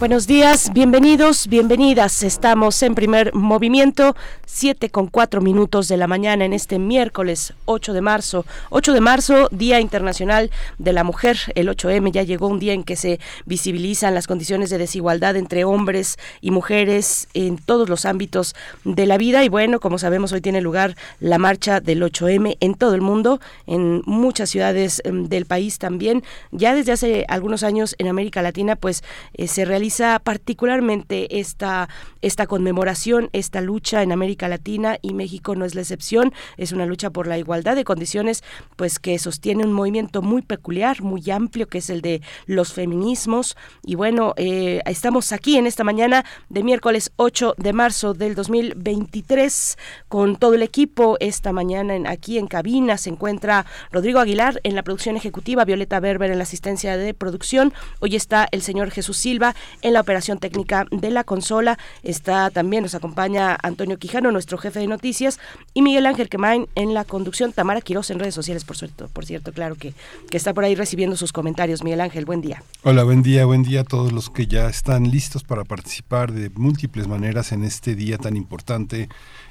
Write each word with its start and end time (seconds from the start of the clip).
Buenos 0.00 0.26
días, 0.26 0.72
bienvenidos, 0.72 1.46
bienvenidas. 1.46 2.22
Estamos 2.22 2.82
en 2.82 2.94
primer 2.94 3.34
movimiento, 3.34 4.16
7 4.46 4.88
con 4.88 5.08
4 5.08 5.42
minutos 5.42 5.88
de 5.88 5.98
la 5.98 6.06
mañana 6.06 6.46
en 6.46 6.54
este 6.54 6.78
miércoles 6.78 7.52
8 7.66 7.92
de 7.92 8.00
marzo. 8.00 8.46
8 8.70 8.94
de 8.94 9.00
marzo, 9.02 9.48
Día 9.50 9.78
Internacional 9.78 10.50
de 10.78 10.94
la 10.94 11.04
Mujer. 11.04 11.36
El 11.54 11.68
8M 11.68 12.12
ya 12.12 12.22
llegó 12.22 12.46
un 12.46 12.58
día 12.58 12.72
en 12.72 12.82
que 12.82 12.96
se 12.96 13.20
visibilizan 13.44 14.14
las 14.14 14.26
condiciones 14.26 14.70
de 14.70 14.78
desigualdad 14.78 15.36
entre 15.36 15.64
hombres 15.64 16.16
y 16.40 16.50
mujeres 16.50 17.28
en 17.34 17.58
todos 17.58 17.90
los 17.90 18.06
ámbitos 18.06 18.54
de 18.84 19.04
la 19.04 19.18
vida. 19.18 19.44
Y 19.44 19.50
bueno, 19.50 19.80
como 19.80 19.98
sabemos, 19.98 20.32
hoy 20.32 20.40
tiene 20.40 20.62
lugar 20.62 20.96
la 21.20 21.36
marcha 21.36 21.80
del 21.80 22.02
8M 22.02 22.56
en 22.60 22.74
todo 22.74 22.94
el 22.94 23.02
mundo, 23.02 23.38
en 23.66 24.00
muchas 24.06 24.48
ciudades 24.48 25.02
em, 25.04 25.28
del 25.28 25.44
país 25.44 25.78
también. 25.78 26.24
Ya 26.52 26.74
desde 26.74 26.92
hace 26.92 27.26
algunos 27.28 27.64
años 27.64 27.96
en 27.98 28.08
América 28.08 28.40
Latina, 28.40 28.76
pues 28.76 29.04
eh, 29.34 29.46
se 29.46 29.66
realiza 29.66 29.89
particularmente 30.22 31.40
esta, 31.40 31.88
esta 32.22 32.46
conmemoración, 32.46 33.30
esta 33.32 33.60
lucha 33.60 34.02
en 34.02 34.12
América 34.12 34.48
Latina 34.48 34.98
y 35.02 35.14
México 35.14 35.54
no 35.54 35.64
es 35.64 35.74
la 35.74 35.80
excepción, 35.80 36.32
es 36.56 36.72
una 36.72 36.86
lucha 36.86 37.10
por 37.10 37.26
la 37.26 37.38
igualdad 37.38 37.76
de 37.76 37.84
condiciones, 37.84 38.44
pues 38.76 38.98
que 38.98 39.18
sostiene 39.18 39.64
un 39.64 39.72
movimiento 39.72 40.22
muy 40.22 40.42
peculiar, 40.42 41.02
muy 41.02 41.30
amplio, 41.30 41.68
que 41.68 41.78
es 41.78 41.90
el 41.90 42.00
de 42.00 42.22
los 42.46 42.72
feminismos. 42.72 43.56
Y 43.84 43.94
bueno, 43.94 44.34
eh, 44.36 44.80
estamos 44.86 45.32
aquí 45.32 45.56
en 45.56 45.66
esta 45.66 45.84
mañana 45.84 46.24
de 46.48 46.62
miércoles 46.62 47.12
8 47.16 47.54
de 47.56 47.72
marzo 47.72 48.14
del 48.14 48.34
2023 48.34 49.78
con 50.08 50.36
todo 50.36 50.54
el 50.54 50.62
equipo. 50.62 51.16
Esta 51.20 51.52
mañana 51.52 51.94
en, 51.94 52.06
aquí 52.06 52.38
en 52.38 52.46
cabina 52.46 52.98
se 52.98 53.10
encuentra 53.10 53.66
Rodrigo 53.90 54.20
Aguilar 54.20 54.60
en 54.62 54.74
la 54.74 54.82
producción 54.82 55.16
ejecutiva, 55.16 55.64
Violeta 55.64 56.00
Berber 56.00 56.30
en 56.30 56.38
la 56.38 56.44
asistencia 56.44 56.96
de 56.96 57.14
producción. 57.14 57.72
Hoy 58.00 58.16
está 58.16 58.48
el 58.50 58.62
señor 58.62 58.90
Jesús 58.90 59.16
Silva 59.16 59.54
en 59.82 59.92
la 59.92 60.00
operación 60.00 60.38
técnica 60.38 60.86
de 60.90 61.10
la 61.10 61.24
consola. 61.24 61.78
Está 62.02 62.50
también, 62.50 62.82
nos 62.82 62.94
acompaña 62.94 63.56
Antonio 63.62 63.98
Quijano, 63.98 64.32
nuestro 64.32 64.58
jefe 64.58 64.80
de 64.80 64.86
noticias, 64.86 65.38
y 65.74 65.82
Miguel 65.82 66.06
Ángel 66.06 66.28
Quemain 66.28 66.66
en 66.74 66.94
la 66.94 67.04
conducción. 67.04 67.52
Tamara 67.52 67.80
Quiroz 67.80 68.10
en 68.10 68.18
redes 68.18 68.34
sociales, 68.34 68.64
por 68.64 68.76
cierto, 68.76 69.08
por 69.08 69.24
cierto 69.24 69.52
claro 69.52 69.74
que, 69.76 69.94
que 70.30 70.36
está 70.36 70.54
por 70.54 70.64
ahí 70.64 70.74
recibiendo 70.74 71.16
sus 71.16 71.32
comentarios. 71.32 71.82
Miguel 71.82 72.00
Ángel, 72.00 72.24
buen 72.24 72.40
día. 72.40 72.62
Hola, 72.82 73.04
buen 73.04 73.22
día, 73.22 73.44
buen 73.44 73.62
día 73.62 73.80
a 73.82 73.84
todos 73.84 74.12
los 74.12 74.30
que 74.30 74.46
ya 74.46 74.68
están 74.68 75.10
listos 75.10 75.44
para 75.44 75.64
participar 75.64 76.32
de 76.32 76.50
múltiples 76.50 77.08
maneras 77.08 77.52
en 77.52 77.64
este 77.64 77.94
día 77.94 78.18
tan 78.18 78.36
importante. 78.36 79.08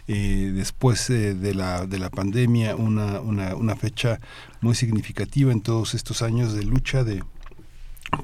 Eh, 0.07 0.51
después 0.55 1.09
eh, 1.11 1.35
de, 1.35 1.53
la, 1.53 1.85
de 1.85 1.99
la 1.99 2.09
pandemia, 2.09 2.75
una, 2.75 3.19
una, 3.19 3.55
una 3.55 3.75
fecha 3.75 4.19
muy 4.59 4.73
significativa 4.73 5.51
en 5.51 5.61
todos 5.61 5.93
estos 5.93 6.23
años 6.23 6.53
de 6.53 6.63
lucha, 6.63 7.03
de 7.03 7.23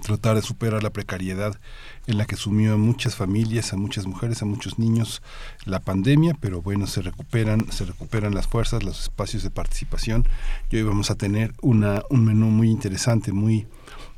tratar 0.02 0.36
de 0.36 0.42
superar 0.42 0.84
la 0.84 0.90
precariedad 0.92 1.60
en 2.08 2.18
la 2.18 2.26
que 2.26 2.36
sumió 2.36 2.74
a 2.74 2.78
muchas 2.78 3.16
familias, 3.16 3.74
a 3.74 3.78
muchas 3.78 4.06
mujeres, 4.06 4.42
a 4.42 4.46
muchos 4.46 4.78
niños 4.80 5.22
la 5.66 5.80
pandemia, 5.80 6.36
pero 6.40 6.62
bueno, 6.62 6.88
se 6.88 7.02
recuperan, 7.02 7.72
se 7.72 7.86
recuperan 7.86 8.36
las 8.36 8.48
fuerzas, 8.48 8.84
los 8.84 9.02
espacios 9.02 9.44
de 9.44 9.50
participación. 9.50 10.28
Y 10.70 10.78
hoy 10.78 10.84
vamos 10.84 11.12
a 11.12 11.16
tener 11.16 11.54
una, 11.62 12.04
un 12.10 12.26
menú 12.26 12.48
muy 12.48 12.70
interesante, 12.70 13.32
muy 13.32 13.68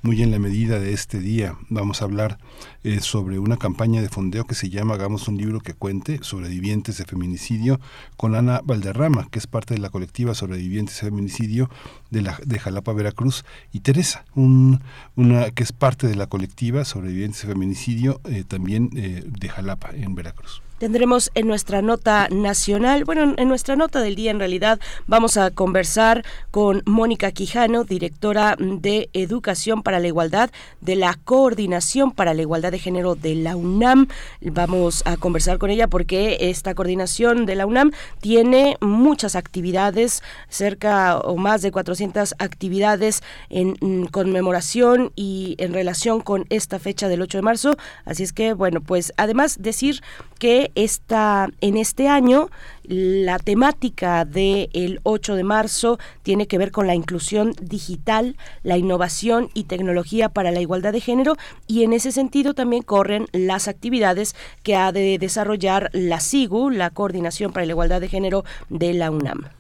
muy 0.02 0.22
en 0.22 0.32
la 0.32 0.40
medida 0.40 0.80
de 0.80 0.94
este 0.94 1.20
día. 1.20 1.58
Vamos 1.70 2.02
a 2.02 2.06
hablar 2.06 2.38
eh, 2.84 3.00
sobre 3.00 3.40
una 3.40 3.58
campaña 3.58 4.02
de 4.02 4.10
fondeo 4.10 4.46
que 4.46 4.56
se 4.56 4.70
llama 4.70 4.96
Hagamos 4.96 5.28
un 5.28 5.38
libro 5.38 5.60
que 5.60 5.74
cuente 5.74 6.20
sobrevivientes 6.22 6.98
de 6.98 7.06
feminicidio 7.06 7.80
con 8.16 8.36
Ana 8.36 8.62
Valderrama, 8.64 9.28
que 9.30 9.40
es 9.40 9.48
parte 9.48 9.74
de 9.74 9.80
la 9.80 9.90
colectiva 9.90 10.34
Sobrevivientes 10.36 11.02
de 11.02 11.10
Feminicidio 11.10 11.70
de, 12.10 12.22
la, 12.22 12.40
de 12.46 12.60
Jalapa, 12.60 12.94
Veracruz, 12.94 13.46
y 13.72 13.80
Teresa, 13.80 14.26
un, 14.36 14.82
una, 15.16 15.52
que 15.52 15.64
es 15.64 15.72
parte 15.72 16.08
de 16.08 16.16
la 16.16 16.28
colectiva 16.28 16.86
Sobrevivientes 16.86 17.42
de 17.42 17.54
Feminicidio 17.54 18.22
eh, 18.26 18.44
también 18.48 18.90
eh, 18.96 19.24
de 19.26 19.50
Jalapa, 19.50 19.90
en 19.92 20.16
Veracruz. 20.16 20.62
Tendremos 20.78 21.32
en 21.34 21.48
nuestra 21.48 21.82
nota 21.82 22.28
nacional, 22.30 23.04
bueno, 23.04 23.34
en 23.36 23.48
nuestra 23.48 23.76
nota 23.76 24.00
del 24.00 24.14
día 24.14 24.30
en 24.30 24.38
realidad 24.38 24.80
vamos 25.08 25.36
a 25.36 25.50
conversar 25.50 26.24
con 26.52 26.84
Mónica 26.86 27.32
Quijano, 27.32 27.84
directora 27.84 28.56
de 28.60 29.10
Educación 29.14 29.82
para 29.82 30.00
la 30.00 30.06
Igualdad 30.06 30.52
de 30.80 30.96
la 30.96 31.16
Coordinación 31.16 32.12
para 32.12 32.36
la 32.36 32.44
Igualdad 32.44 32.72
de 32.72 32.78
Género 32.78 33.16
de 33.16 33.34
la 33.34 33.56
UNAM. 33.56 34.08
Vamos 34.42 35.02
a 35.08 35.18
conversar 35.18 35.58
con 35.58 35.72
ella 35.72 35.88
porque 35.88 36.38
esta 36.42 36.76
coordinación 36.76 37.48
de 37.48 37.56
la 37.56 37.66
UNAM 37.66 37.92
tiene 38.22 38.78
muchas 38.80 39.36
actividades, 39.36 40.22
cerca 40.48 41.18
o 41.18 41.38
más 41.38 41.64
de 41.64 41.72
400 41.72 42.36
actividades 42.38 43.24
en 43.50 44.06
conmemoración 44.06 45.12
y 45.16 45.56
en 45.58 45.74
relación 45.74 46.22
con 46.22 46.46
esta 46.50 46.78
fecha 46.78 47.08
del 47.08 47.24
8 47.24 47.40
de 47.40 47.42
marzo. 47.42 47.78
Así 48.06 48.22
es 48.22 48.32
que, 48.32 48.54
bueno, 48.54 48.82
pues 48.82 49.12
además 49.18 49.58
decir 49.60 50.04
que 50.38 50.72
esta, 50.76 51.50
en 51.62 51.78
este 51.78 52.08
año 52.08 52.50
la 52.84 53.38
temática 53.38 54.24
del 54.24 55.00
8 55.04 55.36
de 55.36 55.44
marzo 55.44 56.00
tiene 56.24 56.48
que 56.48 56.58
ver 56.58 56.72
con 56.72 56.88
la 56.88 56.96
inclusión 56.96 57.54
digital, 57.62 58.38
la 58.64 58.78
innovación 58.78 59.50
y 59.54 59.66
tecnología 59.66 60.30
para 60.30 60.52
la 60.52 60.62
igualdad 60.62 60.94
de 60.94 61.02
género 61.02 61.36
y 61.68 61.84
en 61.84 61.94
ese 61.94 62.12
sentido 62.12 62.54
también 62.54 62.84
corren 62.84 63.28
las 63.34 63.68
actividades 63.68 64.36
que 64.64 64.76
ha 64.76 64.92
de 64.92 65.18
desarrollar 65.18 65.90
la 65.94 66.20
SIGU, 66.20 66.70
la 66.70 66.90
Coordinación 66.90 67.52
para 67.52 67.66
la 67.66 67.74
Igualdad 67.74 68.02
de 68.02 68.10
Género 68.10 68.46
de 68.70 68.94
la 68.94 69.12
UNAM. 69.12 69.57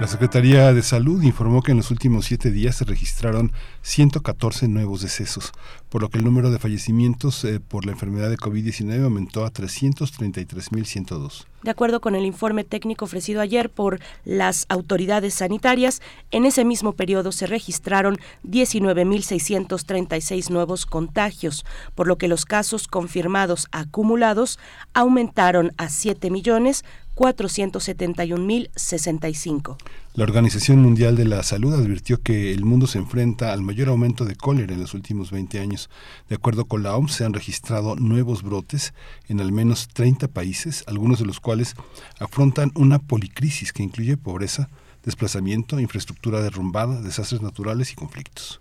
La 0.00 0.06
Secretaría 0.06 0.72
de 0.72 0.82
Salud 0.82 1.22
informó 1.22 1.60
que 1.60 1.72
en 1.72 1.76
los 1.76 1.90
últimos 1.90 2.24
siete 2.24 2.50
días 2.50 2.76
se 2.76 2.86
registraron 2.86 3.52
114 3.82 4.66
nuevos 4.66 5.02
decesos, 5.02 5.52
por 5.90 6.00
lo 6.00 6.08
que 6.08 6.16
el 6.16 6.24
número 6.24 6.50
de 6.50 6.58
fallecimientos 6.58 7.44
eh, 7.44 7.60
por 7.60 7.84
la 7.84 7.92
enfermedad 7.92 8.30
de 8.30 8.38
COVID-19 8.38 9.04
aumentó 9.04 9.44
a 9.44 9.52
333.102. 9.52 11.44
De 11.62 11.70
acuerdo 11.70 12.00
con 12.00 12.14
el 12.14 12.24
informe 12.24 12.64
técnico 12.64 13.04
ofrecido 13.04 13.42
ayer 13.42 13.68
por 13.68 14.00
las 14.24 14.64
autoridades 14.70 15.34
sanitarias, 15.34 16.00
en 16.30 16.46
ese 16.46 16.64
mismo 16.64 16.94
periodo 16.94 17.30
se 17.30 17.46
registraron 17.46 18.16
19.636 18.48 20.48
nuevos 20.48 20.86
contagios, 20.86 21.66
por 21.94 22.06
lo 22.06 22.16
que 22.16 22.28
los 22.28 22.46
casos 22.46 22.88
confirmados 22.88 23.66
acumulados 23.70 24.58
aumentaron 24.94 25.72
a 25.76 25.90
7 25.90 26.30
millones 26.30 26.86
471.065. 27.16 29.76
La 30.14 30.24
Organización 30.24 30.80
Mundial 30.80 31.16
de 31.16 31.24
la 31.24 31.42
Salud 31.42 31.74
advirtió 31.74 32.22
que 32.22 32.52
el 32.52 32.64
mundo 32.64 32.86
se 32.86 32.98
enfrenta 32.98 33.52
al 33.52 33.62
mayor 33.62 33.88
aumento 33.88 34.24
de 34.24 34.36
cólera 34.36 34.74
en 34.74 34.80
los 34.80 34.94
últimos 34.94 35.30
20 35.30 35.60
años. 35.60 35.90
De 36.28 36.36
acuerdo 36.36 36.64
con 36.64 36.82
la 36.82 36.96
OMS, 36.96 37.12
se 37.12 37.24
han 37.24 37.32
registrado 37.32 37.96
nuevos 37.96 38.42
brotes 38.42 38.94
en 39.28 39.40
al 39.40 39.52
menos 39.52 39.88
30 39.88 40.28
países, 40.28 40.84
algunos 40.86 41.18
de 41.18 41.26
los 41.26 41.40
cuales 41.40 41.74
afrontan 42.18 42.72
una 42.74 42.98
policrisis 42.98 43.72
que 43.72 43.82
incluye 43.82 44.16
pobreza, 44.16 44.68
desplazamiento, 45.04 45.78
infraestructura 45.78 46.42
derrumbada, 46.42 47.00
desastres 47.00 47.42
naturales 47.42 47.92
y 47.92 47.94
conflictos. 47.94 48.60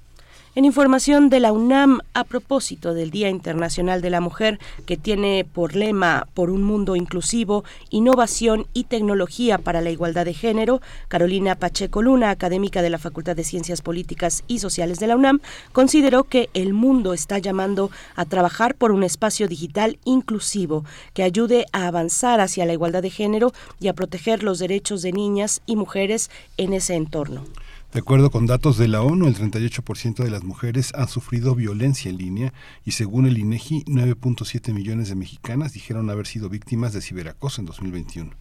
En 0.56 0.66
información 0.66 1.30
de 1.30 1.40
la 1.40 1.52
UNAM, 1.52 2.00
a 2.16 2.24
propósito 2.24 2.96
del 2.96 3.12
Día 3.12 3.30
Internacional 3.30 4.02
de 4.02 4.10
la 4.10 4.20
Mujer, 4.20 4.58
que 4.88 4.98
tiene 4.98 5.46
por 5.46 5.76
lema 5.76 6.28
Por 6.34 6.50
un 6.50 6.64
mundo 6.64 6.96
inclusivo, 6.96 7.64
innovación 7.92 8.66
y 8.74 8.86
tecnología 8.86 9.60
para 9.60 9.82
la 9.82 9.92
igualdad 9.92 10.26
de 10.26 10.34
género, 10.34 10.82
Carolina 11.08 11.54
Pacheco 11.54 12.02
Luna, 12.02 12.32
académica 12.32 12.82
de 12.82 12.90
la 12.90 12.98
Facultad 12.98 13.36
de 13.36 13.44
Ciencias 13.44 13.84
Políticas 13.84 14.44
y 14.48 14.58
Sociales 14.58 15.00
de 15.00 15.06
la 15.06 15.16
UNAM, 15.16 15.40
consideró 15.72 16.24
que 16.24 16.50
el 16.56 16.74
mundo 16.74 17.14
está 17.14 17.38
llamando 17.38 17.92
a 18.16 18.26
trabajar 18.26 18.74
por 18.74 18.92
un 18.92 19.04
espacio 19.04 19.48
digital 19.48 20.00
inclusivo 20.04 20.84
que 21.14 21.22
ayude 21.22 21.68
a 21.74 21.86
avanzar 21.86 22.42
hacia 22.42 22.66
la 22.66 22.74
igualdad 22.74 23.04
de 23.04 23.12
género 23.12 23.54
y 23.80 23.88
a 23.88 23.94
proteger 23.94 24.42
los 24.42 24.58
derechos 24.58 25.04
de 25.04 25.12
niñas 25.12 25.62
y 25.68 25.76
mujeres 25.76 26.32
en 26.58 26.74
ese 26.74 26.96
entorno. 26.96 27.46
De 27.92 28.02
acuerdo 28.02 28.30
con 28.30 28.46
datos 28.46 28.78
de 28.78 28.88
la 28.88 29.02
ONU, 29.02 29.26
el 29.26 29.36
38% 29.36 30.24
de 30.24 30.30
las 30.30 30.44
mujeres 30.44 30.92
han 30.94 31.08
sufrido 31.08 31.56
violencia 31.56 32.12
en 32.12 32.18
línea 32.18 32.54
y 32.86 32.92
según 32.92 33.26
el 33.26 33.40
INEGI, 33.40 33.84
9.7 33.86 34.74
millones 34.74 35.10
de 35.10 35.16
mexicanas 35.16 35.74
dijeron 35.74 36.08
haber 36.12 36.28
sido 36.28 36.50
víctimas 36.50 36.94
de 36.94 37.02
ciberacoso 37.02 37.62
en 37.62 37.66
2021. 37.66 38.32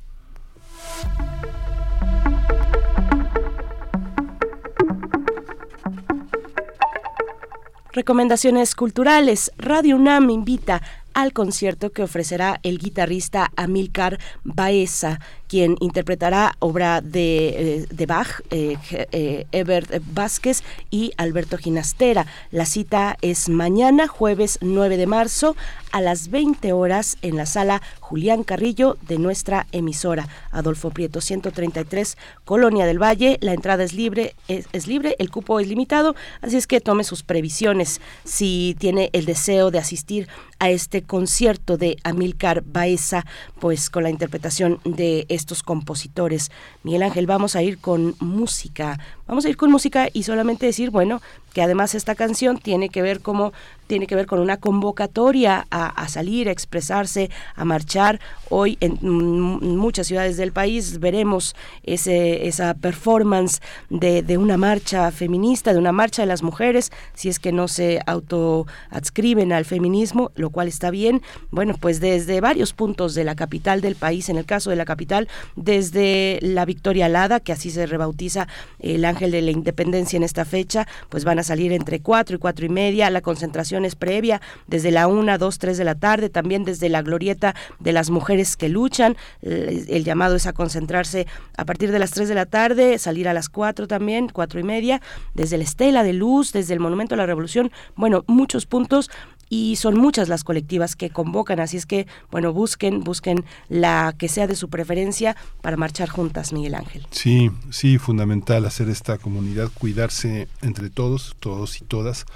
Recomendaciones 7.93 8.75
culturales. 8.75 9.51
Radio 9.57 9.97
UNAM 9.97 10.29
invita 10.29 10.83
al 11.15 11.33
concierto 11.33 11.91
que 11.91 12.03
ofrecerá 12.03 12.61
el 12.63 12.79
guitarrista 12.79 13.51
Amílcar 13.57 14.21
Baeza 14.45 15.19
quien 15.49 15.77
interpretará 15.81 16.55
obra 16.61 17.01
de, 17.01 17.49
eh, 17.49 17.87
de 17.91 18.07
Bach, 18.07 18.43
eh, 18.51 18.77
eh, 18.91 19.47
Ebert 19.51 19.91
Vázquez 20.13 20.63
y 20.91 21.13
Alberto 21.17 21.57
Ginastera. 21.57 22.27
La 22.51 22.67
cita 22.67 23.17
es 23.23 23.49
mañana, 23.49 24.07
jueves 24.07 24.59
9 24.61 24.97
de 24.97 25.07
marzo, 25.07 25.57
a 25.91 26.01
las 26.01 26.29
20 26.29 26.73
horas 26.73 27.17
en 27.23 27.37
la 27.37 27.47
sala 27.47 27.83
Julián 28.01 28.45
Carrillo 28.45 28.99
de 29.09 29.19
nuestra 29.19 29.67
emisora. 29.73 30.29
Adolfo 30.51 30.91
Prieto 30.91 31.21
133, 31.21 32.17
Colonia 32.45 32.87
del 32.87 33.03
Valle. 33.03 33.39
La 33.41 33.55
entrada 33.55 33.85
es 33.85 33.95
libre, 33.95 34.35
es, 34.49 34.67
es, 34.73 34.87
libre, 34.87 35.17
el 35.19 35.31
cupo 35.31 35.61
es 35.61 35.67
limitado, 35.67 36.15
así 36.43 36.57
es 36.57 36.67
que 36.67 36.81
tome 36.81 37.05
sus 37.05 37.23
previsiones. 37.23 38.01
Si 38.25 38.77
tiene 38.79 39.09
el 39.15 39.25
deseo 39.25 39.71
de 39.71 39.79
asistir 39.79 40.29
a 40.59 40.71
este 40.71 41.03
concierto 41.03 41.77
de 41.77 41.97
Amilcar 42.05 42.63
Baeza, 42.65 43.25
pues 43.61 43.91
con 43.91 44.03
la 44.03 44.11
interpretación 44.11 44.81
de 44.85 45.27
estos 45.39 45.63
compositores. 45.63 46.51
Miguel 46.83 47.03
Ángel, 47.03 47.27
vamos 47.27 47.57
a 47.57 47.63
ir 47.63 47.79
con 47.79 48.15
música, 48.21 49.01
Vamos 49.29 49.45
a 49.45 49.51
ir 49.51 49.59
con 49.59 49.71
música 49.71 50.09
y 50.11 50.23
solamente 50.23 50.65
decir, 50.65 50.91
bueno, 50.91 51.21
que 51.53 51.61
además 51.61 51.95
esta 51.95 52.15
canción 52.15 52.57
tiene 52.57 52.89
que 52.89 53.03
ver 53.03 53.21
como 53.21 53.53
tiene 53.89 54.07
que 54.07 54.15
ver 54.15 54.27
con 54.27 54.39
una 54.39 54.59
convocatoria 54.59 55.67
a, 55.71 56.09
salir, 56.09 56.49
a 56.49 56.53
expresarse, 56.53 57.31
a 57.57 57.65
marchar. 57.65 58.21
Hoy 58.51 58.77
en 58.81 58.99
mm, 59.01 59.77
muchas 59.77 60.07
ciudades 60.07 60.37
del 60.37 60.53
país 60.53 61.01
veremos 61.01 61.57
ese, 61.83 62.47
esa 62.47 62.75
performance 62.75 63.61
de, 63.89 64.23
de, 64.23 64.37
una 64.37 64.57
marcha 64.59 65.11
feminista, 65.11 65.73
de 65.73 65.79
una 65.79 65.93
marcha 65.93 66.23
de 66.23 66.27
las 66.27 66.43
mujeres, 66.43 66.93
si 67.15 67.31
es 67.31 67.41
que 67.41 67.51
no 67.51 67.67
se 67.67 68.01
autoadscriben 68.07 69.53
al 69.55 69.65
feminismo, 69.65 70.33
lo 70.37 70.51
cual 70.51 70.69
está 70.69 70.91
bien. 70.91 71.23
Bueno, 71.51 71.75
pues 71.81 71.99
desde 71.99 72.43
varios 72.43 72.75
puntos 72.75 73.15
de 73.15 73.25
la 73.25 73.35
capital 73.35 73.81
del 73.81 73.97
país, 73.97 74.29
en 74.29 74.37
el 74.37 74.45
caso 74.45 74.69
de 74.69 74.77
la 74.77 74.85
capital, 74.85 75.29
desde 75.57 76.39
la 76.43 76.67
Victoria 76.67 77.07
Alada, 77.07 77.41
que 77.41 77.53
así 77.53 77.71
se 77.71 77.87
rebautiza 77.87 78.49
eh, 78.81 78.97
el 78.97 79.07
ángel 79.07 79.18
Ángel 79.19 79.33
de 79.33 79.43
la 79.43 79.51
Independencia 79.51 80.17
en 80.17 80.23
esta 80.23 80.45
fecha, 80.45 80.87
pues 81.09 81.25
van 81.25 81.41
a 81.41 81.43
salir 81.43 81.73
entre 81.73 82.01
4 82.01 82.37
y 82.37 82.39
4 82.39 82.67
y 82.67 82.69
media. 82.69 83.11
La 83.11 83.21
concentración 83.21 83.85
es 83.85 83.97
previa 83.97 84.41
desde 84.69 84.93
la 84.93 85.09
1, 85.09 85.39
2, 85.39 85.59
3 85.59 85.77
de 85.77 85.85
la 85.85 85.97
tarde, 85.97 86.31
también 86.31 86.65
desde 86.65 86.89
la 86.89 87.03
glorieta 87.03 87.57
de 87.81 87.93
las 87.93 88.11
mujeres 88.11 88.57
que 88.57 88.69
luchan. 88.69 89.17
Eh, 89.43 89.87
el 89.89 90.05
llamado 90.05 90.37
es 90.37 90.47
a 90.47 90.53
concentrarse 90.53 91.27
a 91.57 91.65
partir 91.65 91.91
de 91.91 91.99
las 91.99 92.13
3 92.13 92.29
de 92.29 92.35
la 92.37 92.47
tarde, 92.47 92.99
salir 92.99 93.29
a 93.29 93.35
las 93.35 93.49
4 93.49 93.89
también, 93.89 94.29
4 94.29 94.61
y 94.61 94.63
media, 94.63 95.03
desde 95.35 95.59
la 95.59 95.65
Estela 95.65 96.05
de 96.05 96.13
Luz, 96.13 96.53
desde 96.53 96.75
el 96.75 96.81
Monumento 96.81 97.17
a 97.17 97.19
la 97.19 97.27
Revolución. 97.27 97.73
Bueno, 97.97 98.23
muchos 98.29 98.67
puntos 98.67 99.11
y 99.49 99.77
son 99.77 99.97
muchas 99.97 100.29
las 100.29 100.45
colectivas 100.45 100.97
que 100.97 101.11
convocan, 101.11 101.61
así 101.61 101.77
es 101.77 101.87
que, 101.87 102.07
bueno, 102.31 102.53
busquen, 102.53 103.05
busquen 103.05 103.45
la 103.69 104.15
que 104.19 104.29
sea 104.29 104.47
de 104.47 104.57
su 104.57 104.69
preferencia 104.69 105.37
para 105.61 105.77
marchar 105.77 106.09
juntas, 106.09 106.53
Miguel 106.53 106.75
Ángel. 106.75 107.07
Sí, 107.11 107.51
sí, 107.71 107.99
fundamental 107.99 108.65
hacer 108.65 108.89
esta 108.89 109.19
comunidad, 109.19 109.71
cuidarse 109.73 110.49
entre 110.63 110.91
todos, 110.91 111.37
todos 111.41 111.81
y 111.81 111.85
todas 111.85 112.27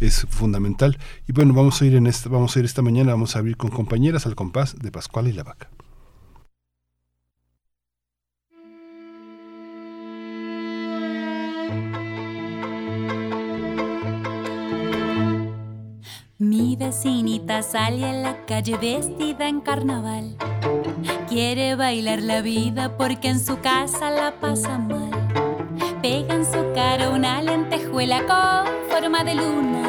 es 0.00 0.26
fundamental. 0.28 0.98
Y 1.26 1.32
bueno, 1.32 1.54
vamos 1.54 1.80
a 1.82 1.86
ir 1.86 1.94
en 1.94 2.06
esta, 2.06 2.28
vamos 2.28 2.56
a 2.56 2.58
ir 2.58 2.64
esta 2.64 2.82
mañana, 2.82 3.12
vamos 3.12 3.36
a 3.36 3.40
abrir 3.40 3.56
con 3.56 3.70
compañeras 3.70 4.26
al 4.26 4.34
compás 4.34 4.78
de 4.78 4.90
Pascual 4.90 5.28
y 5.28 5.32
la 5.32 5.44
Vaca. 5.44 5.68
Mi 16.40 16.76
vecinita 16.76 17.62
sale 17.62 18.04
a 18.04 18.12
la 18.12 18.46
calle 18.46 18.76
vestida 18.76 19.48
en 19.48 19.60
carnaval. 19.60 20.36
Quiere 21.28 21.74
bailar 21.74 22.22
la 22.22 22.42
vida 22.42 22.96
porque 22.96 23.26
en 23.26 23.40
su 23.40 23.58
casa 23.58 24.12
la 24.12 24.30
pasa 24.30 24.78
mal. 24.78 25.10
Pega 26.00 26.36
en 26.36 26.44
su 26.44 26.72
cara 26.76 27.10
una 27.10 27.42
lentejuela 27.42 28.24
con 28.24 28.88
forma 28.88 29.24
de 29.24 29.34
luna. 29.34 29.82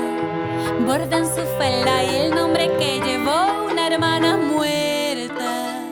Borda 0.87 1.19
en 1.19 1.27
su 1.27 1.43
falda 1.59 2.01
el 2.01 2.33
nombre 2.33 2.71
que 2.79 2.99
llevó 2.99 3.69
una 3.71 3.85
hermana 3.85 4.35
muerta. 4.35 5.83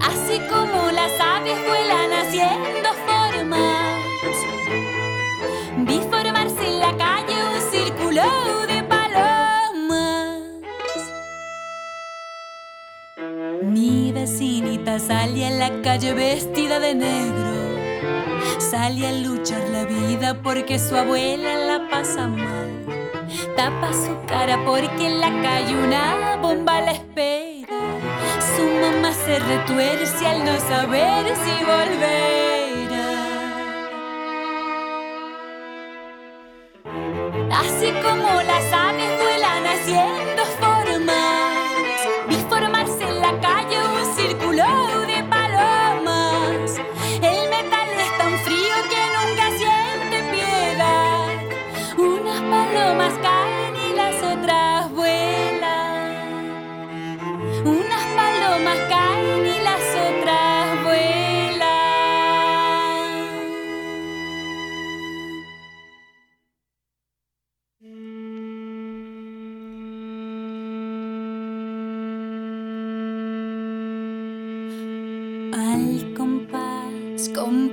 Así 0.00 0.40
como 0.48 0.90
las 0.92 1.12
aves 1.20 1.58
vuelan 1.68 2.10
haciendo 2.10 2.88
vecinita 14.24 14.98
salía 14.98 15.48
a 15.48 15.50
la 15.50 15.82
calle 15.82 16.14
vestida 16.14 16.80
de 16.80 16.94
negro. 16.94 17.52
Sale 18.58 19.06
a 19.06 19.12
luchar 19.12 19.62
la 19.68 19.84
vida 19.84 20.40
porque 20.42 20.78
su 20.78 20.96
abuela 20.96 21.58
la 21.58 21.90
pasa 21.90 22.26
mal. 22.26 22.70
Tapa 23.54 23.92
su 23.92 24.16
cara 24.26 24.56
porque 24.64 25.08
en 25.08 25.20
la 25.20 25.30
calle 25.42 25.76
una 25.76 26.36
bomba 26.40 26.80
la 26.80 26.92
espera. 26.92 27.80
Su 28.54 28.64
mamá 28.82 29.12
se 29.12 29.38
retuerce 29.40 30.26
al 30.26 30.38
no 30.46 30.56
saber 30.70 31.24
si 31.44 31.54
volverá. 31.72 32.24
Así 37.60 37.88
como 38.02 38.40
las 38.50 38.72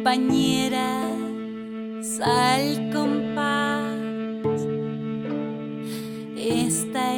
compás, 0.03 0.17
compañeras, 0.17 1.15
al 2.23 2.89
compás. 2.91 3.95
Esta 6.35 7.15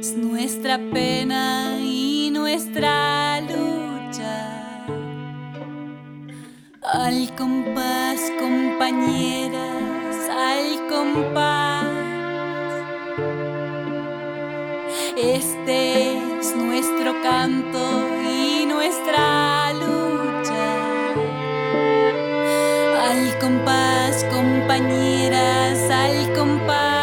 es 0.00 0.16
nuestra 0.16 0.78
pena 0.92 1.78
y 1.80 2.30
nuestra 2.32 3.40
lucha. 3.42 4.84
Al 6.82 7.34
compás, 7.36 8.20
compañeras, 8.40 10.16
al 10.28 10.88
compás. 10.88 11.86
Este 15.16 16.38
es 16.38 16.56
nuestro 16.56 17.22
canto 17.22 17.78
y 18.28 18.66
nuestra 18.66 19.72
lucha. 19.74 19.95
Compañeras, 24.30 25.90
al 25.90 26.32
compás. 26.34 26.95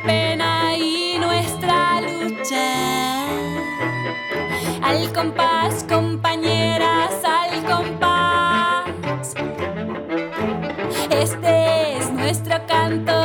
Pena 0.00 0.76
y 0.76 1.18
nuestra 1.18 2.00
lucha. 2.00 3.26
Al 4.82 5.12
compás, 5.12 5.84
compañeras, 5.88 7.12
al 7.24 7.64
compás. 7.64 9.34
Este 11.10 11.96
es 11.98 12.10
nuestro 12.10 12.56
canto 12.66 13.21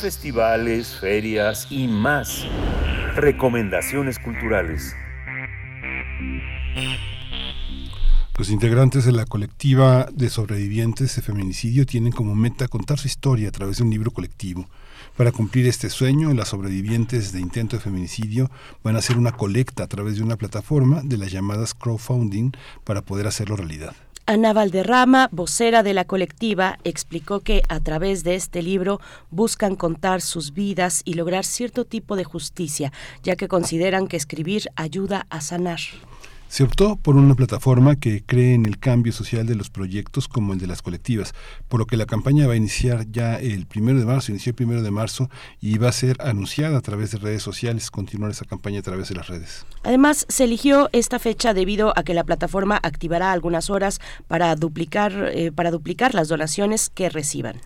festivales, 0.00 0.98
ferias 0.98 1.66
y 1.70 1.86
más. 1.86 2.46
Recomendaciones 3.16 4.18
culturales. 4.18 4.94
Los 8.38 8.48
integrantes 8.48 9.04
de 9.04 9.12
la 9.12 9.26
colectiva 9.26 10.08
de 10.12 10.30
sobrevivientes 10.30 11.14
de 11.14 11.22
feminicidio 11.22 11.84
tienen 11.84 12.12
como 12.12 12.34
meta 12.34 12.68
contar 12.68 12.98
su 12.98 13.06
historia 13.06 13.48
a 13.48 13.52
través 13.52 13.76
de 13.76 13.82
un 13.82 13.90
libro 13.90 14.10
colectivo. 14.10 14.66
Para 15.16 15.32
cumplir 15.32 15.66
este 15.66 15.90
sueño, 15.90 16.32
las 16.32 16.48
sobrevivientes 16.48 17.32
de 17.32 17.40
intento 17.40 17.76
de 17.76 17.82
feminicidio 17.82 18.50
van 18.82 18.96
a 18.96 19.00
hacer 19.00 19.18
una 19.18 19.32
colecta 19.32 19.84
a 19.84 19.88
través 19.88 20.16
de 20.16 20.22
una 20.22 20.36
plataforma 20.36 21.02
de 21.04 21.18
las 21.18 21.30
llamadas 21.30 21.74
crowdfunding 21.74 22.52
para 22.84 23.02
poder 23.02 23.26
hacerlo 23.26 23.56
realidad. 23.56 23.94
Ana 24.30 24.52
Valderrama, 24.52 25.28
vocera 25.32 25.82
de 25.82 25.92
la 25.92 26.04
colectiva, 26.04 26.78
explicó 26.84 27.40
que 27.40 27.64
a 27.68 27.80
través 27.80 28.22
de 28.22 28.36
este 28.36 28.62
libro 28.62 29.00
buscan 29.32 29.74
contar 29.74 30.20
sus 30.20 30.54
vidas 30.54 31.02
y 31.04 31.14
lograr 31.14 31.44
cierto 31.44 31.84
tipo 31.84 32.14
de 32.14 32.22
justicia, 32.22 32.92
ya 33.24 33.34
que 33.34 33.48
consideran 33.48 34.06
que 34.06 34.16
escribir 34.16 34.70
ayuda 34.76 35.26
a 35.30 35.40
sanar. 35.40 35.80
Se 36.50 36.64
optó 36.64 36.96
por 36.96 37.14
una 37.14 37.36
plataforma 37.36 37.94
que 37.94 38.24
cree 38.24 38.54
en 38.54 38.66
el 38.66 38.80
cambio 38.80 39.12
social 39.12 39.46
de 39.46 39.54
los 39.54 39.70
proyectos 39.70 40.26
como 40.26 40.52
el 40.52 40.58
de 40.58 40.66
las 40.66 40.82
colectivas, 40.82 41.32
por 41.68 41.78
lo 41.78 41.86
que 41.86 41.96
la 41.96 42.06
campaña 42.06 42.48
va 42.48 42.54
a 42.54 42.56
iniciar 42.56 43.06
ya 43.08 43.36
el 43.36 43.66
primero 43.66 44.00
de 44.00 44.04
marzo, 44.04 44.32
inició 44.32 44.50
el 44.50 44.56
primero 44.56 44.82
de 44.82 44.90
marzo 44.90 45.30
y 45.60 45.78
va 45.78 45.90
a 45.90 45.92
ser 45.92 46.16
anunciada 46.18 46.76
a 46.76 46.80
través 46.80 47.12
de 47.12 47.18
redes 47.18 47.44
sociales, 47.44 47.92
continuar 47.92 48.32
esa 48.32 48.46
campaña 48.46 48.80
a 48.80 48.82
través 48.82 49.10
de 49.10 49.14
las 49.14 49.28
redes. 49.28 49.64
Además, 49.84 50.26
se 50.28 50.42
eligió 50.42 50.88
esta 50.90 51.20
fecha 51.20 51.54
debido 51.54 51.96
a 51.96 52.02
que 52.02 52.14
la 52.14 52.24
plataforma 52.24 52.80
activará 52.82 53.30
algunas 53.30 53.70
horas 53.70 54.00
para 54.26 54.56
duplicar, 54.56 55.30
eh, 55.32 55.52
para 55.52 55.70
duplicar 55.70 56.16
las 56.16 56.26
donaciones 56.26 56.90
que 56.90 57.10
reciban. 57.10 57.60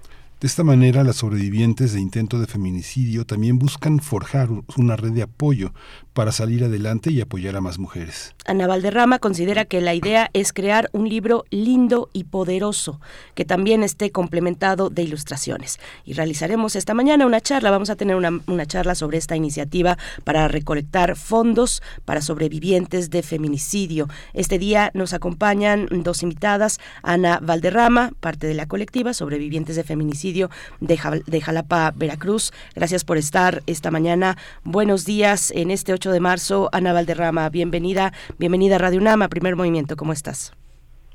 De 0.45 0.49
esta 0.49 0.63
manera, 0.63 1.05
las 1.05 1.17
sobrevivientes 1.17 1.95
de 1.95 2.03
intento 2.03 2.39
de 2.39 2.47
feminicidio 2.47 3.25
también 3.25 3.59
buscan 3.59 3.99
forjar 4.01 4.51
una 4.77 4.95
red 4.95 5.13
de 5.13 5.23
apoyo 5.23 5.73
para 6.15 6.31
salir 6.31 6.65
adelante 6.65 7.11
y 7.11 7.21
apoyar 7.21 7.57
a 7.57 7.61
más 7.61 7.79
mujeres. 7.79 8.35
Ana 8.47 8.67
Valderrama 8.67 9.19
considera 9.19 9.65
que 9.65 9.81
la 9.81 9.95
idea 9.95 10.31
es 10.33 10.53
crear 10.53 10.89
un 10.93 11.09
libro 11.09 11.45
lindo 11.51 12.09
y 12.13 12.25
poderoso, 12.25 13.01
que 13.35 13.45
también 13.45 13.83
esté 13.83 14.13
complementado 14.13 14.91
de 14.91 15.03
ilustraciones. 15.03 15.81
Y 16.05 16.13
realizaremos 16.13 16.77
esta 16.77 16.95
mañana 16.95 17.27
una 17.27 17.41
charla, 17.41 17.71
vamos 17.71 17.91
a 17.91 17.97
tener 17.97 18.17
una, 18.17 18.67
charla 18.67 18.95
sobre 18.95 19.19
esta 19.19 19.37
iniciativa 19.37 19.99
para 20.23 20.47
recolectar 20.49 21.17
fondos 21.17 21.83
para 22.05 22.23
sobrevivientes 22.23 23.11
de 23.11 23.23
feminicidio. 23.23 24.09
Este 24.33 24.59
día 24.59 24.91
nos 24.95 25.13
acompañan 25.13 25.89
dos 25.91 26.23
invitadas, 26.23 26.79
Ana 27.03 27.41
Valderrama, 27.43 28.13
parte 28.21 28.47
de 28.47 28.55
la 28.55 28.67
colectiva 28.67 29.15
Sobrevivientes 29.15 29.77
de 29.77 29.83
Feminicidio 29.83 30.51
de 30.81 31.41
Jalapa, 31.41 31.93
Veracruz. 31.97 32.53
Gracias 32.75 33.05
por 33.05 33.19
estar 33.19 33.63
esta 33.67 33.91
mañana. 33.91 34.37
Buenos 34.63 35.05
días 35.05 35.51
en 35.51 35.71
este 35.71 35.93
8 35.93 36.04
de 36.13 36.21
marzo. 36.21 36.69
Ana 36.73 36.93
Valderrama, 36.93 37.49
bienvenida, 37.49 38.13
bienvenida 38.39 38.77
a 38.77 38.79
Radio 38.79 39.01
Nama, 39.01 39.29
Primer 39.29 39.57
Movimiento. 39.57 39.97
¿Cómo 39.97 40.13
estás? 40.13 40.53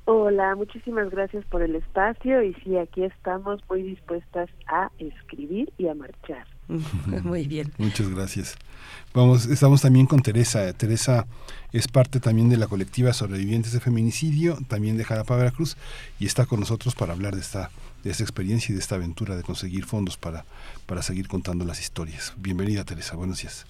Hola, 0.05 0.55
muchísimas 0.55 1.11
gracias 1.11 1.45
por 1.45 1.61
el 1.61 1.75
espacio 1.75 2.41
y 2.41 2.55
sí, 2.63 2.77
aquí 2.77 3.03
estamos 3.03 3.61
muy 3.69 3.83
dispuestas 3.83 4.49
a 4.67 4.89
escribir 4.97 5.71
y 5.77 5.87
a 5.87 5.93
marchar. 5.93 6.47
Muy 7.23 7.47
bien. 7.47 7.71
Muchas 7.77 8.09
gracias. 8.09 8.55
Vamos, 9.13 9.45
estamos 9.45 9.81
también 9.81 10.05
con 10.05 10.21
Teresa. 10.21 10.71
Teresa 10.73 11.25
es 11.73 11.87
parte 11.87 12.19
también 12.19 12.49
de 12.49 12.57
la 12.57 12.67
colectiva 12.67 13.13
Sobrevivientes 13.13 13.71
de 13.71 13.79
Feminicidio, 13.79 14.57
también 14.67 14.97
de 14.97 15.03
Jalapa, 15.03 15.35
Veracruz, 15.35 15.77
y 16.19 16.25
está 16.25 16.45
con 16.45 16.59
nosotros 16.59 16.95
para 16.95 17.13
hablar 17.13 17.35
de 17.35 17.41
esta, 17.41 17.71
de 18.03 18.11
esta 18.11 18.23
experiencia 18.23 18.71
y 18.71 18.75
de 18.75 18.81
esta 18.81 18.95
aventura 18.95 19.35
de 19.35 19.43
conseguir 19.43 19.85
fondos 19.85 20.17
para, 20.17 20.45
para 20.85 21.01
seguir 21.01 21.27
contando 21.27 21.65
las 21.65 21.79
historias. 21.79 22.33
Bienvenida, 22.37 22.83
Teresa. 22.83 23.15
Buenos 23.15 23.41
días. 23.41 23.65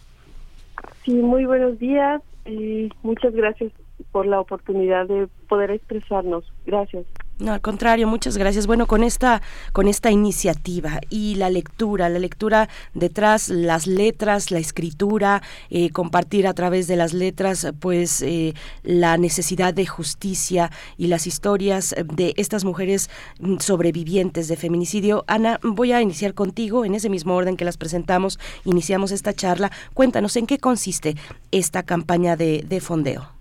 Sí, 1.05 1.11
muy 1.11 1.45
buenos 1.45 1.79
días 1.79 2.21
y 2.45 2.89
muchas 3.01 3.33
gracias 3.33 3.71
por 4.11 4.25
la 4.25 4.39
oportunidad 4.39 5.07
de 5.07 5.27
poder 5.47 5.71
expresarnos. 5.71 6.45
Gracias. 6.65 7.05
No, 7.39 7.53
al 7.53 7.61
contrario, 7.61 8.05
muchas 8.05 8.37
gracias. 8.37 8.67
Bueno, 8.67 8.85
con 8.85 9.01
esta, 9.01 9.41
con 9.71 9.87
esta 9.87 10.11
iniciativa 10.11 10.99
y 11.09 11.35
la 11.35 11.49
lectura, 11.49 12.09
la 12.09 12.19
lectura 12.19 12.67
detrás, 12.93 13.47
las 13.47 13.87
letras, 13.87 14.51
la 14.51 14.59
escritura, 14.59 15.41
eh, 15.69 15.89
compartir 15.91 16.47
a 16.47 16.53
través 16.53 16.87
de 16.87 16.97
las 16.97 17.13
letras, 17.13 17.71
pues 17.79 18.21
eh, 18.23 18.55
la 18.83 19.17
necesidad 19.17 19.73
de 19.73 19.85
justicia 19.85 20.69
y 20.97 21.07
las 21.07 21.27
historias 21.27 21.95
de 22.13 22.33
estas 22.35 22.65
mujeres 22.65 23.09
mm, 23.39 23.59
sobrevivientes 23.59 24.49
de 24.49 24.57
feminicidio. 24.57 25.23
Ana, 25.27 25.61
voy 25.63 25.93
a 25.93 26.01
iniciar 26.01 26.33
contigo 26.33 26.83
en 26.83 26.93
ese 26.93 27.09
mismo 27.09 27.35
orden 27.35 27.55
que 27.55 27.63
las 27.63 27.77
presentamos. 27.77 28.37
Iniciamos 28.65 29.13
esta 29.13 29.33
charla. 29.33 29.71
Cuéntanos 29.93 30.35
en 30.35 30.45
qué 30.45 30.57
consiste 30.57 31.15
esta 31.51 31.83
campaña 31.83 32.35
de, 32.35 32.65
de 32.67 32.81
fondeo. 32.81 33.38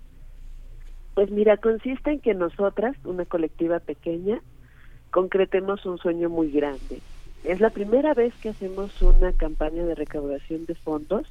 Pues 1.13 1.31
mira, 1.31 1.57
consiste 1.57 2.11
en 2.11 2.19
que 2.19 2.33
nosotras, 2.33 2.95
una 3.03 3.25
colectiva 3.25 3.79
pequeña, 3.79 4.41
concretemos 5.11 5.85
un 5.85 5.97
sueño 5.97 6.29
muy 6.29 6.51
grande. 6.51 7.01
Es 7.43 7.59
la 7.59 7.69
primera 7.69 8.13
vez 8.13 8.33
que 8.41 8.49
hacemos 8.49 9.01
una 9.01 9.33
campaña 9.33 9.83
de 9.85 9.95
recaudación 9.95 10.65
de 10.65 10.75
fondos. 10.75 11.27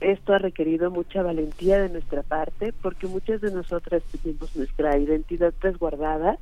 Esto 0.00 0.32
ha 0.32 0.38
requerido 0.38 0.90
mucha 0.90 1.22
valentía 1.22 1.78
de 1.80 1.88
nuestra 1.88 2.22
parte 2.22 2.72
porque 2.82 3.06
muchas 3.06 3.40
de 3.40 3.52
nosotras 3.52 4.02
tenemos 4.10 4.54
nuestra 4.56 4.98
identidad 4.98 5.54
resguardada 5.60 6.38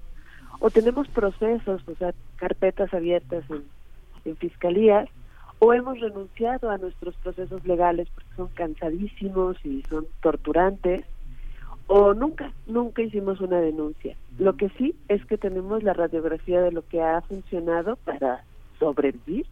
o 0.61 0.71
tenemos 0.71 1.09
procesos, 1.09 1.83
o 1.87 1.95
sea, 1.97 2.15
carpetas 2.37 2.93
abiertas 2.95 3.45
en, 3.51 3.65
en 4.25 4.37
fiscalías 4.37 5.09
o 5.59 5.73
hemos 5.73 6.01
renunciado 6.01 6.71
a 6.71 6.79
nuestros 6.79 7.15
procesos 7.17 7.65
legales 7.67 8.09
porque 8.15 8.35
son 8.37 8.49
cansadísimos 8.49 9.57
y 9.65 9.83
son 9.83 10.07
torturantes 10.21 11.05
o 11.87 12.15
nunca, 12.15 12.53
nunca 12.67 13.03
hicimos 13.03 13.41
una 13.41 13.61
denuncia. 13.61 14.17
Lo 14.39 14.57
que 14.57 14.69
sí 14.71 14.95
es 15.09 15.25
que 15.27 15.39
tenemos 15.39 15.83
la 15.83 15.93
radiografía 15.93 16.61
de 16.61 16.73
lo 16.73 16.87
que 16.87 17.01
ha 17.01 17.21
funcionado 17.23 17.97
para 17.97 18.45
sobrevivir 18.79 19.47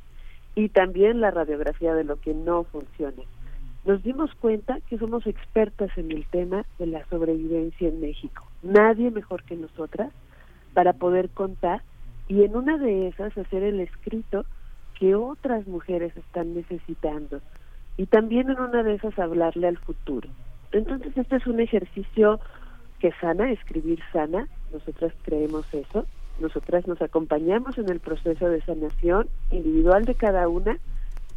y 0.55 0.69
también 0.69 1.21
la 1.21 1.31
radiografía 1.31 1.95
de 1.95 2.05
lo 2.05 2.21
que 2.21 2.35
no 2.35 2.65
funciona. 2.65 3.23
Nos 3.85 4.03
dimos 4.03 4.35
cuenta 4.35 4.79
que 4.89 4.99
somos 4.99 5.27
expertas 5.27 5.91
en 5.97 6.13
el 6.13 6.27
tema 6.27 6.67
de 6.79 6.87
la 6.87 7.05
sobrevivencia 7.07 7.89
en 7.89 8.01
México. 8.01 8.45
Nadie 8.63 9.11
mejor 9.11 9.43
que 9.45 9.57
nosotras 9.57 10.13
para 10.75 10.93
poder 10.93 11.31
contar 11.31 11.83
y 12.29 12.45
en 12.45 12.57
una 12.57 12.79
de 12.79 13.09
esas 13.09 13.37
hacer 13.37 13.63
el 13.63 13.81
escrito 13.81 14.45
que 14.99 15.15
otras 15.15 15.67
mujeres 15.67 16.15
están 16.17 16.55
necesitando 16.55 17.41
y 17.97 18.07
también 18.07 18.51
en 18.51 18.61
una 18.61 18.83
de 18.83 18.95
esas 18.95 19.19
hablarle 19.19 19.67
al 19.67 19.79
futuro. 19.79 20.29
Entonces 20.73 21.17
este 21.17 21.37
es 21.37 21.47
un 21.47 21.61
ejercicio 21.61 22.41
que 23.01 23.13
sana, 23.21 23.51
escribir 23.51 24.01
sana, 24.13 24.47
nosotras 24.73 25.13
creemos 25.23 25.73
eso, 25.73 26.07
nosotras 26.41 26.87
nos 26.87 27.01
acompañamos 27.03 27.77
en 27.79 27.89
el 27.91 28.01
proceso 28.01 28.49
de 28.49 28.63
sanación 28.63 29.29
individual 29.51 30.05
de 30.05 30.15
cada 30.15 30.49
una, 30.49 30.79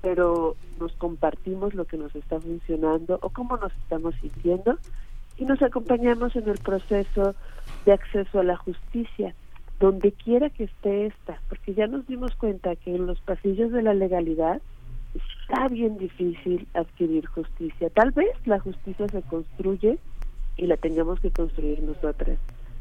pero 0.02 0.56
nos 0.80 0.94
compartimos 0.94 1.74
lo 1.74 1.86
que 1.86 1.98
nos 1.98 2.16
está 2.16 2.40
funcionando 2.40 3.20
o 3.22 3.30
cómo 3.30 3.58
nos 3.58 3.74
estamos 3.78 4.14
sintiendo 4.16 4.78
y 5.38 5.46
nos 5.46 5.62
acompañamos 5.62 6.36
en 6.36 6.48
el 6.48 6.58
proceso 6.60 7.36
de 7.86 7.94
acceso 7.94 8.40
a 8.40 8.44
la 8.44 8.58
justicia, 8.58 9.34
donde 9.80 10.12
quiera 10.12 10.50
que 10.50 10.66
esté 10.66 11.08
esta, 11.08 11.40
porque 11.50 11.74
ya 11.74 11.88
nos 11.88 12.06
dimos 12.08 12.36
cuenta 12.36 12.76
que 12.76 12.96
en 12.96 13.08
los 13.08 13.20
pasillos 13.22 13.72
de 13.72 13.82
la 13.82 13.94
legalidad 13.94 14.62
está 15.44 15.68
bien 15.68 15.98
difícil 15.98 16.68
adquirir 16.74 17.26
justicia. 17.28 17.90
Tal 17.90 18.12
vez 18.12 18.36
la 18.46 18.60
justicia 18.60 19.08
se 19.10 19.22
construye 19.24 19.98
y 20.58 20.68
la 20.68 20.78
tengamos 20.78 21.20
que 21.20 21.32
construir 21.32 21.82
nosotras. 21.84 22.38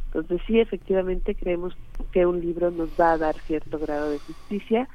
Entonces 0.06 0.40
sí, 0.46 0.60
efectivamente 0.60 1.34
creemos 1.34 1.74
que 2.12 2.26
un 2.26 2.40
libro 2.40 2.70
nos 2.70 2.90
va 3.00 3.12
a 3.12 3.18
dar 3.18 3.34
cierto 3.46 3.78
grado 3.78 4.10
de 4.10 4.18
justicia 4.18 4.88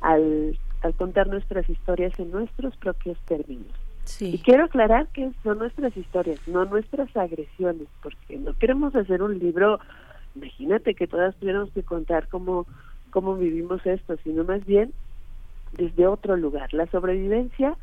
al, 0.00 0.58
al 0.82 0.94
contar 0.94 1.28
nuestras 1.28 1.68
historias 1.68 2.18
en 2.18 2.30
nuestros 2.30 2.76
propios 2.76 3.18
términos. 3.26 3.72
Y 4.20 4.38
quiero 4.38 4.64
aclarar 4.64 5.08
que 5.08 5.30
son 5.42 5.58
nuestras 5.58 5.96
historias, 5.96 6.38
no 6.46 6.64
nuestras 6.66 7.14
agresiones, 7.16 7.88
porque 8.02 8.36
no 8.36 8.52
queremos 8.54 8.94
hacer 8.94 9.22
un 9.22 9.38
libro, 9.38 9.80
imagínate 10.34 10.94
que 10.94 11.06
todas 11.06 11.34
tuviéramos 11.36 11.70
que 11.70 11.82
contar 11.82 12.28
cómo, 12.28 12.66
cómo 13.10 13.34
vivimos 13.36 13.84
esto, 13.86 14.16
sino 14.22 14.44
más 14.44 14.64
bien 14.66 14.92
desde 15.76 16.06
otro 16.06 16.36
lugar, 16.36 16.72
la 16.72 16.86
sobrevivencia 16.86 17.76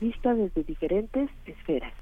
vista 0.00 0.34
desde 0.34 0.64
diferentes 0.64 1.30
esferas. 1.46 1.92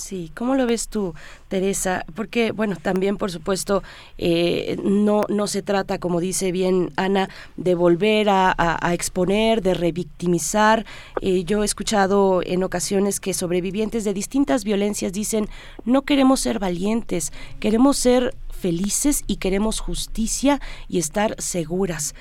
Sí, 0.00 0.32
¿cómo 0.34 0.54
lo 0.54 0.66
ves 0.66 0.88
tú, 0.88 1.14
Teresa? 1.48 2.06
Porque, 2.14 2.52
bueno, 2.52 2.76
también, 2.80 3.18
por 3.18 3.30
supuesto, 3.30 3.82
eh, 4.16 4.78
no, 4.82 5.24
no 5.28 5.46
se 5.46 5.60
trata, 5.60 5.98
como 5.98 6.20
dice 6.20 6.52
bien 6.52 6.90
Ana, 6.96 7.28
de 7.58 7.74
volver 7.74 8.28
a, 8.30 8.54
exponer, 8.94 9.60
de 9.60 9.74
revictimizar. 9.74 10.86
Eh, 11.20 11.44
yo 11.44 11.62
he 11.62 11.66
escuchado 11.66 12.40
en 12.42 12.64
ocasiones 12.64 13.20
que 13.20 13.34
sobrevivientes 13.34 14.04
de 14.04 14.14
distintas 14.14 14.64
violencias 14.64 15.12
dicen, 15.12 15.48
no 15.84 16.00
queremos 16.02 16.40
ser 16.40 16.58
valientes, 16.58 17.30
queremos 17.60 17.98
ser 17.98 18.34
felices 18.48 19.22
y 19.26 19.36
queremos 19.36 19.80
justicia 19.80 20.60
y 20.88 20.98
estar 20.98 21.34
seguras. 21.38 22.14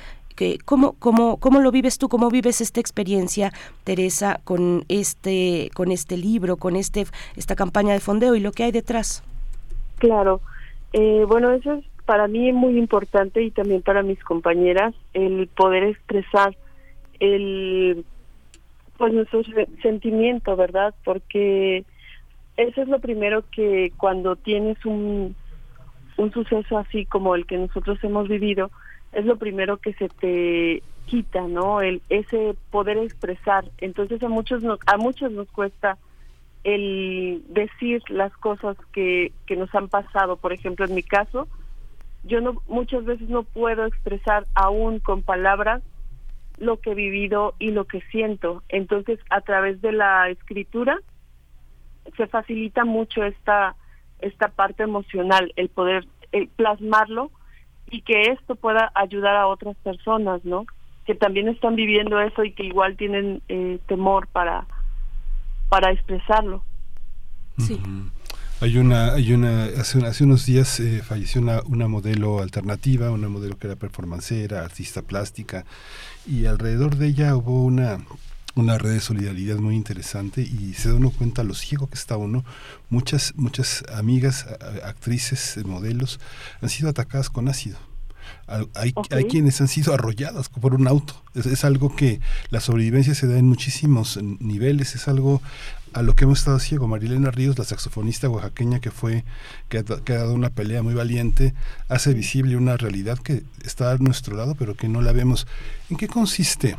¿Cómo, 0.65 0.93
cómo, 0.99 1.37
¿Cómo 1.37 1.59
lo 1.59 1.71
vives 1.71 1.97
tú? 1.97 2.09
¿Cómo 2.09 2.29
vives 2.29 2.61
esta 2.61 2.79
experiencia, 2.79 3.51
Teresa, 3.83 4.39
con 4.43 4.83
este, 4.87 5.69
con 5.73 5.91
este 5.91 6.17
libro, 6.17 6.57
con 6.57 6.75
este, 6.75 7.05
esta 7.35 7.55
campaña 7.55 7.93
de 7.93 7.99
fondeo 7.99 8.35
y 8.35 8.39
lo 8.39 8.51
que 8.51 8.63
hay 8.63 8.71
detrás? 8.71 9.23
Claro, 9.97 10.41
eh, 10.93 11.25
bueno, 11.27 11.51
eso 11.51 11.73
es 11.73 11.85
para 12.05 12.27
mí 12.27 12.51
muy 12.51 12.77
importante 12.77 13.43
y 13.43 13.51
también 13.51 13.81
para 13.81 14.01
mis 14.01 14.23
compañeras, 14.23 14.95
el 15.13 15.47
poder 15.47 15.83
expresar 15.83 16.55
el 17.19 18.03
pues 18.97 19.13
nuestro 19.13 19.41
sentimiento, 19.81 20.55
¿verdad? 20.55 20.93
Porque 21.05 21.85
eso 22.57 22.81
es 22.81 22.87
lo 22.87 22.99
primero 22.99 23.43
que 23.51 23.93
cuando 23.95 24.35
tienes 24.35 24.83
un, 24.85 25.35
un 26.17 26.31
suceso 26.33 26.77
así 26.77 27.05
como 27.05 27.35
el 27.35 27.45
que 27.45 27.57
nosotros 27.57 27.97
hemos 28.03 28.27
vivido, 28.27 28.71
es 29.11 29.25
lo 29.25 29.37
primero 29.37 29.77
que 29.77 29.93
se 29.93 30.09
te 30.09 30.83
quita, 31.05 31.41
¿no? 31.47 31.81
El 31.81 32.01
ese 32.09 32.55
poder 32.71 32.97
expresar. 32.97 33.65
Entonces 33.79 34.21
a 34.23 34.29
muchos 34.29 34.63
nos, 34.63 34.79
a 34.85 34.97
muchos 34.97 35.31
nos 35.31 35.49
cuesta 35.49 35.97
el 36.63 37.43
decir 37.49 38.03
las 38.09 38.31
cosas 38.37 38.77
que, 38.91 39.31
que 39.47 39.55
nos 39.55 39.73
han 39.73 39.87
pasado. 39.87 40.37
Por 40.37 40.53
ejemplo, 40.53 40.85
en 40.85 40.93
mi 40.93 41.03
caso, 41.03 41.47
yo 42.23 42.41
no 42.41 42.61
muchas 42.67 43.05
veces 43.05 43.29
no 43.29 43.43
puedo 43.43 43.85
expresar 43.85 44.45
aún 44.53 44.99
con 44.99 45.23
palabras 45.23 45.81
lo 46.57 46.77
que 46.77 46.91
he 46.91 46.95
vivido 46.95 47.55
y 47.57 47.71
lo 47.71 47.85
que 47.85 48.01
siento. 48.11 48.63
Entonces, 48.69 49.19
a 49.29 49.41
través 49.41 49.81
de 49.81 49.93
la 49.93 50.29
escritura 50.29 50.99
se 52.17 52.27
facilita 52.27 52.85
mucho 52.85 53.23
esta 53.23 53.75
esta 54.19 54.49
parte 54.49 54.83
emocional, 54.83 55.53
el 55.55 55.69
poder 55.69 56.05
plasmarlo 56.57 57.31
y 57.91 58.01
que 58.01 58.31
esto 58.31 58.55
pueda 58.55 58.91
ayudar 58.95 59.35
a 59.35 59.47
otras 59.47 59.75
personas, 59.77 60.43
¿no? 60.45 60.65
Que 61.05 61.15
también 61.15 61.47
están 61.47 61.75
viviendo 61.75 62.19
eso 62.19 62.43
y 62.43 62.53
que 62.53 62.63
igual 62.63 62.95
tienen 62.97 63.41
eh, 63.49 63.79
temor 63.87 64.27
para 64.27 64.65
para 65.69 65.91
expresarlo. 65.91 66.63
Sí. 67.57 67.79
Hay 68.61 68.77
una, 68.77 69.13
hay 69.13 69.33
una, 69.33 69.65
hace, 69.65 70.05
hace 70.05 70.23
unos 70.23 70.45
días 70.45 70.79
eh, 70.81 71.01
falleció 71.01 71.41
una, 71.41 71.61
una 71.65 71.87
modelo 71.87 72.41
alternativa, 72.41 73.11
una 73.11 73.29
modelo 73.29 73.57
que 73.57 73.67
era 73.67 73.75
performancera, 73.77 74.65
artista 74.65 75.01
plástica, 75.01 75.65
y 76.27 76.45
alrededor 76.45 76.97
de 76.97 77.07
ella 77.07 77.35
hubo 77.37 77.63
una, 77.63 77.99
una 78.55 78.77
red 78.77 78.93
de 78.93 78.99
solidaridad 78.99 79.57
muy 79.57 79.75
interesante 79.75 80.41
y 80.41 80.73
se 80.73 80.89
da 80.89 80.95
uno 80.95 81.11
cuenta 81.11 81.43
lo 81.43 81.53
ciego 81.53 81.87
que 81.87 81.95
está 81.95 82.17
uno. 82.17 82.43
Muchas, 82.89 83.33
muchas 83.35 83.83
amigas, 83.93 84.45
actrices, 84.83 85.59
modelos 85.65 86.19
han 86.61 86.69
sido 86.69 86.89
atacadas 86.89 87.29
con 87.29 87.47
ácido. 87.47 87.77
Hay, 88.75 88.93
hay, 89.11 89.25
quienes 89.25 89.61
han 89.61 89.67
sido 89.67 89.93
arrolladas 89.93 90.49
por 90.49 90.73
un 90.73 90.87
auto. 90.87 91.21
Es, 91.35 91.63
algo 91.63 91.95
que 91.95 92.19
la 92.49 92.59
sobrevivencia 92.59 93.13
se 93.13 93.27
da 93.27 93.37
en 93.37 93.45
muchísimos 93.45 94.19
niveles. 94.21 94.95
Es 94.95 95.07
algo 95.07 95.41
a 95.93 96.01
lo 96.01 96.15
que 96.15 96.23
hemos 96.23 96.39
estado 96.39 96.59
ciego. 96.59 96.87
Marilena 96.87 97.29
Ríos, 97.29 97.59
la 97.59 97.65
saxofonista 97.65 98.29
oaxaqueña 98.29 98.79
que 98.79 98.91
fue, 98.91 99.23
que 99.67 99.79
ha, 99.79 99.83
que 99.83 100.13
ha, 100.13 100.17
dado 100.17 100.33
una 100.33 100.49
pelea 100.49 100.81
muy 100.81 100.95
valiente, 100.95 101.53
hace 101.89 102.13
visible 102.13 102.57
una 102.57 102.75
realidad 102.75 103.19
que 103.19 103.43
está 103.63 103.91
a 103.91 103.97
nuestro 103.97 104.35
lado, 104.35 104.55
pero 104.55 104.75
que 104.75 104.89
no 104.89 105.01
la 105.01 105.11
vemos. 105.11 105.45
¿En 105.89 105.97
qué 105.97 106.07
consiste 106.07 106.75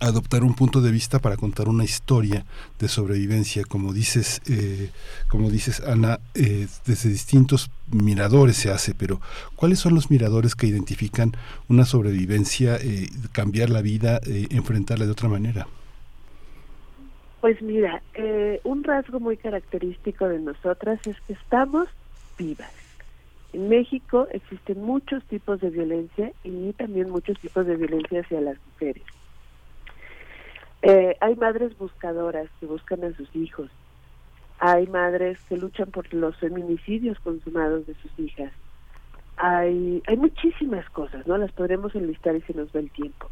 adoptar 0.00 0.44
un 0.44 0.54
punto 0.54 0.80
de 0.80 0.90
vista 0.90 1.18
para 1.18 1.36
contar 1.36 1.68
una 1.68 1.84
historia 1.84 2.44
de 2.78 2.88
sobrevivencia, 2.88 3.64
como 3.64 3.92
dices, 3.92 4.40
eh, 4.48 4.90
como 5.28 5.50
dices 5.50 5.80
Ana, 5.80 6.20
eh, 6.34 6.66
desde 6.86 7.08
distintos 7.08 7.70
miradores 7.90 8.56
se 8.56 8.70
hace, 8.70 8.94
pero 8.94 9.20
¿cuáles 9.56 9.78
son 9.78 9.94
los 9.94 10.10
miradores 10.10 10.54
que 10.54 10.66
identifican 10.66 11.32
una 11.68 11.84
sobrevivencia, 11.84 12.76
eh, 12.76 13.08
cambiar 13.32 13.70
la 13.70 13.82
vida, 13.82 14.20
enfrentarla 14.24 15.06
de 15.06 15.12
otra 15.12 15.28
manera? 15.28 15.66
Pues 17.40 17.60
mira, 17.62 18.02
un 18.64 18.82
rasgo 18.82 19.20
muy 19.20 19.36
característico 19.36 20.28
de 20.28 20.40
nosotras 20.40 21.04
es 21.06 21.16
que 21.26 21.34
estamos 21.34 21.88
vivas. 22.36 22.72
En 23.52 23.68
México 23.68 24.26
existen 24.32 24.82
muchos 24.82 25.24
tipos 25.24 25.60
de 25.60 25.70
violencia 25.70 26.32
y 26.44 26.72
también 26.74 27.10
muchos 27.10 27.38
tipos 27.38 27.64
de 27.66 27.76
violencia 27.76 28.20
hacia 28.20 28.40
las 28.40 28.56
mujeres 28.72 29.04
eh, 30.82 31.16
hay 31.20 31.34
madres 31.36 31.76
buscadoras 31.76 32.48
que 32.60 32.66
buscan 32.66 33.04
a 33.04 33.12
sus 33.14 33.34
hijos. 33.34 33.70
Hay 34.60 34.86
madres 34.86 35.38
que 35.48 35.56
luchan 35.56 35.90
por 35.90 36.12
los 36.12 36.36
feminicidios 36.36 37.18
consumados 37.20 37.86
de 37.86 37.94
sus 37.94 38.16
hijas. 38.18 38.52
Hay, 39.36 40.02
hay 40.06 40.16
muchísimas 40.16 40.88
cosas, 40.90 41.26
¿no? 41.26 41.38
Las 41.38 41.52
podremos 41.52 41.94
enlistar 41.94 42.34
y 42.34 42.40
se 42.42 42.54
nos 42.54 42.68
va 42.74 42.80
el 42.80 42.90
tiempo. 42.90 43.28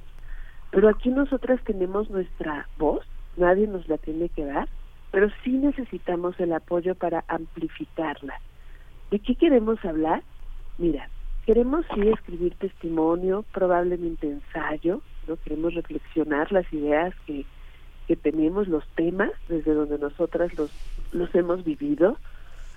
Pero 0.71 0.89
aquí 0.89 1.11
nosotras 1.11 1.61
tenemos 1.65 2.11
nuestra 2.11 2.69
voz, 2.79 3.05
nadie 3.37 3.67
nos 3.67 3.89
la 3.89 3.99
tiene 3.99 4.29
que 4.29 4.45
dar, 4.45 4.69
pero 5.11 5.29
sí 5.43 5.53
necesitamos 5.53 6.39
el 6.39 6.53
apoyo 6.53 6.95
para 6.95 7.25
amplificarla. 7.29 8.41
¿De 9.11 9.19
qué 9.19 9.37
queremos 9.37 9.85
hablar? 9.85 10.23
Mira, 10.79 11.09
queremos 11.45 11.87
sí 11.95 12.09
escribir 12.09 12.55
testimonio, 12.57 13.45
probablemente 13.53 14.29
ensayo, 14.29 15.01
¿no? 15.27 15.37
Queremos 15.37 15.75
reflexionar 15.75 16.51
las 16.53 16.71
ideas 16.73 17.15
que, 17.27 17.45
que 18.07 18.17
tenemos, 18.17 18.69
los 18.69 18.87
temas 18.95 19.31
desde 19.49 19.75
donde 19.75 19.99
nosotras 19.99 20.57
los, 20.57 20.71
los 21.13 21.35
hemos 21.35 21.65
vivido. 21.65 22.17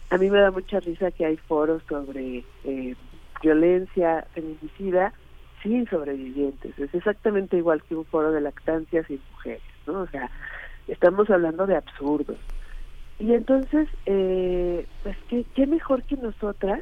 A 0.10 0.18
mí 0.18 0.30
me 0.30 0.40
da 0.40 0.52
mucha 0.52 0.80
risa 0.80 1.12
que 1.12 1.26
hay 1.26 1.38
foros 1.38 1.84
sobre 1.88 2.44
eh, 2.64 2.96
violencia 3.42 4.26
feminicida 4.34 5.14
sin 5.62 5.88
sobrevivientes. 5.90 6.78
Es 6.80 6.94
exactamente 6.94 7.58
igual 7.58 7.84
que 7.84 7.96
un 7.96 8.06
foro 8.06 8.32
de 8.32 8.42
lactancia 8.42 9.04
sin 9.04 9.20
mujeres, 9.32 9.62
¿no? 9.86 10.02
O 10.02 10.08
sea, 10.08 10.30
estamos 10.88 11.30
hablando 11.30 11.68
de 11.68 11.76
absurdos. 11.76 12.38
Y 13.20 13.34
entonces, 13.34 13.88
eh, 14.06 14.86
pues, 15.04 15.18
¿qué, 15.30 15.46
¿qué 15.54 15.68
mejor 15.68 16.04
que 16.04 16.16
nosotras? 16.16 16.82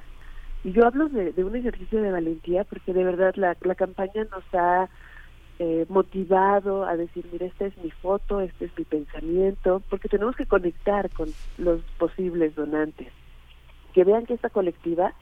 Y 0.64 0.72
yo 0.72 0.86
hablo 0.86 1.10
de, 1.10 1.32
un 1.44 1.56
ejercicio 1.56 2.02
de 2.02 2.12
valentía 2.12 2.64
porque 2.64 2.94
de 2.94 3.04
verdad 3.04 3.34
la, 3.36 3.58
la 3.62 3.76
campaña 3.76 4.26
nos 4.32 4.44
ha 4.54 4.90
eh, 5.60 5.86
motivado 5.90 6.86
a 6.86 6.96
decir, 6.96 7.26
mira, 7.32 7.48
esta 7.48 7.66
es 7.66 7.78
mi 7.80 7.90
foto, 7.90 8.42
este 8.42 8.66
es 8.66 8.72
mi 8.78 8.84
pensamiento, 8.84 9.82
porque 9.90 10.08
tenemos 10.08 10.36
que 10.36 10.46
conectar 10.46 11.10
con 11.12 11.30
los 11.58 11.82
posibles 11.98 12.56
donantes. 12.56 13.08
Que 13.94 14.04
vean 14.04 14.26
que 14.26 14.36
esta 14.36 14.50
colectiva 14.50 15.14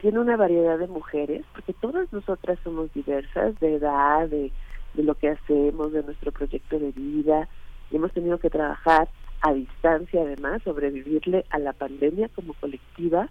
tiene 0.00 0.18
una 0.18 0.36
variedad 0.36 0.78
de 0.78 0.86
mujeres, 0.86 1.46
porque 1.52 1.72
todas 1.72 2.12
nosotras 2.12 2.58
somos 2.62 2.92
diversas, 2.92 3.58
de 3.60 3.76
edad, 3.76 4.28
de, 4.28 4.52
de 4.92 5.02
lo 5.02 5.14
que 5.14 5.30
hacemos, 5.30 5.92
de 5.92 6.02
nuestro 6.02 6.30
proyecto 6.30 6.78
de 6.78 6.92
vida, 6.92 7.48
y 7.90 7.96
hemos 7.96 8.12
tenido 8.12 8.38
que 8.38 8.50
trabajar 8.50 9.08
a 9.40 9.54
distancia 9.54 10.20
además, 10.20 10.62
sobrevivirle 10.62 11.46
a 11.48 11.58
la 11.58 11.72
pandemia 11.72 12.28
como 12.34 12.52
colectiva, 12.54 13.30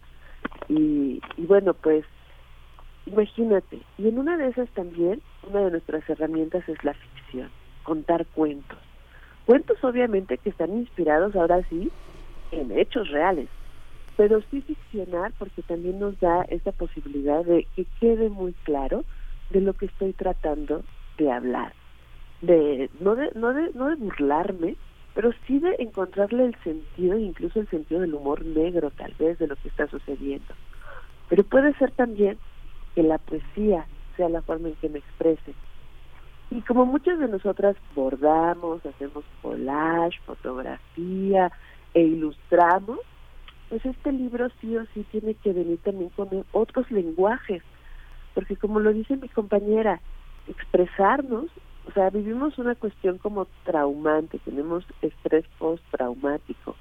y, 0.68 1.22
y 1.38 1.46
bueno, 1.46 1.76
pues 1.76 2.06
imagínate, 3.06 3.82
y 3.98 4.08
en 4.08 4.20
una 4.20 4.38
de 4.38 4.48
esas 4.48 4.70
también, 4.70 5.22
una 5.48 5.62
de 5.62 5.72
nuestras 5.72 6.08
herramientas 6.10 6.68
es 6.68 6.84
la 6.84 6.94
ficción, 6.94 7.50
contar 7.84 8.26
cuentos. 8.28 8.78
Cuentos 9.46 9.84
obviamente 9.84 10.38
que 10.38 10.50
están 10.50 10.74
inspirados 10.74 11.36
ahora 11.36 11.62
sí 11.70 11.92
en 12.52 12.72
hechos 12.78 13.10
reales, 13.10 13.50
pero 14.16 14.42
sí 14.50 14.62
ficcionar 14.62 15.34
porque 15.38 15.64
también 15.64 16.00
nos 16.00 16.20
da 16.20 16.44
esa 16.44 16.72
posibilidad 16.72 17.44
de 17.44 17.68
que 17.76 17.86
quede 18.00 18.30
muy 18.30 18.54
claro 18.64 19.04
de 19.50 19.62
lo 19.62 19.74
que 19.74 19.88
estoy 19.88 20.14
tratando 20.14 20.84
de 21.18 21.32
hablar, 21.32 21.74
de 22.42 22.90
no 23.00 23.16
de 23.16 23.32
no 23.36 23.54
de 23.54 23.72
no 23.74 23.90
de 23.90 23.96
burlarme, 23.96 24.76
pero 25.14 25.32
sí 25.46 25.60
de 25.60 25.76
encontrarle 25.80 26.46
el 26.46 26.56
sentido, 26.64 27.18
incluso 27.18 27.60
el 27.60 27.68
sentido 27.70 28.02
del 28.02 28.14
humor 28.14 28.46
negro 28.46 28.92
tal 28.92 29.14
vez 29.20 29.38
de 29.40 29.48
lo 29.48 29.56
que 29.58 29.68
está 29.68 29.88
sucediendo. 29.88 30.54
Pero 31.30 31.44
puede 31.44 31.74
ser 31.76 31.92
también 31.92 32.38
que 32.96 33.04
la 33.04 33.18
poesía 33.18 33.86
sea 34.16 34.30
la 34.30 34.42
forma 34.42 34.70
en 34.70 34.76
que 34.76 34.90
me 34.90 35.00
exprese. 35.00 35.54
Y 36.52 36.62
como 36.62 36.86
muchas 36.86 37.18
de 37.20 37.28
nosotras 37.28 37.76
bordamos, 37.96 38.86
hacemos 38.86 39.24
collage, 39.42 40.20
fotografía 40.26 41.52
e 41.94 42.02
ilustramos, 42.02 43.00
pues 43.70 43.84
este 43.86 44.12
libro 44.12 44.50
sí 44.62 44.78
o 44.78 44.86
sí 44.94 45.04
tiene 45.12 45.34
que 45.34 45.52
venir 45.52 45.80
también 45.80 46.12
con 46.12 46.46
otros 46.52 46.92
lenguajes, 46.92 47.64
porque 48.36 48.56
como 48.56 48.80
lo 48.80 48.94
dice 48.94 49.18
mi 49.18 49.30
compañera, 49.30 50.00
expresarnos, 50.48 51.46
o 51.88 51.92
sea, 51.94 52.10
vivimos 52.10 52.58
una 52.58 52.76
cuestión 52.76 53.18
como 53.18 53.48
traumante, 53.64 54.40
tenemos 54.40 54.86
estrés 55.02 55.46
postraumático. 55.58 56.76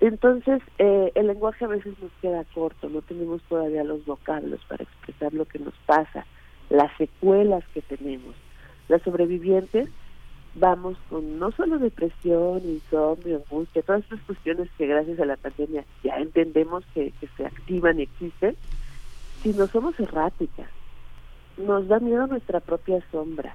Entonces, 0.00 0.62
eh, 0.78 1.10
el 1.14 1.28
lenguaje 1.28 1.64
a 1.64 1.68
veces 1.68 1.94
nos 2.00 2.12
queda 2.20 2.44
corto, 2.54 2.88
no 2.88 3.00
tenemos 3.02 3.42
todavía 3.42 3.82
los 3.82 4.04
vocablos 4.04 4.60
para 4.68 4.84
expresar 4.84 5.32
lo 5.32 5.46
que 5.46 5.58
nos 5.58 5.74
pasa, 5.86 6.26
las 6.68 6.94
secuelas 6.98 7.64
que 7.72 7.80
tenemos. 7.82 8.34
Las 8.88 9.02
sobrevivientes 9.02 9.88
vamos 10.56 10.96
con 11.08 11.38
no 11.38 11.50
solo 11.52 11.78
depresión, 11.78 12.62
insomnio, 12.64 13.42
angustia, 13.48 13.82
todas 13.82 14.02
estas 14.02 14.20
cuestiones 14.20 14.68
que 14.76 14.86
gracias 14.86 15.20
a 15.20 15.26
la 15.26 15.36
pandemia 15.36 15.84
ya 16.02 16.16
entendemos 16.16 16.84
que, 16.94 17.12
se 17.36 17.46
activan 17.46 18.00
y 18.00 18.04
existen, 18.04 18.56
sino 19.42 19.66
somos 19.66 19.98
erráticas. 20.00 20.68
Nos 21.58 21.88
da 21.88 22.00
miedo 22.00 22.26
nuestra 22.26 22.60
propia 22.60 23.02
sombra. 23.10 23.54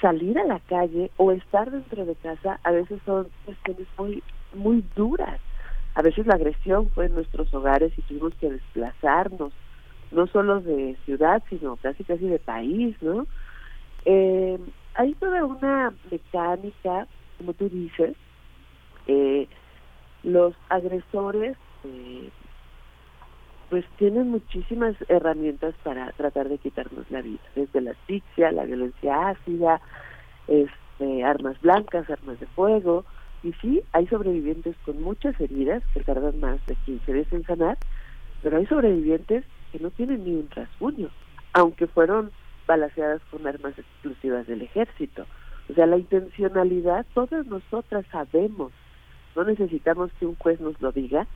Salir 0.00 0.38
a 0.38 0.44
la 0.44 0.60
calle 0.60 1.10
o 1.16 1.32
estar 1.32 1.70
dentro 1.70 2.04
de 2.04 2.14
casa 2.16 2.58
a 2.62 2.70
veces 2.72 3.00
son 3.06 3.28
cuestiones 3.44 3.86
muy, 3.98 4.22
muy 4.54 4.84
duras. 4.94 5.40
A 5.94 6.02
veces 6.02 6.26
la 6.26 6.34
agresión 6.34 6.90
fue 6.90 7.06
en 7.06 7.14
nuestros 7.14 7.52
hogares 7.54 7.92
y 7.96 8.02
tuvimos 8.02 8.34
que 8.34 8.50
desplazarnos, 8.50 9.52
no 10.10 10.26
solo 10.26 10.60
de 10.60 10.96
ciudad, 11.04 11.42
sino 11.48 11.76
casi 11.76 12.04
casi 12.04 12.26
de 12.26 12.38
país, 12.38 12.96
¿no? 13.00 13.26
Eh, 14.04 14.58
hay 14.94 15.14
toda 15.14 15.44
una 15.44 15.92
mecánica, 16.10 17.06
como 17.38 17.52
tú 17.54 17.68
dices, 17.68 18.16
eh, 19.06 19.48
los 20.22 20.54
agresores 20.68 21.56
eh, 21.84 22.30
pues 23.70 23.84
tienen 23.96 24.30
muchísimas 24.30 24.94
herramientas 25.08 25.74
para 25.82 26.12
tratar 26.12 26.48
de 26.48 26.58
quitarnos 26.58 27.10
la 27.10 27.22
vida, 27.22 27.40
desde 27.54 27.80
la 27.80 27.90
asfixia, 27.92 28.52
la 28.52 28.64
violencia 28.64 29.30
ácida, 29.30 29.80
este, 30.46 31.24
armas 31.24 31.60
blancas, 31.60 32.08
armas 32.08 32.38
de 32.40 32.46
fuego, 32.46 33.04
y 33.44 33.52
sí, 33.60 33.82
hay 33.92 34.06
sobrevivientes 34.06 34.74
con 34.86 35.02
muchas 35.02 35.38
heridas 35.38 35.82
que 35.92 36.02
tardan 36.02 36.40
más 36.40 36.64
de 36.66 36.74
15 36.86 37.12
días 37.12 37.26
en 37.30 37.44
sanar, 37.44 37.76
pero 38.42 38.56
hay 38.56 38.66
sobrevivientes 38.66 39.44
que 39.70 39.78
no 39.78 39.90
tienen 39.90 40.24
ni 40.24 40.32
un 40.34 40.48
rasguño, 40.50 41.10
aunque 41.52 41.86
fueron 41.86 42.30
balaseadas 42.66 43.20
con 43.30 43.46
armas 43.46 43.78
exclusivas 43.78 44.46
del 44.46 44.62
ejército. 44.62 45.26
O 45.70 45.74
sea, 45.74 45.86
la 45.86 45.98
intencionalidad, 45.98 47.04
todas 47.12 47.46
nosotras 47.46 48.06
sabemos, 48.10 48.72
no 49.36 49.44
necesitamos 49.44 50.10
que 50.18 50.24
un 50.24 50.36
juez 50.36 50.58
nos 50.60 50.80
lo 50.80 50.90
diga, 50.90 51.26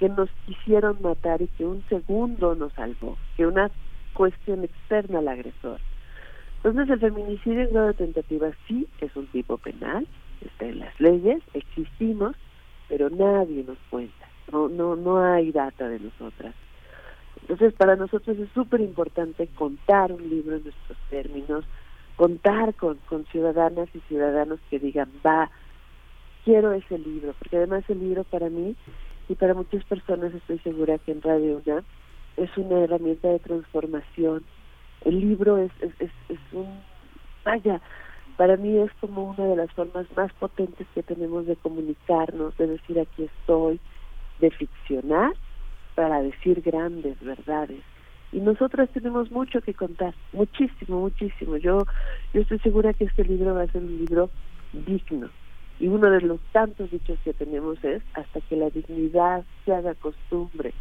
que 0.00 0.08
nos 0.08 0.30
quisieron 0.46 0.98
matar 1.00 1.42
y 1.42 1.46
que 1.46 1.64
un 1.64 1.84
segundo 1.88 2.56
nos 2.56 2.72
salvó, 2.72 3.16
que 3.36 3.46
una 3.46 3.70
cuestión 4.14 4.64
externa 4.64 5.20
al 5.20 5.28
agresor. 5.28 5.78
Entonces 6.56 6.90
el 6.90 7.00
feminicidio 7.00 7.62
en 7.62 7.70
grado 7.70 7.86
de 7.88 7.94
tentativa 7.94 8.50
sí 8.66 8.88
es 9.00 9.14
un 9.14 9.26
tipo 9.28 9.58
penal, 9.58 10.08
está 10.46 10.66
en 10.66 10.80
las 10.80 10.98
leyes, 11.00 11.42
existimos, 11.54 12.36
pero 12.88 13.10
nadie 13.10 13.64
nos 13.64 13.78
cuenta, 13.90 14.28
no, 14.50 14.68
no, 14.68 14.96
no 14.96 15.22
hay 15.22 15.52
data 15.52 15.88
de 15.88 16.00
nosotras. 16.00 16.54
Entonces, 17.42 17.72
para 17.74 17.96
nosotros 17.96 18.38
es 18.38 18.48
súper 18.50 18.80
importante 18.80 19.48
contar 19.48 20.12
un 20.12 20.28
libro 20.28 20.56
en 20.56 20.64
nuestros 20.64 20.98
términos, 21.10 21.64
contar 22.16 22.74
con, 22.74 22.98
con 23.08 23.24
ciudadanas 23.26 23.88
y 23.94 24.00
ciudadanos 24.00 24.60
que 24.70 24.78
digan, 24.78 25.10
va, 25.26 25.50
quiero 26.44 26.72
ese 26.72 26.98
libro, 26.98 27.34
porque 27.38 27.56
además 27.56 27.84
el 27.88 28.00
libro 28.00 28.24
para 28.24 28.48
mí 28.48 28.76
y 29.28 29.34
para 29.34 29.54
muchas 29.54 29.84
personas 29.84 30.34
estoy 30.34 30.58
segura 30.60 30.98
que 30.98 31.12
en 31.12 31.22
Radio 31.22 31.60
UNAM 31.64 31.84
es 32.36 32.50
una 32.56 32.80
herramienta 32.80 33.28
de 33.28 33.38
transformación. 33.38 34.44
El 35.04 35.20
libro 35.20 35.58
es, 35.58 35.72
es, 35.80 35.92
es, 35.98 36.10
es 36.28 36.38
un, 36.52 36.80
vaya, 37.44 37.80
para 38.36 38.56
mí 38.56 38.76
es 38.78 38.90
como 39.00 39.30
una 39.30 39.44
de 39.44 39.56
las 39.56 39.70
formas 39.72 40.06
más 40.16 40.32
potentes 40.34 40.86
que 40.94 41.02
tenemos 41.02 41.46
de 41.46 41.56
comunicarnos, 41.56 42.56
de 42.56 42.66
decir 42.66 42.98
aquí 42.98 43.24
estoy, 43.24 43.80
de 44.40 44.50
ficcionar 44.50 45.32
para 45.94 46.22
decir 46.22 46.62
grandes 46.62 47.20
verdades. 47.20 47.80
Y 48.32 48.40
nosotras 48.40 48.88
tenemos 48.90 49.30
mucho 49.30 49.60
que 49.60 49.74
contar, 49.74 50.14
muchísimo, 50.32 51.00
muchísimo. 51.00 51.58
Yo, 51.58 51.84
yo 52.32 52.40
estoy 52.40 52.58
segura 52.60 52.94
que 52.94 53.04
este 53.04 53.24
libro 53.24 53.54
va 53.54 53.62
a 53.62 53.66
ser 53.68 53.82
un 53.82 53.98
libro 53.98 54.30
digno. 54.72 55.28
Y 55.78 55.88
uno 55.88 56.10
de 56.10 56.20
los 56.22 56.40
tantos 56.52 56.90
dichos 56.90 57.18
que 57.24 57.34
tenemos 57.34 57.82
es 57.84 58.02
hasta 58.14 58.40
que 58.40 58.56
la 58.56 58.70
dignidad 58.70 59.44
se 59.64 59.74
haga 59.74 59.94
costumbre. 59.94 60.72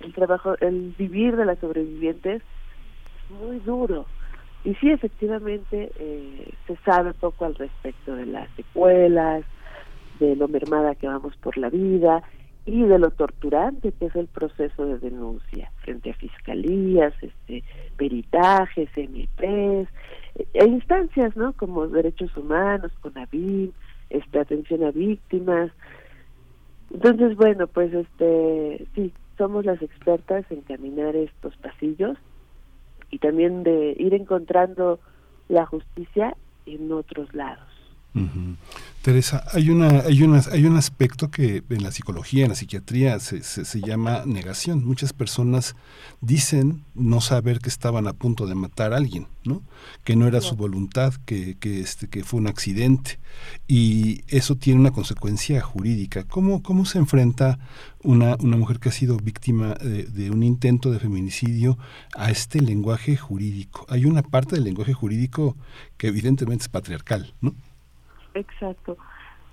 El 0.00 0.12
trabajo, 0.12 0.54
el 0.60 0.94
vivir 0.96 1.36
de 1.36 1.46
las 1.46 1.58
sobrevivientes 1.58 2.42
es 2.42 3.30
muy 3.30 3.58
duro. 3.58 4.06
Y 4.64 4.74
sí, 4.74 4.90
efectivamente, 4.90 5.90
eh, 5.98 6.52
se 6.66 6.76
sabe 6.84 7.14
poco 7.14 7.46
al 7.46 7.54
respecto 7.54 8.14
de 8.14 8.26
las 8.26 8.48
secuelas, 8.56 9.44
de 10.18 10.36
lo 10.36 10.48
mermada 10.48 10.94
que 10.94 11.06
vamos 11.06 11.34
por 11.38 11.56
la 11.56 11.70
vida 11.70 12.22
y 12.66 12.82
de 12.82 12.98
lo 12.98 13.10
torturante 13.10 13.92
que 13.92 14.06
es 14.06 14.16
el 14.16 14.26
proceso 14.26 14.84
de 14.84 14.98
denuncia 14.98 15.72
frente 15.78 16.10
a 16.10 16.14
fiscalías, 16.14 17.14
este, 17.22 17.64
peritajes, 17.96 18.90
MPs, 18.96 19.88
e 20.52 20.66
instancias, 20.66 21.34
¿no? 21.36 21.54
Como 21.54 21.88
derechos 21.88 22.36
humanos, 22.36 22.92
con 23.00 23.16
ABIN, 23.16 23.72
este, 24.10 24.40
atención 24.40 24.84
a 24.84 24.90
víctimas. 24.90 25.72
Entonces, 26.92 27.34
bueno, 27.36 27.66
pues 27.66 27.94
este, 27.94 28.86
sí, 28.94 29.12
somos 29.38 29.64
las 29.64 29.80
expertas 29.80 30.44
en 30.50 30.60
caminar 30.60 31.16
estos 31.16 31.56
pasillos 31.56 32.18
y 33.10 33.18
también 33.18 33.62
de 33.62 33.94
ir 33.98 34.14
encontrando 34.14 35.00
la 35.48 35.66
justicia 35.66 36.36
en 36.66 36.92
otros 36.92 37.34
lados. 37.34 37.66
Teresa, 39.02 39.44
hay 39.54 39.70
una, 39.70 40.00
hay 40.00 40.22
una, 40.22 40.42
hay 40.52 40.66
un 40.66 40.76
aspecto 40.76 41.30
que 41.30 41.62
en 41.70 41.82
la 41.82 41.90
psicología, 41.90 42.44
en 42.44 42.50
la 42.50 42.54
psiquiatría, 42.54 43.18
se, 43.18 43.42
se, 43.42 43.80
llama 43.80 44.24
negación. 44.26 44.84
Muchas 44.84 45.14
personas 45.14 45.74
dicen 46.20 46.84
no 46.94 47.22
saber 47.22 47.60
que 47.60 47.70
estaban 47.70 48.06
a 48.06 48.12
punto 48.12 48.46
de 48.46 48.54
matar 48.54 48.92
a 48.92 48.98
alguien, 48.98 49.26
¿no? 49.42 49.62
Que 50.04 50.16
no 50.16 50.26
era 50.26 50.42
su 50.42 50.54
voluntad, 50.54 51.14
que, 51.24 51.56
que, 51.58 51.80
este, 51.80 52.08
que 52.08 52.24
fue 52.24 52.40
un 52.40 52.46
accidente. 52.46 53.18
Y 53.66 54.22
eso 54.28 54.56
tiene 54.56 54.80
una 54.80 54.90
consecuencia 54.90 55.62
jurídica. 55.62 56.24
¿Cómo, 56.24 56.62
cómo 56.62 56.84
se 56.84 56.98
enfrenta 56.98 57.58
una, 58.02 58.36
una 58.40 58.58
mujer 58.58 58.80
que 58.80 58.90
ha 58.90 58.92
sido 58.92 59.16
víctima 59.16 59.76
de, 59.76 60.04
de 60.04 60.30
un 60.30 60.42
intento 60.42 60.90
de 60.90 60.98
feminicidio 60.98 61.78
a 62.14 62.30
este 62.30 62.60
lenguaje 62.60 63.16
jurídico? 63.16 63.86
Hay 63.88 64.04
una 64.04 64.20
parte 64.20 64.56
del 64.56 64.64
lenguaje 64.64 64.92
jurídico 64.92 65.56
que 65.96 66.08
evidentemente 66.08 66.64
es 66.64 66.68
patriarcal, 66.68 67.34
¿no? 67.40 67.54
Exacto. 68.34 68.96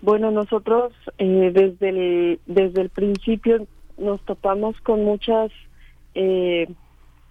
Bueno, 0.01 0.31
nosotros 0.31 0.93
eh, 1.17 1.51
desde, 1.53 1.89
el, 1.89 2.39
desde 2.45 2.81
el 2.81 2.89
principio 2.89 3.65
nos 3.97 4.21
topamos 4.21 4.79
con 4.81 5.03
muchas 5.03 5.51
eh, 6.13 6.67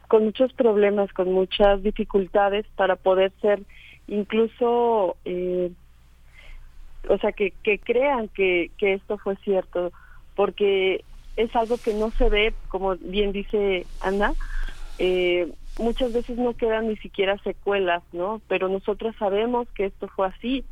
con 0.08 0.24
muchos 0.24 0.52
problemas, 0.52 1.12
con 1.12 1.32
muchas 1.32 1.82
dificultades 1.82 2.66
para 2.76 2.96
poder 2.96 3.32
ser 3.40 3.62
incluso, 4.06 5.16
eh, 5.24 5.72
o 7.08 7.18
sea, 7.18 7.32
que, 7.32 7.52
que 7.62 7.78
crean 7.78 8.28
que, 8.28 8.70
que 8.78 8.94
esto 8.94 9.18
fue 9.18 9.36
cierto, 9.36 9.92
porque 10.36 11.04
es 11.36 11.54
algo 11.56 11.76
que 11.78 11.92
no 11.94 12.10
se 12.12 12.28
ve, 12.28 12.54
como 12.68 12.96
bien 12.96 13.32
dice 13.32 13.86
Ana, 14.00 14.32
eh, 14.98 15.52
muchas 15.78 16.12
veces 16.12 16.38
no 16.38 16.54
quedan 16.54 16.88
ni 16.88 16.96
siquiera 16.96 17.36
secuelas, 17.38 18.02
¿no? 18.12 18.40
Pero 18.48 18.68
nosotros 18.68 19.14
sabemos 19.18 19.68
que 19.74 19.86
esto 19.86 20.08
fue 20.08 20.28
así 20.28 20.64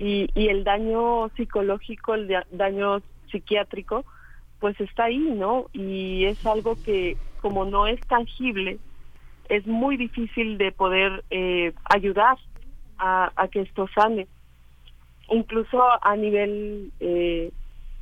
y, 0.00 0.30
y 0.34 0.48
el 0.48 0.64
daño 0.64 1.28
psicológico, 1.36 2.14
el 2.14 2.34
daño 2.50 3.02
psiquiátrico, 3.30 4.06
pues 4.58 4.80
está 4.80 5.04
ahí, 5.04 5.18
¿no? 5.18 5.66
Y 5.74 6.24
es 6.24 6.44
algo 6.46 6.74
que 6.82 7.18
como 7.42 7.66
no 7.66 7.86
es 7.86 8.00
tangible, 8.08 8.78
es 9.50 9.66
muy 9.66 9.98
difícil 9.98 10.56
de 10.56 10.72
poder 10.72 11.22
eh, 11.30 11.74
ayudar 11.84 12.38
a, 12.98 13.30
que 13.50 13.60
esto 13.60 13.88
sane. 13.94 14.26
Incluso 15.28 15.82
a 16.02 16.16
nivel 16.16 16.92
eh, 17.00 17.52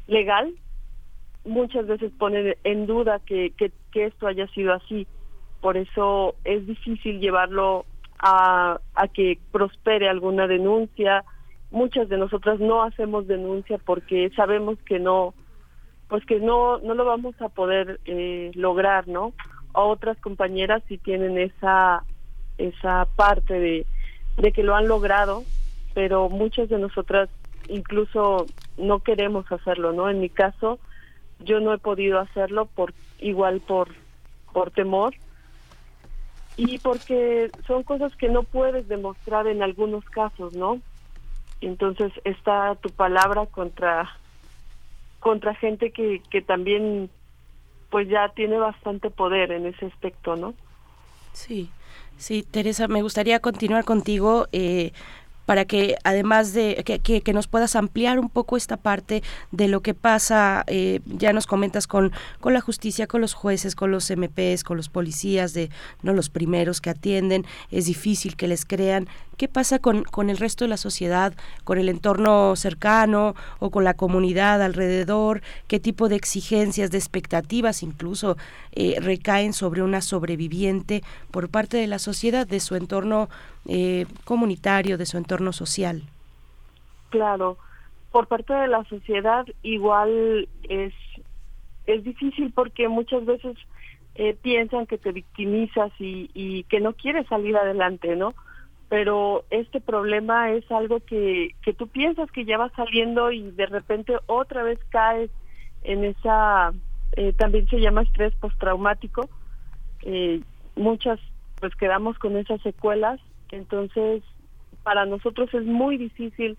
legal, 0.06 0.54
muchas 1.44 1.86
veces 1.86 2.12
ponen 2.16 2.56
en 2.62 2.86
duda 2.86 3.20
que, 3.26 3.52
que, 3.56 3.72
que, 3.92 4.06
esto 4.06 4.28
haya 4.28 4.46
sido 4.48 4.72
así. 4.72 5.06
Por 5.60 5.76
eso 5.76 6.36
es 6.44 6.64
difícil 6.66 7.18
llevarlo 7.18 7.86
a, 8.20 8.78
a 8.94 9.08
que 9.08 9.38
prospere 9.50 10.08
alguna 10.08 10.46
denuncia, 10.46 11.24
muchas 11.70 12.08
de 12.08 12.16
nosotras 12.16 12.60
no 12.60 12.82
hacemos 12.82 13.26
denuncia 13.26 13.78
porque 13.78 14.30
sabemos 14.34 14.78
que 14.86 14.98
no 14.98 15.34
pues 16.08 16.24
que 16.24 16.40
no 16.40 16.78
no 16.78 16.94
lo 16.94 17.04
vamos 17.04 17.34
a 17.40 17.48
poder 17.48 18.00
eh, 18.06 18.50
lograr 18.54 19.06
no 19.08 19.34
a 19.74 19.82
otras 19.82 20.18
compañeras 20.18 20.82
sí 20.88 20.98
tienen 20.98 21.36
esa 21.38 22.04
esa 22.56 23.06
parte 23.16 23.54
de 23.54 23.86
de 24.36 24.52
que 24.52 24.62
lo 24.62 24.74
han 24.74 24.88
logrado 24.88 25.44
pero 25.94 26.28
muchas 26.28 26.68
de 26.68 26.78
nosotras 26.78 27.28
incluso 27.68 28.48
no 28.78 29.00
queremos 29.00 29.50
hacerlo 29.52 29.92
no 29.92 30.08
en 30.08 30.20
mi 30.20 30.30
caso 30.30 30.78
yo 31.38 31.60
no 31.60 31.74
he 31.74 31.78
podido 31.78 32.18
hacerlo 32.18 32.66
por 32.66 32.94
igual 33.18 33.60
por 33.60 33.88
por 34.54 34.70
temor 34.70 35.14
y 36.56 36.78
porque 36.78 37.52
son 37.66 37.82
cosas 37.82 38.16
que 38.16 38.28
no 38.28 38.42
puedes 38.44 38.88
demostrar 38.88 39.46
en 39.46 39.62
algunos 39.62 40.04
casos 40.06 40.54
no 40.54 40.80
entonces 41.60 42.12
está 42.24 42.74
tu 42.76 42.90
palabra 42.90 43.46
contra 43.46 44.10
contra 45.20 45.54
gente 45.54 45.90
que, 45.90 46.22
que 46.30 46.40
también 46.40 47.10
pues 47.90 48.08
ya 48.08 48.28
tiene 48.30 48.58
bastante 48.58 49.10
poder 49.10 49.50
en 49.50 49.66
ese 49.66 49.86
aspecto, 49.86 50.36
¿no? 50.36 50.54
Sí, 51.32 51.70
sí, 52.16 52.42
Teresa, 52.42 52.88
me 52.88 53.02
gustaría 53.02 53.40
continuar 53.40 53.84
contigo. 53.84 54.46
Eh, 54.52 54.92
para 55.48 55.64
que 55.64 55.96
además 56.04 56.52
de 56.52 56.84
que, 56.84 57.22
que, 57.22 57.32
nos 57.32 57.46
puedas 57.46 57.74
ampliar 57.74 58.18
un 58.18 58.28
poco 58.28 58.58
esta 58.58 58.76
parte 58.76 59.22
de 59.50 59.66
lo 59.66 59.80
que 59.80 59.94
pasa, 59.94 60.62
eh, 60.66 61.00
ya 61.06 61.32
nos 61.32 61.46
comentas 61.46 61.86
con, 61.86 62.12
con 62.38 62.52
la 62.52 62.60
justicia, 62.60 63.06
con 63.06 63.22
los 63.22 63.32
jueces, 63.32 63.74
con 63.74 63.90
los 63.90 64.10
MPs, 64.10 64.62
con 64.62 64.76
los 64.76 64.90
policías, 64.90 65.54
de 65.54 65.70
no 66.02 66.12
los 66.12 66.28
primeros 66.28 66.82
que 66.82 66.90
atienden, 66.90 67.46
es 67.70 67.86
difícil 67.86 68.36
que 68.36 68.46
les 68.46 68.66
crean. 68.66 69.08
¿Qué 69.38 69.46
pasa 69.48 69.78
con, 69.78 70.02
con 70.02 70.30
el 70.30 70.36
resto 70.36 70.64
de 70.64 70.68
la 70.68 70.76
sociedad, 70.76 71.32
con 71.62 71.78
el 71.78 71.88
entorno 71.88 72.56
cercano 72.56 73.36
o 73.60 73.70
con 73.70 73.84
la 73.84 73.94
comunidad 73.94 74.60
alrededor? 74.60 75.42
¿Qué 75.66 75.80
tipo 75.80 76.08
de 76.10 76.16
exigencias, 76.16 76.90
de 76.90 76.98
expectativas 76.98 77.82
incluso 77.84 78.36
eh, 78.72 78.96
recaen 79.00 79.52
sobre 79.52 79.82
una 79.82 80.02
sobreviviente 80.02 81.02
por 81.30 81.48
parte 81.48 81.76
de 81.76 81.86
la 81.86 82.00
sociedad, 82.00 82.46
de 82.46 82.58
su 82.58 82.74
entorno 82.74 83.28
eh, 83.70 84.06
comunitario, 84.24 84.98
de 84.98 85.06
su 85.06 85.18
entorno 85.18 85.37
social? 85.52 86.02
Claro, 87.10 87.56
por 88.12 88.26
parte 88.26 88.52
de 88.52 88.68
la 88.68 88.84
sociedad 88.84 89.46
igual 89.62 90.48
es, 90.68 90.94
es 91.86 92.04
difícil 92.04 92.52
porque 92.52 92.88
muchas 92.88 93.24
veces 93.24 93.56
eh, 94.14 94.36
piensan 94.40 94.86
que 94.86 94.98
te 94.98 95.12
victimizas 95.12 95.92
y, 95.98 96.30
y 96.34 96.64
que 96.64 96.80
no 96.80 96.92
quieres 96.92 97.26
salir 97.28 97.56
adelante, 97.56 98.16
¿no? 98.16 98.34
pero 98.88 99.44
este 99.50 99.80
problema 99.80 100.50
es 100.52 100.70
algo 100.70 101.00
que, 101.00 101.54
que 101.62 101.74
tú 101.74 101.88
piensas 101.88 102.30
que 102.30 102.44
ya 102.44 102.56
va 102.56 102.70
saliendo 102.70 103.30
y 103.30 103.50
de 103.50 103.66
repente 103.66 104.16
otra 104.26 104.62
vez 104.62 104.78
caes 104.88 105.30
en 105.84 106.04
esa, 106.04 106.72
eh, 107.12 107.32
también 107.34 107.68
se 107.68 107.80
llama 107.80 108.02
estrés 108.02 108.34
postraumático, 108.36 109.28
eh, 110.02 110.40
muchas 110.74 111.20
pues 111.60 111.74
quedamos 111.74 112.18
con 112.18 112.36
esas 112.36 112.60
secuelas, 112.62 113.20
entonces 113.50 114.22
para 114.88 115.04
nosotros 115.04 115.52
es 115.52 115.66
muy 115.66 115.98
difícil 115.98 116.56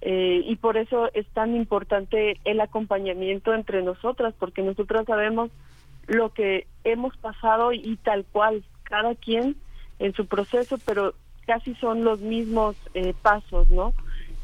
eh, 0.00 0.42
y 0.46 0.54
por 0.54 0.76
eso 0.76 1.10
es 1.12 1.26
tan 1.30 1.56
importante 1.56 2.38
el 2.44 2.60
acompañamiento 2.60 3.52
entre 3.52 3.82
nosotras, 3.82 4.32
porque 4.38 4.62
nosotras 4.62 5.06
sabemos 5.06 5.50
lo 6.06 6.32
que 6.32 6.68
hemos 6.84 7.16
pasado 7.16 7.72
y 7.72 7.96
tal 7.96 8.24
cual, 8.30 8.62
cada 8.84 9.16
quien 9.16 9.56
en 9.98 10.14
su 10.14 10.26
proceso, 10.26 10.78
pero 10.86 11.14
casi 11.48 11.74
son 11.74 12.04
los 12.04 12.20
mismos 12.20 12.76
eh, 12.94 13.12
pasos, 13.22 13.68
¿no? 13.70 13.92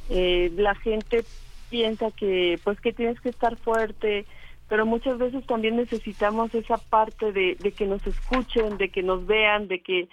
Eh, 0.09 0.51
la 0.57 0.75
gente 0.75 1.25
piensa 1.69 2.11
que 2.11 2.59
pues 2.65 2.81
que 2.81 2.93
tienes 2.93 3.21
que 3.21 3.29
estar 3.29 3.57
fuerte, 3.59 4.27
pero 4.69 4.87
muchas 4.87 5.19
veces 5.19 5.47
también 5.47 5.77
necesitamos 5.77 6.53
esa 6.53 6.79
parte 6.79 7.31
de, 7.31 7.57
de 7.61 7.71
que 7.71 7.87
nos 7.87 8.05
escuchen, 8.09 8.77
de 8.77 8.89
que 8.89 9.05
nos 9.05 9.25
vean, 9.25 9.69
de 9.69 9.81
que 9.83 10.09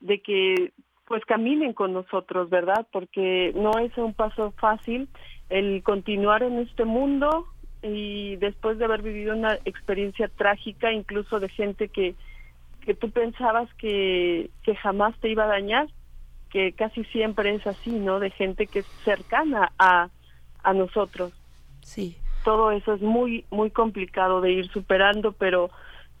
de 0.00 0.20
que 0.20 0.72
pues 1.06 1.24
caminen 1.24 1.72
con 1.72 1.92
nosotros, 1.92 2.50
¿verdad? 2.50 2.86
Porque 2.92 3.52
no 3.54 3.78
es 3.78 3.96
un 3.96 4.14
paso 4.14 4.52
fácil 4.52 5.08
el 5.48 5.82
continuar 5.82 6.42
en 6.42 6.58
este 6.58 6.84
mundo 6.84 7.46
y 7.82 8.36
después 8.36 8.78
de 8.78 8.86
haber 8.86 9.02
vivido 9.02 9.36
una 9.36 9.54
experiencia 9.64 10.28
trágica, 10.28 10.92
incluso 10.92 11.38
de 11.40 11.48
gente 11.48 11.88
que 11.88 12.14
que 12.86 12.94
tú 12.94 13.10
pensabas 13.10 13.68
que, 13.74 14.48
que 14.62 14.76
jamás 14.76 15.18
te 15.18 15.28
iba 15.28 15.42
a 15.42 15.48
dañar, 15.48 15.88
que 16.50 16.72
casi 16.72 17.02
siempre 17.06 17.52
es 17.52 17.66
así, 17.66 17.90
¿no? 17.90 18.20
De 18.20 18.30
gente 18.30 18.68
que 18.68 18.78
es 18.78 18.86
cercana 19.04 19.72
a, 19.76 20.08
a 20.62 20.72
nosotros. 20.72 21.32
Sí. 21.82 22.16
Todo 22.44 22.70
eso 22.70 22.94
es 22.94 23.02
muy, 23.02 23.44
muy 23.50 23.70
complicado 23.70 24.40
de 24.40 24.52
ir 24.52 24.68
superando, 24.68 25.32
pero 25.32 25.68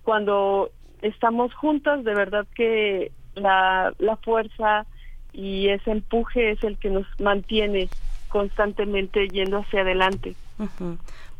cuando 0.02 0.72
estamos 1.02 1.54
juntas, 1.54 2.02
de 2.02 2.14
verdad 2.14 2.48
que 2.56 3.12
la, 3.36 3.94
la 3.98 4.16
fuerza 4.16 4.86
y 5.32 5.68
ese 5.68 5.90
empuje 5.90 6.52
es 6.52 6.62
el 6.64 6.78
que 6.78 6.90
nos 6.90 7.06
mantiene 7.18 7.88
constantemente 8.28 9.28
yendo 9.28 9.58
hacia 9.58 9.82
adelante. 9.82 10.34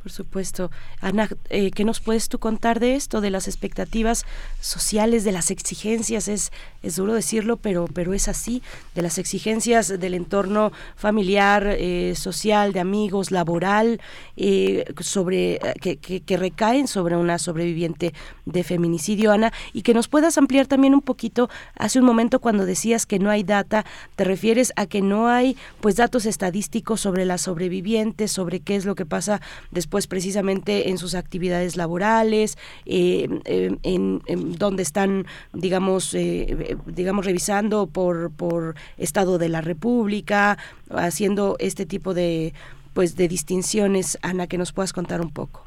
Por 0.07 0.13
supuesto. 0.13 0.71
Ana, 1.01 1.29
eh, 1.49 1.73
¿qué 1.73 1.85
nos 1.85 1.99
puedes 1.99 2.29
tú 2.29 2.39
contar 2.39 2.79
de 2.79 2.95
esto, 2.95 3.21
de 3.21 3.31
las 3.31 3.49
expectativas 3.49 4.25
sociales, 4.61 5.25
de 5.25 5.33
las 5.33 5.51
exigencias? 5.51 6.29
Es, 6.29 6.53
es 6.85 6.95
duro 6.95 7.13
decirlo, 7.13 7.57
pero, 7.57 7.87
pero 7.93 8.15
es 8.15 8.29
así, 8.29 8.63
de 8.95 9.03
las 9.03 9.19
exigencias 9.19 9.89
del 9.89 10.15
entorno 10.15 10.71
familiar, 10.95 11.67
eh, 11.67 12.15
social, 12.15 12.73
de 12.73 12.79
amigos, 12.79 13.33
laboral, 13.33 14.01
eh, 14.37 14.85
sobre 15.01 15.59
que, 15.81 15.97
que, 15.97 16.37
recaen 16.37 16.87
sobre 16.87 17.17
una 17.17 17.41
sobreviviente 17.41 18.15
de 18.45 18.63
feminicidio, 18.63 19.33
Ana, 19.33 19.53
y 19.73 19.83
que 19.83 19.93
nos 19.93 20.07
puedas 20.07 20.39
ampliar 20.39 20.69
también 20.69 20.95
un 20.95 21.03
poquito. 21.03 21.51
Hace 21.75 21.99
un 21.99 22.05
momento 22.05 22.39
cuando 22.39 22.65
decías 22.65 23.07
que 23.07 23.19
no 23.19 23.29
hay 23.29 23.43
data, 23.43 23.85
te 24.15 24.23
refieres 24.23 24.73
a 24.77 24.87
que 24.87 25.03
no 25.03 25.27
hay 25.27 25.57
pues 25.81 25.97
datos 25.97 26.27
estadísticos 26.27 27.01
sobre 27.01 27.25
las 27.25 27.41
sobrevivientes, 27.41 28.31
sobre 28.31 28.61
qué 28.61 28.77
es 28.77 28.85
lo 28.85 28.95
que 28.95 29.05
pasa 29.05 29.41
después 29.73 29.96
pues 29.97 30.09
precisamente 30.09 30.91
en 30.91 30.99
sus 30.99 31.15
actividades 31.15 31.79
laborales, 31.79 32.59
eh, 32.85 33.31
em, 33.47 33.79
en, 34.27 34.53
donde 34.59 34.83
están, 34.83 35.25
digamos, 35.55 36.13
eh, 36.13 36.77
digamos 36.85 37.25
revisando 37.25 37.87
por, 37.87 38.31
por 38.31 38.75
Estado 38.99 39.39
de 39.39 39.49
la 39.49 39.63
República, 39.63 40.59
haciendo 40.91 41.57
este 41.61 41.87
tipo 41.87 42.13
de 42.13 42.53
pues 42.93 43.17
de 43.17 43.27
distinciones, 43.27 44.19
Ana, 44.21 44.47
que 44.49 44.59
nos 44.59 44.75
puedas 44.75 44.93
contar 44.93 45.23
un 45.23 45.31
poco. 45.31 45.65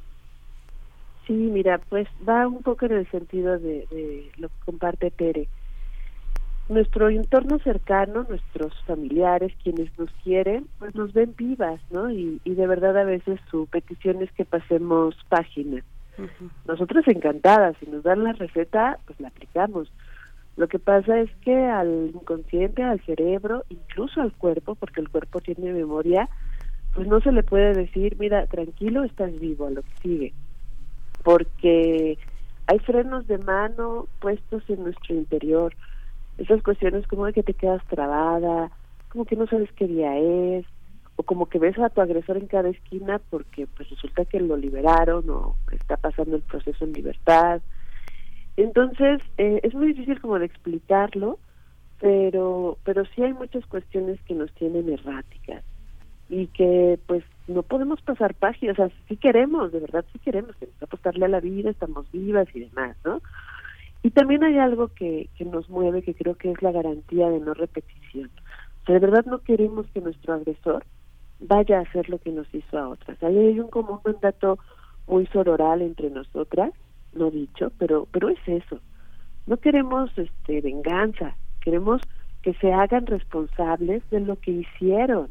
Sí, 1.26 1.34
mira, 1.34 1.82
pues 1.90 2.08
va 2.28 2.48
un 2.48 2.62
poco 2.62 2.86
en 2.86 2.92
el 2.92 3.10
sentido 3.10 3.58
de, 3.58 3.88
de 3.90 4.30
lo 4.38 4.50
que 4.50 4.56
comparte 4.64 5.10
Tere 5.10 5.48
nuestro 6.70 7.10
entorno 7.10 7.60
cercano, 7.60 8.26
nuestros 8.30 8.74
familiares, 8.86 9.54
quienes 9.64 9.90
nos 9.98 10.10
quieren, 10.24 10.68
pues 10.78 10.94
nos 10.96 11.12
ven 11.14 11.34
vivas, 11.36 11.82
¿no? 11.92 12.10
Y, 12.12 12.40
de 12.46 12.68
verdad 12.68 12.98
a 12.98 13.04
veces 13.04 13.40
su 13.50 13.66
petición 13.68 14.22
es 14.22 14.32
que 14.34 14.46
pasemos 14.46 15.16
página. 15.30 15.84
Nosotros 16.68 17.08
encantadas, 17.08 17.78
si 17.80 17.90
nos 17.90 18.04
dan 18.04 18.24
la 18.24 18.34
receta, 18.34 19.00
pues 19.06 19.20
la 19.20 19.30
aplicamos. 19.30 19.92
Lo 20.58 20.68
que 20.68 20.78
pasa 20.78 21.20
es 21.20 21.30
que 21.38 21.56
al 21.56 22.12
inconsciente, 22.14 22.84
al 22.84 23.00
cerebro, 23.06 23.64
incluso 23.70 24.22
al 24.22 24.34
cuerpo, 24.34 24.76
porque 24.76 25.00
el 25.00 25.10
cuerpo 25.10 25.40
tiene 25.40 25.72
memoria, 25.72 26.28
pues 26.94 27.08
no 27.08 27.22
se 27.22 27.32
le 27.32 27.44
puede 27.44 27.74
decir, 27.74 28.18
mira, 28.20 28.46
tranquilo, 28.48 29.06
estás 29.06 29.40
vivo, 29.40 29.68
a 29.68 29.72
lo 29.72 29.82
que 29.82 29.98
sigue. 30.02 30.34
Porque 31.24 32.18
hay 32.68 32.80
frenos 32.80 33.26
de 33.28 33.38
mano 33.38 34.08
puestos 34.20 34.64
en 34.70 34.84
nuestro 34.84 35.16
interior, 35.16 35.74
esas 36.40 36.64
cuestiones 36.64 37.06
como 37.08 37.26
de 37.26 37.34
que 37.34 37.44
te 37.44 37.54
quedas 37.54 37.86
trabada, 37.88 38.72
como 39.10 39.26
que 39.26 39.36
no 39.36 39.48
sabes 39.48 39.72
qué 39.74 39.88
día 39.88 40.18
es, 40.18 40.66
o 41.16 41.24
como 41.24 41.48
que 41.48 41.60
ves 41.60 41.78
a 41.80 41.90
tu 41.90 42.00
agresor 42.02 42.38
en 42.38 42.48
cada 42.48 42.70
esquina 42.70 43.20
porque 43.30 43.68
pues 43.68 43.90
resulta 43.90 44.24
que 44.26 44.40
lo 44.40 44.56
liberaron 44.56 45.30
o 45.30 45.56
está 45.72 45.98
pasando 45.98 46.38
el 46.38 46.44
proceso 46.44 46.86
en 46.86 46.94
libertad. 46.94 47.62
Entonces, 48.56 49.22
eh, 49.38 49.60
es 49.64 49.74
muy 49.74 49.88
difícil 49.88 50.22
como 50.22 50.40
de 50.40 50.46
explicarlo, 50.46 51.40
pero, 52.00 52.78
pero 52.84 53.04
sí 53.14 53.24
hay 53.24 53.34
muchas 53.34 53.66
cuestiones 53.66 54.22
que 54.24 54.34
nos 54.34 54.52
tienen 54.54 54.90
erráticas 54.90 55.64
y 56.30 56.48
que 56.48 57.00
pues 57.08 57.24
no 57.48 57.64
podemos 57.64 58.02
pasar 58.02 58.36
páginas, 58.36 58.80
o 58.80 58.88
sea, 58.88 58.96
sí 59.08 59.18
queremos, 59.18 59.72
de 59.72 59.80
verdad 59.80 60.06
sí 60.14 60.20
queremos, 60.20 60.56
queremos 60.56 60.82
apostarle 60.82 61.26
a 61.26 61.30
la 61.30 61.40
vida, 61.40 61.72
estamos 61.72 62.10
vivas 62.12 62.48
y 62.54 62.62
demás, 62.62 62.96
¿no? 63.04 63.22
Y 64.02 64.12
también 64.12 64.44
hay 64.44 64.58
algo 64.58 64.88
que, 64.90 65.30
que 65.38 65.46
nos 65.46 65.70
mueve, 65.70 66.02
que 66.02 66.14
creo 66.14 66.36
que 66.36 66.52
es 66.52 66.62
la 66.62 66.72
garantía 66.72 67.30
de 67.30 67.40
no 67.40 67.54
repetición. 67.54 68.30
O 68.82 68.86
sea, 68.86 68.96
de 68.96 69.00
verdad 69.00 69.26
no 69.26 69.40
queremos 69.40 69.88
que 69.92 70.02
nuestro 70.02 70.34
agresor 70.34 70.86
vaya 71.40 71.80
a 71.80 71.82
hacer 71.82 72.10
lo 72.10 72.20
que 72.20 72.32
nos 72.32 72.54
hizo 72.54 72.78
a 72.78 72.90
otras. 72.90 73.22
Ahí 73.24 73.38
hay 73.38 73.60
un 73.60 73.70
como 73.70 73.96
un 73.96 74.12
mandato 74.14 74.60
muy 75.08 75.26
sororal 75.28 75.82
entre 75.82 76.10
nosotras, 76.10 76.74
no 77.14 77.32
dicho, 77.32 77.72
pero 77.78 78.08
pero 78.12 78.30
es 78.30 78.40
eso. 78.46 78.80
No 79.48 79.58
queremos 79.58 80.16
este 80.18 80.62
venganza, 80.62 81.36
queremos 81.62 82.02
que 82.42 82.54
se 82.56 82.72
hagan 82.72 83.06
responsables 83.06 84.08
de 84.12 84.22
lo 84.22 84.38
que 84.38 84.52
hicieron, 84.52 85.30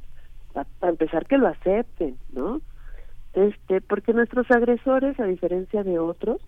para 0.53 0.91
empezar 0.91 1.27
que 1.27 1.39
lo 1.39 1.47
acepten, 1.47 2.17
¿no? 2.33 2.61
Este, 3.35 3.81
porque 3.81 4.13
nuestros 4.13 4.51
agresores, 4.51 5.19
a 5.21 5.25
diferencia 5.25 5.85
de 5.85 5.99
otros, 5.99 6.41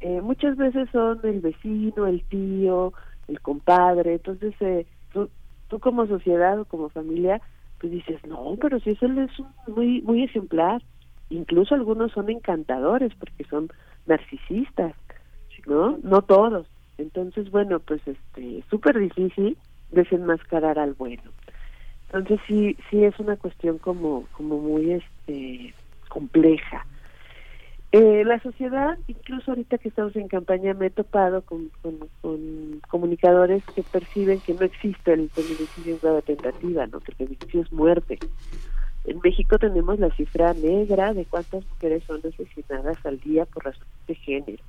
eh, 0.00 0.20
muchas 0.20 0.56
veces 0.56 0.88
son 0.92 1.20
el 1.24 1.40
vecino, 1.40 2.06
el 2.06 2.22
tío, 2.24 2.92
el 3.26 3.40
compadre, 3.40 4.14
entonces 4.14 4.54
eh, 4.60 4.86
tú, 5.12 5.28
tú 5.68 5.80
como 5.80 6.06
sociedad 6.06 6.58
o 6.60 6.64
como 6.64 6.88
familia, 6.88 7.40
pues 7.78 7.92
dices, 7.92 8.24
no, 8.26 8.56
pero 8.60 8.80
si 8.80 8.90
eso 8.90 9.06
es 9.06 9.30
muy, 9.66 10.02
muy 10.02 10.24
ejemplar, 10.24 10.82
incluso 11.30 11.74
algunos 11.74 12.12
son 12.12 12.30
encantadores 12.30 13.12
porque 13.14 13.44
son 13.44 13.68
narcisistas, 14.06 14.94
¿no? 15.66 15.98
No 16.02 16.22
todos. 16.22 16.66
Entonces, 16.96 17.50
bueno, 17.50 17.78
pues 17.80 18.00
este, 18.06 18.64
súper 18.70 18.98
difícil 18.98 19.56
desenmascarar 19.90 20.78
al 20.78 20.94
bueno. 20.94 21.22
Entonces 22.06 22.40
sí, 22.46 22.76
sí 22.90 23.04
es 23.04 23.18
una 23.18 23.36
cuestión 23.36 23.78
como, 23.78 24.26
como 24.32 24.58
muy 24.58 24.92
este 24.92 25.74
compleja. 26.08 26.86
Eh, 27.90 28.22
la 28.26 28.38
sociedad, 28.40 28.98
incluso 29.06 29.50
ahorita 29.50 29.78
que 29.78 29.88
estamos 29.88 30.14
en 30.16 30.28
campaña, 30.28 30.74
me 30.74 30.86
he 30.86 30.90
topado 30.90 31.42
con, 31.42 31.70
comunicadores 32.88 33.64
que 33.74 33.82
perciben 33.82 34.40
que 34.40 34.52
no 34.52 34.62
existe 34.62 35.14
el 35.14 35.30
feminicidio 35.30 35.94
en 35.94 36.00
grado 36.00 36.22
tentativa, 36.22 36.86
¿no? 36.86 37.00
que 37.00 37.12
el 37.12 37.16
feminicidio 37.16 37.62
es 37.62 37.72
muerte. 37.72 38.18
En 39.04 39.20
México 39.24 39.58
tenemos 39.58 39.98
la 39.98 40.10
cifra 40.10 40.52
negra 40.52 41.14
de 41.14 41.24
cuántas 41.24 41.64
mujeres 41.66 42.04
son 42.04 42.18
asesinadas 42.18 42.98
al 43.06 43.18
día 43.20 43.46
por 43.46 43.64
razones 43.64 43.88
de 44.06 44.14
género. 44.16 44.62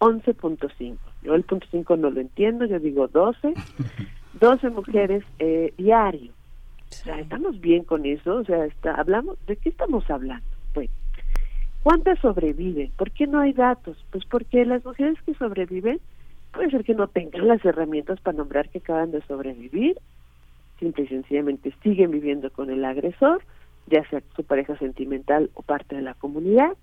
11.5. 0.00 0.96
Yo 1.22 1.34
el 1.34 1.44
punto 1.44 1.66
5 1.70 1.96
no 1.96 2.10
lo 2.10 2.20
entiendo, 2.20 2.66
yo 2.66 2.78
digo 2.78 3.08
12. 3.08 3.54
12 4.40 4.70
mujeres 4.70 5.24
eh, 5.38 5.72
diario. 5.78 6.32
O 6.90 6.94
sea, 6.94 7.18
estamos 7.18 7.60
bien 7.60 7.84
con 7.84 8.04
eso, 8.04 8.36
o 8.36 8.44
sea, 8.44 8.66
está, 8.66 8.94
hablamos, 8.94 9.38
¿de 9.46 9.56
qué 9.56 9.70
estamos 9.70 10.08
hablando? 10.10 10.46
Pues 10.74 10.90
¿Cuántas 11.82 12.18
sobreviven? 12.20 12.90
¿Por 12.96 13.10
qué 13.12 13.26
no 13.26 13.40
hay 13.40 13.52
datos? 13.52 13.96
Pues 14.10 14.24
porque 14.24 14.64
las 14.64 14.84
mujeres 14.84 15.16
que 15.24 15.34
sobreviven 15.34 16.00
puede 16.52 16.70
ser 16.70 16.84
que 16.84 16.94
no 16.94 17.08
tengan 17.08 17.48
las 17.48 17.64
herramientas 17.64 18.20
para 18.20 18.36
nombrar 18.36 18.68
que 18.68 18.78
acaban 18.78 19.10
de 19.10 19.22
sobrevivir, 19.22 19.96
simple 20.78 21.04
y 21.04 21.08
sencillamente 21.08 21.72
siguen 21.82 22.10
viviendo 22.10 22.50
con 22.50 22.70
el 22.70 22.84
agresor, 22.84 23.42
ya 23.86 24.08
sea 24.08 24.22
su 24.36 24.44
pareja 24.44 24.76
sentimental 24.78 25.50
o 25.54 25.62
parte 25.62 25.96
de 25.96 26.02
la 26.02 26.14
comunidad, 26.14 26.76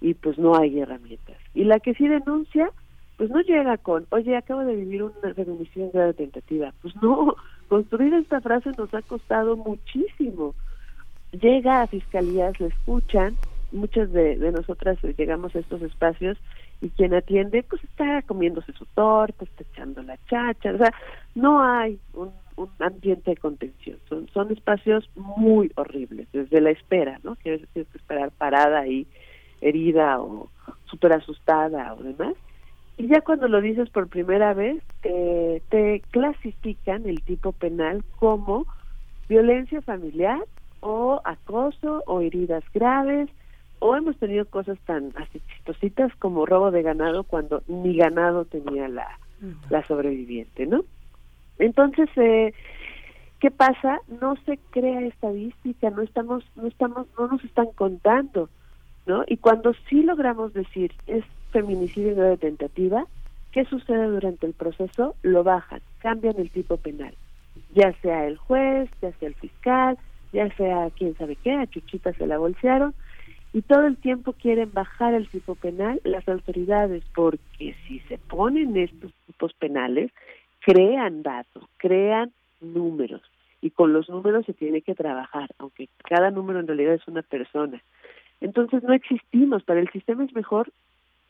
y 0.00 0.14
pues 0.14 0.38
no 0.38 0.56
hay 0.56 0.80
herramientas. 0.80 1.36
Y 1.54 1.64
la 1.64 1.80
que 1.80 1.94
sí 1.94 2.06
denuncia, 2.06 2.70
pues 3.16 3.30
no 3.30 3.40
llega 3.40 3.78
con, 3.78 4.06
oye, 4.10 4.36
acabo 4.36 4.64
de 4.64 4.76
vivir 4.76 5.02
una 5.02 5.34
feminicidio 5.34 5.90
grado 5.90 6.12
tentativa. 6.12 6.72
Pues 6.82 6.94
no, 7.02 7.34
construir 7.68 8.12
esta 8.14 8.40
frase 8.40 8.70
nos 8.76 8.92
ha 8.92 9.02
costado 9.02 9.56
muchísimo. 9.56 10.54
Llega 11.32 11.82
a 11.82 11.86
fiscalías, 11.86 12.58
le 12.60 12.66
escuchan, 12.66 13.36
muchas 13.72 14.12
de, 14.12 14.36
nosotras 14.52 14.98
llegamos 15.16 15.54
a 15.54 15.58
estos 15.58 15.82
espacios 15.82 16.38
y 16.80 16.90
quien 16.90 17.14
atiende 17.14 17.62
pues 17.62 17.82
está 17.84 18.22
comiéndose 18.22 18.72
su 18.72 18.86
torta, 18.86 19.44
está 19.44 19.64
echando 19.72 20.02
la 20.02 20.18
chacha, 20.28 20.72
o 20.72 20.78
sea, 20.78 20.92
no 21.34 21.62
hay 21.62 21.98
un, 22.14 22.30
ambiente 22.78 23.32
de 23.32 23.36
contención, 23.36 23.98
son, 24.08 24.28
son 24.32 24.50
espacios 24.50 25.08
muy 25.14 25.70
horribles, 25.76 26.26
desde 26.32 26.60
la 26.62 26.70
espera, 26.70 27.20
¿no? 27.22 27.34
Que 27.36 27.58
tienes 27.74 27.90
que 27.90 27.98
esperar 27.98 28.30
parada 28.30 28.80
ahí, 28.80 29.06
herida 29.60 30.20
o 30.20 30.48
súper 30.86 31.12
asustada 31.12 31.92
o 31.92 32.02
demás. 32.02 32.34
Y 32.96 33.08
ya 33.08 33.20
cuando 33.20 33.46
lo 33.46 33.60
dices 33.60 33.90
por 33.90 34.08
primera 34.08 34.54
vez, 34.54 34.82
te 35.02 36.02
clasifican 36.10 37.06
el 37.06 37.20
tipo 37.22 37.52
penal 37.52 38.02
como 38.18 38.66
violencia 39.28 39.82
familiar 39.82 40.40
o 40.80 41.20
acoso 41.24 42.02
o 42.06 42.20
heridas 42.22 42.64
graves 42.72 43.28
o 43.78 43.96
hemos 43.96 44.16
tenido 44.16 44.44
cosas 44.46 44.78
tan 44.86 45.12
así 45.16 45.40
chistositas 45.48 46.14
como 46.16 46.46
robo 46.46 46.70
de 46.70 46.82
ganado 46.82 47.24
cuando 47.24 47.62
ni 47.68 47.96
ganado 47.96 48.44
tenía 48.44 48.88
la, 48.88 49.06
la 49.70 49.86
sobreviviente, 49.86 50.66
¿no? 50.66 50.84
Entonces, 51.58 52.08
eh, 52.16 52.52
¿qué 53.40 53.50
pasa? 53.50 54.00
No 54.20 54.36
se 54.44 54.58
crea 54.70 55.00
estadística, 55.02 55.90
no 55.90 56.02
estamos, 56.02 56.44
no 56.56 56.66
estamos, 56.66 57.06
no 57.18 57.28
nos 57.28 57.44
están 57.44 57.68
contando, 57.74 58.48
¿no? 59.06 59.24
Y 59.26 59.38
cuando 59.38 59.74
sí 59.88 60.02
logramos 60.02 60.52
decir 60.52 60.92
es 61.06 61.24
feminicidio 61.52 62.14
de 62.16 62.36
tentativa, 62.36 63.06
¿qué 63.52 63.64
sucede 63.64 64.06
durante 64.06 64.46
el 64.46 64.52
proceso? 64.52 65.14
Lo 65.22 65.44
bajan, 65.44 65.80
cambian 65.98 66.36
el 66.38 66.50
tipo 66.50 66.76
penal, 66.76 67.14
ya 67.74 67.92
sea 68.02 68.26
el 68.26 68.36
juez, 68.36 68.90
ya 69.00 69.12
sea 69.12 69.28
el 69.28 69.34
fiscal, 69.34 69.96
ya 70.32 70.54
sea 70.56 70.90
quién 70.96 71.16
sabe 71.16 71.36
qué, 71.36 71.54
a 71.54 71.66
Chuchita 71.66 72.12
se 72.12 72.26
la 72.26 72.38
bolsearon, 72.38 72.94
y 73.56 73.62
todo 73.62 73.86
el 73.86 73.96
tiempo 73.96 74.34
quieren 74.34 74.70
bajar 74.74 75.14
el 75.14 75.30
tipo 75.30 75.54
penal 75.54 75.98
las 76.04 76.28
autoridades 76.28 77.02
porque 77.14 77.74
si 77.88 78.00
se 78.00 78.18
ponen 78.18 78.76
estos 78.76 79.10
tipos 79.24 79.54
penales 79.54 80.12
crean 80.60 81.22
datos, 81.22 81.64
crean 81.78 82.32
números 82.60 83.22
y 83.62 83.70
con 83.70 83.94
los 83.94 84.10
números 84.10 84.44
se 84.44 84.52
tiene 84.52 84.82
que 84.82 84.94
trabajar, 84.94 85.48
aunque 85.56 85.88
cada 86.06 86.30
número 86.30 86.60
en 86.60 86.66
realidad 86.66 86.92
es 86.92 87.08
una 87.08 87.22
persona. 87.22 87.82
Entonces 88.42 88.82
no 88.82 88.92
existimos, 88.92 89.62
para 89.62 89.80
el 89.80 89.88
sistema 89.88 90.24
es 90.24 90.34
mejor 90.34 90.70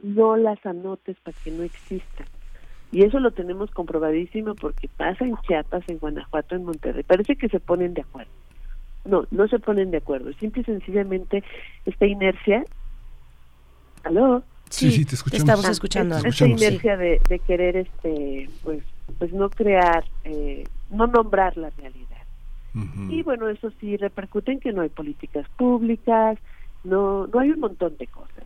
no 0.02 0.36
las 0.36 0.66
anotes 0.66 1.16
para 1.20 1.36
que 1.44 1.52
no 1.52 1.62
existan. 1.62 2.26
Y 2.90 3.04
eso 3.04 3.20
lo 3.20 3.30
tenemos 3.30 3.70
comprobadísimo 3.70 4.56
porque 4.56 4.88
pasa 4.88 5.24
en 5.24 5.36
Chiapas, 5.46 5.88
en 5.88 5.98
Guanajuato, 5.98 6.56
en 6.56 6.64
Monterrey. 6.64 7.04
Parece 7.04 7.36
que 7.36 7.48
se 7.48 7.60
ponen 7.60 7.94
de 7.94 8.00
acuerdo. 8.00 8.32
No, 9.06 9.24
no 9.30 9.48
se 9.48 9.58
ponen 9.58 9.90
de 9.90 9.98
acuerdo. 9.98 10.32
Simple 10.34 10.62
y 10.62 10.64
sencillamente 10.64 11.42
esta 11.84 12.06
inercia. 12.06 12.64
¿Aló? 14.04 14.42
Sí, 14.70 14.90
sí, 14.90 15.04
te 15.04 15.14
escuchamos. 15.14 15.40
Estamos 15.40 15.68
escuchando. 15.68 16.16
esta 16.16 16.46
inercia 16.46 16.96
de, 16.96 17.20
de, 17.28 17.38
querer, 17.40 17.76
este, 17.76 18.48
pues, 18.62 18.82
pues 19.18 19.32
no 19.32 19.48
crear, 19.48 20.04
eh, 20.24 20.64
no 20.90 21.06
nombrar 21.06 21.56
la 21.56 21.70
realidad. 21.70 22.06
Y 23.08 23.22
bueno, 23.22 23.48
eso 23.48 23.72
sí 23.80 23.96
repercute 23.96 24.52
en 24.52 24.60
que 24.60 24.70
no 24.70 24.82
hay 24.82 24.90
políticas 24.90 25.48
públicas, 25.56 26.38
no, 26.84 27.26
no 27.26 27.40
hay 27.40 27.50
un 27.50 27.60
montón 27.60 27.96
de 27.96 28.06
cosas. 28.06 28.44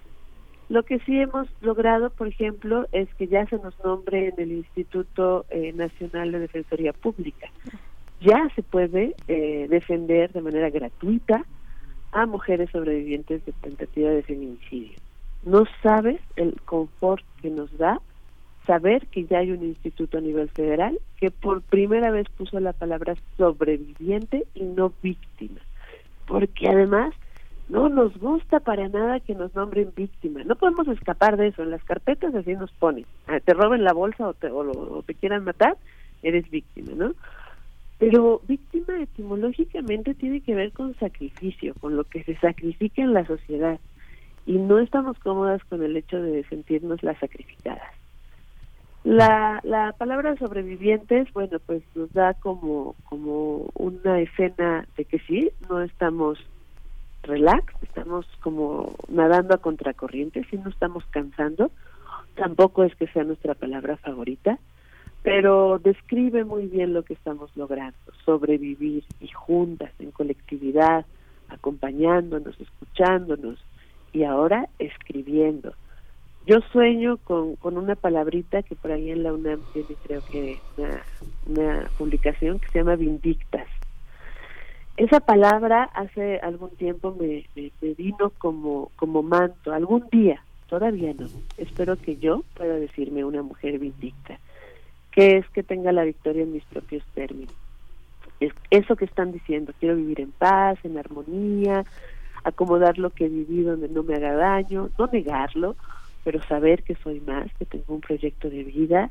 Lo 0.68 0.84
que 0.84 1.00
sí 1.00 1.18
hemos 1.18 1.48
logrado, 1.62 2.11
por 2.11 2.28
ejemplo, 2.28 2.86
es 2.92 3.12
que 3.16 3.26
ya 3.26 3.44
se 3.46 3.56
nos 3.56 3.76
nombre 3.84 4.28
en 4.28 4.34
el 4.38 4.52
Instituto 4.52 5.46
eh, 5.50 5.72
Nacional 5.72 6.30
de 6.30 6.38
Defensoría 6.38 6.92
Pública 6.92 7.50
ya 8.20 8.48
se 8.54 8.62
puede 8.62 9.14
eh, 9.28 9.66
defender 9.68 10.32
de 10.32 10.42
manera 10.42 10.70
gratuita 10.70 11.44
a 12.12 12.26
mujeres 12.26 12.70
sobrevivientes 12.70 13.44
de 13.44 13.52
tentativa 13.52 14.10
de 14.10 14.22
feminicidio. 14.22 14.98
No 15.44 15.64
sabes 15.82 16.20
el 16.36 16.60
confort 16.62 17.24
que 17.40 17.50
nos 17.50 17.76
da 17.78 18.00
saber 18.66 19.06
que 19.06 19.24
ya 19.24 19.38
hay 19.38 19.52
un 19.52 19.64
instituto 19.64 20.18
a 20.18 20.20
nivel 20.20 20.50
federal 20.50 20.98
que 21.16 21.30
por 21.30 21.62
primera 21.62 22.10
vez 22.10 22.28
puso 22.36 22.60
la 22.60 22.72
palabra 22.72 23.14
sobreviviente 23.36 24.46
y 24.54 24.64
no 24.64 24.92
víctima. 25.02 25.60
Porque 26.26 26.68
además 26.68 27.14
no 27.68 27.88
nos 27.88 28.16
gusta 28.18 28.60
para 28.60 28.88
nada 28.88 29.20
que 29.20 29.34
nos 29.34 29.54
nombren 29.54 29.92
víctima. 29.96 30.42
No 30.44 30.56
podemos 30.56 30.88
escapar 30.88 31.36
de 31.36 31.48
eso. 31.48 31.62
En 31.62 31.70
las 31.70 31.82
carpetas 31.84 32.34
así 32.34 32.54
nos 32.54 32.70
ponen. 32.72 33.06
Ah, 33.28 33.40
te 33.40 33.54
roben 33.54 33.84
la 33.84 33.92
bolsa 33.92 34.28
o 34.28 34.34
te, 34.34 34.50
o 34.50 35.02
te 35.06 35.14
quieran 35.14 35.44
matar, 35.44 35.76
eres 36.22 36.50
víctima, 36.50 36.92
¿no? 36.94 37.14
Pero 38.01 38.40
víctima 38.48 38.98
etimológicamente 38.98 40.14
tiene 40.14 40.40
que 40.40 40.55
ver 40.55 40.72
con 40.72 40.94
sacrificio, 40.94 41.74
con 41.80 41.96
lo 41.96 42.05
que 42.05 42.24
se 42.24 42.34
sacrifica 42.36 43.03
en 43.03 43.12
la 43.12 43.26
sociedad. 43.26 43.78
Y 44.46 44.55
no 44.55 44.78
estamos 44.78 45.18
cómodas 45.18 45.62
con 45.64 45.82
el 45.82 45.94
hecho 45.98 46.20
de 46.20 46.42
sentirnos 46.44 47.03
las 47.03 47.18
sacrificadas. 47.18 47.92
La, 49.05 49.61
la 49.64 49.92
palabra 49.92 50.34
sobrevivientes, 50.36 51.30
bueno, 51.34 51.59
pues 51.66 51.82
nos 51.94 52.11
da 52.14 52.32
como, 52.32 52.96
como 53.05 53.68
una 53.74 54.18
escena 54.20 54.86
de 54.96 55.05
que 55.05 55.18
sí, 55.20 55.51
no 55.68 55.82
estamos 55.82 56.38
relax, 57.22 57.74
estamos 57.82 58.24
como 58.40 58.94
nadando 59.09 59.55
a 59.55 59.59
contracorriente, 59.59 60.46
sí 60.51 60.57
no 60.57 60.70
estamos 60.70 61.05
cansando, 61.11 61.70
tampoco 62.34 62.82
es 62.82 62.94
que 62.94 63.09
sea 63.09 63.24
nuestra 63.24 63.55
palabra 63.55 63.98
favorita, 63.98 64.59
pero 65.22 65.78
describe 65.78 66.44
muy 66.44 66.66
bien 66.66 66.94
lo 66.94 67.02
que 67.02 67.14
estamos 67.14 67.54
logrando, 67.56 67.98
sobrevivir 68.24 69.04
y 69.20 69.28
juntas, 69.28 69.90
en 69.98 70.10
colectividad, 70.12 71.04
acompañándonos, 71.48 72.58
escuchándonos 72.58 73.58
y 74.12 74.24
ahora 74.24 74.68
escribiendo. 74.78 75.74
Yo 76.46 76.60
sueño 76.72 77.18
con, 77.18 77.56
con 77.56 77.76
una 77.76 77.96
palabrita 77.96 78.62
que 78.62 78.74
por 78.74 78.92
ahí 78.92 79.10
en 79.10 79.22
la 79.22 79.34
UNAM 79.34 79.60
tiene 79.74 79.88
creo 80.02 80.22
que 80.32 80.58
una, 80.78 81.02
una 81.46 81.90
publicación 81.98 82.58
que 82.58 82.68
se 82.68 82.78
llama 82.78 82.96
Vindictas. 82.96 83.68
Esa 84.96 85.20
palabra 85.20 85.84
hace 85.94 86.38
algún 86.38 86.70
tiempo 86.70 87.14
me, 87.18 87.44
me, 87.54 87.70
me 87.82 87.94
vino 87.94 88.30
como, 88.38 88.90
como 88.96 89.22
manto, 89.22 89.72
algún 89.72 90.06
día, 90.10 90.42
todavía 90.66 91.12
no, 91.18 91.26
espero 91.58 91.96
que 91.96 92.16
yo 92.16 92.42
pueda 92.54 92.74
decirme 92.74 93.24
una 93.24 93.42
mujer 93.42 93.78
vindicta 93.78 94.38
que 95.12 95.38
es 95.38 95.48
que 95.50 95.62
tenga 95.62 95.92
la 95.92 96.04
victoria 96.04 96.42
en 96.42 96.52
mis 96.52 96.64
propios 96.64 97.04
términos. 97.14 97.54
Es 98.38 98.52
eso 98.70 98.96
que 98.96 99.04
están 99.04 99.32
diciendo, 99.32 99.72
quiero 99.78 99.96
vivir 99.96 100.20
en 100.20 100.32
paz, 100.32 100.78
en 100.84 100.96
armonía, 100.96 101.84
acomodar 102.44 102.98
lo 102.98 103.11
que 103.11 103.28
vivido 103.28 103.72
donde 103.72 103.88
no 103.88 104.02
me 104.02 104.14
haga 104.14 104.34
daño, 104.34 104.88
no 104.98 105.06
negarlo, 105.08 105.76
pero 106.24 106.42
saber 106.42 106.82
que 106.82 106.94
soy 106.96 107.20
más, 107.20 107.52
que 107.58 107.66
tengo 107.66 107.94
un 107.94 108.00
proyecto 108.00 108.48
de 108.48 108.64
vida. 108.64 109.11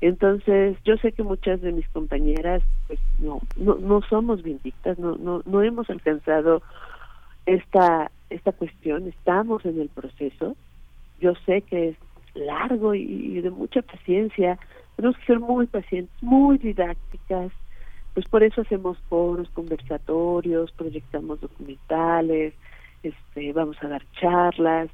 Entonces, 0.00 0.76
yo 0.84 0.96
sé 0.98 1.12
que 1.12 1.22
muchas 1.22 1.60
de 1.60 1.72
mis 1.72 1.88
compañeras 1.88 2.62
pues 2.86 3.00
no 3.18 3.40
no, 3.56 3.76
no 3.76 4.00
somos 4.02 4.42
vindictas, 4.42 4.98
no 4.98 5.16
no 5.16 5.42
no 5.44 5.62
hemos 5.62 5.90
alcanzado 5.90 6.62
esta 7.46 8.10
esta 8.30 8.52
cuestión, 8.52 9.08
estamos 9.08 9.64
en 9.64 9.80
el 9.80 9.88
proceso. 9.88 10.56
Yo 11.20 11.34
sé 11.46 11.62
que 11.62 11.88
es 11.88 11.96
largo 12.34 12.94
y 12.94 13.40
de 13.40 13.50
mucha 13.50 13.82
paciencia, 13.82 14.58
tenemos 14.98 15.16
que 15.18 15.26
ser 15.26 15.38
muy 15.38 15.68
pacientes, 15.68 16.12
muy 16.20 16.58
didácticas, 16.58 17.52
pues 18.14 18.26
por 18.26 18.42
eso 18.42 18.62
hacemos 18.62 18.98
foros, 19.08 19.48
conversatorios, 19.50 20.72
proyectamos 20.72 21.40
documentales, 21.40 22.52
este, 23.04 23.52
vamos 23.52 23.76
a 23.80 23.86
dar 23.86 24.02
charlas, 24.20 24.90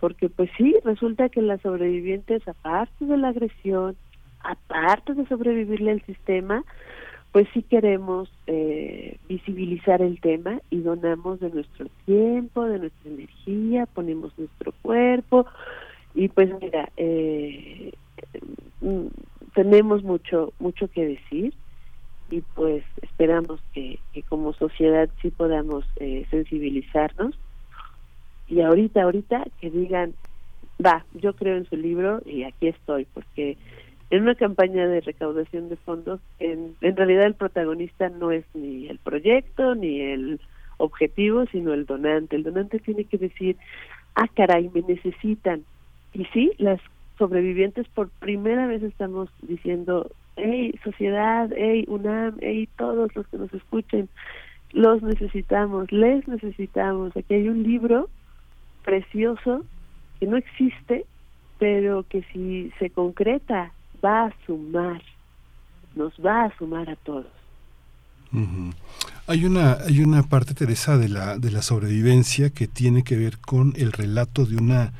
porque 0.00 0.28
pues 0.28 0.50
sí, 0.58 0.74
resulta 0.84 1.28
que 1.28 1.40
las 1.40 1.60
sobrevivientes, 1.60 2.46
aparte 2.48 3.04
de 3.04 3.16
la 3.16 3.28
agresión, 3.28 3.94
aparte 4.40 5.14
de 5.14 5.24
sobrevivirle 5.28 5.92
al 5.92 6.02
sistema, 6.02 6.64
pues 7.30 7.46
sí 7.54 7.62
queremos 7.62 8.28
eh, 8.48 9.18
visibilizar 9.28 10.02
el 10.02 10.20
tema 10.20 10.58
y 10.68 10.80
donamos 10.80 11.38
de 11.38 11.50
nuestro 11.50 11.86
tiempo, 12.06 12.64
de 12.64 12.80
nuestra 12.80 13.08
energía, 13.08 13.86
ponemos 13.86 14.36
nuestro 14.36 14.72
cuerpo. 14.82 15.46
Y 16.12 16.26
pues 16.28 16.50
mira, 16.60 16.88
eh, 16.96 17.92
tenemos 19.54 20.02
mucho 20.02 20.52
mucho 20.58 20.88
que 20.88 21.06
decir 21.06 21.54
y 22.30 22.40
pues 22.54 22.84
esperamos 23.02 23.60
que, 23.72 23.98
como 24.28 24.52
sociedad 24.54 25.08
sí 25.22 25.30
podamos 25.30 25.84
eh, 25.96 26.26
sensibilizarnos. 26.30 27.38
Y 28.48 28.60
ahorita 28.60 29.02
ahorita 29.02 29.44
que 29.60 29.70
digan 29.70 30.14
va 30.84 31.04
yo 31.14 31.34
creo 31.34 31.56
en 31.56 31.66
su 31.66 31.76
libro 31.76 32.20
y 32.26 32.42
aquí 32.42 32.68
estoy 32.68 33.06
porque 33.14 33.56
en 34.10 34.22
una 34.22 34.34
campaña 34.34 34.86
de 34.86 35.00
recaudación 35.00 35.68
de 35.68 35.76
fondos 35.76 36.20
en, 36.40 36.74
en 36.80 36.96
realidad 36.96 37.26
el 37.26 37.34
protagonista 37.34 38.08
no 38.08 38.32
es 38.32 38.44
ni 38.52 38.88
el 38.88 38.98
proyecto 38.98 39.74
ni 39.74 40.00
el 40.00 40.40
objetivo 40.78 41.46
sino 41.46 41.72
el 41.72 41.86
donante. 41.86 42.36
El 42.36 42.42
donante 42.42 42.80
tiene 42.80 43.04
que 43.04 43.18
decir 43.18 43.56
ah 44.14 44.28
caray 44.34 44.68
me 44.74 44.82
necesitan 44.82 45.64
y 46.12 46.24
sí 46.26 46.52
las 46.58 46.80
sobrevivientes 47.18 47.86
por 47.88 48.08
primera 48.08 48.66
vez 48.66 48.82
estamos 48.82 49.28
diciendo, 49.42 50.10
hey, 50.36 50.74
sociedad, 50.82 51.50
hey, 51.56 51.84
UNAM, 51.88 52.36
hey, 52.40 52.68
todos 52.76 53.14
los 53.14 53.26
que 53.28 53.38
nos 53.38 53.52
escuchen, 53.54 54.08
los 54.72 55.02
necesitamos, 55.02 55.90
les 55.92 56.26
necesitamos. 56.26 57.16
Aquí 57.16 57.34
hay 57.34 57.48
un 57.48 57.62
libro 57.62 58.08
precioso 58.84 59.64
que 60.18 60.26
no 60.26 60.36
existe, 60.36 61.06
pero 61.58 62.04
que 62.08 62.22
si 62.32 62.72
se 62.78 62.90
concreta 62.90 63.72
va 64.04 64.26
a 64.26 64.32
sumar, 64.46 65.02
nos 65.94 66.12
va 66.24 66.44
a 66.44 66.58
sumar 66.58 66.90
a 66.90 66.96
todos. 66.96 67.26
Hay 69.28 69.44
una 69.44 69.74
hay 69.74 70.00
una 70.00 70.24
parte 70.24 70.54
Teresa 70.54 70.98
de 70.98 71.08
la 71.08 71.38
de 71.38 71.52
la 71.52 71.62
sobrevivencia 71.62 72.50
que 72.50 72.66
tiene 72.66 73.04
que 73.04 73.16
ver 73.16 73.38
con 73.38 73.74
el 73.76 73.92
relato 73.92 74.44
de 74.44 74.56
una 74.56 74.92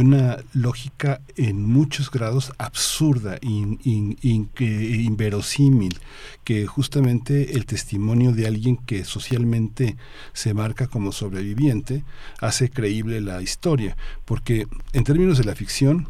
una 0.00 0.38
lógica 0.52 1.20
en 1.36 1.64
muchos 1.64 2.10
grados 2.10 2.52
absurda, 2.58 3.38
in, 3.40 3.78
inverosímil, 4.22 5.98
que 6.44 6.66
justamente 6.66 7.54
el 7.54 7.66
testimonio 7.66 8.32
de 8.32 8.46
alguien 8.46 8.76
que 8.76 9.04
socialmente 9.04 9.96
se 10.32 10.54
marca 10.54 10.86
como 10.86 11.12
sobreviviente 11.12 12.04
hace 12.40 12.70
creíble 12.70 13.20
la 13.20 13.42
historia, 13.42 13.96
porque 14.24 14.66
en 14.92 15.04
términos 15.04 15.38
de 15.38 15.44
la 15.44 15.54
ficción, 15.54 16.08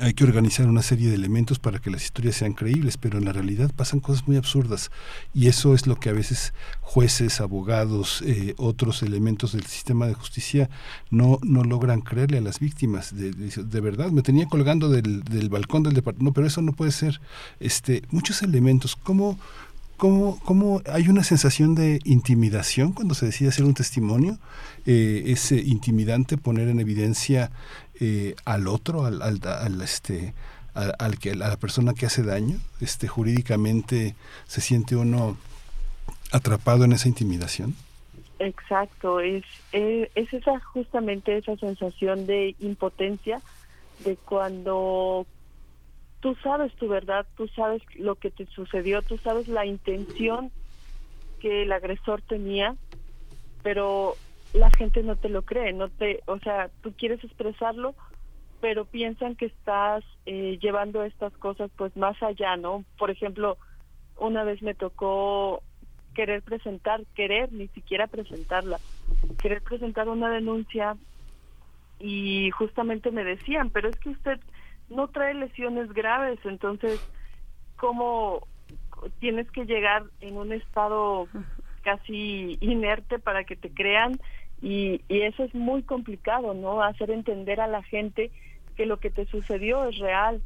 hay 0.00 0.14
que 0.14 0.24
organizar 0.24 0.66
una 0.68 0.82
serie 0.82 1.08
de 1.08 1.14
elementos 1.14 1.58
para 1.58 1.78
que 1.78 1.90
las 1.90 2.04
historias 2.04 2.36
sean 2.36 2.52
creíbles, 2.52 2.96
pero 2.96 3.18
en 3.18 3.24
la 3.24 3.32
realidad 3.32 3.72
pasan 3.74 4.00
cosas 4.00 4.26
muy 4.26 4.36
absurdas 4.36 4.90
y 5.34 5.48
eso 5.48 5.74
es 5.74 5.86
lo 5.86 5.96
que 5.96 6.08
a 6.08 6.12
veces 6.12 6.52
jueces, 6.80 7.40
abogados, 7.40 8.22
eh, 8.24 8.54
otros 8.58 9.02
elementos 9.02 9.52
del 9.52 9.66
sistema 9.66 10.06
de 10.06 10.14
justicia 10.14 10.70
no, 11.10 11.38
no 11.42 11.64
logran 11.64 12.00
creerle 12.00 12.38
a 12.38 12.42
las 12.42 12.60
víctimas. 12.60 13.14
De, 13.16 13.32
de, 13.32 13.80
verdad, 13.80 14.10
me 14.10 14.22
tenía 14.22 14.46
colgando 14.46 14.88
del, 14.88 15.24
del 15.24 15.48
balcón 15.48 15.82
del 15.82 15.94
departamento, 15.94 16.30
no, 16.30 16.32
pero 16.32 16.46
eso 16.46 16.62
no 16.62 16.72
puede 16.72 16.92
ser. 16.92 17.20
Este, 17.60 18.02
muchos 18.10 18.42
elementos, 18.42 18.96
¿cómo, 18.96 19.38
¿Cómo, 19.98 20.38
¿Cómo, 20.44 20.80
hay 20.86 21.08
una 21.08 21.24
sensación 21.24 21.74
de 21.74 21.98
intimidación 22.04 22.92
cuando 22.92 23.16
se 23.16 23.26
decide 23.26 23.48
hacer 23.48 23.64
un 23.64 23.74
testimonio? 23.74 24.38
Eh, 24.86 25.24
¿Es 25.26 25.50
eh, 25.50 25.60
intimidante 25.60 26.38
poner 26.38 26.68
en 26.68 26.78
evidencia 26.78 27.50
eh, 28.00 28.34
al 28.44 28.68
otro, 28.68 29.04
al, 29.04 29.22
al, 29.22 29.82
este, 29.82 30.34
al, 30.74 31.18
que, 31.18 31.32
a 31.32 31.34
la 31.34 31.56
persona 31.56 31.94
que 31.94 32.06
hace 32.06 32.22
daño? 32.22 32.58
Este, 32.80 33.08
¿Jurídicamente 33.08 34.14
se 34.46 34.60
siente 34.60 34.96
uno 34.96 35.36
atrapado 36.32 36.84
en 36.84 36.92
esa 36.92 37.08
intimidación? 37.08 37.74
Exacto, 38.38 39.20
es, 39.20 39.44
es, 39.72 40.10
es 40.14 40.32
esa 40.32 40.60
justamente 40.60 41.36
esa 41.36 41.56
sensación 41.56 42.26
de 42.26 42.54
impotencia 42.60 43.40
de 44.04 44.16
cuando 44.16 45.26
tú 46.20 46.36
sabes 46.42 46.72
tu 46.76 46.88
verdad, 46.88 47.26
tú 47.36 47.48
sabes 47.48 47.82
lo 47.96 48.14
que 48.14 48.30
te 48.30 48.46
sucedió, 48.46 49.02
tú 49.02 49.18
sabes 49.18 49.48
la 49.48 49.66
intención 49.66 50.52
que 51.40 51.62
el 51.62 51.72
agresor 51.72 52.22
tenía, 52.22 52.76
pero 53.62 54.16
la 54.52 54.70
gente 54.70 55.02
no 55.02 55.16
te 55.16 55.28
lo 55.28 55.42
cree, 55.42 55.72
no 55.72 55.90
te, 55.90 56.22
o 56.26 56.38
sea, 56.40 56.70
tú 56.82 56.94
quieres 56.96 57.22
expresarlo, 57.24 57.94
pero 58.60 58.86
piensan 58.86 59.36
que 59.36 59.46
estás 59.46 60.04
eh, 60.26 60.58
llevando 60.60 61.02
estas 61.04 61.32
cosas 61.38 61.70
pues 61.76 61.96
más 61.96 62.20
allá, 62.22 62.56
¿no? 62.56 62.84
Por 62.98 63.10
ejemplo, 63.10 63.58
una 64.16 64.44
vez 64.44 64.62
me 64.62 64.74
tocó 64.74 65.62
querer 66.14 66.42
presentar, 66.42 67.04
querer 67.14 67.52
ni 67.52 67.68
siquiera 67.68 68.08
presentarla, 68.08 68.80
querer 69.40 69.62
presentar 69.62 70.08
una 70.08 70.30
denuncia 70.30 70.96
y 72.00 72.50
justamente 72.50 73.10
me 73.10 73.24
decían, 73.24 73.70
pero 73.70 73.88
es 73.88 73.98
que 74.00 74.10
usted 74.10 74.40
no 74.88 75.08
trae 75.08 75.34
lesiones 75.34 75.92
graves, 75.92 76.38
entonces, 76.44 77.00
¿cómo 77.76 78.46
tienes 79.20 79.50
que 79.50 79.64
llegar 79.64 80.04
en 80.20 80.36
un 80.36 80.52
estado 80.52 81.28
casi 81.82 82.58
inerte 82.60 83.18
para 83.18 83.44
que 83.44 83.56
te 83.56 83.72
crean? 83.72 84.20
Y, 84.60 85.02
y 85.08 85.22
eso 85.22 85.44
es 85.44 85.54
muy 85.54 85.82
complicado, 85.82 86.54
¿no? 86.54 86.82
Hacer 86.82 87.10
entender 87.10 87.60
a 87.60 87.66
la 87.66 87.82
gente 87.82 88.30
que 88.76 88.86
lo 88.86 88.98
que 88.98 89.10
te 89.10 89.26
sucedió 89.26 89.84
es 89.84 89.98
real, 89.98 90.40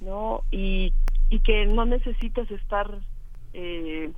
¿no? 0.00 0.42
Y, 0.50 0.92
y 1.30 1.40
que 1.40 1.66
no 1.66 1.84
necesitas 1.84 2.50
estar 2.50 2.98
eh, 3.52 4.10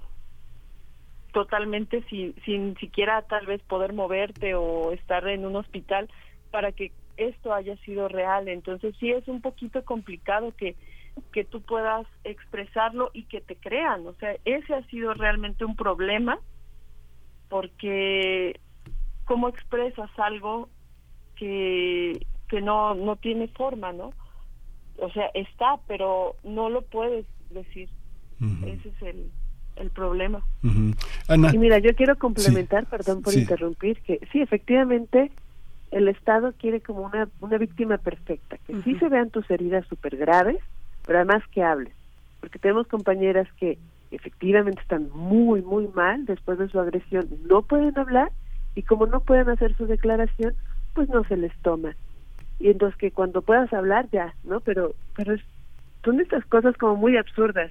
totalmente 1.32 2.02
sin, 2.08 2.34
sin 2.44 2.76
siquiera 2.76 3.22
tal 3.22 3.46
vez 3.46 3.62
poder 3.62 3.92
moverte 3.92 4.54
o 4.54 4.92
estar 4.92 5.26
en 5.28 5.46
un 5.46 5.56
hospital 5.56 6.08
para 6.50 6.72
que 6.72 6.92
esto 7.16 7.52
haya 7.52 7.76
sido 7.78 8.08
real. 8.08 8.48
Entonces 8.48 8.94
sí 8.98 9.10
es 9.10 9.26
un 9.28 9.40
poquito 9.40 9.84
complicado 9.84 10.52
que, 10.56 10.76
que 11.32 11.44
tú 11.44 11.60
puedas 11.62 12.06
expresarlo 12.24 13.10
y 13.12 13.24
que 13.24 13.40
te 13.40 13.56
crean. 13.56 14.06
O 14.06 14.14
sea, 14.14 14.36
ese 14.44 14.74
ha 14.74 14.82
sido 14.86 15.14
realmente 15.14 15.64
un 15.64 15.76
problema 15.76 16.38
porque 17.48 18.58
cómo 19.30 19.48
expresas 19.48 20.10
algo 20.16 20.68
que, 21.36 22.26
que 22.48 22.60
no, 22.60 22.96
no 22.96 23.14
tiene 23.14 23.46
forma, 23.46 23.92
¿no? 23.92 24.12
O 24.98 25.08
sea, 25.12 25.26
está, 25.34 25.76
pero 25.86 26.34
no 26.42 26.68
lo 26.68 26.82
puedes 26.82 27.26
decir. 27.48 27.88
Ese 28.66 28.88
es 28.88 29.02
el, 29.02 29.30
el 29.76 29.90
problema. 29.90 30.44
Ana. 31.28 31.54
Y 31.54 31.58
mira, 31.58 31.78
yo 31.78 31.94
quiero 31.94 32.18
complementar, 32.18 32.86
perdón 32.86 33.22
por 33.22 33.32
interrumpir, 33.34 34.00
que 34.00 34.18
sí, 34.32 34.42
efectivamente, 34.42 35.30
el 35.92 36.08
Estado 36.08 36.52
quiere 36.58 36.80
como 36.80 37.02
una, 37.02 37.28
una 37.40 37.56
víctima 37.56 37.98
perfecta, 37.98 38.58
que 38.66 38.82
sí 38.82 38.96
se 38.96 39.08
vean 39.08 39.30
tus 39.30 39.48
heridas 39.48 39.86
súper 39.86 40.16
graves, 40.16 40.58
pero 41.06 41.20
además 41.20 41.44
que 41.52 41.62
hables. 41.62 41.94
Porque 42.40 42.58
tenemos 42.58 42.88
compañeras 42.88 43.46
que 43.60 43.78
efectivamente 44.10 44.80
están 44.80 45.08
muy, 45.14 45.62
muy 45.62 45.86
mal 45.86 46.26
después 46.26 46.58
de 46.58 46.68
su 46.68 46.80
agresión, 46.80 47.28
no 47.48 47.62
pueden 47.62 47.96
hablar 47.96 48.32
y 48.74 48.82
como 48.82 49.06
no 49.06 49.20
pueden 49.20 49.48
hacer 49.48 49.76
su 49.76 49.86
declaración, 49.86 50.54
pues 50.94 51.08
no 51.08 51.24
se 51.24 51.36
les 51.36 51.56
toma. 51.62 51.94
Y 52.58 52.68
entonces 52.68 52.98
que 52.98 53.10
cuando 53.10 53.42
puedas 53.42 53.72
hablar 53.72 54.08
ya, 54.12 54.34
¿no? 54.44 54.60
Pero, 54.60 54.94
pero 55.16 55.34
es, 55.34 55.40
son 56.04 56.20
estas 56.20 56.44
cosas 56.46 56.76
como 56.76 56.96
muy 56.96 57.16
absurdas. 57.16 57.70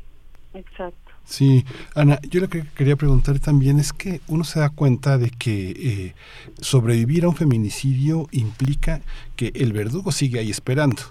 Exacto. 0.54 1.10
Sí, 1.26 1.64
Ana, 1.94 2.20
yo 2.28 2.42
lo 2.42 2.50
que 2.50 2.64
quería 2.76 2.96
preguntar 2.96 3.40
también 3.40 3.78
es 3.78 3.94
que 3.94 4.20
uno 4.28 4.44
se 4.44 4.60
da 4.60 4.70
cuenta 4.70 5.20
de 5.20 5.30
que 5.30 5.70
eh, 5.70 6.16
sobrevivir 6.60 7.24
a 7.24 7.30
un 7.30 7.36
feminicidio 7.36 8.28
implica 8.32 9.02
que 9.36 9.52
el 9.54 9.72
verdugo 9.72 10.12
sigue 10.12 10.40
ahí 10.40 10.50
esperando. 10.50 11.04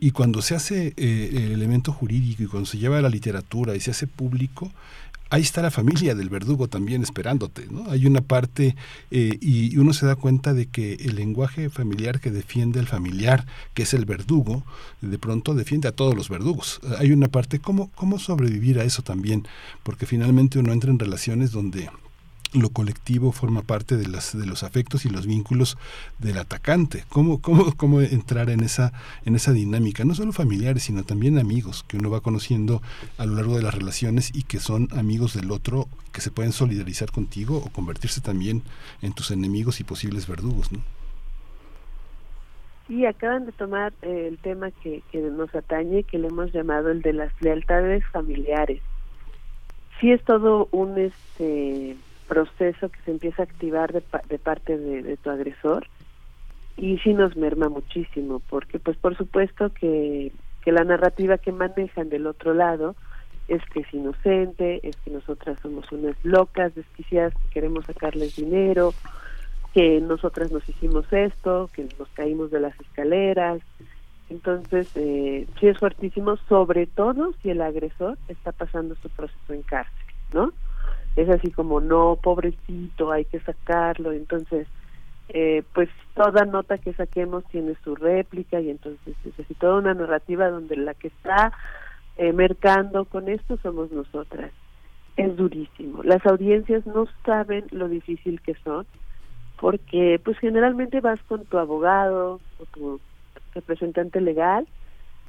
Y 0.00 0.12
cuando 0.12 0.40
se 0.40 0.54
hace 0.54 0.94
eh, 0.96 1.30
el 1.32 1.52
elemento 1.52 1.92
jurídico 1.92 2.42
y 2.42 2.46
cuando 2.46 2.66
se 2.66 2.78
lleva 2.78 2.98
a 2.98 3.02
la 3.02 3.08
literatura 3.08 3.74
y 3.74 3.80
se 3.80 3.90
hace 3.90 4.06
público, 4.06 4.70
ahí 5.30 5.42
está 5.42 5.62
la 5.62 5.70
familia 5.70 6.14
del 6.14 6.28
verdugo 6.28 6.68
también 6.68 7.02
esperándote, 7.02 7.66
¿no? 7.70 7.90
Hay 7.90 8.06
una 8.06 8.20
parte 8.20 8.76
eh, 9.10 9.38
y 9.40 9.76
uno 9.76 9.92
se 9.92 10.06
da 10.06 10.16
cuenta 10.16 10.54
de 10.54 10.66
que 10.66 10.94
el 10.94 11.16
lenguaje 11.16 11.70
familiar 11.70 12.20
que 12.20 12.30
defiende 12.30 12.80
al 12.80 12.86
familiar, 12.86 13.46
que 13.74 13.82
es 13.82 13.94
el 13.94 14.04
verdugo, 14.04 14.64
de 15.00 15.18
pronto 15.18 15.54
defiende 15.54 15.88
a 15.88 15.92
todos 15.92 16.14
los 16.14 16.28
verdugos. 16.28 16.80
Hay 16.98 17.12
una 17.12 17.28
parte, 17.28 17.58
¿cómo, 17.58 17.90
cómo 17.94 18.18
sobrevivir 18.18 18.78
a 18.78 18.84
eso 18.84 19.02
también? 19.02 19.46
Porque 19.82 20.06
finalmente 20.06 20.58
uno 20.58 20.72
entra 20.72 20.90
en 20.90 20.98
relaciones 20.98 21.50
donde 21.50 21.90
lo 22.52 22.70
colectivo 22.70 23.32
forma 23.32 23.62
parte 23.62 23.96
de, 23.96 24.08
las, 24.08 24.36
de 24.36 24.46
los 24.46 24.62
afectos 24.62 25.04
y 25.04 25.10
los 25.10 25.26
vínculos 25.26 25.76
del 26.18 26.38
atacante. 26.38 27.04
¿Cómo, 27.08 27.40
cómo, 27.40 27.74
cómo 27.76 28.00
entrar 28.00 28.50
en 28.50 28.60
esa, 28.60 28.92
en 29.24 29.34
esa 29.36 29.52
dinámica? 29.52 30.04
No 30.04 30.14
solo 30.14 30.32
familiares, 30.32 30.84
sino 30.84 31.04
también 31.04 31.38
amigos 31.38 31.84
que 31.86 31.98
uno 31.98 32.10
va 32.10 32.20
conociendo 32.20 32.82
a 33.18 33.26
lo 33.26 33.34
largo 33.34 33.56
de 33.56 33.62
las 33.62 33.74
relaciones 33.74 34.34
y 34.34 34.44
que 34.44 34.60
son 34.60 34.88
amigos 34.96 35.34
del 35.34 35.50
otro, 35.50 35.88
que 36.12 36.20
se 36.20 36.30
pueden 36.30 36.52
solidarizar 36.52 37.10
contigo 37.10 37.58
o 37.58 37.70
convertirse 37.70 38.20
también 38.20 38.62
en 39.02 39.12
tus 39.12 39.30
enemigos 39.30 39.80
y 39.80 39.84
posibles 39.84 40.26
verdugos. 40.26 40.72
¿no? 40.72 40.80
Sí, 42.86 43.04
acaban 43.04 43.44
de 43.44 43.52
tomar 43.52 43.92
eh, 44.02 44.28
el 44.28 44.38
tema 44.38 44.70
que, 44.70 45.02
que 45.12 45.18
nos 45.18 45.54
atañe, 45.54 46.04
que 46.04 46.18
le 46.18 46.28
hemos 46.28 46.52
llamado 46.52 46.90
el 46.90 47.02
de 47.02 47.12
las 47.12 47.32
lealtades 47.42 48.02
familiares. 48.06 48.80
Sí 50.00 50.12
es 50.12 50.24
todo 50.24 50.68
un... 50.70 50.98
este 50.98 51.96
proceso 52.28 52.88
que 52.88 53.00
se 53.04 53.10
empieza 53.10 53.42
a 53.42 53.46
activar 53.46 53.92
de, 53.92 54.02
de 54.28 54.38
parte 54.38 54.76
de, 54.76 55.16
tu 55.16 55.30
agresor 55.30 55.86
y 56.76 56.98
sí 56.98 57.14
nos 57.14 57.36
merma 57.36 57.68
muchísimo 57.68 58.40
porque 58.48 58.78
pues 58.78 58.96
por 58.96 59.16
supuesto 59.16 59.70
que, 59.70 60.32
que 60.62 60.72
la 60.72 60.84
narrativa 60.84 61.38
que 61.38 61.52
manejan 61.52 62.08
del 62.08 62.26
otro 62.26 62.54
lado 62.54 62.94
es 63.48 63.62
que 63.72 63.80
es 63.80 63.94
inocente, 63.94 64.80
es 64.86 64.96
que 64.98 65.10
nosotras 65.10 65.58
somos 65.62 65.90
unas 65.90 66.16
locas, 66.22 66.74
desquiciadas, 66.74 67.32
que 67.34 67.48
queremos 67.48 67.86
sacarles 67.86 68.36
dinero, 68.36 68.92
que 69.72 70.00
nosotras 70.00 70.52
nos 70.52 70.68
hicimos 70.68 71.10
esto, 71.12 71.70
que 71.72 71.88
nos 71.98 72.08
caímos 72.10 72.50
de 72.50 72.60
las 72.60 72.78
escaleras. 72.78 73.60
Entonces, 74.28 74.90
eh, 74.96 75.46
sí 75.58 75.66
es 75.66 75.78
fuertísimo, 75.78 76.36
sobre 76.48 76.86
todo 76.86 77.32
si 77.42 77.48
el 77.48 77.62
agresor 77.62 78.18
está 78.28 78.52
pasando 78.52 78.94
su 78.96 79.08
proceso 79.08 79.54
en 79.54 79.62
cárcel, 79.62 80.04
¿no? 80.34 80.52
Es 81.20 81.28
así 81.28 81.50
como 81.50 81.80
no 81.80 82.18
pobrecito 82.22 83.10
hay 83.10 83.24
que 83.24 83.40
sacarlo 83.40 84.12
entonces 84.12 84.66
eh, 85.30 85.62
pues 85.74 85.90
toda 86.14 86.46
nota 86.46 86.78
que 86.78 86.94
saquemos 86.94 87.44
tiene 87.46 87.76
su 87.84 87.94
réplica 87.94 88.60
y 88.60 88.70
entonces 88.70 89.14
es 89.24 89.38
así 89.38 89.54
toda 89.54 89.78
una 89.78 89.94
narrativa 89.94 90.48
donde 90.48 90.76
la 90.76 90.94
que 90.94 91.08
está 91.08 91.52
eh, 92.16 92.32
mercando 92.32 93.04
con 93.04 93.28
esto 93.28 93.58
somos 93.62 93.92
nosotras. 93.92 94.50
Es 95.16 95.36
durísimo. 95.36 96.02
Las 96.02 96.24
audiencias 96.26 96.86
no 96.86 97.06
saben 97.26 97.66
lo 97.70 97.88
difícil 97.88 98.40
que 98.40 98.54
son 98.64 98.86
porque 99.60 100.20
pues 100.24 100.38
generalmente 100.38 101.00
vas 101.00 101.20
con 101.24 101.44
tu 101.44 101.58
abogado 101.58 102.40
o 102.58 102.64
tu 102.66 103.00
representante 103.54 104.20
legal 104.20 104.66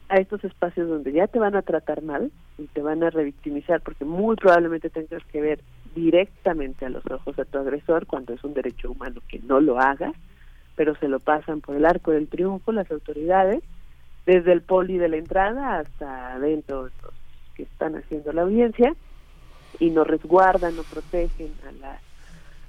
a 0.07 0.15
estos 0.17 0.43
espacios 0.43 0.87
donde 0.87 1.11
ya 1.11 1.27
te 1.27 1.39
van 1.39 1.55
a 1.55 1.61
tratar 1.61 2.01
mal 2.03 2.31
y 2.57 2.67
te 2.67 2.81
van 2.81 3.03
a 3.03 3.09
revictimizar 3.09 3.81
porque 3.81 4.05
muy 4.05 4.35
probablemente 4.35 4.89
tengas 4.89 5.23
que 5.25 5.41
ver 5.41 5.59
directamente 5.95 6.85
a 6.85 6.89
los 6.89 7.05
ojos 7.09 7.35
de 7.35 7.45
tu 7.45 7.57
agresor 7.57 8.05
cuando 8.05 8.33
es 8.33 8.43
un 8.43 8.53
derecho 8.53 8.91
humano 8.91 9.21
que 9.27 9.39
no 9.39 9.59
lo 9.59 9.79
haga, 9.79 10.13
pero 10.75 10.95
se 10.95 11.07
lo 11.07 11.19
pasan 11.19 11.61
por 11.61 11.75
el 11.75 11.85
arco 11.85 12.11
del 12.11 12.27
triunfo 12.27 12.71
las 12.71 12.89
autoridades, 12.91 13.63
desde 14.25 14.51
el 14.51 14.61
poli 14.61 14.97
de 14.97 15.09
la 15.09 15.17
entrada 15.17 15.79
hasta 15.79 16.33
adentro 16.33 16.83
los 16.83 17.13
que 17.55 17.63
están 17.63 17.95
haciendo 17.95 18.31
la 18.31 18.43
audiencia, 18.43 18.95
y 19.79 19.89
no 19.91 20.03
resguardan, 20.03 20.75
no 20.75 20.83
protegen 20.83 21.51
a 21.67 21.71
la, 21.73 21.99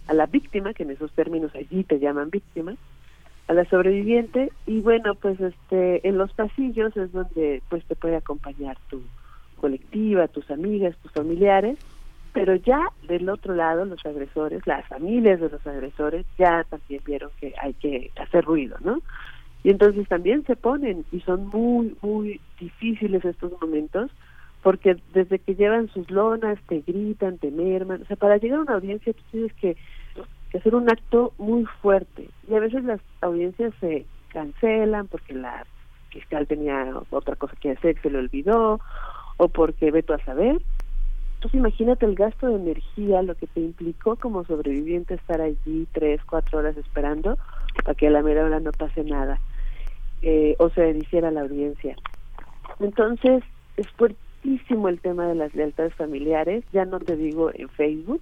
a 0.06 0.14
la 0.14 0.26
víctima, 0.26 0.74
que 0.74 0.82
en 0.82 0.90
esos 0.90 1.12
términos 1.12 1.54
allí 1.54 1.84
te 1.84 1.98
llaman 1.98 2.30
víctima, 2.30 2.74
a 3.48 3.54
la 3.54 3.64
sobreviviente, 3.64 4.52
y 4.66 4.80
bueno, 4.80 5.14
pues 5.14 5.40
este 5.40 6.06
en 6.08 6.18
los 6.18 6.32
pasillos 6.32 6.96
es 6.96 7.10
donde 7.12 7.62
pues 7.68 7.84
te 7.84 7.96
puede 7.96 8.16
acompañar 8.16 8.76
tu 8.88 9.02
colectiva, 9.60 10.28
tus 10.28 10.50
amigas, 10.50 10.96
tus 11.02 11.12
familiares, 11.12 11.78
pero 12.33 12.55
ya 12.55 12.81
del 13.09 13.28
otro 13.28 13.55
lado 13.55 13.85
los 13.85 14.05
agresores, 14.05 14.66
las 14.66 14.87
familias 14.87 15.41
de 15.41 15.49
los 15.49 15.66
agresores 15.66 16.26
ya 16.39 16.64
también 16.64 17.03
vieron 17.05 17.31
que 17.41 17.55
hay 17.61 17.74
que 17.74 18.11
hacer 18.20 18.45
ruido, 18.45 18.76
¿no? 18.81 19.01
Y 19.62 19.70
entonces 19.70 20.09
también 20.09 20.45
se 20.47 20.57
ponen 20.57 21.05
y 21.12 21.20
son 21.20 21.49
muy, 21.49 21.97
muy 22.01 22.41
difíciles 22.59 23.24
estos 23.24 23.53
momentos 23.61 24.11
porque 24.62 24.97
desde 25.12 25.39
que 25.39 25.55
llevan 25.55 25.89
sus 25.89 26.11
lonas 26.11 26.59
te 26.68 26.83
gritan, 26.87 27.39
te 27.39 27.51
merman, 27.51 28.03
o 28.03 28.05
sea, 28.07 28.16
para 28.16 28.37
llegar 28.37 28.59
a 28.59 28.62
una 28.62 28.74
audiencia 28.74 29.12
tú 29.12 29.22
tienes 29.31 29.53
que, 29.55 29.76
hacer 30.55 30.74
un 30.74 30.91
acto 30.91 31.33
muy 31.39 31.64
fuerte 31.81 32.28
y 32.49 32.55
a 32.55 32.61
veces 32.61 32.83
las 32.85 33.01
audiencias 33.20 33.72
se 33.81 34.05
cancelan 34.31 35.07
porque 35.07 35.33
la 35.33 35.64
fiscal 36.11 36.47
tenía 36.49 36.93
otra 37.11 37.37
cosa 37.37 37.55
que 37.61 37.70
hacer, 37.70 38.01
se 38.03 38.11
le 38.11 38.18
olvidó 38.18 38.81
o 39.37 39.49
porque 39.49 39.93
veto 39.93 40.12
a 40.12 40.24
saber 40.24 40.61
entonces 41.41 41.59
imagínate 41.59 42.05
el 42.05 42.16
gasto 42.16 42.49
de 42.49 42.57
energía, 42.57 43.22
lo 43.22 43.34
que 43.34 43.47
te 43.47 43.61
implicó 43.61 44.16
como 44.16 44.45
sobreviviente 44.45 45.14
estar 45.14 45.41
allí 45.41 45.88
tres, 45.91 46.20
cuatro 46.28 46.59
horas 46.59 46.76
esperando 46.76 47.38
para 47.82 47.95
que 47.95 48.09
a 48.09 48.11
la 48.11 48.22
mera 48.22 48.45
hora 48.45 48.61
no 48.61 48.72
pase 48.72 49.05
nada 49.05 49.41
eh, 50.20 50.55
o 50.59 50.68
se 50.68 50.91
hiciera 50.91 51.30
la 51.30 51.41
audiencia. 51.41 51.97
Entonces 52.78 53.43
es 53.78 53.88
fuertísimo 53.93 54.91
el 54.91 55.01
tema 55.01 55.28
de 55.28 55.34
las 55.34 55.55
lealtades 55.55 55.95
familiares, 55.95 56.62
ya 56.74 56.84
no 56.84 57.01
te 57.01 57.16
digo 57.16 57.51
en 57.55 57.70
Facebook, 57.70 58.20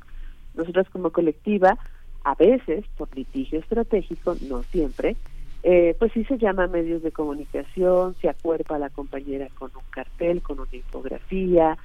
nosotros 0.55 0.89
como 0.91 1.11
colectiva, 1.11 1.77
a 2.23 2.37
veces 2.37 2.85
por 2.97 3.09
litigio 3.16 3.59
estratégico, 3.59 4.37
no 4.49 4.62
siempre, 4.71 5.16
eh, 5.64 5.97
pues 5.99 6.12
sí 6.12 6.23
se 6.25 6.39
llama 6.39 6.69
medios 6.69 7.03
de 7.03 7.11
comunicación, 7.11 8.14
se 8.21 8.29
acuerpa 8.29 8.77
a 8.77 8.79
la 8.79 8.91
compañera 8.91 9.49
con 9.59 9.73
un 9.75 9.83
cartel, 9.91 10.41
con 10.41 10.61
una 10.61 10.69
infografía, 10.71 11.77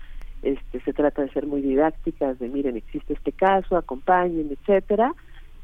este, 0.43 0.81
se 0.81 0.93
trata 0.93 1.21
de 1.21 1.29
ser 1.29 1.47
muy 1.47 1.61
didácticas, 1.61 2.37
de 2.37 2.49
miren, 2.49 2.77
existe 2.77 3.13
este 3.13 3.31
caso, 3.31 3.77
acompañen, 3.77 4.49
etcétera. 4.51 5.13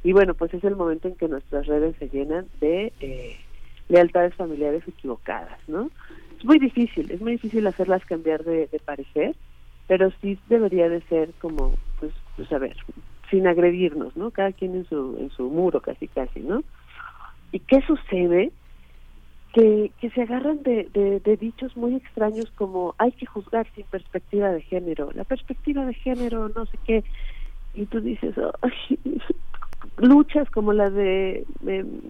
Y 0.03 0.13
bueno, 0.13 0.33
pues 0.33 0.53
es 0.53 0.63
el 0.63 0.75
momento 0.75 1.07
en 1.09 1.15
que 1.15 1.27
nuestras 1.27 1.67
redes 1.67 1.95
se 1.99 2.07
llenan 2.07 2.47
de 2.61 2.93
eh, 3.01 3.35
lealtades 3.89 4.33
familiares 4.35 4.83
equivocadas, 4.87 5.59
¿no? 5.67 5.91
Es 6.37 6.45
muy 6.45 6.57
difícil, 6.57 7.11
es 7.11 7.19
muy 7.19 7.33
difícil 7.33 7.67
hacerlas 7.67 8.05
cambiar 8.05 8.45
de, 8.45 8.69
parecer, 8.85 9.35
pero 9.87 10.09
sí 10.21 10.39
debería 10.47 10.87
de 10.87 11.01
ser 11.01 11.33
como, 11.41 11.73
pues, 11.99 12.13
pues 12.37 12.49
a 12.53 12.59
ver, 12.59 12.77
sin 13.29 13.45
agredirnos, 13.45 14.15
¿no? 14.15 14.31
Cada 14.31 14.53
quien 14.53 14.75
en 14.75 14.85
su, 14.85 15.17
en 15.19 15.29
su 15.31 15.49
muro, 15.49 15.81
casi, 15.81 16.07
casi, 16.07 16.39
¿no? 16.39 16.63
¿Y 17.51 17.59
qué 17.59 17.81
sucede? 17.81 18.53
Que, 19.53 19.91
que 19.99 20.11
se 20.11 20.21
agarran 20.21 20.61
de, 20.61 20.87
de, 21.23 21.37
dichos 21.37 21.75
muy 21.75 21.95
extraños 21.95 22.51
como 22.51 22.93
hay 22.99 23.11
que 23.13 23.25
juzgar 23.25 23.65
sin 23.73 23.83
perspectiva 23.85 24.49
de 24.49 24.61
género, 24.61 25.09
la 25.15 25.23
perspectiva 25.23 25.85
de 25.87 25.95
género, 25.95 26.49
no 26.49 26.67
sé 26.67 26.77
qué, 26.85 27.03
y 27.73 27.87
tú 27.87 27.99
dices, 27.99 28.35
luchas 29.97 30.47
como 30.51 30.71
la 30.71 30.91
de, 30.91 31.45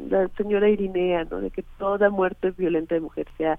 la 0.09 0.27
señora 0.35 0.69
Irinea, 0.69 1.25
¿no? 1.31 1.39
De 1.39 1.49
que 1.49 1.63
toda 1.77 2.09
muerte 2.09 2.51
violenta 2.51 2.95
de 2.95 3.01
mujer 3.01 3.27
sea 3.37 3.57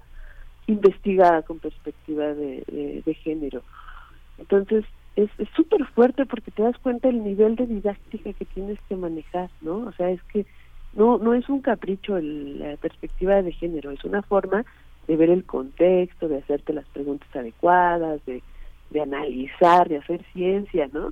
investigada 0.67 1.41
con 1.41 1.57
perspectiva 1.57 2.35
de, 2.35 3.01
de 3.03 3.13
género. 3.15 3.63
Entonces, 4.37 4.85
es 5.15 5.29
súper 5.55 5.85
fuerte 5.87 6.25
porque 6.25 6.51
te 6.51 6.63
das 6.63 6.77
cuenta 6.79 7.07
del 7.09 7.23
nivel 7.23 7.55
de 7.55 7.67
didáctica 7.67 8.31
que 8.33 8.45
tienes 8.45 8.79
que 8.87 8.95
manejar, 8.95 9.49
¿no? 9.61 9.79
O 9.79 9.91
sea, 9.93 10.09
es 10.09 10.21
que 10.23 10.45
no 10.93 11.17
no 11.17 11.33
es 11.33 11.47
un 11.49 11.61
capricho 11.61 12.19
la 12.19 12.77
perspectiva 12.77 13.41
de 13.41 13.51
género, 13.51 13.91
es 13.91 14.03
una 14.03 14.21
forma 14.21 14.65
de 15.07 15.15
ver 15.15 15.29
el 15.29 15.43
contexto, 15.43 16.27
de 16.27 16.37
hacerte 16.37 16.73
las 16.73 16.85
preguntas 16.89 17.27
adecuadas, 17.35 18.23
de, 18.25 18.41
de 18.91 19.01
analizar, 19.01 19.89
de 19.89 19.97
hacer 19.97 20.23
ciencia, 20.33 20.89
¿no? 20.93 21.11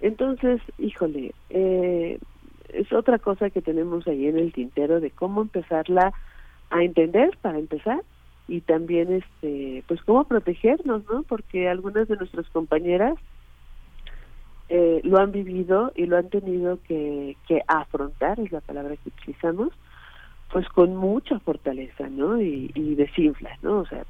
Entonces, 0.00 0.60
híjole, 0.78 1.34
eh, 1.50 2.18
es 2.72 2.92
otra 2.92 3.18
cosa 3.18 3.50
que 3.50 3.62
tenemos 3.62 4.06
ahí 4.06 4.26
en 4.26 4.38
el 4.38 4.52
tintero 4.52 5.00
de 5.00 5.10
cómo 5.10 5.42
empezarla 5.42 6.12
a 6.70 6.82
entender 6.82 7.36
para 7.40 7.58
empezar 7.58 8.02
y 8.48 8.60
también 8.60 9.12
este 9.12 9.82
pues 9.88 10.00
cómo 10.02 10.24
protegernos 10.24 11.02
no 11.10 11.22
porque 11.22 11.68
algunas 11.68 12.08
de 12.08 12.16
nuestras 12.16 12.48
compañeras 12.50 13.14
eh, 14.68 15.00
lo 15.04 15.18
han 15.18 15.32
vivido 15.32 15.92
y 15.94 16.06
lo 16.06 16.16
han 16.16 16.28
tenido 16.28 16.78
que, 16.86 17.36
que 17.46 17.62
afrontar 17.66 18.40
es 18.40 18.50
la 18.52 18.60
palabra 18.60 18.96
que 18.96 19.08
utilizamos 19.08 19.72
pues 20.52 20.68
con 20.68 20.96
mucha 20.96 21.38
fortaleza 21.40 22.08
no 22.08 22.40
y, 22.40 22.70
y 22.74 22.94
desinflas 22.94 23.62
no 23.62 23.78
o 23.78 23.86
sea 23.86 24.04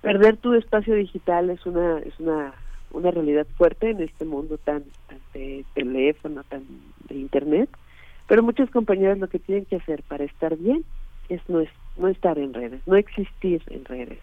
perder 0.00 0.36
tu 0.36 0.54
espacio 0.54 0.94
digital 0.94 1.50
es 1.50 1.64
una 1.66 1.98
es 1.98 2.18
una 2.18 2.54
una 2.90 3.10
realidad 3.10 3.46
fuerte 3.56 3.90
en 3.90 4.00
este 4.00 4.24
mundo 4.24 4.56
tan, 4.58 4.84
tan 5.08 5.18
de 5.32 5.64
teléfono 5.74 6.44
tan 6.44 6.64
de 7.08 7.16
internet 7.16 7.68
pero 8.26 8.42
muchas 8.42 8.70
compañeras 8.70 9.18
lo 9.18 9.28
que 9.28 9.38
tienen 9.38 9.66
que 9.66 9.76
hacer 9.76 10.02
para 10.04 10.24
estar 10.24 10.56
bien 10.56 10.84
es 11.28 11.40
no, 11.48 11.60
es, 11.60 11.70
no 11.96 12.08
estar 12.08 12.38
en 12.38 12.54
redes, 12.54 12.80
no 12.86 12.96
existir 12.96 13.62
en 13.68 13.84
redes. 13.84 14.18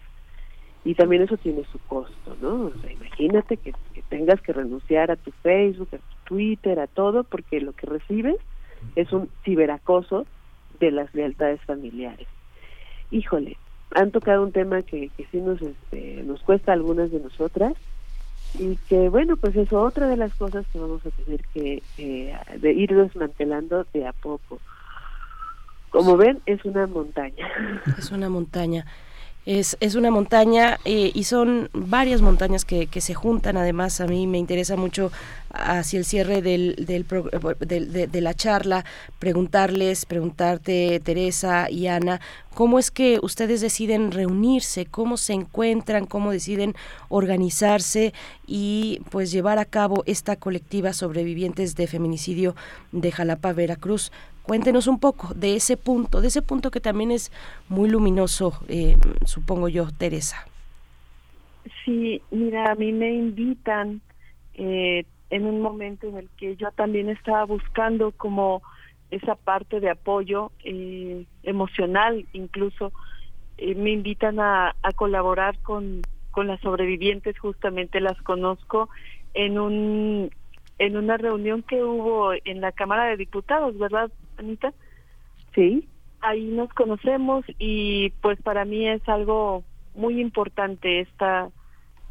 Y 0.84 0.94
también 0.94 1.22
eso 1.22 1.36
tiene 1.36 1.62
su 1.70 1.78
costo, 1.80 2.36
¿no? 2.40 2.64
O 2.64 2.72
sea, 2.80 2.90
imagínate 2.90 3.56
que, 3.56 3.72
tengas 4.08 4.40
que 4.42 4.52
renunciar 4.52 5.10
a 5.10 5.16
tu 5.16 5.30
Facebook, 5.42 5.88
a 5.92 5.96
tu 5.96 6.34
Twitter, 6.34 6.80
a 6.80 6.86
todo, 6.86 7.24
porque 7.24 7.60
lo 7.60 7.72
que 7.72 7.86
recibes 7.86 8.36
es 8.96 9.12
un 9.12 9.30
ciberacoso 9.44 10.26
de 10.80 10.90
las 10.90 11.14
lealtades 11.14 11.60
familiares. 11.62 12.26
Híjole, 13.10 13.56
han 13.94 14.10
tocado 14.10 14.42
un 14.42 14.52
tema 14.52 14.82
que, 14.82 15.08
que 15.16 15.26
sí 15.30 15.38
nos, 15.40 15.62
este, 15.62 16.22
nos 16.24 16.42
cuesta 16.42 16.72
a 16.72 16.74
algunas 16.74 17.10
de 17.10 17.20
nosotras 17.20 17.74
y 18.58 18.76
que 18.88 19.08
bueno, 19.08 19.36
pues 19.36 19.56
es 19.56 19.72
otra 19.72 20.08
de 20.08 20.16
las 20.16 20.34
cosas 20.34 20.66
que 20.72 20.78
vamos 20.78 21.04
a 21.06 21.10
tener 21.10 21.40
que 21.54 21.82
de 22.58 22.72
ir 22.72 22.94
desmantelando 22.94 23.86
de 23.92 24.06
a 24.06 24.12
poco. 24.12 24.58
Como 25.90 26.16
ven, 26.16 26.40
es 26.46 26.64
una 26.64 26.86
montaña. 26.86 27.46
Es 27.98 28.10
una 28.10 28.28
montaña. 28.28 28.86
Es, 29.44 29.76
es 29.80 29.96
una 29.96 30.12
montaña 30.12 30.78
eh, 30.84 31.10
y 31.14 31.24
son 31.24 31.68
varias 31.72 32.22
montañas 32.22 32.64
que, 32.64 32.86
que, 32.86 33.00
se 33.00 33.14
juntan. 33.14 33.56
Además, 33.56 34.00
a 34.00 34.06
mí 34.06 34.28
me 34.28 34.38
interesa 34.38 34.76
mucho 34.76 35.10
hacia 35.50 35.98
el 35.98 36.04
cierre 36.04 36.42
del, 36.42 36.76
del, 36.86 37.06
de, 37.58 38.06
de, 38.06 38.20
la 38.20 38.34
charla 38.34 38.84
preguntarles, 39.18 40.06
preguntarte, 40.06 41.00
Teresa 41.04 41.68
y 41.68 41.88
Ana, 41.88 42.20
cómo 42.54 42.78
es 42.78 42.90
que 42.90 43.18
ustedes 43.22 43.60
deciden 43.60 44.12
reunirse, 44.12 44.86
cómo 44.86 45.16
se 45.16 45.32
encuentran, 45.32 46.06
cómo 46.06 46.30
deciden 46.30 46.74
organizarse 47.08 48.14
y 48.46 49.00
pues 49.10 49.32
llevar 49.32 49.58
a 49.58 49.64
cabo 49.64 50.04
esta 50.06 50.36
colectiva 50.36 50.92
sobrevivientes 50.92 51.74
de 51.74 51.86
feminicidio 51.86 52.54
de 52.92 53.12
Jalapa, 53.12 53.52
Veracruz. 53.52 54.12
Cuéntenos 54.42 54.86
un 54.88 54.98
poco 54.98 55.32
de 55.34 55.54
ese 55.54 55.76
punto, 55.76 56.20
de 56.20 56.28
ese 56.28 56.42
punto 56.42 56.70
que 56.70 56.80
también 56.80 57.10
es 57.10 57.30
muy 57.68 57.88
luminoso, 57.88 58.60
eh, 58.68 58.96
supongo 59.24 59.68
yo, 59.68 59.86
Teresa. 59.96 60.46
Sí, 61.84 62.20
mira, 62.30 62.72
a 62.72 62.74
mí 62.74 62.92
me 62.92 63.12
invitan 63.12 64.00
eh, 64.54 65.04
en 65.30 65.46
un 65.46 65.60
momento 65.60 66.08
en 66.08 66.16
el 66.16 66.28
que 66.36 66.56
yo 66.56 66.70
también 66.72 67.08
estaba 67.08 67.44
buscando 67.44 68.10
como 68.10 68.62
esa 69.10 69.36
parte 69.36 69.78
de 69.78 69.90
apoyo 69.90 70.50
eh, 70.64 71.24
emocional, 71.44 72.26
incluso 72.32 72.92
me 73.58 73.90
invitan 73.90 74.40
a, 74.40 74.74
a 74.82 74.92
colaborar 74.92 75.56
con, 75.58 76.02
con 76.32 76.48
las 76.48 76.60
sobrevivientes, 76.60 77.38
justamente 77.38 78.00
las 78.00 78.20
conozco 78.22 78.88
en 79.34 79.58
un 79.58 80.30
en 80.78 80.96
una 80.96 81.16
reunión 81.16 81.62
que 81.62 81.84
hubo 81.84 82.32
en 82.32 82.60
la 82.60 82.72
Cámara 82.72 83.04
de 83.04 83.16
Diputados, 83.16 83.78
¿verdad, 83.78 84.10
Anita? 84.36 84.72
Sí. 85.54 85.88
Ahí 86.20 86.44
nos 86.44 86.72
conocemos 86.72 87.44
y 87.58 88.10
pues 88.20 88.40
para 88.42 88.64
mí 88.64 88.88
es 88.88 89.06
algo 89.08 89.64
muy 89.94 90.20
importante 90.20 91.00
esta 91.00 91.50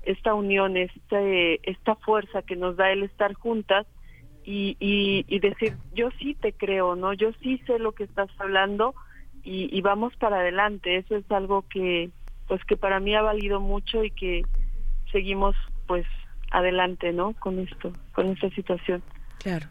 esta 0.04 0.34
unión, 0.34 0.78
este, 0.78 1.60
esta 1.70 1.96
fuerza 1.96 2.42
que 2.42 2.56
nos 2.56 2.76
da 2.76 2.92
el 2.92 3.04
estar 3.04 3.34
juntas 3.34 3.86
y, 4.44 4.76
y, 4.80 5.40
decir, 5.40 5.78
yo 5.94 6.10
sí 6.20 6.34
te 6.34 6.54
creo, 6.54 6.96
¿no? 6.96 7.14
Yo 7.14 7.32
sí 7.44 7.60
sé 7.68 7.78
lo 7.78 7.92
que 7.92 8.06
estás 8.06 8.30
hablando 8.40 8.96
y, 9.44 9.70
y 9.76 9.82
vamos 9.82 10.16
para 10.18 10.40
adelante. 10.40 10.98
Eso 10.98 11.16
es 11.16 11.30
algo 11.32 11.64
que, 11.70 12.10
pues 12.48 12.64
que 12.66 12.76
para 12.76 13.00
mí 13.00 13.14
ha 13.14 13.22
valido 13.22 13.60
mucho 13.60 14.04
y 14.04 14.10
que 14.10 14.44
seguimos 15.12 15.56
pues 15.86 16.08
adelante, 16.50 17.14
¿no? 17.14 17.34
Con 17.34 17.60
esto, 17.60 17.94
con 18.14 18.28
esta 18.30 18.50
situación. 18.50 19.04
Claro. 19.40 19.68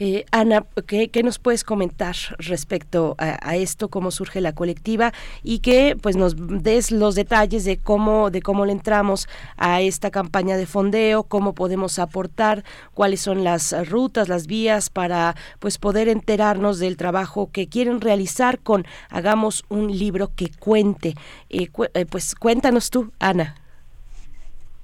Eh, 0.00 0.24
Ana, 0.32 0.66
¿qué, 0.86 1.22
nos 1.22 1.38
puedes 1.38 1.62
comentar 1.62 2.16
respecto 2.38 3.14
a, 3.18 3.56
esto, 3.56 3.88
cómo 3.88 4.10
surge 4.10 4.40
la 4.40 4.52
colectiva 4.52 5.12
y 5.42 5.60
que 5.60 5.96
pues 6.00 6.16
nos 6.16 6.34
des 6.36 6.90
los 6.90 7.14
detalles 7.14 7.64
de 7.64 7.78
cómo 7.78 8.30
de 8.30 8.42
cómo 8.42 8.66
le 8.66 8.72
entramos 8.72 9.28
a 9.56 9.80
esta 9.80 10.10
campaña 10.10 10.56
de 10.56 10.66
fondeo, 10.66 11.22
cómo 11.22 11.54
podemos 11.54 11.98
aportar, 11.98 12.64
cuáles 12.92 13.20
son 13.20 13.44
las 13.44 13.88
rutas, 13.88 14.28
las 14.28 14.46
vías 14.46 14.90
para 14.90 15.36
pues 15.60 15.78
poder 15.78 16.08
enterarnos 16.08 16.78
del 16.78 16.96
trabajo 16.96 17.50
que 17.52 17.68
quieren 17.68 18.00
realizar 18.00 18.58
con 18.58 18.84
hagamos 19.10 19.64
un 19.68 19.96
libro 19.96 20.32
que 20.34 20.50
cuente. 20.58 21.14
Eh, 21.50 21.68
eh, 21.94 22.06
pues 22.06 22.34
cuéntanos 22.34 22.90
tú, 22.90 23.12
Ana. 23.20 23.54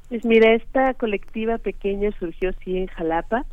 Pues 0.09 0.25
mira, 0.25 0.53
esta 0.55 0.95
colectiva 0.95 1.59
pequeña 1.59 2.11
surgió 2.19 2.53
sí 2.65 2.77
en 2.77 2.89
Jalapa, 2.89 3.47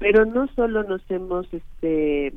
pero 0.00 0.24
no 0.24 0.48
solo 0.56 0.82
nos 0.82 1.08
hemos 1.08 1.46
este 1.54 2.32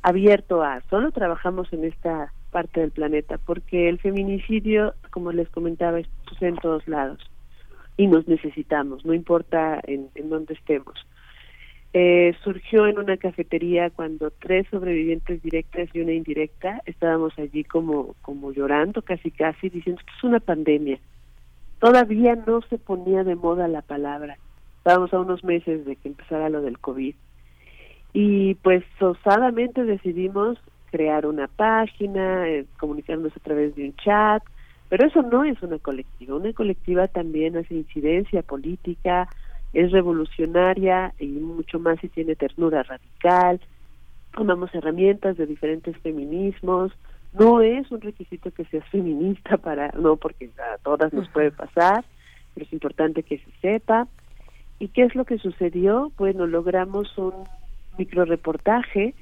abierto 0.00 0.62
a, 0.62 0.80
solo 0.88 1.10
trabajamos 1.10 1.70
en 1.74 1.84
esta 1.84 2.32
parte 2.50 2.80
del 2.80 2.92
planeta, 2.92 3.36
porque 3.44 3.90
el 3.90 3.98
feminicidio, 3.98 4.94
como 5.10 5.32
les 5.32 5.50
comentaba, 5.50 5.98
está 5.98 6.46
en 6.46 6.56
todos 6.56 6.88
lados 6.88 7.18
y 7.98 8.06
nos 8.06 8.26
necesitamos, 8.26 9.04
no 9.04 9.12
importa 9.12 9.80
en, 9.86 10.08
en 10.14 10.30
dónde 10.30 10.54
estemos. 10.54 10.94
Eh, 11.92 12.34
surgió 12.42 12.86
en 12.86 12.98
una 12.98 13.16
cafetería 13.16 13.90
cuando 13.90 14.30
tres 14.30 14.66
sobrevivientes 14.70 15.42
directas 15.42 15.88
y 15.92 16.00
una 16.00 16.12
indirecta 16.12 16.80
estábamos 16.86 17.36
allí 17.38 17.64
como, 17.64 18.14
como 18.22 18.52
llorando 18.52 19.02
casi 19.02 19.30
casi, 19.30 19.68
diciendo 19.68 20.00
que 20.06 20.12
es 20.16 20.24
una 20.24 20.40
pandemia 20.40 20.98
Todavía 21.78 22.34
no 22.34 22.60
se 22.62 22.78
ponía 22.78 23.22
de 23.22 23.36
moda 23.36 23.68
la 23.68 23.82
palabra. 23.82 24.36
Estábamos 24.88 25.12
a 25.12 25.20
unos 25.20 25.44
meses 25.44 25.84
de 25.84 25.96
que 25.96 26.08
empezara 26.08 26.48
lo 26.48 26.62
del 26.62 26.78
COVID. 26.78 27.14
Y 28.14 28.54
pues 28.54 28.82
osadamente 28.98 29.84
decidimos 29.84 30.56
crear 30.90 31.26
una 31.26 31.46
página, 31.46 32.48
eh, 32.48 32.64
comunicarnos 32.78 33.36
a 33.36 33.40
través 33.40 33.76
de 33.76 33.84
un 33.84 33.96
chat, 33.96 34.42
pero 34.88 35.06
eso 35.06 35.20
no 35.20 35.44
es 35.44 35.60
una 35.60 35.78
colectiva. 35.78 36.36
Una 36.36 36.54
colectiva 36.54 37.06
también 37.06 37.58
hace 37.58 37.74
incidencia 37.74 38.40
política, 38.40 39.28
es 39.74 39.92
revolucionaria 39.92 41.12
y 41.18 41.26
mucho 41.26 41.78
más 41.78 42.00
si 42.00 42.08
tiene 42.08 42.34
ternura 42.34 42.82
radical. 42.82 43.60
Tomamos 44.34 44.74
herramientas 44.74 45.36
de 45.36 45.44
diferentes 45.44 45.98
feminismos, 45.98 46.92
no 47.38 47.60
es 47.60 47.90
un 47.90 48.00
requisito 48.00 48.50
que 48.52 48.64
seas 48.64 48.88
feminista 48.88 49.58
para, 49.58 49.90
no, 49.90 50.16
porque 50.16 50.48
a 50.58 50.78
todas 50.78 51.12
nos 51.12 51.28
puede 51.28 51.50
pasar, 51.50 52.06
pero 52.54 52.64
es 52.64 52.72
importante 52.72 53.22
que 53.22 53.36
se 53.36 53.50
sepa. 53.60 54.08
¿Y 54.78 54.88
qué 54.88 55.02
es 55.02 55.14
lo 55.14 55.24
que 55.24 55.38
sucedió? 55.38 56.12
Bueno, 56.16 56.46
logramos 56.46 57.16
un 57.18 57.32
micro 57.96 58.24
reportaje 58.24 59.14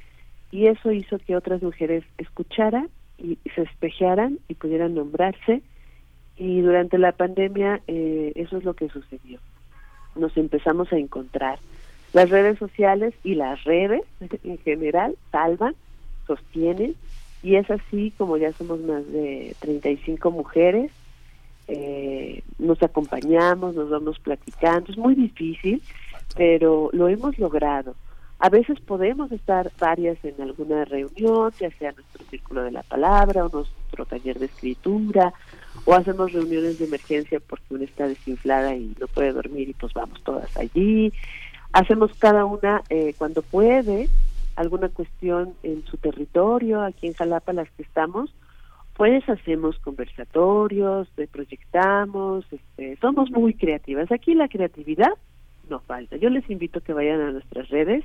y 0.50 0.66
eso 0.66 0.92
hizo 0.92 1.18
que 1.18 1.36
otras 1.36 1.62
mujeres 1.62 2.04
escucharan 2.18 2.88
y 3.18 3.38
se 3.54 3.62
espejaran 3.62 4.38
y 4.48 4.54
pudieran 4.54 4.94
nombrarse. 4.94 5.62
Y 6.36 6.60
durante 6.60 6.98
la 6.98 7.12
pandemia 7.12 7.80
eh, 7.86 8.32
eso 8.34 8.58
es 8.58 8.64
lo 8.64 8.74
que 8.74 8.88
sucedió. 8.88 9.40
Nos 10.14 10.36
empezamos 10.36 10.92
a 10.92 10.98
encontrar. 10.98 11.58
Las 12.12 12.30
redes 12.30 12.58
sociales 12.58 13.14
y 13.24 13.34
las 13.34 13.64
redes 13.64 14.02
en 14.44 14.58
general 14.58 15.16
salvan, 15.32 15.74
sostienen, 16.26 16.94
y 17.42 17.56
es 17.56 17.70
así 17.70 18.12
como 18.18 18.36
ya 18.36 18.52
somos 18.52 18.80
más 18.80 19.06
de 19.12 19.54
35 19.60 20.30
mujeres, 20.30 20.90
eh, 21.68 22.42
nos 22.58 22.82
acompañamos, 22.82 23.74
nos 23.74 23.90
vamos 23.90 24.18
platicando, 24.18 24.90
es 24.90 24.98
muy 24.98 25.14
difícil, 25.14 25.82
pero 26.36 26.90
lo 26.92 27.08
hemos 27.08 27.38
logrado. 27.38 27.94
A 28.38 28.50
veces 28.50 28.78
podemos 28.80 29.32
estar 29.32 29.70
varias 29.78 30.22
en 30.22 30.40
alguna 30.42 30.84
reunión, 30.84 31.50
ya 31.58 31.70
sea 31.70 31.92
nuestro 31.92 32.22
círculo 32.26 32.62
de 32.62 32.70
la 32.70 32.82
palabra 32.82 33.46
o 33.46 33.48
nuestro 33.48 34.04
taller 34.04 34.38
de 34.38 34.46
escritura, 34.46 35.32
o 35.86 35.94
hacemos 35.94 36.32
reuniones 36.32 36.78
de 36.78 36.84
emergencia 36.84 37.40
porque 37.40 37.74
una 37.74 37.84
está 37.84 38.06
desinflada 38.06 38.74
y 38.74 38.94
no 39.00 39.06
puede 39.06 39.32
dormir 39.32 39.70
y 39.70 39.72
pues 39.72 39.94
vamos 39.94 40.22
todas 40.22 40.54
allí. 40.56 41.12
Hacemos 41.72 42.10
cada 42.18 42.44
una 42.44 42.82
eh, 42.90 43.14
cuando 43.16 43.42
puede 43.42 44.08
alguna 44.54 44.88
cuestión 44.88 45.54
en 45.62 45.84
su 45.86 45.96
territorio, 45.96 46.82
aquí 46.82 47.06
en 47.06 47.14
Jalapa 47.14 47.52
las 47.52 47.70
que 47.70 47.82
estamos, 47.82 48.34
pues 48.96 49.28
hacemos 49.28 49.78
conversatorios, 49.80 51.08
proyectamos, 51.30 52.46
este, 52.50 52.96
somos 52.96 53.30
muy 53.30 53.52
creativas. 53.52 54.10
Aquí 54.10 54.34
la 54.34 54.48
creatividad 54.48 55.12
no 55.68 55.80
falta. 55.80 56.16
Yo 56.16 56.30
les 56.30 56.48
invito 56.48 56.78
a 56.78 56.82
que 56.82 56.94
vayan 56.94 57.20
a 57.20 57.30
nuestras 57.30 57.68
redes 57.68 58.04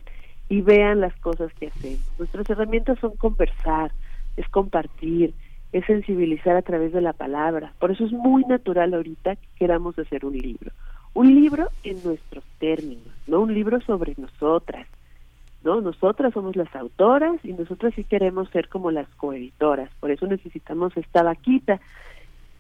y 0.50 0.62
vean 0.62 1.00
las 1.00 1.16
cosas 1.22 1.54
que 1.54 1.68
hacemos. 1.68 2.02
Nuestras 2.20 2.50
herramientas 2.50 3.00
son 3.00 3.16
conversar, 3.16 3.92
es 4.36 4.48
compartir, 4.50 5.34
es 5.72 5.86
sensibilizar 5.86 6.58
a 6.58 6.62
través 6.62 6.92
de 6.92 7.00
la 7.00 7.14
palabra. 7.14 7.72
Por 7.80 7.92
eso 7.92 8.04
es 8.04 8.12
muy 8.12 8.44
natural 8.44 8.94
ahorita 8.94 9.38
que 9.38 9.48
queramos 9.56 9.98
hacer 9.98 10.26
un 10.26 10.38
libro. 10.38 10.72
Un 11.14 11.34
libro 11.34 11.70
en 11.86 12.04
nuestros 12.04 12.44
términos, 12.60 13.08
no 13.28 13.39
un 13.39 13.54
libro 13.54 13.80
sobre 13.82 14.14
nosotras. 14.18 14.88
¿No? 15.64 15.82
Nosotras 15.82 16.34
somos 16.34 16.55
las 16.55 16.74
autoras 16.76 17.43
y 17.43 17.53
nosotras 17.53 17.93
sí 17.95 18.03
queremos 18.03 18.49
ser 18.49 18.68
como 18.70 18.91
las 18.91 19.07
coeditoras. 19.16 19.89
Por 19.99 20.12
eso 20.12 20.28
necesitamos 20.28 20.95
esta 20.97 21.24
vaquita 21.24 21.80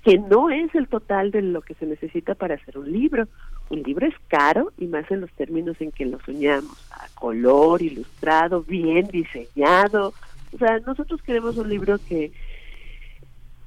que 0.03 0.17
no 0.17 0.49
es 0.49 0.73
el 0.73 0.87
total 0.87 1.31
de 1.31 1.41
lo 1.41 1.61
que 1.61 1.75
se 1.75 1.85
necesita 1.85 2.35
para 2.35 2.55
hacer 2.55 2.77
un 2.77 2.91
libro. 2.91 3.27
Un 3.69 3.83
libro 3.83 4.07
es 4.07 4.15
caro 4.27 4.71
y 4.77 4.87
más 4.87 5.09
en 5.11 5.21
los 5.21 5.31
términos 5.33 5.79
en 5.79 5.91
que 5.91 6.05
lo 6.05 6.19
soñamos, 6.21 6.75
a 6.91 7.07
color, 7.19 7.81
ilustrado, 7.81 8.63
bien 8.63 9.07
diseñado. 9.07 10.13
O 10.53 10.57
sea, 10.57 10.79
nosotros 10.79 11.21
queremos 11.21 11.57
un 11.57 11.69
libro 11.69 11.97
que, 12.07 12.31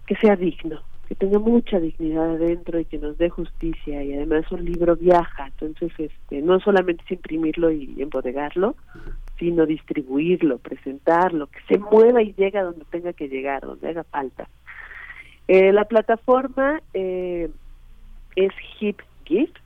que 0.07 0.17
sea 0.17 0.37
digno, 0.37 0.81
tenga 1.15 1.39
mucha 1.39 1.79
dignidad 1.79 2.37
adentro 2.37 2.79
y 2.79 2.85
que 2.85 2.99
nos 2.99 3.19
dé 3.19 3.31
justicia 3.31 4.03
y 4.03 4.15
además 4.15 4.51
un 4.51 4.65
libro 4.65 4.97
viaja, 4.97 5.47
entonces 5.47 5.93
este 5.99 6.43
no 6.43 6.61
solamente 6.61 7.03
es 7.05 7.13
imprimirlo 7.13 7.71
y 7.71 7.95
embodegarlo, 8.01 8.77
sino 9.39 9.67
distribuirlo, 9.67 10.59
presentarlo, 10.59 11.49
que 11.49 11.61
se 11.69 11.79
mueva 11.79 12.23
y 12.23 12.33
llegue 12.35 12.61
donde 12.61 12.85
tenga 12.91 13.13
que 13.13 13.29
llegar, 13.29 13.63
donde 13.63 13.89
haga 13.89 14.05
falta. 14.05 14.49
Eh, 15.49 15.73
la 15.73 15.85
plataforma 15.85 16.81
eh, 16.95 17.51
es 18.37 18.53
HipGift, 18.79 19.57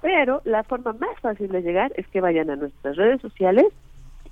pero 0.00 0.42
la 0.44 0.64
forma 0.64 0.92
más 0.94 1.18
fácil 1.20 1.48
de 1.48 1.62
llegar 1.62 1.92
es 1.96 2.06
que 2.08 2.20
vayan 2.20 2.50
a 2.50 2.56
nuestras 2.56 2.96
redes 2.96 3.20
sociales, 3.20 3.66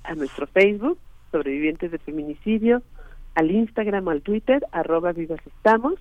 a 0.03 0.15
nuestro 0.15 0.47
Facebook, 0.47 0.97
Sobrevivientes 1.31 1.91
de 1.91 1.97
Feminicidio, 1.99 2.81
al 3.35 3.51
Instagram 3.51 4.07
o 4.07 4.11
al 4.11 4.21
Twitter, 4.21 4.65
arroba 4.71 5.13
vivas 5.13 5.39
estamos, 5.45 5.93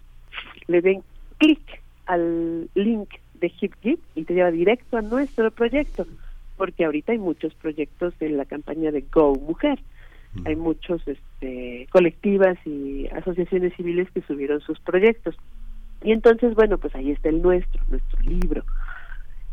le 0.66 0.80
den 0.80 1.03
clic 1.38 1.82
al 2.07 2.68
link 2.74 3.09
de 3.34 3.49
HipGift 3.49 4.03
y 4.14 4.24
te 4.24 4.34
lleva 4.34 4.51
directo 4.51 4.99
a 4.99 5.03
nuestro 5.03 5.51
proyecto, 5.51 6.07
porque 6.57 6.84
ahorita 6.84 7.12
hay 7.12 7.18
muchos 7.18 7.55
proyectos 7.55 8.14
en 8.20 8.36
la 8.36 8.45
campaña 8.45 8.91
de 8.91 9.05
Go 9.12 9.34
Mujer 9.34 9.78
hay 10.45 10.57
muchos 10.57 11.03
este, 11.07 11.88
colectivas 11.91 12.57
y 12.64 13.09
asociaciones 13.09 13.74
civiles 13.76 14.11
que 14.12 14.22
subieron 14.22 14.61
sus 14.61 14.78
proyectos. 14.80 15.36
Y 16.03 16.12
entonces, 16.12 16.55
bueno, 16.55 16.78
pues 16.78 16.95
ahí 16.95 17.11
está 17.11 17.28
el 17.28 17.43
nuestro, 17.43 17.82
nuestro 17.88 18.20
libro. 18.22 18.64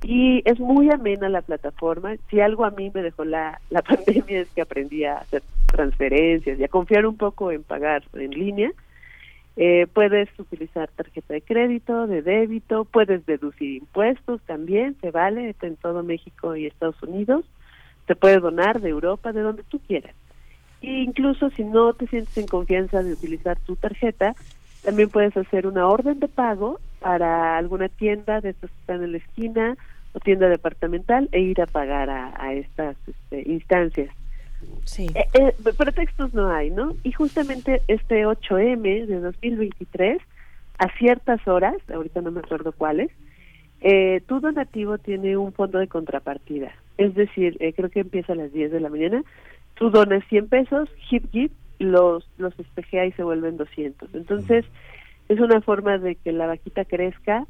Y 0.04 0.44
es 0.46 0.60
muy 0.60 0.90
amena 0.92 1.30
la 1.30 1.42
plataforma. 1.42 2.16
Si 2.30 2.40
algo 2.40 2.64
a 2.64 2.72
mí 2.72 2.92
me 2.94 3.02
dejó 3.02 3.26
la, 3.26 3.60
la 3.70 3.82
pandemia 3.84 4.42
es 4.42 4.50
que 4.50 4.62
aprendí 4.62 5.04
a 5.04 5.18
hacer 5.18 5.42
transferencias 5.66 6.60
y 6.60 6.64
a 6.64 6.70
confiar 6.70 7.06
un 7.06 7.18
poco 7.18 7.52
en 7.52 7.64
pagar 7.64 8.04
en 8.14 8.32
línea. 8.32 8.72
Eh, 9.60 9.88
puedes 9.92 10.30
utilizar 10.38 10.88
tarjeta 10.96 11.34
de 11.34 11.42
crédito, 11.42 12.06
de 12.06 12.22
débito, 12.22 12.86
puedes 12.86 13.26
deducir 13.26 13.78
impuestos 13.78 14.40
también, 14.44 14.96
se 15.02 15.10
vale, 15.10 15.56
en 15.60 15.76
todo 15.78 16.04
México 16.04 16.56
y 16.56 16.68
Estados 16.68 17.02
Unidos. 17.02 17.44
Se 18.06 18.16
puede 18.16 18.40
donar 18.40 18.80
de 18.80 18.90
Europa, 18.90 19.34
de 19.34 19.42
donde 19.42 19.64
tú 19.64 19.80
quieras. 19.80 20.14
E 20.82 21.02
incluso 21.02 21.50
si 21.50 21.64
no 21.64 21.94
te 21.94 22.06
sientes 22.06 22.38
en 22.38 22.46
confianza 22.46 23.02
de 23.02 23.14
utilizar 23.14 23.58
tu 23.60 23.76
tarjeta, 23.76 24.36
también 24.84 25.10
puedes 25.10 25.36
hacer 25.36 25.66
una 25.66 25.88
orden 25.88 26.20
de 26.20 26.28
pago 26.28 26.80
para 27.00 27.58
alguna 27.58 27.90
tienda 27.90 28.42
de 28.42 28.52
estas 28.52 28.70
que 28.70 28.80
están 28.82 29.04
en 29.04 29.14
la 29.14 29.18
esquina 29.18 29.76
o 30.14 30.20
tienda 30.20 30.50
departamental 30.50 31.30
e 31.32 31.42
ir 31.42 31.60
a 31.62 31.66
pagar 31.66 32.12
a, 32.12 32.54
estas 32.54 32.96
este, 33.08 33.52
instancias. 33.52 34.14
Sí. 34.86 35.08
Eh, 35.14 35.28
eh, 35.34 35.74
pretextos 35.78 36.34
no 36.34 36.50
hay, 36.50 36.70
¿no? 36.70 36.96
Y 37.04 37.12
justamente 37.12 37.82
este 37.88 38.26
8M 38.26 39.06
de 39.06 39.20
2023, 39.20 40.22
a 40.80 40.98
ciertas 40.98 41.46
horas, 41.48 41.76
ahorita 41.94 42.22
no 42.22 42.32
me 42.32 42.40
acuerdo 42.40 42.72
cuáles, 42.72 43.12
eh, 43.82 44.22
tu 44.28 44.40
donativo 44.40 44.98
tiene 44.98 45.38
un 45.38 45.54
fondo 45.54 45.80
de 45.80 45.88
contrapartida. 45.88 46.72
Es 46.98 47.14
decir, 47.14 47.58
creo 47.76 47.90
que 47.90 48.00
empieza 48.00 48.34
a 48.34 48.38
las 48.38 48.52
10 48.52 48.72
de 48.72 48.80
la 48.80 48.90
mañana 48.90 49.24
tú 49.78 49.90
donas 49.90 50.24
100 50.28 50.50
pesos, 50.50 50.90
hip 51.10 51.52
los, 51.80 52.28
los 52.38 52.58
espejea 52.60 53.06
y 53.06 53.12
se 53.14 53.24
vuelven 53.24 53.58
200. 53.58 54.16
Entonces, 54.16 54.66
es 55.30 55.40
una 55.40 55.62
forma 55.62 55.98
de 55.98 56.16
que 56.16 56.32
la 56.32 56.48
vaquita 56.48 56.86
crezca. 56.86 57.46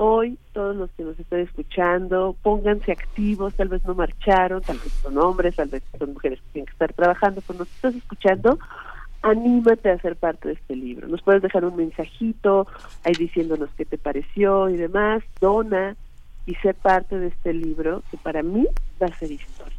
Hoy, 0.00 0.38
todos 0.52 0.76
los 0.76 0.90
que 0.92 1.02
nos 1.02 1.18
están 1.18 1.40
escuchando, 1.40 2.36
pónganse 2.42 2.92
activos, 2.92 3.54
tal 3.54 3.68
vez 3.68 3.84
no 3.84 3.94
marcharon, 3.94 4.62
tal 4.62 4.78
vez 4.78 4.92
son 5.02 5.18
hombres, 5.18 5.56
tal 5.56 5.68
vez 5.68 5.82
son 5.98 6.12
mujeres 6.12 6.38
que 6.40 6.52
tienen 6.52 6.66
que 6.66 6.72
estar 6.72 6.92
trabajando, 6.92 7.42
pero 7.44 7.58
nos 7.58 7.68
estás 7.68 7.96
escuchando, 7.96 8.58
anímate 9.22 9.90
a 9.90 9.98
ser 9.98 10.14
parte 10.14 10.48
de 10.48 10.54
este 10.54 10.76
libro. 10.76 11.08
Nos 11.08 11.22
puedes 11.22 11.42
dejar 11.42 11.64
un 11.64 11.76
mensajito 11.76 12.68
ahí 13.02 13.14
diciéndonos 13.14 13.70
qué 13.76 13.84
te 13.84 13.98
pareció 13.98 14.68
y 14.68 14.76
demás, 14.76 15.24
dona 15.40 15.96
y 16.46 16.54
sé 16.56 16.74
parte 16.74 17.18
de 17.18 17.26
este 17.26 17.52
libro 17.52 18.04
que 18.10 18.18
para 18.18 18.44
mí 18.44 18.66
va 19.02 19.06
a 19.06 19.18
ser 19.18 19.32
histórico 19.32 19.78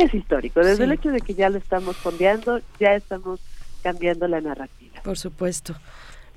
es 0.00 0.14
histórico. 0.14 0.60
Desde 0.60 0.84
el 0.84 0.92
hecho 0.92 1.10
de 1.10 1.20
que 1.20 1.34
ya 1.34 1.50
lo 1.50 1.58
estamos 1.58 1.96
fondeando, 1.96 2.60
ya 2.78 2.94
estamos 2.94 3.40
cambiando 3.82 4.26
la 4.28 4.40
narrativa. 4.40 5.00
Por 5.02 5.18
supuesto. 5.18 5.74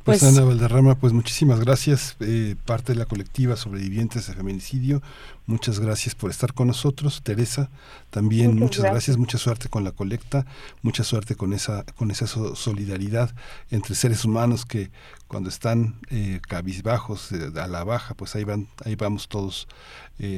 Pues, 0.06 0.20
pues, 0.20 0.38
Ana 0.38 0.46
Valderrama, 0.46 0.94
pues 0.94 1.14
muchísimas 1.14 1.60
gracias, 1.60 2.16
eh, 2.20 2.56
parte 2.66 2.94
de 2.94 3.00
la 3.00 3.08
colectiva 3.08 3.56
Sobrevivientes 3.56 4.28
de 4.28 4.36
Feminicidio. 4.36 5.02
Muchas 5.48 5.80
gracias 5.80 6.14
por 6.14 6.30
estar 6.30 6.54
con 6.54 6.68
nosotros. 6.68 7.24
Teresa, 7.24 7.72
también 8.12 8.56
muchas, 8.56 8.84
gracias. 8.84 9.18
mucha 9.18 9.40
suerte 9.40 9.68
con 9.68 9.84
la 9.84 9.92
colecta, 9.92 10.46
mucha 10.84 11.04
suerte 11.04 11.34
con 11.34 11.54
esa, 11.54 11.86
con 11.96 12.12
esa 12.12 12.28
solidaridad 12.28 13.34
entre 13.72 13.96
seres 13.96 14.24
humanos 14.26 14.68
que 14.68 14.92
cuando 15.28 15.50
están 15.50 15.96
eh, 16.12 16.40
cabizbajos 16.48 17.32
eh, 17.32 17.52
a 17.60 17.68
la 17.68 17.84
baja, 17.84 18.14
pues 18.14 18.36
ahí 18.36 18.44
van, 18.44 18.68
ahí 18.86 18.96
vamos 18.96 19.28
todos 19.28 19.68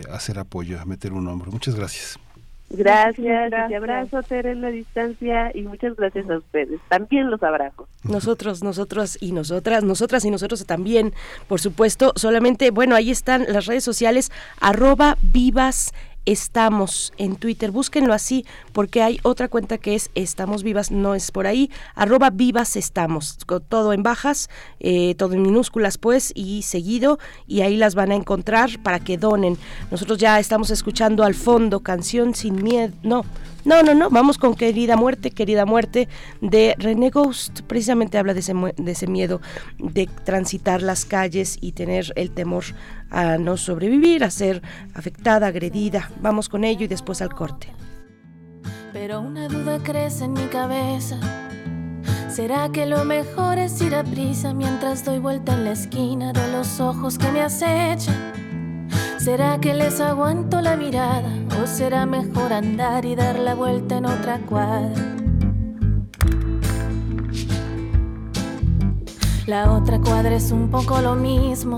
a 0.09 0.15
hacer 0.15 0.39
apoyo, 0.39 0.80
a 0.80 0.86
meter 0.86 1.11
un 1.11 1.28
hombro. 1.28 1.51
Muchas 1.51 1.76
gracias. 1.76 2.18
Gracias, 2.70 3.53
abrazo, 3.53 4.22
Tere, 4.24 4.51
en 4.51 4.61
la 4.61 4.70
distancia 4.70 5.51
y 5.53 5.61
muchas 5.61 5.95
gracias 5.95 6.30
a 6.30 6.38
ustedes. 6.38 6.80
También 6.89 7.32
los 7.32 7.41
abrazo. 7.41 7.88
Nosotros, 8.03 8.61
nosotros 8.61 9.18
y 9.22 9.32
nosotras, 9.32 9.84
nosotras 9.84 10.26
y 10.26 10.32
nosotros 10.32 10.65
también, 10.65 11.13
por 11.47 11.61
supuesto. 11.61 12.11
Solamente, 12.15 12.72
bueno, 12.72 12.95
ahí 12.95 13.09
están 13.09 13.45
las 13.47 13.68
redes 13.68 13.86
sociales, 13.86 14.32
arroba 14.59 15.18
vivas 15.22 15.93
estamos 16.28 17.14
en 17.18 17.38
Twitter. 17.38 17.72
Búsquenlo 17.72 18.14
así 18.14 18.46
porque 18.74 19.02
hay 19.02 19.20
otra 19.24 19.48
cuenta 19.48 19.78
que 19.78 19.96
es 19.96 20.12
Estamos 20.14 20.62
Vivas, 20.62 20.92
no 20.92 21.16
es 21.16 21.32
por 21.32 21.48
ahí, 21.48 21.72
arroba 21.96 22.30
vivas 22.30 22.76
estamos, 22.76 23.38
todo 23.70 23.94
en 23.94 24.04
bajas, 24.04 24.50
eh, 24.80 25.16
todo 25.16 25.34
en 25.34 25.42
minúsculas 25.42 25.98
pues 25.98 26.34
y 26.36 26.62
seguido 26.64 27.18
y 27.48 27.62
ahí 27.62 27.78
las 27.78 27.96
van 27.96 28.12
a 28.12 28.16
encontrar 28.16 28.70
para 28.84 29.00
que 29.00 29.18
donen. 29.18 29.58
Nosotros 29.90 30.18
ya 30.20 30.40
estamos 30.40 30.70
escuchando 30.70 31.24
al 31.24 31.34
fondo 31.34 31.80
canción 31.80 32.36
sin 32.36 32.62
miedo, 32.62 32.94
no, 33.04 33.24
no, 33.68 33.84
no, 33.84 33.94
no, 33.94 34.10
vamos 34.10 34.38
con 34.38 34.56
Querida 34.56 34.96
Muerte, 34.96 35.32
Querida 35.32 35.66
Muerte 35.66 36.08
de 36.40 36.76
René 36.78 37.10
Ghost. 37.10 37.62
Precisamente 37.68 38.18
habla 38.18 38.34
de 38.34 38.40
ese, 38.40 38.54
de 38.54 38.92
ese 38.92 39.08
miedo 39.08 39.42
de 39.78 40.08
transitar 40.24 40.82
las 40.82 41.04
calles 41.04 41.58
y 41.60 41.74
tener 41.74 42.14
el 42.16 42.32
temor 42.32 42.64
a 43.10 43.38
no 43.38 43.58
sobrevivir, 43.58 44.24
a 44.24 44.30
ser 44.30 44.62
afectada, 44.93 45.47
agredida. 45.47 46.10
Vamos 46.22 46.49
con 46.49 46.64
ello 46.64 46.86
y 46.86 46.88
después 46.88 47.22
al 47.22 47.34
corte. 47.34 47.74
Pero 48.93 49.22
una 49.22 49.47
duda 49.47 49.80
crece 49.84 50.26
en 50.26 50.34
mi 50.34 50.47
cabeza. 50.47 51.20
¿Será 52.30 52.70
que 52.72 52.86
lo 52.86 53.03
mejor 53.03 53.58
es 53.58 53.82
ir 53.82 53.95
a 53.95 54.03
prisa 54.03 54.53
mientras 54.53 55.03
doy 55.03 55.20
vuelta 55.20 55.53
en 55.53 55.66
la 55.66 55.72
esquina 55.72 56.34
de 56.34 56.51
los 56.51 56.80
ojos 56.80 57.18
que 57.18 57.32
me 57.32 57.41
acechan? 57.41 58.34
¿Será 59.18 59.60
que 59.60 59.74
les 59.74 59.99
aguanto 59.99 60.62
la 60.62 60.76
mirada? 60.76 61.30
¿O 61.62 61.68
será 61.68 62.05
mejor 62.05 62.53
andar 62.53 63.05
y 63.05 63.16
dar 63.16 63.39
la 63.39 63.55
vuelta 63.55 63.97
en 63.97 64.05
otra 64.05 64.39
cuadra? 64.39 65.18
La 69.47 69.72
otra 69.72 69.99
cuadra 69.99 70.36
es 70.36 70.51
un 70.51 70.70
poco 70.70 71.01
lo 71.01 71.16
mismo. 71.16 71.78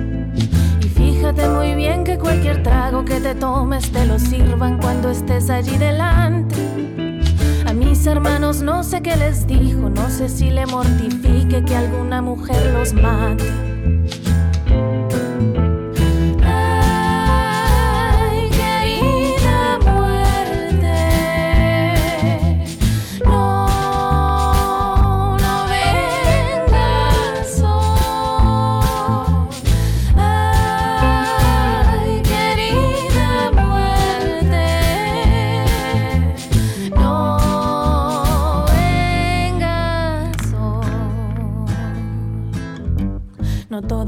Fíjate 1.21 1.49
muy 1.49 1.75
bien 1.75 2.03
que 2.03 2.17
cualquier 2.17 2.63
trago 2.63 3.05
que 3.05 3.19
te 3.19 3.35
tomes 3.35 3.91
te 3.91 4.07
lo 4.07 4.17
sirvan 4.17 4.79
cuando 4.79 5.11
estés 5.11 5.51
allí 5.51 5.77
delante. 5.77 6.55
A 7.67 7.73
mis 7.73 8.07
hermanos 8.07 8.63
no 8.63 8.83
sé 8.83 9.03
qué 9.03 9.15
les 9.15 9.45
dijo, 9.45 9.87
no 9.87 10.09
sé 10.09 10.27
si 10.29 10.49
le 10.49 10.65
mortifique 10.65 11.63
que 11.63 11.75
alguna 11.75 12.23
mujer 12.23 12.73
los 12.73 12.93
mate. 12.93 13.70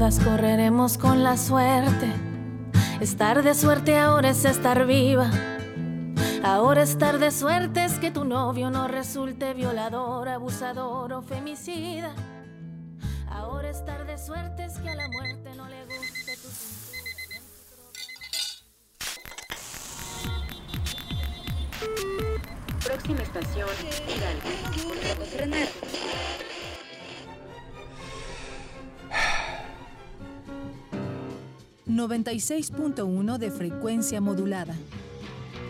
Todas 0.04 0.20
correremos 0.20 0.98
con 0.98 1.24
la 1.24 1.38
suerte. 1.38 2.12
Estar 3.00 3.42
de 3.42 3.54
suerte 3.54 3.98
ahora 3.98 4.28
es 4.28 4.44
estar 4.44 4.84
viva. 4.84 5.30
Ahora 6.42 6.82
estar 6.82 7.18
de 7.18 7.30
suerte 7.30 7.86
es 7.86 7.98
que 7.98 8.10
tu 8.10 8.26
novio 8.26 8.68
no 8.70 8.86
resulte 8.86 9.54
violador, 9.54 10.28
abusador 10.28 11.10
o 11.14 11.22
femicida. 11.22 12.12
Ahora 13.30 13.70
estar 13.70 14.04
de 14.06 14.18
suerte 14.18 14.66
es 14.66 14.74
que 14.74 14.90
a 14.90 14.94
la 14.94 15.08
muerte 15.08 15.54
no 15.56 15.66
le 15.70 15.86
guste 15.86 16.36
tu 16.36 16.48
cintura. 16.50 16.98
Próxima 22.84 23.22
estación, 23.22 23.70
Hidalgo. 24.06 24.50
Contratos 24.86 26.43
...96.1 31.86 33.38
de 33.38 33.50
frecuencia 33.50 34.20
modulada. 34.20 34.74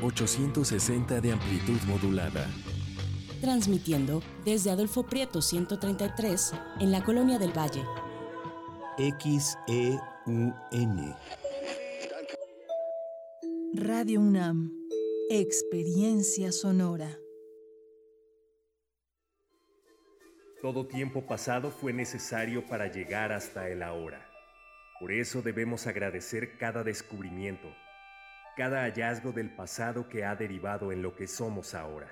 860 0.03 1.21
de 1.21 1.33
amplitud 1.33 1.81
modulada. 1.87 2.47
Transmitiendo 3.41 4.23
desde 4.45 4.71
Adolfo 4.71 5.05
Prieto 5.05 5.43
133 5.43 6.53
en 6.81 6.93
la 6.93 7.05
Colonia 7.05 7.39
del 7.39 7.53
Valle. 7.57 7.85
XEUN. 8.97 10.55
Radio 13.75 14.21
UNAM. 14.21 14.71
Experiencia 15.31 16.53
sonora. 16.53 17.19
Todo 20.63 20.87
tiempo 20.87 21.27
pasado 21.27 21.71
fue 21.71 21.93
necesario 21.93 22.65
para 22.67 22.87
llegar 22.91 23.33
hasta 23.33 23.69
el 23.69 23.83
ahora. 23.83 24.24
Por 25.05 25.13
eso 25.13 25.43
debemos 25.43 25.87
agradecer 25.87 26.57
cada 26.57 26.83
descubrimiento, 26.83 27.69
cada 28.57 28.85
hallazgo 28.85 29.33
del 29.33 29.55
pasado 29.55 30.09
que 30.09 30.25
ha 30.25 30.35
derivado 30.35 30.93
en 30.93 31.03
lo 31.03 31.15
que 31.15 31.27
somos 31.27 31.75
ahora. 31.75 32.09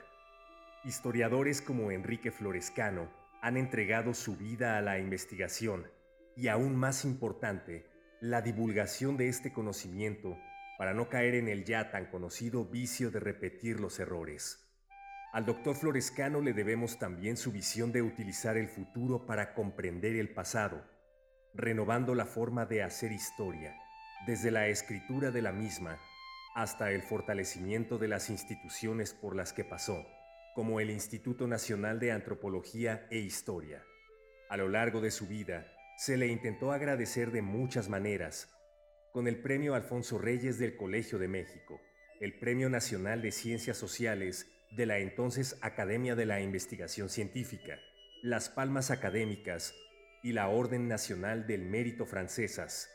Historiadores 0.84 1.62
como 1.62 1.90
Enrique 1.90 2.30
Florescano 2.30 3.11
han 3.40 3.57
entregado 3.57 4.12
su 4.12 4.36
vida 4.36 4.76
a 4.76 4.82
la 4.82 4.99
investigación 4.99 5.86
y, 6.36 6.49
aún 6.49 6.76
más 6.76 7.07
importante, 7.07 7.86
la 8.20 8.43
divulgación 8.43 9.16
de 9.16 9.28
este 9.28 9.55
conocimiento 9.55 10.36
para 10.76 10.93
no 10.93 11.09
caer 11.09 11.34
en 11.34 11.49
el 11.49 11.64
ya 11.64 11.90
tan 11.90 12.11
conocido 12.11 12.66
vicio 12.66 13.11
de 13.11 13.20
repetir 13.20 13.80
los 13.80 14.01
errores. 14.01 14.68
Al 15.32 15.47
doctor 15.47 15.76
Florescano 15.76 16.43
le 16.43 16.53
debemos 16.53 16.99
también 16.99 17.38
su 17.38 17.53
visión 17.53 17.90
de 17.90 18.03
utilizar 18.03 18.59
el 18.59 18.68
futuro 18.68 19.24
para 19.24 19.55
comprender 19.55 20.14
el 20.16 20.28
pasado, 20.34 20.91
renovando 21.55 22.14
la 22.14 22.24
forma 22.24 22.66
de 22.66 22.82
hacer 22.82 23.12
historia, 23.12 23.76
desde 24.26 24.50
la 24.50 24.68
escritura 24.68 25.30
de 25.30 25.42
la 25.42 25.53
misma 25.53 25.98
hasta 26.55 26.90
el 26.90 27.03
fortalecimiento 27.03 27.98
de 27.98 28.09
las 28.09 28.30
instituciones 28.30 29.14
por 29.14 29.34
las 29.34 29.53
que 29.53 29.64
pasó, 29.64 30.07
como 30.55 30.80
el 30.80 30.90
Instituto 30.90 31.46
Nacional 31.46 31.98
de 31.98 32.12
Antropología 32.12 33.07
e 33.11 33.18
Historia. 33.18 33.82
A 34.50 34.57
lo 34.57 34.68
largo 34.68 35.00
de 35.00 35.11
su 35.11 35.26
vida, 35.26 35.66
se 35.96 36.16
le 36.16 36.26
intentó 36.26 36.72
agradecer 36.72 37.30
de 37.30 37.42
muchas 37.42 37.88
maneras, 37.88 38.50
con 39.12 39.28
el 39.28 39.40
Premio 39.40 39.74
Alfonso 39.74 40.18
Reyes 40.18 40.59
del 40.59 40.76
Colegio 40.76 41.18
de 41.18 41.28
México, 41.28 41.80
el 42.20 42.38
Premio 42.38 42.68
Nacional 42.68 43.22
de 43.22 43.32
Ciencias 43.32 43.76
Sociales 43.76 44.46
de 44.70 44.86
la 44.86 44.98
entonces 44.98 45.59
Academia 45.61 46.14
de 46.14 46.26
la 46.26 46.40
Investigación 46.40 47.09
Científica, 47.09 47.78
las 48.22 48.48
Palmas 48.48 48.90
Académicas 48.90 49.74
y 50.23 50.33
la 50.33 50.49
Orden 50.49 50.89
Nacional 50.89 51.47
del 51.47 51.64
Mérito 51.64 52.07
Francesas, 52.07 52.91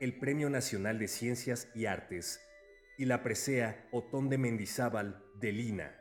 el 0.00 0.18
Premio 0.18 0.50
Nacional 0.50 0.98
de 0.98 1.06
Ciencias 1.06 1.68
y 1.74 1.86
Artes 1.86 2.40
y 2.98 3.04
la 3.04 3.22
presea 3.22 3.88
Otón 3.92 4.28
de 4.28 4.38
Mendizábal 4.38 5.24
de 5.40 5.52
Lina. 5.52 5.96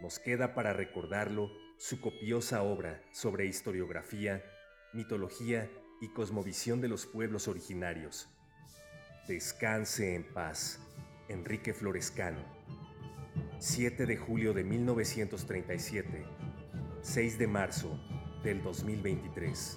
Nos 0.00 0.18
queda 0.18 0.54
para 0.54 0.72
recordarlo 0.72 1.50
su 1.78 2.00
copiosa 2.00 2.62
obra 2.62 3.02
sobre 3.12 3.46
historiografía, 3.46 4.44
mitología 4.92 5.68
y 6.00 6.08
cosmovisión 6.12 6.80
de 6.80 6.88
los 6.88 7.06
pueblos 7.06 7.48
originarios. 7.48 8.28
Descanse 9.26 10.14
en 10.14 10.32
paz, 10.32 10.80
Enrique 11.28 11.74
Florescano. 11.74 12.44
7 13.58 14.06
de 14.06 14.16
julio 14.16 14.52
de 14.52 14.62
1937, 14.62 16.24
6 17.00 17.38
de 17.38 17.46
marzo 17.46 17.98
del 18.46 18.62
2023. 18.62 19.76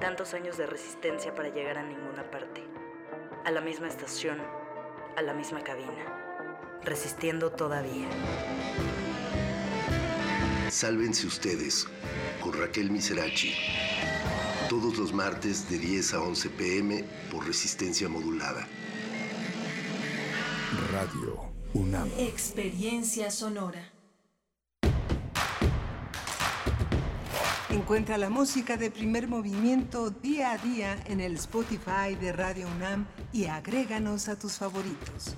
Tantos 0.00 0.32
años 0.32 0.56
de 0.56 0.66
resistencia 0.66 1.34
para 1.34 1.48
llegar 1.48 1.76
a 1.76 1.82
ninguna 1.82 2.30
parte. 2.30 2.62
A 3.44 3.50
la 3.50 3.60
misma 3.60 3.88
estación, 3.88 4.40
a 5.16 5.22
la 5.22 5.34
misma 5.34 5.64
cabina. 5.64 6.78
Resistiendo 6.84 7.50
todavía. 7.50 8.08
Sálvense 10.70 11.26
ustedes 11.26 11.88
con 12.40 12.52
Raquel 12.52 12.92
Miserachi. 12.92 13.54
Todos 14.68 14.98
los 14.98 15.12
martes 15.12 15.68
de 15.68 15.78
10 15.78 16.14
a 16.14 16.20
11 16.20 16.50
pm 16.50 17.04
por 17.32 17.44
resistencia 17.44 18.08
modulada. 18.08 18.68
Radio 20.92 21.50
UNAM. 21.74 22.08
Experiencia 22.18 23.32
sonora. 23.32 23.97
Encuentra 27.78 28.18
la 28.18 28.28
música 28.28 28.76
de 28.76 28.90
primer 28.90 29.28
movimiento 29.28 30.10
día 30.10 30.50
a 30.50 30.58
día 30.58 30.96
en 31.06 31.20
el 31.20 31.36
Spotify 31.36 32.16
de 32.20 32.32
Radio 32.32 32.66
UNAM 32.76 33.06
y 33.32 33.44
agréganos 33.46 34.28
a 34.28 34.36
tus 34.36 34.54
favoritos. 34.58 35.36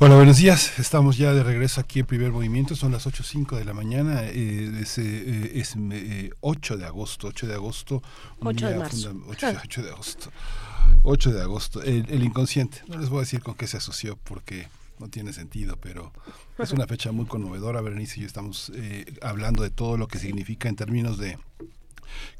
Hola, 0.00 0.16
buenos 0.16 0.36
días. 0.38 0.78
Estamos 0.78 1.16
ya 1.16 1.32
de 1.32 1.42
regreso 1.42 1.80
aquí 1.80 2.00
en 2.00 2.06
Primer 2.06 2.30
Movimiento. 2.32 2.74
Son 2.76 2.92
las 2.92 3.06
8.05 3.06 3.56
de 3.56 3.64
la 3.64 3.72
mañana. 3.72 4.22
Eh, 4.24 4.70
es, 4.80 4.98
eh, 4.98 5.52
es 5.54 5.76
eh, 5.92 6.30
8 6.40 6.76
de 6.76 6.84
agosto. 6.84 7.28
8 7.28 7.46
de 7.46 7.54
agosto. 7.54 8.02
un 8.40 8.48
8 8.48 8.66
de 8.66 8.72
día 8.72 8.82
marzo. 8.82 9.08
funda- 9.10 9.26
8, 9.30 9.46
de- 9.52 9.58
8 9.64 9.82
de 9.82 9.90
agosto. 9.90 10.30
8 11.04 11.32
de 11.32 11.40
agosto. 11.42 11.82
El, 11.82 12.06
el 12.10 12.22
inconsciente. 12.24 12.82
No 12.88 12.98
les 12.98 13.08
voy 13.08 13.18
a 13.18 13.20
decir 13.20 13.40
con 13.42 13.54
qué 13.54 13.66
se 13.66 13.76
asoció 13.78 14.16
porque 14.24 14.66
no 14.98 15.08
tiene 15.08 15.32
sentido, 15.32 15.76
pero 15.80 16.12
es 16.58 16.72
una 16.72 16.86
fecha 16.86 17.12
muy 17.12 17.26
conmovedora. 17.26 17.80
Berenice 17.80 18.18
y 18.18 18.22
yo 18.22 18.26
estamos 18.26 18.72
eh, 18.74 19.04
hablando 19.22 19.62
de 19.62 19.70
todo 19.70 19.96
lo 19.96 20.08
que 20.08 20.18
significa 20.18 20.68
en 20.68 20.76
términos 20.76 21.18
de 21.18 21.38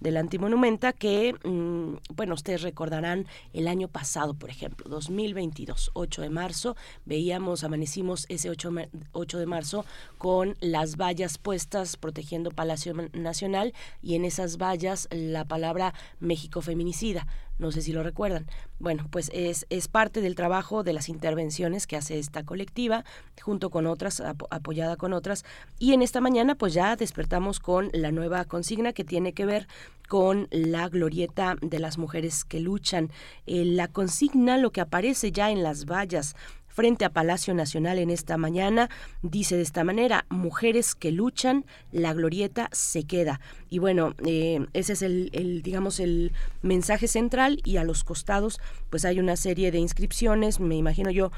de 0.00 0.10
la 0.10 0.20
Antimonumenta 0.20 0.92
que, 0.92 1.34
mm, 1.44 2.14
bueno, 2.14 2.34
ustedes 2.34 2.62
recordarán 2.62 3.26
el 3.52 3.66
año 3.68 3.88
pasado, 3.88 4.34
por 4.34 4.50
ejemplo, 4.50 4.88
2022, 4.90 5.90
8 5.94 6.22
de 6.22 6.30
marzo, 6.30 6.76
veíamos, 7.04 7.64
amanecimos 7.64 8.26
ese 8.28 8.50
8, 8.50 8.70
ma- 8.70 8.88
8 9.12 9.38
de 9.38 9.46
marzo 9.46 9.84
con 10.18 10.56
las 10.60 10.96
vallas 10.96 11.38
puestas 11.38 11.96
protegiendo 11.96 12.50
Palacio 12.50 12.94
Nacional 13.12 13.72
y 14.02 14.14
en 14.14 14.24
esas 14.24 14.58
vallas 14.58 15.08
la 15.10 15.44
palabra 15.44 15.94
México 16.20 16.60
feminicida. 16.62 17.26
No 17.58 17.72
sé 17.72 17.80
si 17.80 17.92
lo 17.92 18.02
recuerdan. 18.02 18.46
Bueno, 18.78 19.06
pues 19.10 19.30
es, 19.32 19.64
es 19.70 19.88
parte 19.88 20.20
del 20.20 20.34
trabajo 20.34 20.82
de 20.82 20.92
las 20.92 21.08
intervenciones 21.08 21.86
que 21.86 21.96
hace 21.96 22.18
esta 22.18 22.44
colectiva, 22.44 23.02
junto 23.40 23.70
con 23.70 23.86
otras, 23.86 24.20
apo- 24.20 24.46
apoyada 24.50 24.96
con 24.96 25.14
otras. 25.14 25.42
Y 25.78 25.94
en 25.94 26.02
esta 26.02 26.20
mañana, 26.20 26.54
pues 26.56 26.74
ya 26.74 26.96
despertamos 26.96 27.58
con 27.58 27.88
la 27.94 28.12
nueva 28.12 28.44
consigna 28.44 28.92
que 28.92 29.04
tiene 29.04 29.32
que 29.32 29.46
ver 29.46 29.68
con 30.08 30.48
la 30.50 30.88
glorieta 30.88 31.56
de 31.60 31.78
las 31.78 31.98
mujeres 31.98 32.44
que 32.44 32.60
luchan. 32.60 33.10
Eh, 33.46 33.64
la 33.64 33.88
consigna, 33.88 34.58
lo 34.58 34.70
que 34.70 34.80
aparece 34.80 35.32
ya 35.32 35.50
en 35.50 35.62
las 35.62 35.84
vallas 35.84 36.36
frente 36.76 37.06
a 37.06 37.10
Palacio 37.10 37.54
Nacional 37.54 37.98
en 37.98 38.10
esta 38.10 38.36
mañana, 38.36 38.90
dice 39.22 39.56
de 39.56 39.62
esta 39.62 39.82
manera, 39.82 40.26
mujeres 40.28 40.94
que 40.94 41.10
luchan, 41.10 41.64
la 41.90 42.12
glorieta 42.12 42.68
se 42.70 43.04
queda. 43.04 43.40
Y 43.70 43.78
bueno, 43.78 44.14
eh, 44.26 44.66
ese 44.74 44.92
es 44.92 45.00
el, 45.00 45.30
el, 45.32 45.62
digamos, 45.62 46.00
el 46.00 46.32
mensaje 46.60 47.08
central 47.08 47.62
y 47.64 47.78
a 47.78 47.84
los 47.84 48.04
costados 48.04 48.60
pues 48.90 49.06
hay 49.06 49.18
una 49.20 49.36
serie 49.36 49.70
de 49.70 49.78
inscripciones, 49.78 50.60
me 50.60 50.76
imagino 50.76 51.10
yo, 51.10 51.32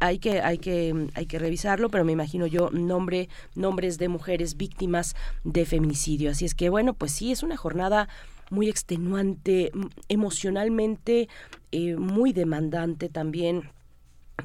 hay- 0.00 0.18
que, 0.18 0.40
hay 0.40 0.58
que, 0.58 1.06
hay 1.14 1.26
que 1.26 1.38
revisarlo, 1.38 1.88
pero 1.88 2.04
me 2.04 2.10
imagino 2.12 2.48
yo 2.48 2.70
nombre, 2.70 3.28
nombres 3.54 3.96
de 3.96 4.08
mujeres 4.08 4.56
víctimas 4.56 5.14
de 5.44 5.66
feminicidio. 5.66 6.32
Así 6.32 6.44
es 6.44 6.56
que 6.56 6.68
bueno, 6.68 6.94
pues 6.94 7.12
sí, 7.12 7.30
es 7.30 7.44
una 7.44 7.56
jornada 7.56 8.08
muy 8.50 8.68
extenuante, 8.68 9.70
emocionalmente 10.08 11.28
eh, 11.70 11.94
muy 11.94 12.32
demandante 12.32 13.08
también 13.08 13.70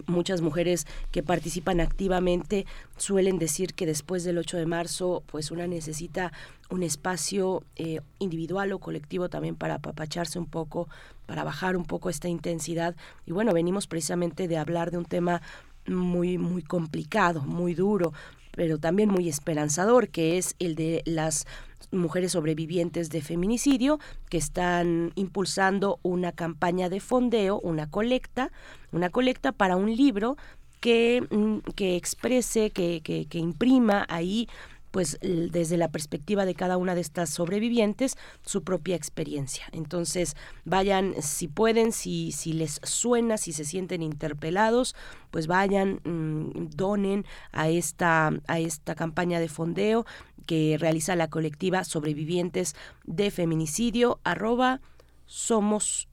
muchas 0.08 0.42
mujeres 0.42 0.86
que 1.12 1.24
participan 1.24 1.80
activamente 1.80 2.66
suelen 2.98 3.40
decir 3.40 3.74
que 3.74 3.86
después 3.86 4.24
del 4.24 4.38
8 4.38 4.58
de 4.58 4.66
marzo 4.66 5.24
pues 5.28 5.52
una 5.52 5.68
necesita 5.68 6.32
un 6.70 6.84
espacio 6.84 7.64
eh, 7.76 8.02
individual 8.20 8.72
o 8.74 8.80
colectivo 8.80 9.30
también 9.30 9.56
para 9.56 9.76
apapacharse 9.76 10.40
un 10.40 10.48
poco 10.48 10.88
para 11.26 11.44
bajar 11.44 11.76
un 11.76 11.86
poco 11.86 12.10
esta 12.10 12.28
intensidad. 12.28 12.96
Y 13.26 13.32
bueno 13.32 13.54
venimos 13.54 13.88
precisamente 13.88 14.48
de 14.48 14.58
hablar 14.58 14.92
de 14.92 14.98
un 14.98 15.06
tema 15.06 15.42
muy 15.88 16.38
muy 16.38 16.64
complicado 16.64 17.42
muy 17.42 17.76
duro 17.76 18.14
pero 18.56 18.78
también 18.78 19.10
muy 19.10 19.30
esperanzador, 19.30 20.10
que 20.10 20.38
es 20.38 20.56
el 20.60 20.76
de 20.76 21.02
las 21.06 21.46
mujeres 21.92 22.32
sobrevivientes 22.32 23.10
de 23.10 23.22
feminicidio 23.22 24.00
que 24.30 24.38
están 24.38 25.12
impulsando 25.16 26.00
una 26.04 26.32
campaña 26.32 26.90
de 26.90 27.00
fondeo, 27.00 27.60
una 27.60 27.90
colecta, 27.90 28.52
una 28.92 29.10
colecta 29.10 29.52
para 29.52 29.76
un 29.76 29.96
libro 29.96 30.38
que, 30.80 31.26
mm, 31.30 31.72
que 31.76 31.96
exprese, 31.96 32.70
que, 32.72 33.02
que, 33.02 33.26
que 33.26 33.40
imprima 33.40 34.06
ahí 34.10 34.48
pues 34.96 35.20
desde 35.22 35.76
la 35.76 35.92
perspectiva 35.92 36.46
de 36.46 36.56
cada 36.56 36.78
una 36.78 36.96
de 36.96 37.02
estas 37.02 37.30
sobrevivientes 37.30 38.16
su 38.46 38.64
propia 38.64 38.96
experiencia. 38.96 39.66
Entonces, 39.74 40.38
vayan 40.64 41.22
si 41.22 41.50
pueden, 41.50 41.92
si, 41.92 42.32
si 42.32 42.54
les 42.54 42.80
suena, 42.82 43.38
si 43.38 43.52
se 43.52 43.66
sienten 43.66 44.02
interpelados, 44.02 44.96
pues 45.32 45.48
vayan, 45.48 46.00
mm, 46.06 46.70
donen 46.78 47.26
a 47.52 47.68
esta, 47.68 48.32
a 48.48 48.60
esta 48.62 48.96
campaña 48.96 49.42
de 49.42 49.50
fondeo 49.50 50.06
que 50.46 50.78
realiza 50.80 51.18
la 51.18 51.30
colectiva 51.30 51.84
Sobrevivientes 51.84 52.74
de 53.04 53.32
Feminicidio, 53.32 54.22
arroba 54.24 54.80
somos 55.26 56.08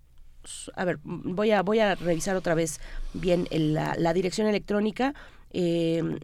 a 0.74 0.84
ver, 0.84 0.98
voy 1.04 1.52
a, 1.52 1.62
voy 1.62 1.78
a 1.78 1.94
revisar 1.94 2.34
otra 2.34 2.56
vez 2.56 2.80
bien 3.14 3.46
la, 3.52 3.94
la 3.96 4.12
dirección 4.12 4.48
electrónica. 4.48 5.14
Eh, 5.52 6.18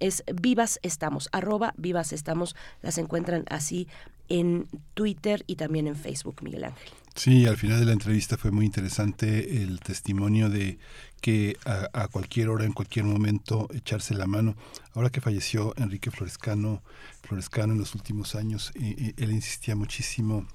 es 0.00 0.24
Vivas 0.40 0.80
Estamos, 0.82 1.28
arroba 1.32 1.74
Vivas 1.76 2.12
Estamos, 2.12 2.56
las 2.82 2.98
encuentran 2.98 3.44
así 3.48 3.88
en 4.28 4.68
Twitter 4.94 5.44
y 5.46 5.56
también 5.56 5.86
en 5.86 5.96
Facebook, 5.96 6.42
Miguel 6.42 6.64
Ángel. 6.64 6.90
Sí, 7.14 7.46
al 7.46 7.56
final 7.56 7.78
de 7.78 7.86
la 7.86 7.92
entrevista 7.92 8.36
fue 8.36 8.50
muy 8.50 8.66
interesante 8.66 9.62
el 9.62 9.78
testimonio 9.80 10.48
de 10.48 10.78
que 11.20 11.56
a, 11.64 12.08
cualquier 12.08 12.48
hora, 12.48 12.64
en 12.64 12.72
cualquier 12.72 13.04
momento, 13.04 13.68
echarse 13.72 14.14
la 14.14 14.26
mano. 14.26 14.56
Ahora 14.94 15.10
que 15.10 15.20
falleció 15.20 15.74
Enrique 15.76 16.10
Florescano, 16.10 16.82
Florescano 17.22 17.72
en 17.72 17.78
los 17.78 17.94
últimos 17.94 18.34
años, 18.34 18.72
él 18.74 19.30
insistía 19.30 19.76
muchísimo 19.76 20.46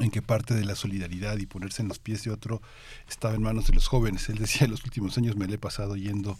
en 0.00 0.10
que 0.10 0.22
parte 0.22 0.54
de 0.54 0.64
la 0.64 0.74
solidaridad 0.74 1.38
y 1.38 1.46
ponerse 1.46 1.82
en 1.82 1.88
los 1.88 1.98
pies 1.98 2.24
de 2.24 2.30
otro 2.30 2.60
estaba 3.08 3.34
en 3.34 3.42
manos 3.42 3.66
de 3.66 3.74
los 3.74 3.86
jóvenes. 3.86 4.28
Él 4.28 4.38
decía, 4.38 4.64
en 4.64 4.70
los 4.70 4.84
últimos 4.84 5.16
años 5.18 5.36
me 5.36 5.46
le 5.46 5.54
he 5.54 5.58
pasado 5.58 5.96
yendo 5.96 6.38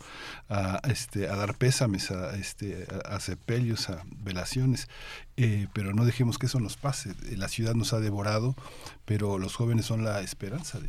a, 0.48 0.80
este, 0.88 1.28
a 1.28 1.36
dar 1.36 1.54
pésames, 1.56 2.10
a, 2.10 2.36
este, 2.36 2.86
a, 3.04 3.20
sepelios, 3.20 3.90
a 3.90 4.02
velaciones, 4.22 4.88
eh, 5.36 5.68
pero 5.72 5.94
no 5.94 6.04
dejemos 6.04 6.38
que 6.38 6.46
eso 6.46 6.60
nos 6.60 6.76
pase. 6.76 7.14
La 7.36 7.48
ciudad 7.48 7.74
nos 7.74 7.92
ha 7.92 8.00
devorado, 8.00 8.56
pero 9.04 9.38
los 9.38 9.54
jóvenes 9.54 9.86
son 9.86 10.04
la 10.04 10.20
esperanza 10.20 10.80
de, 10.80 10.88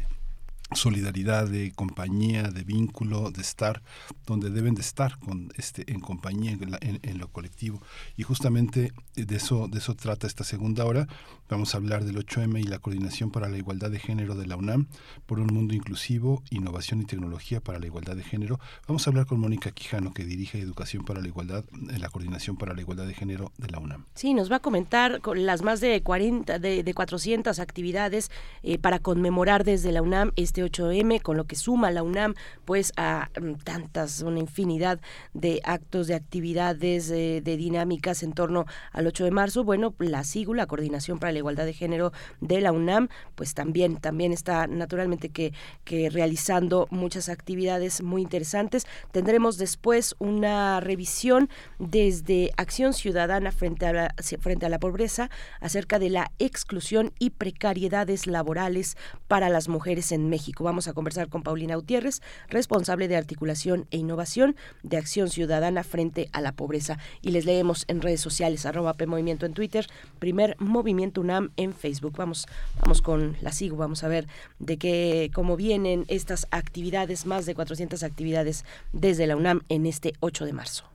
solidaridad, 0.73 1.47
de 1.47 1.71
compañía, 1.71 2.43
de 2.43 2.63
vínculo, 2.63 3.31
de 3.31 3.41
estar 3.41 3.81
donde 4.25 4.49
deben 4.49 4.75
de 4.75 4.81
estar 4.81 5.19
con 5.19 5.51
este 5.57 5.91
en 5.91 5.99
compañía 5.99 6.51
en, 6.51 7.17
lo 7.17 7.27
colectivo. 7.27 7.81
Y 8.17 8.23
justamente 8.23 8.93
de 9.15 9.35
eso 9.35 9.67
de 9.67 9.79
eso 9.79 9.95
trata 9.95 10.27
esta 10.27 10.43
segunda 10.43 10.85
hora. 10.85 11.07
Vamos 11.49 11.73
a 11.73 11.77
hablar 11.77 12.05
del 12.05 12.15
8M 12.15 12.61
y 12.61 12.63
la 12.63 12.79
coordinación 12.79 13.29
para 13.29 13.49
la 13.49 13.57
igualdad 13.57 13.91
de 13.91 13.99
género 13.99 14.35
de 14.35 14.47
la 14.47 14.55
UNAM 14.55 14.87
por 15.25 15.39
un 15.39 15.47
mundo 15.47 15.73
inclusivo 15.73 16.43
innovación 16.49 17.01
y 17.01 17.05
tecnología 17.05 17.59
para 17.59 17.79
la 17.79 17.87
igualdad 17.87 18.15
de 18.15 18.23
género. 18.23 18.59
Vamos 18.87 19.05
a 19.05 19.09
hablar 19.09 19.25
con 19.25 19.39
Mónica 19.39 19.71
Quijano 19.71 20.13
que 20.13 20.23
dirige 20.23 20.59
educación 20.59 21.03
para 21.03 21.21
la 21.21 21.27
igualdad 21.27 21.65
en 21.73 21.99
la 21.99 22.09
coordinación 22.09 22.55
para 22.55 22.73
la 22.73 22.81
igualdad 22.81 23.05
de 23.05 23.13
género 23.13 23.51
de 23.57 23.69
la 23.69 23.79
UNAM. 23.79 24.05
Sí 24.15 24.33
nos 24.33 24.51
va 24.51 24.57
a 24.57 24.59
comentar 24.59 25.19
con 25.19 25.45
las 25.45 25.61
más 25.61 25.81
de 25.81 26.01
40 26.01 26.59
de, 26.59 26.83
de 26.83 26.93
400 26.93 27.59
actividades 27.59 28.31
eh, 28.63 28.77
para 28.77 28.99
conmemorar 28.99 29.63
desde 29.63 29.91
la 29.91 30.01
UNAM 30.01 30.31
este 30.35 30.60
8M, 30.63 31.21
con 31.21 31.37
lo 31.37 31.45
que 31.45 31.55
suma 31.55 31.91
la 31.91 32.03
UNAM 32.03 32.35
pues 32.65 32.93
a 32.97 33.29
mm, 33.39 33.53
tantas, 33.63 34.21
una 34.21 34.39
infinidad 34.39 34.99
de 35.33 35.61
actos, 35.63 36.07
de 36.07 36.15
actividades, 36.15 37.07
de 37.09 37.41
dinámicas 37.41 38.23
en 38.23 38.33
torno 38.33 38.65
al 38.91 39.07
8 39.07 39.25
de 39.25 39.31
marzo. 39.31 39.63
Bueno, 39.63 39.93
la 39.99 40.23
SIGU, 40.23 40.53
la 40.53 40.67
Coordinación 40.67 41.19
para 41.19 41.31
la 41.31 41.39
Igualdad 41.39 41.65
de 41.65 41.73
Género 41.73 42.11
de 42.39 42.61
la 42.61 42.71
UNAM, 42.71 43.09
pues 43.35 43.53
también, 43.53 43.97
también 43.97 44.31
está 44.31 44.67
naturalmente 44.67 45.29
que, 45.29 45.53
que 45.83 46.09
realizando 46.09 46.87
muchas 46.91 47.29
actividades 47.29 48.01
muy 48.01 48.21
interesantes. 48.21 48.85
Tendremos 49.11 49.57
después 49.57 50.15
una 50.19 50.79
revisión 50.79 51.49
desde 51.79 52.51
Acción 52.57 52.93
Ciudadana 52.93 53.51
frente 53.51 53.85
a 53.85 54.13
frente 54.39 54.65
a 54.65 54.69
la 54.69 54.79
pobreza 54.79 55.29
acerca 55.59 55.99
de 55.99 56.09
la 56.09 56.31
exclusión 56.39 57.13
y 57.19 57.31
precariedades 57.31 58.27
laborales 58.27 58.97
para 59.27 59.49
las 59.49 59.67
mujeres 59.67 60.11
en 60.11 60.29
México. 60.29 60.50
Vamos 60.59 60.87
a 60.87 60.93
conversar 60.93 61.29
con 61.29 61.43
Paulina 61.43 61.75
Gutiérrez, 61.75 62.21
responsable 62.49 63.07
de 63.07 63.17
articulación 63.17 63.87
e 63.91 63.97
innovación 63.97 64.55
de 64.83 64.97
Acción 64.97 65.29
Ciudadana 65.29 65.83
frente 65.83 66.29
a 66.33 66.41
la 66.41 66.51
pobreza. 66.51 66.97
Y 67.21 67.31
les 67.31 67.45
leemos 67.45 67.85
en 67.87 68.01
redes 68.01 68.21
sociales, 68.21 68.65
arroba 68.65 68.93
P 68.93 69.07
Movimiento 69.07 69.45
en 69.45 69.53
Twitter, 69.53 69.87
primer 70.19 70.55
Movimiento 70.59 71.21
UNAM 71.21 71.51
en 71.57 71.73
Facebook. 71.73 72.17
Vamos, 72.17 72.47
vamos 72.79 73.01
con 73.01 73.37
la 73.41 73.51
SIGU, 73.51 73.77
vamos 73.77 74.03
a 74.03 74.07
ver 74.07 74.27
de 74.59 74.77
qué, 74.77 75.31
cómo 75.33 75.57
vienen 75.57 76.05
estas 76.07 76.47
actividades, 76.51 77.25
más 77.25 77.45
de 77.45 77.55
400 77.55 78.03
actividades 78.03 78.65
desde 78.93 79.27
la 79.27 79.35
UNAM 79.35 79.61
en 79.69 79.85
este 79.85 80.13
8 80.19 80.45
de 80.45 80.53
marzo. 80.53 80.85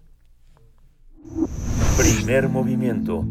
Primer 1.96 2.48
movimiento. 2.48 3.24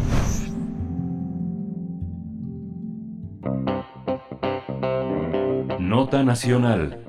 Nota 5.80 6.24
Nacional 6.24 7.06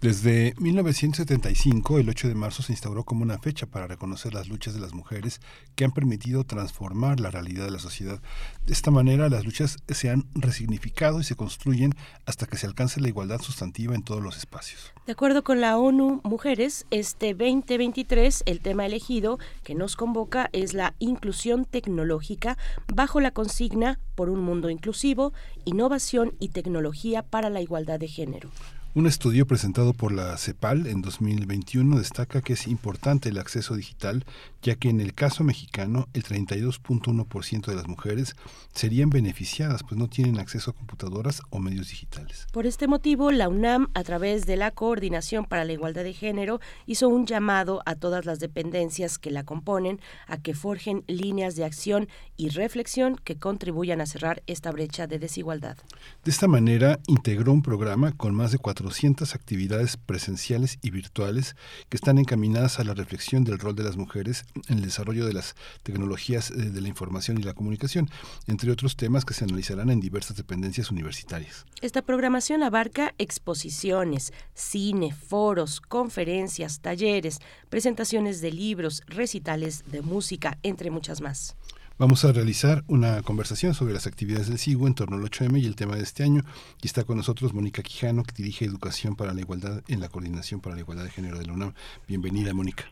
desde 0.00 0.54
1975, 0.60 1.98
el 1.98 2.08
8 2.08 2.28
de 2.28 2.36
marzo 2.36 2.62
se 2.62 2.72
instauró 2.72 3.02
como 3.02 3.24
una 3.24 3.38
fecha 3.38 3.66
para 3.66 3.88
reconocer 3.88 4.32
las 4.32 4.46
luchas 4.46 4.72
de 4.72 4.78
las 4.78 4.94
mujeres 4.94 5.40
que 5.74 5.84
han 5.84 5.90
permitido 5.90 6.44
transformar 6.44 7.18
la 7.18 7.32
realidad 7.32 7.64
de 7.64 7.72
la 7.72 7.80
sociedad. 7.80 8.20
De 8.64 8.72
esta 8.72 8.92
manera, 8.92 9.28
las 9.28 9.44
luchas 9.44 9.78
se 9.88 10.10
han 10.10 10.26
resignificado 10.34 11.18
y 11.18 11.24
se 11.24 11.34
construyen 11.34 11.96
hasta 12.26 12.46
que 12.46 12.56
se 12.56 12.66
alcance 12.66 13.00
la 13.00 13.08
igualdad 13.08 13.40
sustantiva 13.40 13.96
en 13.96 14.04
todos 14.04 14.22
los 14.22 14.36
espacios. 14.36 14.92
De 15.04 15.14
acuerdo 15.14 15.42
con 15.42 15.60
la 15.60 15.76
ONU 15.76 16.20
Mujeres, 16.22 16.86
este 16.92 17.34
2023, 17.34 18.44
el 18.46 18.60
tema 18.60 18.86
elegido 18.86 19.40
que 19.64 19.74
nos 19.74 19.96
convoca 19.96 20.48
es 20.52 20.74
la 20.74 20.94
inclusión 21.00 21.64
tecnológica 21.64 22.56
bajo 22.86 23.18
la 23.18 23.32
consigna 23.32 23.98
por 24.14 24.28
un 24.30 24.42
mundo 24.42 24.70
inclusivo, 24.70 25.32
innovación 25.64 26.34
y 26.38 26.50
tecnología 26.50 27.24
para 27.24 27.50
la 27.50 27.60
igualdad 27.60 27.98
de 27.98 28.06
género. 28.06 28.50
Un 28.94 29.06
estudio 29.06 29.46
presentado 29.46 29.92
por 29.92 30.12
la 30.12 30.36
CEPAL 30.38 30.86
en 30.86 31.02
2021 31.02 31.98
destaca 31.98 32.40
que 32.40 32.54
es 32.54 32.66
importante 32.66 33.28
el 33.28 33.38
acceso 33.38 33.76
digital, 33.76 34.24
ya 34.62 34.74
que 34.74 34.88
en 34.88 35.00
el 35.00 35.14
caso 35.14 35.44
mexicano 35.44 36.08
el 36.14 36.24
32.1% 36.24 37.66
de 37.66 37.74
las 37.74 37.86
mujeres 37.86 38.34
serían 38.72 39.10
beneficiadas, 39.10 39.82
pues 39.82 39.98
no 39.98 40.08
tienen 40.08 40.38
acceso 40.38 40.70
a 40.70 40.74
computadoras 40.74 41.42
o 41.50 41.58
medios 41.58 41.88
digitales. 41.88 42.46
Por 42.52 42.66
este 42.66 42.88
motivo, 42.88 43.30
la 43.30 43.48
UNAM, 43.48 43.88
a 43.94 44.02
través 44.02 44.46
de 44.46 44.56
la 44.56 44.70
Coordinación 44.70 45.44
para 45.44 45.64
la 45.64 45.72
Igualdad 45.72 46.04
de 46.04 46.12
Género, 46.12 46.60
hizo 46.86 47.08
un 47.08 47.26
llamado 47.26 47.82
a 47.86 47.94
todas 47.94 48.24
las 48.24 48.40
dependencias 48.40 49.18
que 49.18 49.30
la 49.30 49.44
componen 49.44 50.00
a 50.26 50.38
que 50.38 50.54
forjen 50.54 51.04
líneas 51.06 51.56
de 51.56 51.64
acción 51.64 52.08
y 52.36 52.50
reflexión 52.50 53.16
que 53.16 53.36
contribuyan 53.36 54.00
a 54.00 54.06
cerrar 54.06 54.42
esta 54.46 54.70
brecha 54.70 55.06
de 55.06 55.18
desigualdad. 55.18 55.76
De 56.24 56.30
esta 56.30 56.48
manera, 56.48 57.00
integró 57.06 57.52
un 57.52 57.62
programa 57.62 58.12
con 58.12 58.34
más 58.34 58.52
de 58.52 58.58
400 58.58 59.34
actividades 59.34 59.96
presenciales 59.96 60.78
y 60.82 60.90
virtuales 60.90 61.56
que 61.88 61.96
están 61.96 62.18
encaminadas 62.18 62.78
a 62.78 62.84
la 62.84 62.94
reflexión 62.94 63.44
del 63.44 63.58
rol 63.58 63.74
de 63.74 63.84
las 63.84 63.96
mujeres 63.96 64.44
en 64.68 64.78
el 64.78 64.84
desarrollo 64.84 65.26
de 65.26 65.32
las 65.32 65.54
tecnologías 65.82 66.50
eh, 66.50 66.54
de 66.54 66.80
la 66.80 66.88
información 66.88 67.38
y 67.38 67.42
la 67.42 67.54
comunicación, 67.54 68.10
entre 68.46 68.70
otros 68.70 68.96
temas 68.96 69.24
que 69.24 69.34
se 69.34 69.44
analizarán 69.44 69.90
en 69.90 70.00
diversas 70.00 70.36
dependencias 70.36 70.90
universitarias. 70.90 71.66
Esta 71.80 72.02
programación 72.02 72.62
abarca 72.62 73.14
exposiciones, 73.18 74.32
cine, 74.54 75.12
foros, 75.12 75.80
conferencias, 75.80 76.80
talleres, 76.80 77.40
presentaciones 77.68 78.40
de 78.40 78.52
libros, 78.52 79.02
recitales 79.06 79.84
de 79.90 80.02
música, 80.02 80.58
entre 80.62 80.90
muchas 80.90 81.20
más. 81.20 81.56
Vamos 81.98 82.24
a 82.24 82.30
realizar 82.30 82.84
una 82.86 83.22
conversación 83.22 83.74
sobre 83.74 83.92
las 83.92 84.06
actividades 84.06 84.46
del 84.46 84.60
SIGU 84.60 84.86
en 84.86 84.94
torno 84.94 85.16
al 85.16 85.22
8M 85.24 85.60
y 85.60 85.66
el 85.66 85.74
tema 85.74 85.96
de 85.96 86.04
este 86.04 86.22
año. 86.22 86.44
Y 86.80 86.86
está 86.86 87.02
con 87.02 87.16
nosotros 87.16 87.52
Mónica 87.52 87.82
Quijano, 87.82 88.22
que 88.22 88.34
dirige 88.36 88.64
Educación 88.64 89.16
para 89.16 89.34
la 89.34 89.40
Igualdad 89.40 89.82
en 89.88 89.98
la 89.98 90.08
Coordinación 90.08 90.60
para 90.60 90.76
la 90.76 90.82
Igualdad 90.82 91.02
de 91.02 91.10
Género 91.10 91.40
de 91.40 91.46
la 91.46 91.54
UNAM. 91.54 91.74
Bienvenida, 92.06 92.54
Mónica. 92.54 92.84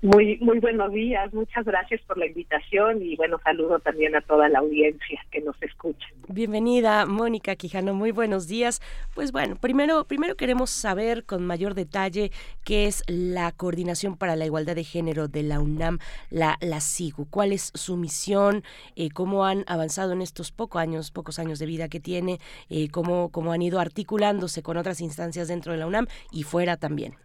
Muy, 0.00 0.38
muy 0.40 0.60
buenos 0.60 0.92
días, 0.92 1.32
muchas 1.34 1.64
gracias 1.64 2.00
por 2.02 2.18
la 2.18 2.26
invitación 2.26 3.02
y 3.02 3.16
bueno, 3.16 3.40
saludo 3.42 3.80
también 3.80 4.14
a 4.14 4.20
toda 4.20 4.48
la 4.48 4.60
audiencia 4.60 5.20
que 5.32 5.40
nos 5.40 5.60
escucha. 5.60 6.06
Bienvenida, 6.28 7.04
Mónica 7.04 7.56
Quijano, 7.56 7.94
muy 7.94 8.12
buenos 8.12 8.46
días. 8.46 8.80
Pues 9.16 9.32
bueno, 9.32 9.56
primero, 9.56 10.04
primero 10.04 10.36
queremos 10.36 10.70
saber 10.70 11.24
con 11.24 11.44
mayor 11.44 11.74
detalle 11.74 12.30
qué 12.64 12.86
es 12.86 13.02
la 13.08 13.50
Coordinación 13.50 14.16
para 14.16 14.36
la 14.36 14.46
Igualdad 14.46 14.76
de 14.76 14.84
Género 14.84 15.26
de 15.26 15.42
la 15.42 15.58
UNAM, 15.58 15.98
la, 16.30 16.58
la 16.60 16.78
SIGU, 16.80 17.28
cuál 17.28 17.52
es 17.52 17.72
su 17.74 17.96
misión, 17.96 18.62
eh, 18.94 19.10
cómo 19.10 19.46
han 19.46 19.64
avanzado 19.66 20.12
en 20.12 20.22
estos 20.22 20.52
pocos 20.52 20.80
años, 20.80 21.10
pocos 21.10 21.40
años 21.40 21.58
de 21.58 21.66
vida 21.66 21.88
que 21.88 21.98
tiene, 21.98 22.38
eh, 22.70 22.88
cómo, 22.88 23.30
cómo 23.32 23.50
han 23.50 23.62
ido 23.62 23.80
articulándose 23.80 24.62
con 24.62 24.76
otras 24.76 25.00
instancias 25.00 25.48
dentro 25.48 25.72
de 25.72 25.78
la 25.78 25.88
UNAM 25.88 26.06
y 26.30 26.44
fuera 26.44 26.76
también. 26.76 27.16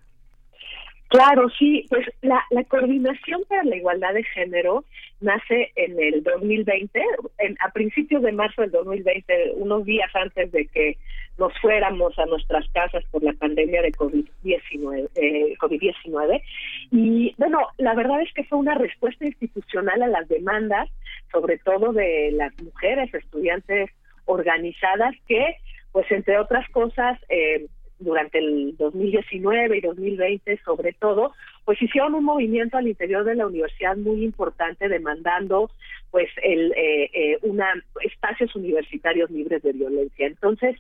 Claro, 1.14 1.48
sí, 1.60 1.86
pues 1.92 2.08
la, 2.24 2.44
coordinación 2.68 3.44
para 3.48 3.64
la 3.66 3.76
igualdad 3.76 4.16
de 4.16 4.24
género 4.24 4.84
nace 5.22 5.72
en 5.76 6.02
el 6.02 6.24
2020, 6.24 7.00
en, 7.38 7.56
a 7.60 7.70
principios 7.70 8.24
de 8.24 8.32
marzo 8.32 8.64
del 8.64 8.72
2020, 8.72 9.52
unos 9.58 9.86
días 9.86 10.10
antes 10.16 10.52
de 10.52 10.66
que 10.66 10.98
nos 11.38 11.54
fuéramos 11.60 12.18
a 12.18 12.26
nuestras 12.26 12.68
casas 12.70 13.04
por 13.12 13.22
la 13.22 13.34
pandemia 13.34 13.84
de 13.84 13.92
COVID-19. 13.92 15.10
Eh, 15.14 15.56
COVID-19. 15.60 16.42
Y 16.90 17.36
bueno, 17.38 17.60
la 17.78 17.94
verdad 17.94 18.20
es 18.24 18.34
que 18.34 18.46
fue 18.46 18.58
una 18.58 18.74
respuesta 18.74 19.24
institucional 19.24 20.02
a 20.02 20.08
las 20.08 20.28
demandas, 20.28 20.90
sobre 21.32 21.60
todo 21.60 21.94
de 21.94 22.32
las 22.32 22.60
mujeres 22.60 23.14
estudiantes 23.14 23.92
organizadas 24.26 25.14
que, 25.28 25.58
pues 25.92 26.12
entre 26.12 26.40
otras 26.40 26.68
cosas, 26.72 27.20
eh, 27.30 27.68
durante 28.04 28.40
el 28.40 28.76
2019 28.78 29.78
y 29.78 29.82
2020 29.82 30.60
sobre 30.64 30.94
todo, 30.94 31.34
pues 31.66 31.82
hicieron 31.82 32.16
un 32.16 32.24
movimiento 32.24 32.78
al 32.78 32.88
interior 32.88 33.24
de 33.24 33.36
la 33.36 33.48
universidad 33.48 33.96
muy 33.98 34.24
importante 34.24 34.90
demandando 34.90 35.72
pues 36.12 36.30
el 36.44 36.72
eh, 36.74 37.10
eh, 37.14 37.40
una 37.42 37.74
espacios 38.04 38.56
universitarios 38.56 39.32
libres 39.32 39.64
de 39.64 39.74
violencia. 39.74 40.28
Entonces, 40.28 40.76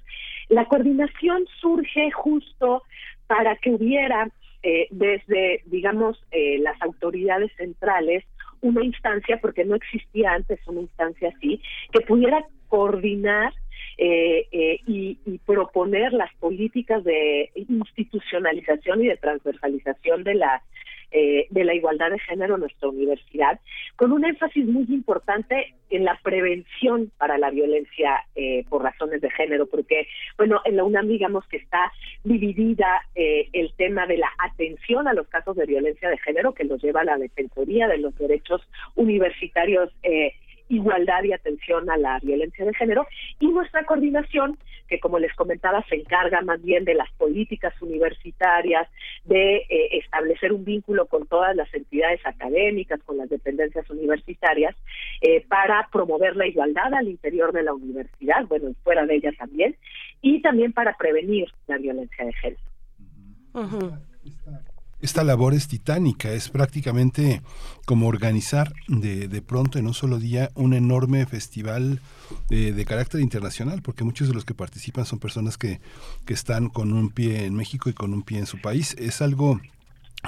la 0.49 0.65
coordinación 0.65 1.45
surge 1.59 2.11
justo 2.11 2.83
para 3.27 3.55
que 3.55 3.71
hubiera 3.71 4.29
eh, 4.65 4.87
desde, 4.91 5.61
digamos, 5.65 6.17
eh, 6.31 6.57
las 6.59 6.81
autoridades 6.81 7.51
centrales 7.57 8.23
una 8.61 8.81
instancia, 8.81 9.37
porque 9.41 9.65
no 9.65 9.75
existía 9.75 10.31
antes 10.31 10.57
una 10.67 10.79
instancia 10.79 11.33
así, 11.35 11.61
que 11.91 11.99
pudiera 11.99 12.45
coordinar 12.69 13.53
eh, 13.97 14.47
eh, 14.51 14.79
y, 14.87 15.17
proponer 15.45 16.13
las 16.13 16.33
políticas 16.35 17.03
de 17.03 17.51
institucionalización 17.55 19.03
y 19.03 19.07
de 19.07 19.17
transversalización 19.17 20.23
de 20.23 20.35
la 20.35 20.63
eh, 21.11 21.45
de 21.51 21.63
la 21.63 21.75
igualdad 21.75 22.09
de 22.09 22.17
género 22.17 22.55
en 22.55 22.61
nuestra 22.61 22.89
universidad, 22.89 23.59
con 23.97 24.11
un 24.13 24.25
énfasis 24.25 24.65
muy 24.65 24.85
importante 24.89 25.75
en 25.91 26.05
la 26.05 26.19
prevención 26.23 27.11
para 27.19 27.37
la 27.37 27.51
violencia 27.51 28.25
por 28.67 28.81
razones 28.81 29.21
de 29.21 29.29
género, 29.29 29.67
porque, 29.67 30.07
bueno, 30.39 30.59
en 30.65 30.75
la 30.75 30.83
UNAM 30.83 31.07
digamos 31.07 31.45
que 31.45 31.57
está 31.57 31.91
dividida 32.23 33.03
el 33.13 33.71
tema 33.77 34.07
de 34.07 34.17
la 34.17 34.31
atención 34.39 35.07
a 35.07 35.13
los 35.13 35.27
casos 35.27 35.55
de 35.55 35.67
violencia 35.67 36.09
de 36.09 36.17
género, 36.17 36.55
que 36.55 36.63
los 36.63 36.81
lleva 36.81 37.01
a 37.01 37.05
la 37.05 37.17
Defensoría 37.19 37.87
de 37.87 37.99
los 37.99 38.17
Derechos 38.17 38.67
Universitarios 38.95 39.91
igualdad 40.69 41.23
y 41.23 41.33
atención 41.33 41.89
a 41.89 41.97
la 41.97 42.19
violencia 42.19 42.65
de 42.65 42.73
género 42.73 43.07
y 43.39 43.47
nuestra 43.47 43.85
coordinación 43.85 44.57
que 44.87 44.99
como 44.99 45.19
les 45.19 45.33
comentaba 45.35 45.83
se 45.89 45.95
encarga 45.95 46.41
más 46.41 46.61
bien 46.61 46.85
de 46.85 46.93
las 46.93 47.11
políticas 47.13 47.73
universitarias 47.81 48.87
de 49.25 49.57
eh, 49.57 49.97
establecer 49.97 50.51
un 50.53 50.63
vínculo 50.63 51.05
con 51.07 51.27
todas 51.27 51.55
las 51.55 51.73
entidades 51.73 52.19
académicas 52.25 53.01
con 53.03 53.17
las 53.17 53.29
dependencias 53.29 53.89
universitarias 53.89 54.75
eh, 55.21 55.45
para 55.47 55.87
promover 55.91 56.35
la 56.35 56.47
igualdad 56.47 56.93
al 56.93 57.07
interior 57.07 57.51
de 57.53 57.63
la 57.63 57.73
universidad 57.73 58.45
bueno 58.47 58.69
y 58.69 58.73
fuera 58.83 59.05
de 59.05 59.15
ella 59.15 59.31
también 59.37 59.75
y 60.21 60.41
también 60.41 60.73
para 60.73 60.93
prevenir 60.97 61.47
la 61.67 61.77
violencia 61.77 62.25
de 62.25 62.33
género 62.33 62.63
esta 65.03 65.25
labor 65.25 65.53
es 65.53 65.67
titánica, 65.67 66.31
es 66.31 66.47
prácticamente 66.47 67.41
como 67.85 68.07
organizar 68.07 68.73
de, 68.87 69.27
de 69.27 69.41
pronto 69.41 69.77
en 69.77 69.85
un 69.85 69.93
solo 69.93 70.17
día 70.17 70.49
un 70.55 70.73
enorme 70.73 71.25
festival 71.25 71.99
de, 72.49 72.85
carácter 72.85 73.19
internacional, 73.19 73.81
porque 73.81 74.05
muchos 74.05 74.29
de 74.29 74.33
los 74.33 74.45
que 74.45 74.53
participan 74.53 75.05
son 75.05 75.19
personas 75.19 75.57
que, 75.57 75.81
que 76.25 76.33
están 76.33 76.69
con 76.69 76.93
un 76.93 77.09
pie 77.09 77.43
en 77.45 77.53
México 77.53 77.89
y 77.89 77.93
con 77.93 78.13
un 78.13 78.23
pie 78.23 78.39
en 78.39 78.45
su 78.45 78.61
país. 78.61 78.95
Es 78.97 79.21
algo 79.21 79.59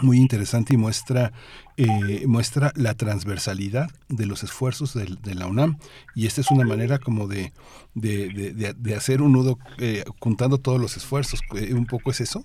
muy 0.01 0.17
interesante 0.17 0.73
y 0.73 0.77
muestra 0.77 1.31
eh, 1.77 2.27
muestra 2.27 2.73
la 2.75 2.95
transversalidad 2.95 3.89
de 4.09 4.25
los 4.25 4.43
esfuerzos 4.43 4.93
de, 4.93 5.05
de, 5.23 5.35
la 5.35 5.47
UNAM 5.47 5.77
y 6.15 6.25
esta 6.25 6.41
es 6.41 6.51
una 6.51 6.65
manera 6.65 6.99
como 6.99 7.29
de, 7.29 7.53
de, 7.93 8.75
de, 8.77 8.95
hacer 8.95 9.21
un 9.21 9.31
nudo 9.31 9.57
eh, 9.77 10.03
juntando 10.19 10.57
todos 10.57 10.81
los 10.81 10.97
esfuerzos. 10.97 11.39
Eh, 11.55 11.73
¿Un 11.73 11.85
poco 11.85 12.11
es 12.11 12.19
eso? 12.19 12.43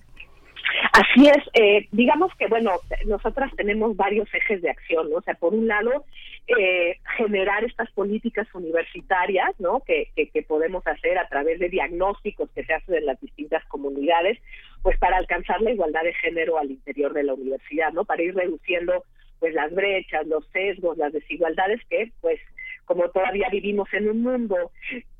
Así 0.93 1.27
es, 1.27 1.37
eh, 1.53 1.87
digamos 1.91 2.33
que, 2.35 2.47
bueno, 2.47 2.71
nosotras 3.05 3.49
tenemos 3.55 3.95
varios 3.95 4.27
ejes 4.33 4.61
de 4.61 4.69
acción, 4.69 5.09
¿no? 5.09 5.17
O 5.17 5.21
sea, 5.21 5.35
por 5.35 5.53
un 5.53 5.65
lado, 5.67 6.03
eh, 6.47 6.97
generar 7.17 7.63
estas 7.63 7.89
políticas 7.91 8.47
universitarias, 8.53 9.51
¿no? 9.57 9.79
Que, 9.81 10.09
que, 10.15 10.43
podemos 10.43 10.85
hacer 10.85 11.17
a 11.17 11.29
través 11.29 11.59
de 11.59 11.69
diagnósticos 11.69 12.49
que 12.51 12.65
se 12.65 12.73
hacen 12.73 12.95
en 12.95 13.05
las 13.05 13.21
distintas 13.21 13.63
comunidades, 13.65 14.37
pues 14.81 14.97
para 14.97 15.15
alcanzar 15.17 15.61
la 15.61 15.71
igualdad 15.71 16.03
de 16.03 16.13
género 16.15 16.57
al 16.57 16.71
interior 16.71 17.13
de 17.13 17.23
la 17.23 17.35
universidad, 17.35 17.93
¿no? 17.93 18.03
Para 18.03 18.23
ir 18.23 18.35
reduciendo, 18.35 19.05
pues, 19.39 19.53
las 19.53 19.73
brechas, 19.73 20.27
los 20.27 20.45
sesgos, 20.47 20.97
las 20.97 21.13
desigualdades 21.13 21.79
que, 21.89 22.11
pues, 22.19 22.39
como 22.85 23.09
todavía 23.09 23.47
vivimos 23.49 23.87
en 23.93 24.09
un 24.09 24.21
mundo 24.21 24.71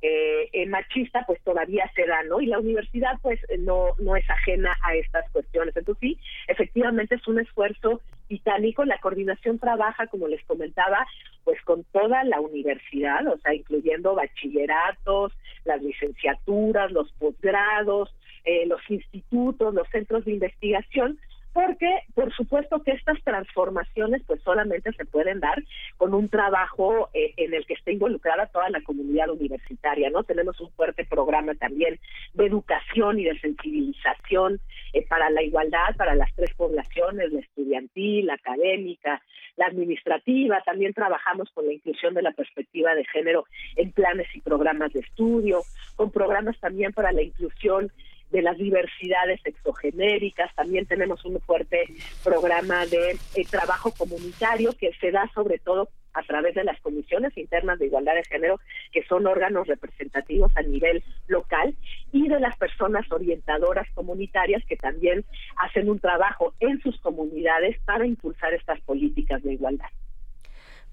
eh, 0.02 0.66
machista, 0.68 1.24
pues 1.26 1.42
todavía 1.44 1.90
se 1.96 2.06
da, 2.06 2.24
¿no? 2.24 2.42
Y 2.42 2.48
la 2.48 2.60
universidad, 2.60 3.14
pues, 3.22 3.40
no, 3.60 3.90
no 4.00 4.16
es 4.16 4.30
ajena 4.30 4.76
a 4.84 4.96
estas 4.96 5.30
cuestiones. 5.32 5.76
Entonces, 5.76 6.00
sí, 6.02 6.20
efectivamente 6.48 7.16
es 7.16 7.28
un 7.28 7.40
esfuerzo 7.40 8.02
titánico. 8.28 8.86
La 8.86 8.98
coordinación 9.00 9.60
trabaja, 9.60 10.08
como 10.08 10.28
les 10.28 10.44
comentaba, 10.46 11.06
pues 11.44 11.62
con 11.64 11.84
toda 11.86 12.24
la 12.24 12.40
universidad, 12.40 13.26
o 13.28 13.38
sea, 13.40 13.54
incluyendo 13.54 14.16
bachilleratos, 14.16 15.34
las 15.66 15.82
licenciaturas, 15.82 16.92
los 16.92 17.12
posgrados, 17.14 18.14
eh, 18.44 18.66
los 18.66 18.82
institutos, 18.90 19.74
los 19.74 19.88
centros 19.90 20.26
de 20.26 20.32
investigación, 20.32 21.20
porque 21.54 22.04
por 22.14 22.34
supuesto 22.34 22.82
que 22.84 22.92
estas 22.92 23.22
transformaciones 23.24 24.22
pues 24.26 24.42
solamente 24.42 24.92
se 24.94 25.06
pueden 25.06 25.40
dar 25.40 25.62
con 25.98 26.14
un 26.14 26.30
trabajo 26.30 27.10
eh, 27.14 27.34
en 27.38 27.54
el 27.54 27.66
que 27.66 27.74
esté 27.74 27.94
involucrada 27.94 28.48
toda 28.48 28.70
la 28.70 28.82
comunidad 28.82 29.30
universitaria, 29.30 30.10
¿no? 30.10 30.24
Tenemos 30.24 30.60
un 30.62 30.72
fuerte 30.72 31.06
programa 31.06 31.54
también 31.56 32.00
de 32.34 32.46
educación 32.46 33.20
y 33.20 33.26
de 33.26 33.40
sensibilización 33.40 34.60
eh, 34.94 35.06
para 35.08 35.30
la 35.30 35.44
igualdad, 35.44 35.96
para 35.98 36.16
las 36.16 36.34
tres 36.36 36.54
poblaciones, 36.54 37.32
la 37.32 37.42
estudiantil, 37.42 38.28
la 38.28 38.36
académica, 38.36 39.22
la 39.58 39.66
administrativa, 39.66 40.62
también 40.66 40.94
trabajamos 40.94 41.50
con 41.54 41.68
la 41.68 41.74
inclusión 41.74 42.14
de 42.14 42.22
la 42.22 42.32
perspectiva 42.32 42.96
de 42.96 43.06
género 43.06 43.46
en 43.76 43.92
planes 43.92 44.28
y 44.34 44.42
programas 44.42 44.94
de 44.94 45.02
estudio, 45.02 45.62
con 45.96 46.12
programas 46.12 46.60
también 46.60 46.94
para 46.94 47.12
la 47.12 47.22
inclusión 47.22 47.92
de 48.32 48.42
las 48.42 48.58
diversidades 48.58 49.40
exogenéricas. 49.46 50.54
También 50.56 50.86
tenemos 50.86 51.24
un 51.26 51.40
fuerte 51.42 51.86
programa 52.24 52.86
de 52.86 53.18
eh, 53.36 53.46
trabajo 53.50 53.92
comunitario 53.92 54.72
que 54.78 54.92
se 55.00 55.12
da 55.12 55.30
sobre 55.34 55.60
todo 55.60 55.90
a 56.14 56.24
través 56.24 56.56
de 56.56 56.64
las 56.64 56.80
comisiones 56.82 57.38
internas 57.38 57.80
de 57.80 57.86
igualdad 57.86 58.16
de 58.16 58.24
género, 58.24 58.60
que 58.92 59.04
son 59.04 59.28
órganos 59.28 59.68
representativos 59.68 60.52
a 60.56 60.62
nivel 60.62 61.04
local, 61.28 61.74
y 62.12 62.28
de 62.28 62.40
las 62.40 62.58
personas 62.58 63.10
orientadoras 63.12 63.88
comunitarias 63.94 64.64
que 64.66 64.76
también 64.76 65.24
hacen 65.58 65.90
un 65.90 66.00
trabajo 66.00 66.54
en 66.60 66.82
sus 66.82 67.00
comunidades 67.00 67.80
para 67.86 68.06
impulsar 68.06 68.54
estas 68.54 68.80
políticas 68.82 69.42
de 69.44 69.54
igualdad. 69.54 69.88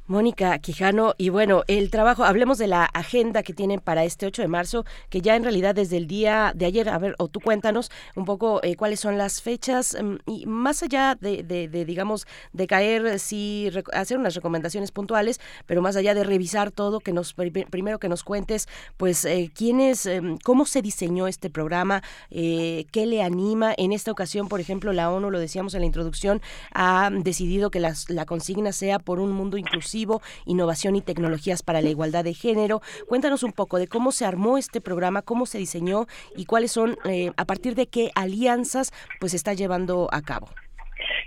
Mónica 0.09 0.59
Quijano, 0.59 1.15
y 1.19 1.29
bueno, 1.29 1.65
el 1.67 1.91
trabajo, 1.91 2.25
hablemos 2.25 2.57
de 2.57 2.67
la 2.67 2.85
agenda 2.87 3.43
que 3.43 3.53
tienen 3.53 3.79
para 3.79 4.05
este 4.05 4.25
8 4.25 4.41
de 4.41 4.49
marzo, 4.49 4.87
que 5.11 5.21
ya 5.21 5.37
en 5.37 5.43
realidad 5.43 5.75
desde 5.75 5.99
el 5.99 6.07
día 6.07 6.53
de 6.57 6.65
ayer, 6.65 6.89
a 6.89 6.97
ver, 6.97 7.15
o 7.19 7.29
tú 7.29 7.41
cuéntanos 7.41 7.91
un 8.17 8.25
poco 8.25 8.61
eh, 8.63 8.75
cuáles 8.75 9.01
son 9.01 9.19
las 9.19 9.43
fechas, 9.43 9.99
mm, 10.03 10.15
y 10.25 10.47
más 10.47 10.83
allá 10.83 11.15
de, 11.21 11.43
de, 11.43 11.85
digamos, 11.85 12.27
de 12.55 12.67
caer, 12.67 13.19
sí, 13.19 13.71
hacer 13.93 14.17
unas 14.17 14.35
recomendaciones 14.35 14.93
puntuales, 14.93 15.41
pero 15.67 15.83
más 15.83 15.95
allá 15.95 16.15
de 16.15 16.25
revisar 16.25 16.71
todo, 16.71 17.01
que 17.01 17.13
nos, 17.13 17.35
primero 17.35 17.99
que 17.99 18.09
nos 18.09 18.25
cuentes, 18.25 18.67
pues, 18.97 19.27
eh, 19.27 19.51
quiénes, 19.55 20.07
em, 20.07 20.39
cómo 20.43 20.65
se 20.65 20.81
diseñó 20.81 21.29
este 21.29 21.51
programa, 21.51 22.03
eh, 22.31 22.87
qué 22.93 23.05
le 23.05 23.23
anima. 23.23 23.75
En 23.77 23.93
esta 23.93 24.11
ocasión, 24.11 24.49
por 24.49 24.61
ejemplo, 24.61 24.95
la 24.95 25.11
ONU, 25.11 25.31
lo 25.31 25.39
decíamos 25.39 25.75
en 25.75 25.81
la 25.81 25.87
introducción, 25.87 26.41
ha 26.73 27.11
decidido 27.13 27.71
que 27.71 27.81
las, 27.81 28.09
la 28.09 28.25
consigna 28.25 28.73
sea 28.73 28.99
por 28.99 29.21
un 29.21 29.33
mundo 29.33 29.59
inclusivo 29.59 29.98
innovación 30.47 30.97
y 30.97 31.03
tecnologías 31.03 31.63
para 31.63 31.81
la 31.81 31.91
igualdad 31.91 32.25
de 32.25 32.35
género. 32.35 32.81
Cuéntanos 33.07 33.43
un 33.43 33.53
poco 33.53 33.79
de 33.79 33.89
cómo 33.89 34.13
se 34.13 34.25
armó 34.25 34.59
este 34.59 34.81
programa, 34.81 35.23
cómo 35.23 35.47
se 35.47 35.59
diseñó 35.59 36.07
y 36.37 36.45
cuáles 36.45 36.73
son, 36.73 36.97
eh, 37.05 37.31
a 37.37 37.45
partir 37.45 37.75
de 37.75 37.87
qué 37.87 38.11
alianzas 38.15 38.93
pues 39.21 39.35
está 39.35 39.55
llevando 39.55 40.09
a 40.13 40.23
cabo. 40.23 40.49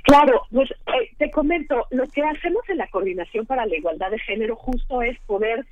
Claro, 0.03 0.41
pues 0.51 0.69
eh, 0.71 1.11
te 1.17 1.29
comento, 1.31 1.85
lo 1.91 2.05
que 2.07 2.23
hacemos 2.23 2.67
en 2.69 2.77
la 2.77 2.87
Coordinación 2.87 3.45
para 3.45 3.65
la 3.65 3.75
Igualdad 3.75 4.11
de 4.11 4.19
Género 4.19 4.55
justo 4.55 5.01
es 5.01 5.19
poder, 5.21 5.65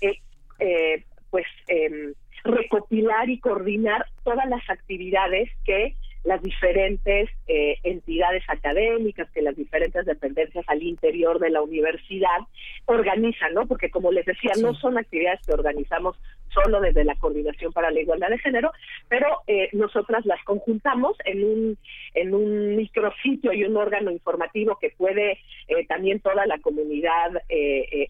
eh, 0.00 0.18
eh, 0.58 1.04
pues, 1.30 1.46
em, 1.68 2.14
recopilar 2.44 3.28
y 3.28 3.38
coordinar 3.38 4.06
todas 4.24 4.48
las 4.48 4.68
actividades 4.68 5.50
que 5.64 5.96
las 6.24 6.42
diferentes 6.42 7.30
eh, 7.46 7.78
entidades 7.82 8.42
académicas, 8.48 9.30
que 9.30 9.42
las 9.42 9.56
diferentes 9.56 10.04
dependencias 10.04 10.64
al 10.68 10.82
interior 10.82 11.38
de 11.38 11.50
la 11.50 11.62
universidad 11.62 12.40
organizan, 12.84 13.54
¿no? 13.54 13.66
Porque 13.66 13.90
como 13.90 14.12
les 14.12 14.26
decía, 14.26 14.52
no 14.60 14.74
son 14.74 14.98
actividades 14.98 15.40
que 15.46 15.52
organizamos 15.52 16.16
solo 16.52 16.80
desde 16.80 17.04
la 17.04 17.14
Coordinación 17.14 17.72
para 17.72 17.90
la 17.90 18.00
Igualdad 18.00 18.28
de 18.28 18.38
Género, 18.38 18.72
pero 19.08 19.28
eh, 19.46 19.68
nosotras 19.72 20.26
las 20.26 20.42
conjuntamos 20.44 21.16
en 21.24 21.44
un, 21.44 21.78
en 22.14 22.34
un 22.34 22.76
micrositio 22.76 23.52
y 23.52 23.64
un 23.64 23.76
órgano 23.76 24.10
informativo 24.10 24.76
que 24.78 24.90
puede 24.90 25.38
eh, 25.68 25.86
también 25.86 26.20
toda 26.20 26.46
la 26.46 26.58
comunidad 26.58 27.30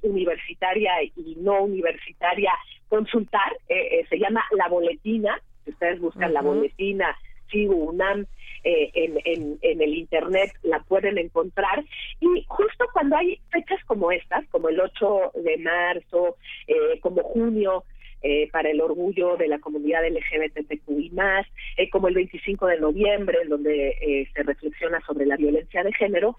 universitaria 0.03 1.03
y 1.03 1.37
no 1.41 1.63
universitaria 1.63 2.53
consultar. 2.89 3.57
se 3.69 4.19
llama 4.19 4.43
La 4.53 4.69
Boletina, 4.69 5.41
si 5.65 5.71
ustedes 5.71 6.01
buscan 6.01 6.33
La 6.33 6.43
Boletina, 6.43 7.17
UNAM, 7.59 8.27
eh, 8.63 8.91
en, 8.95 9.59
el 9.63 9.95
Internet 9.95 10.53
la 10.63 10.81
pueden 10.81 11.17
encontrar. 11.19 11.83
Y 12.21 12.45
justo 12.47 12.85
cuando 12.93 13.17
hay 13.17 13.41
fechas 13.51 13.83
como 13.87 14.13
estas, 14.13 14.47
como 14.49 14.69
el 14.69 14.81
8 14.81 15.33
de 15.35 15.57
marzo, 15.59 16.37
eh, 16.67 17.01
como 17.01 17.23
junio, 17.23 17.85
eh, 18.23 18.51
para 18.53 18.69
el 18.69 18.83
orgullo 18.83 19.39
de 19.39 19.49
la 19.49 19.61
comunidad 19.61 20.05
LGBTQI 20.07 21.09
más, 21.13 21.47
como 21.91 22.09
el 22.09 22.15
25 22.15 22.67
de 22.67 22.79
noviembre, 22.79 23.39
en 23.43 23.49
donde 23.49 24.29
se 24.35 24.43
reflexiona 24.43 25.01
sobre 25.07 25.25
la 25.25 25.39
violencia 25.39 25.83
de 25.83 25.95
género, 25.95 26.37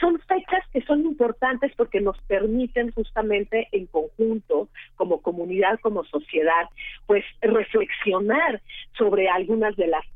son 0.00 0.18
fechas 0.20 0.66
que 0.72 0.80
son 0.80 1.00
importantes 1.04 1.72
porque 1.76 2.00
nos 2.00 2.18
permiten 2.22 2.90
justamente 2.92 3.68
en 3.72 3.84
conjunto, 3.84 4.70
como 4.96 5.20
comunidad, 5.20 5.78
como 5.80 6.04
sociedad, 6.04 6.70
pues 7.04 7.22
reflexionar 7.42 8.62
sobre 8.96 9.28
algunas 9.28 9.76
de 9.76 9.88
las 9.88 10.06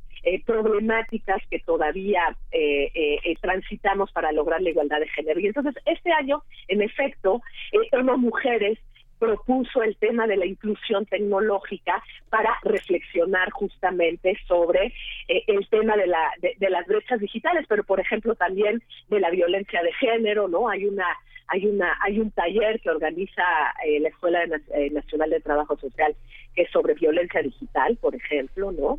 problemáticas 0.44 1.40
que 1.50 1.60
todavía 1.60 2.36
transitamos 3.40 4.10
para 4.12 4.32
lograr 4.32 4.60
la 4.60 4.70
igualdad 4.70 5.00
de 5.00 5.08
género. 5.08 5.40
Y 5.40 5.46
entonces, 5.46 5.74
este 5.86 6.12
año, 6.12 6.42
en 6.68 6.82
efecto, 6.82 7.42
eh, 7.72 8.02
mujeres 8.18 8.78
propuso 9.18 9.82
el 9.82 9.96
tema 9.96 10.26
de 10.26 10.36
la 10.36 10.46
inclusión 10.46 11.04
tecnológica 11.06 12.02
para 12.30 12.56
reflexionar 12.62 13.50
justamente 13.50 14.38
sobre 14.46 14.94
eh, 15.26 15.42
el 15.46 15.68
tema 15.68 15.96
de, 15.96 16.06
la, 16.06 16.30
de, 16.40 16.70
las 16.70 16.86
brechas 16.86 17.18
digitales, 17.18 17.66
pero 17.68 17.82
por 17.84 17.98
ejemplo 18.00 18.34
también 18.36 18.82
de 19.08 19.20
la 19.20 19.30
violencia 19.30 19.82
de 19.82 19.92
género, 19.94 20.46
¿no? 20.46 20.68
Hay 20.68 20.84
una 20.84 21.06
hay 21.48 21.66
una 21.66 21.96
hay 22.00 22.20
un 22.20 22.30
taller 22.30 22.80
que 22.80 22.90
organiza 22.90 23.42
eh, 23.84 24.00
la 24.00 24.08
Escuela 24.08 24.44
eh, 24.44 24.90
Nacional 24.90 25.30
de 25.30 25.40
Trabajo 25.40 25.76
Social 25.78 26.14
que 26.54 26.62
es 26.62 26.70
sobre 26.70 26.94
violencia 26.94 27.42
digital, 27.42 27.96
por 28.00 28.14
ejemplo, 28.14 28.72
¿no? 28.72 28.98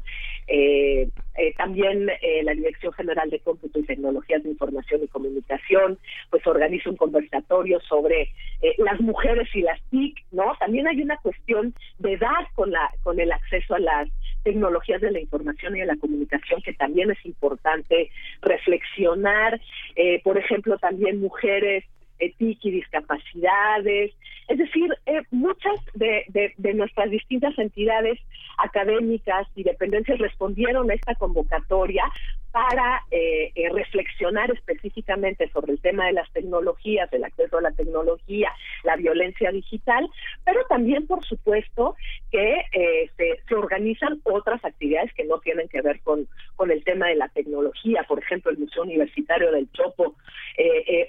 también 1.57 2.05
la 2.05 2.53
Dirección 2.53 2.91
General 2.93 3.29
de 3.29 3.39
Cómputo 3.39 3.79
y 3.79 3.85
Tecnologías 3.85 4.43
de 4.43 4.49
Información 4.49 5.03
y 5.03 5.07
Comunicación, 5.07 5.97
pues 6.29 6.45
organiza 6.47 6.89
un 6.89 6.95
conversatorio 6.95 7.79
sobre 7.81 8.29
las 8.77 8.99
mujeres 9.01 9.47
y 9.53 9.61
las 9.61 9.79
TIC, 9.89 10.17
¿no? 10.31 10.55
También 10.59 10.87
hay 10.87 11.01
una 11.01 11.17
cuestión 11.17 11.73
de 11.99 12.13
edad 12.13 12.47
con 12.55 12.71
la 12.71 12.89
con 13.03 13.19
el 13.19 13.31
acceso 13.31 13.75
a 13.75 13.79
las 13.79 14.09
tecnologías 14.43 15.01
de 15.01 15.11
la 15.11 15.19
información 15.19 15.75
y 15.75 15.81
de 15.81 15.85
la 15.85 15.97
comunicación 15.97 16.61
que 16.61 16.73
también 16.73 17.11
es 17.11 17.25
importante 17.25 18.09
reflexionar, 18.41 19.59
eh, 19.95 20.21
por 20.23 20.37
ejemplo, 20.37 20.77
también 20.77 21.19
mujeres 21.19 21.83
TIC 22.19 22.65
y 22.65 22.71
discapacidades, 22.71 24.13
es 24.47 24.57
decir, 24.57 24.89
eh, 25.05 25.21
muchas 25.31 25.79
de, 25.93 26.25
de, 26.57 26.73
nuestras 26.73 27.09
distintas 27.11 27.57
entidades 27.57 28.19
académicas 28.57 29.47
y 29.55 29.63
dependencias 29.63 30.19
respondieron 30.19 30.89
a 30.89 30.95
esta 30.95 31.15
convocatoria 31.15 32.03
para 32.51 33.03
eh, 33.11 33.51
eh, 33.53 33.69
reflexionar 33.69 34.51
específicamente 34.51 35.49
sobre 35.49 35.73
el 35.73 35.81
tema 35.81 36.07
de 36.07 36.13
las 36.13 36.31
tecnologías, 36.31 37.11
el 37.13 37.23
acceso 37.23 37.57
a 37.57 37.61
la 37.61 37.71
tecnología, 37.71 38.51
la 38.83 38.95
violencia 38.95 39.51
digital, 39.51 40.09
pero 40.43 40.65
también, 40.67 41.05
por 41.05 41.23
supuesto, 41.25 41.95
que 42.31 42.65
eh, 42.73 43.09
se, 43.17 43.55
organizan 43.55 44.21
otras 44.23 44.63
actividades 44.63 45.13
que 45.13 45.25
no 45.25 45.39
tienen 45.39 45.67
que 45.67 45.81
ver 45.81 45.99
con, 46.01 46.27
con 46.55 46.71
el 46.71 46.83
tema 46.83 47.07
de 47.07 47.15
la 47.15 47.27
tecnología. 47.29 48.03
Por 48.07 48.19
ejemplo, 48.19 48.51
el 48.51 48.57
Museo 48.57 48.83
Universitario 48.83 49.51
del 49.51 49.69
Chopo 49.71 50.15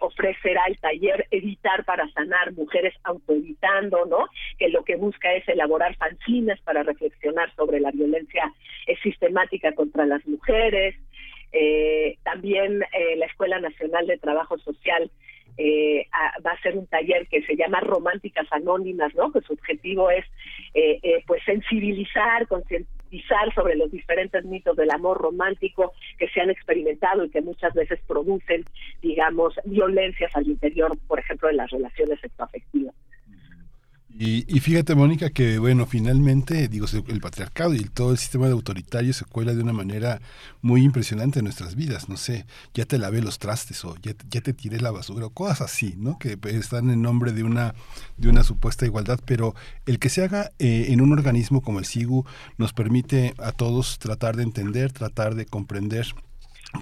ofrecerá 0.00 0.64
el 0.66 0.78
taller 0.78 1.26
Editar 1.30 1.84
para 1.84 2.08
Sanar, 2.10 2.52
Mujeres 2.52 2.94
Autoeditando, 3.02 4.06
¿no? 4.06 4.28
que 4.58 4.68
lo 4.68 4.84
que 4.84 4.96
busca 4.96 5.32
es 5.34 5.48
elaborar 5.48 5.96
fanzines 5.96 6.60
para 6.60 6.82
reflexionar 6.82 7.52
sobre 7.56 7.80
la 7.80 7.90
violencia 7.90 8.52
sistemática 9.02 9.72
contra 9.72 10.06
las 10.06 10.24
mujeres. 10.26 10.96
Eh, 11.52 12.16
también 12.22 12.82
eh, 12.82 13.16
la 13.16 13.26
Escuela 13.26 13.58
Nacional 13.60 14.06
de 14.06 14.18
Trabajo 14.18 14.58
Social 14.58 15.10
eh, 15.56 16.06
va 16.46 16.52
a 16.52 16.54
hacer 16.54 16.76
un 16.76 16.86
taller 16.86 17.26
que 17.26 17.42
se 17.42 17.56
llama 17.56 17.80
Románticas 17.80 18.46
Anónimas, 18.50 19.14
¿no? 19.14 19.32
Que 19.32 19.40
su 19.40 19.52
objetivo 19.52 20.10
es 20.10 20.24
pues 21.26 21.42
sensibilizar, 21.44 22.46
concientizar 22.46 23.52
sobre 23.54 23.74
los 23.74 23.90
diferentes 23.90 24.44
mitos 24.44 24.76
del 24.76 24.90
amor 24.90 25.18
romántico 25.18 25.92
que 26.16 26.28
se 26.28 26.40
han 26.40 26.50
experimentado 26.50 27.24
y 27.24 27.30
que 27.30 27.40
muchas 27.40 27.74
veces 27.74 28.00
producen, 28.06 28.64
digamos, 29.02 29.54
violencias 29.64 30.34
al 30.36 30.46
interior, 30.46 30.96
por 31.08 31.18
ejemplo, 31.18 31.48
de 31.48 31.54
las 31.54 31.70
relaciones 31.70 32.20
sexoafectivas. 32.20 32.94
Y, 34.12 34.60
fíjate, 34.60 34.94
Mónica, 34.94 35.30
que 35.30 35.58
bueno, 35.58 35.86
finalmente, 35.86 36.68
digo, 36.68 36.86
el 37.08 37.20
patriarcado 37.20 37.72
y 37.72 37.84
todo 37.84 38.10
el 38.12 38.18
sistema 38.18 38.46
de 38.46 38.52
autoritario 38.52 39.14
se 39.14 39.24
cuela 39.24 39.54
de 39.54 39.62
una 39.62 39.72
manera 39.72 40.20
muy 40.60 40.82
impresionante 40.82 41.38
en 41.38 41.44
nuestras 41.44 41.74
vidas. 41.74 42.10
No 42.10 42.18
sé, 42.18 42.44
ya 42.74 42.84
te 42.84 42.98
lavé 42.98 43.22
los 43.22 43.38
trastes 43.38 43.82
o 43.84 43.96
ya, 44.02 44.12
te 44.14 44.52
tiré 44.52 44.78
la 44.78 44.90
basura 44.90 45.24
o 45.24 45.30
cosas 45.30 45.62
así, 45.62 45.94
¿no? 45.96 46.18
Que 46.18 46.38
están 46.50 46.90
en 46.90 47.00
nombre 47.00 47.32
de 47.32 47.44
una, 47.44 47.74
de 48.18 48.28
una 48.28 48.44
supuesta 48.44 48.84
igualdad, 48.84 49.20
pero 49.24 49.54
el 49.86 49.98
que 49.98 50.10
se 50.10 50.22
haga 50.22 50.50
eh, 50.58 50.86
en 50.88 51.00
un 51.00 51.12
organismo 51.12 51.62
como 51.62 51.78
el 51.78 51.86
SIGU 51.86 52.26
nos 52.58 52.74
permite 52.74 53.32
a 53.38 53.52
todos 53.52 53.98
tratar 53.98 54.36
de 54.36 54.42
entender, 54.42 54.92
tratar 54.92 55.34
de 55.34 55.46
comprender 55.46 56.14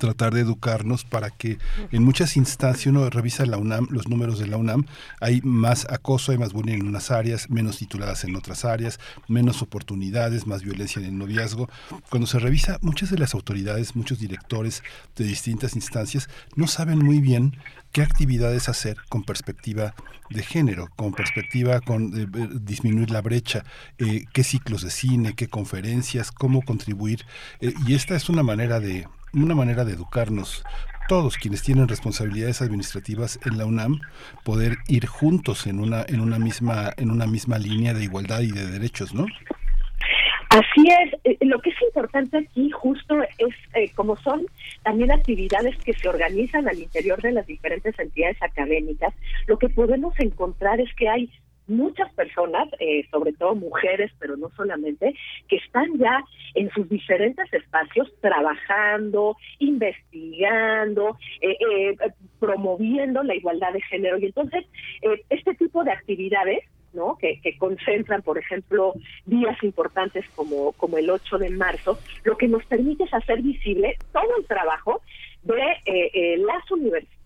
tratar 0.01 0.35
de 0.35 0.40
educarnos 0.40 1.05
para 1.05 1.31
que 1.31 1.59
en 1.93 2.02
muchas 2.02 2.36
instancias 2.36 2.86
uno 2.86 3.09
revisa 3.10 3.47
la 3.47 3.56
UNAM, 3.56 3.89
los 3.90 4.09
números 4.09 4.39
de 4.39 4.47
la 4.47 4.56
UNAM, 4.56 4.85
hay 5.20 5.40
más 5.43 5.86
acoso, 5.90 6.32
hay 6.32 6.39
más 6.39 6.52
bullying 6.52 6.78
en 6.78 6.86
unas 6.86 7.10
áreas, 7.10 7.51
menos 7.51 7.78
tituladas 7.78 8.24
en 8.24 8.36
otras 8.36 8.65
áreas, 8.65 9.01
menos 9.28 9.62
oportunidades, 9.62 10.47
más 10.47 10.62
violencia 10.62 11.01
en 11.01 11.06
el 11.06 11.19
noviazgo. 11.19 11.69
Cuando 12.10 12.27
se 12.27 12.39
revisa, 12.39 12.78
muchas 12.82 13.10
de 13.10 13.19
las 13.19 13.35
autoridades, 13.35 13.97
muchos 13.97 14.19
directores 14.19 14.82
de 15.16 15.24
distintas 15.24 15.74
instancias 15.74 16.28
no 16.55 16.66
saben 16.66 16.98
muy 16.98 17.20
bien 17.20 17.56
qué 17.93 18.02
actividades 18.02 18.69
hacer 18.69 18.98
con 19.09 19.24
perspectiva 19.24 19.94
de 20.31 20.43
género, 20.43 20.89
con 20.94 21.12
perspectiva 21.12 21.81
con 21.81 22.12
eh, 22.15 22.48
disminuir 22.60 23.10
la 23.10 23.23
brecha, 23.23 23.65
eh, 23.98 24.24
qué 24.32 24.44
ciclos 24.44 24.82
de 24.82 24.90
cine, 24.90 25.35
qué 25.35 25.48
conferencias, 25.48 26.31
cómo 26.32 26.62
contribuir. 26.62 27.24
Eh, 27.60 27.73
y 27.86 27.94
esta 27.94 28.15
es 28.15 28.28
una 28.28 28.43
manera 28.43 28.81
de, 28.81 29.06
una 29.34 29.55
manera 29.55 29.84
de 29.84 29.92
educarnos 29.92 30.64
todos 31.09 31.38
quienes 31.38 31.62
tienen 31.62 31.88
responsabilidades 31.88 32.60
administrativas 32.60 33.40
en 33.46 33.56
la 33.56 33.64
UNAM 33.64 34.00
poder 34.44 34.76
ir 34.88 35.06
juntos 35.06 35.66
en 35.66 35.80
una 35.80 36.05
en 36.06 36.20
una 36.20 36.38
misma 36.38 36.92
en 36.96 37.10
una 37.10 37.26
misma 37.26 37.59
línea 37.59 37.94
de 37.94 38.05
igualdad 38.05 38.42
y 38.42 38.52
de 38.52 38.66
derechos, 38.66 39.14
¿no? 39.14 39.26
Así 40.50 40.82
es, 41.02 41.20
eh, 41.24 41.36
lo 41.42 41.60
que 41.60 41.70
es 41.70 41.82
importante 41.82 42.38
aquí 42.38 42.70
justo 42.70 43.20
es 43.36 43.55
eh, 43.74 43.90
como 43.94 44.16
son 44.16 44.46
también 44.82 45.12
actividades 45.12 45.76
que 45.78 45.92
se 45.92 46.09
organizan 46.09 46.66
al 46.68 46.78
interior 46.78 47.20
de 47.20 47.32
las 47.32 47.46
diferentes 47.46 47.98
entidades 47.98 48.42
académicas, 48.42 49.12
lo 49.46 49.59
que 49.59 49.68
podemos 49.68 50.14
encontrar 50.18 50.80
es 50.80 50.92
que 50.94 51.09
hay 51.09 51.30
muchas 51.68 52.12
personas, 52.14 52.68
eh, 52.80 53.06
sobre 53.10 53.32
todo 53.32 53.54
mujeres, 53.54 54.10
pero 54.18 54.36
no 54.36 54.50
solamente, 54.56 55.14
que 55.48 55.56
están 55.56 55.98
ya 55.98 56.24
en 56.54 56.70
sus 56.70 56.88
diferentes 56.88 57.52
espacios 57.52 58.12
trabajando, 58.20 59.36
investigando, 59.58 61.16
eh, 61.40 61.56
eh, 61.70 61.96
promoviendo 62.40 63.22
la 63.22 63.34
igualdad 63.34 63.72
de 63.72 63.82
género. 63.82 64.18
Y 64.18 64.26
entonces, 64.26 64.64
este 65.28 65.54
tipo 65.54 65.84
de 65.84 65.92
actividades 65.92 66.64
¿no? 66.94 67.18
Que, 67.18 67.38
que, 67.42 67.56
concentran, 67.58 68.22
por 68.22 68.38
ejemplo, 68.38 68.94
días 69.26 69.62
importantes 69.62 70.24
como, 70.34 70.72
como 70.72 70.96
el 70.96 71.10
8 71.10 71.36
de 71.36 71.50
marzo, 71.50 71.98
lo 72.24 72.38
que 72.38 72.48
nos 72.48 72.64
permite 72.64 73.04
es 73.04 73.12
hacer 73.12 73.42
visible 73.42 73.98
todo 74.10 74.38
el 74.38 74.46
trabajo 74.46 75.02
de 75.42 76.38
las 76.38 76.70
universidades 76.70 77.17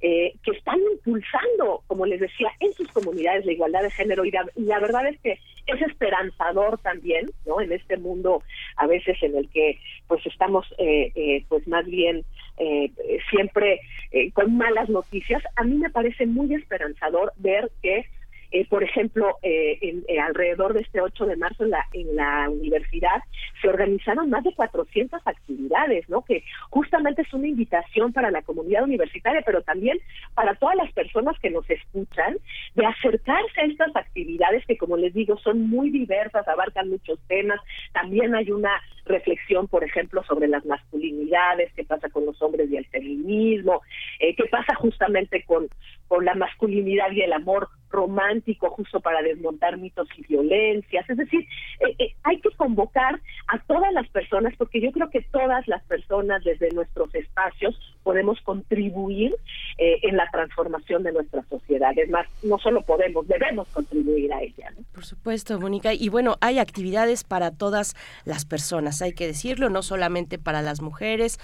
eh, 0.00 0.34
que 0.44 0.50
están 0.52 0.78
impulsando, 0.92 1.82
como 1.86 2.06
les 2.06 2.20
decía, 2.20 2.50
en 2.60 2.72
sus 2.72 2.88
comunidades 2.88 3.46
la 3.46 3.52
igualdad 3.52 3.82
de 3.82 3.90
género 3.90 4.24
y 4.24 4.30
la, 4.30 4.80
verdad 4.80 5.06
es 5.06 5.20
que 5.20 5.38
es 5.66 5.82
esperanzador 5.82 6.78
también, 6.78 7.30
¿no? 7.46 7.60
En 7.60 7.72
este 7.72 7.96
mundo 7.96 8.42
a 8.76 8.86
veces 8.86 9.16
en 9.22 9.36
el 9.36 9.48
que 9.50 9.78
pues 10.08 10.24
estamos 10.26 10.66
eh, 10.78 11.12
eh, 11.14 11.44
pues 11.48 11.66
más 11.68 11.86
bien 11.86 12.24
eh, 12.58 12.90
siempre 13.30 13.80
eh, 14.10 14.30
con 14.32 14.56
malas 14.56 14.88
noticias, 14.88 15.42
a 15.56 15.64
mí 15.64 15.76
me 15.76 15.90
parece 15.90 16.26
muy 16.26 16.54
esperanzador 16.54 17.32
ver 17.36 17.70
que 17.82 18.06
eh, 18.52 18.66
por 18.68 18.84
ejemplo, 18.84 19.38
eh, 19.42 19.78
en, 19.80 20.04
eh, 20.08 20.20
alrededor 20.20 20.74
de 20.74 20.80
este 20.80 21.00
8 21.00 21.24
de 21.24 21.36
marzo 21.36 21.64
en 21.64 21.70
la, 21.70 21.86
en 21.94 22.14
la 22.14 22.50
universidad 22.50 23.22
se 23.62 23.68
organizaron 23.68 24.28
más 24.28 24.44
de 24.44 24.54
400 24.54 25.20
actividades, 25.26 26.06
¿no? 26.10 26.22
Que 26.22 26.44
justamente 26.68 27.22
es 27.22 27.32
una 27.32 27.48
invitación 27.48 28.12
para 28.12 28.30
la 28.30 28.42
comunidad 28.42 28.84
universitaria, 28.84 29.42
pero 29.44 29.62
también 29.62 29.98
para 30.34 30.54
todas 30.56 30.76
las 30.76 30.92
personas 30.92 31.38
que 31.40 31.50
nos 31.50 31.68
escuchan, 31.70 32.36
de 32.74 32.84
acercarse 32.84 33.60
a 33.60 33.64
estas 33.64 33.96
actividades 33.96 34.66
que, 34.66 34.76
como 34.76 34.98
les 34.98 35.14
digo, 35.14 35.38
son 35.38 35.70
muy 35.70 35.90
diversas, 35.90 36.46
abarcan 36.46 36.90
muchos 36.90 37.18
temas. 37.28 37.58
También 37.92 38.34
hay 38.34 38.50
una 38.50 38.82
reflexión, 39.06 39.66
por 39.66 39.82
ejemplo, 39.82 40.22
sobre 40.24 40.48
las 40.48 40.64
masculinidades, 40.66 41.72
qué 41.74 41.84
pasa 41.84 42.08
con 42.10 42.26
los 42.26 42.40
hombres 42.42 42.70
y 42.70 42.76
el 42.76 42.86
feminismo, 42.86 43.80
eh, 44.20 44.34
qué 44.36 44.44
pasa 44.44 44.74
justamente 44.74 45.42
con, 45.44 45.68
con 46.08 46.24
la 46.24 46.34
masculinidad 46.34 47.10
y 47.12 47.22
el 47.22 47.32
amor 47.32 47.68
romántico 47.92 48.70
justo 48.70 49.00
para 49.00 49.22
desmontar 49.22 49.76
mitos 49.76 50.08
y 50.16 50.26
violencias. 50.26 51.08
Es 51.08 51.16
decir, 51.16 51.46
eh, 51.80 51.94
eh, 51.98 52.14
hay 52.24 52.40
que 52.40 52.50
convocar 52.56 53.20
a 53.48 53.58
todas 53.66 53.92
las 53.92 54.08
personas 54.08 54.54
porque 54.56 54.80
yo 54.80 54.90
creo 54.90 55.10
que 55.10 55.20
todas 55.20 55.68
las 55.68 55.82
personas 55.84 56.42
desde 56.42 56.70
nuestros 56.70 57.14
espacios 57.14 57.78
podemos 58.02 58.40
contribuir 58.40 59.36
eh, 59.78 59.98
en 60.02 60.16
la 60.16 60.28
transformación 60.32 61.02
de 61.02 61.12
nuestra 61.12 61.44
sociedad. 61.48 61.92
Es 61.96 62.10
más, 62.10 62.26
no 62.42 62.58
solo 62.58 62.82
podemos, 62.82 63.28
debemos 63.28 63.68
contribuir 63.68 64.32
a 64.32 64.42
ella. 64.42 64.72
Por 64.92 65.04
supuesto, 65.04 65.60
Mónica. 65.60 65.92
Y 65.92 66.08
bueno, 66.08 66.36
hay 66.40 66.58
actividades 66.58 67.24
para 67.24 67.50
todas 67.50 67.94
las 68.24 68.44
personas, 68.44 69.02
hay 69.02 69.12
que 69.12 69.26
decirlo, 69.26 69.68
no 69.68 69.82
solamente 69.82 70.38
para 70.38 70.62
las 70.62 70.80
mujeres, 70.80 71.38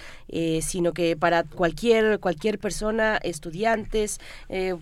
sino 0.60 0.92
que 0.92 1.16
para 1.16 1.44
cualquier, 1.44 2.18
cualquier 2.20 2.58
persona, 2.58 3.18
estudiantes, 3.22 4.20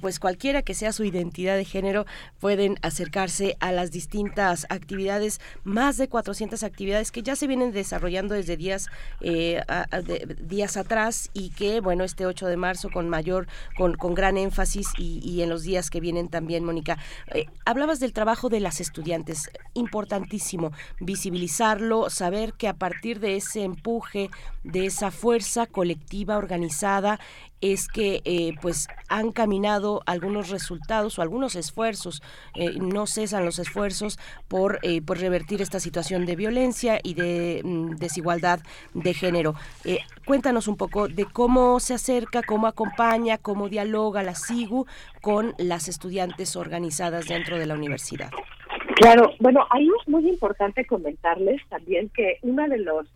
pues 0.00 0.20
cualquiera 0.20 0.62
que 0.62 0.74
sea 0.74 0.92
su 0.92 1.04
identidad 1.04 1.55
de 1.56 1.64
género 1.64 2.06
pueden 2.38 2.78
acercarse 2.82 3.56
a 3.60 3.72
las 3.72 3.90
distintas 3.90 4.66
actividades, 4.68 5.40
más 5.64 5.96
de 5.96 6.08
400 6.08 6.62
actividades 6.62 7.10
que 7.10 7.22
ya 7.22 7.36
se 7.36 7.46
vienen 7.46 7.72
desarrollando 7.72 8.34
desde 8.34 8.56
días, 8.56 8.88
eh, 9.20 9.62
días 10.40 10.76
atrás 10.76 11.30
y 11.32 11.50
que, 11.50 11.80
bueno, 11.80 12.04
este 12.04 12.26
8 12.26 12.46
de 12.46 12.56
marzo 12.56 12.90
con 12.90 13.08
mayor, 13.08 13.46
con, 13.76 13.94
con 13.94 14.14
gran 14.14 14.36
énfasis 14.36 14.88
y, 14.98 15.42
en 15.42 15.50
los 15.50 15.62
días 15.62 15.90
que 15.90 16.00
vienen 16.00 16.28
también, 16.28 16.64
Mónica. 16.64 16.98
Eh, 17.34 17.46
hablabas 17.64 18.00
del 18.00 18.12
trabajo 18.12 18.48
de 18.48 18.60
las 18.60 18.80
estudiantes, 18.80 19.50
importantísimo, 19.74 20.72
visibilizarlo, 21.00 22.10
saber 22.10 22.54
que 22.54 22.68
a 22.68 22.74
partir 22.74 23.20
de 23.20 23.36
ese 23.36 23.64
empuje, 23.64 24.30
de 24.64 24.86
esa 24.86 25.10
fuerza 25.10 25.66
colectiva 25.66 26.38
organizada, 26.38 27.20
es 27.60 27.88
que 27.88 28.20
eh, 28.24 28.54
pues 28.60 28.88
han 29.08 29.32
caminado 29.32 30.02
algunos 30.06 30.50
resultados 30.50 31.18
o 31.18 31.22
algunos 31.22 31.56
esfuerzos, 31.56 32.22
eh, 32.54 32.78
no 32.78 33.06
cesan 33.06 33.44
los 33.44 33.58
esfuerzos 33.58 34.18
por, 34.48 34.78
eh, 34.82 35.00
por 35.02 35.18
revertir 35.18 35.62
esta 35.62 35.80
situación 35.80 36.26
de 36.26 36.36
violencia 36.36 37.00
y 37.02 37.14
de 37.14 37.62
mm, 37.64 37.96
desigualdad 37.96 38.60
de 38.94 39.14
género. 39.14 39.54
cuéntanos 40.24 40.68
un 40.68 40.76
poco 40.76 41.08
de 41.08 41.24
cómo 41.24 41.80
se 41.80 41.94
acerca, 41.94 42.42
cómo 42.42 42.66
acompaña, 42.66 43.38
cómo 43.38 43.68
dialoga 43.68 44.22
la 44.22 44.34
SIGU 44.34 44.86
con 45.22 45.54
las 45.58 45.88
estudiantes 45.88 46.56
organizadas 46.56 47.26
dentro 47.26 47.58
de 47.58 47.66
la 47.66 47.74
universidad. 47.74 48.30
Claro, 48.96 49.30
bueno, 49.40 49.66
ahí 49.70 49.88
es 50.00 50.08
muy 50.08 50.28
importante 50.28 50.84
comentarles 50.86 51.60
también 51.68 52.10
que 52.10 52.38
una 52.42 52.66
de 52.66 52.78
los 52.78 53.06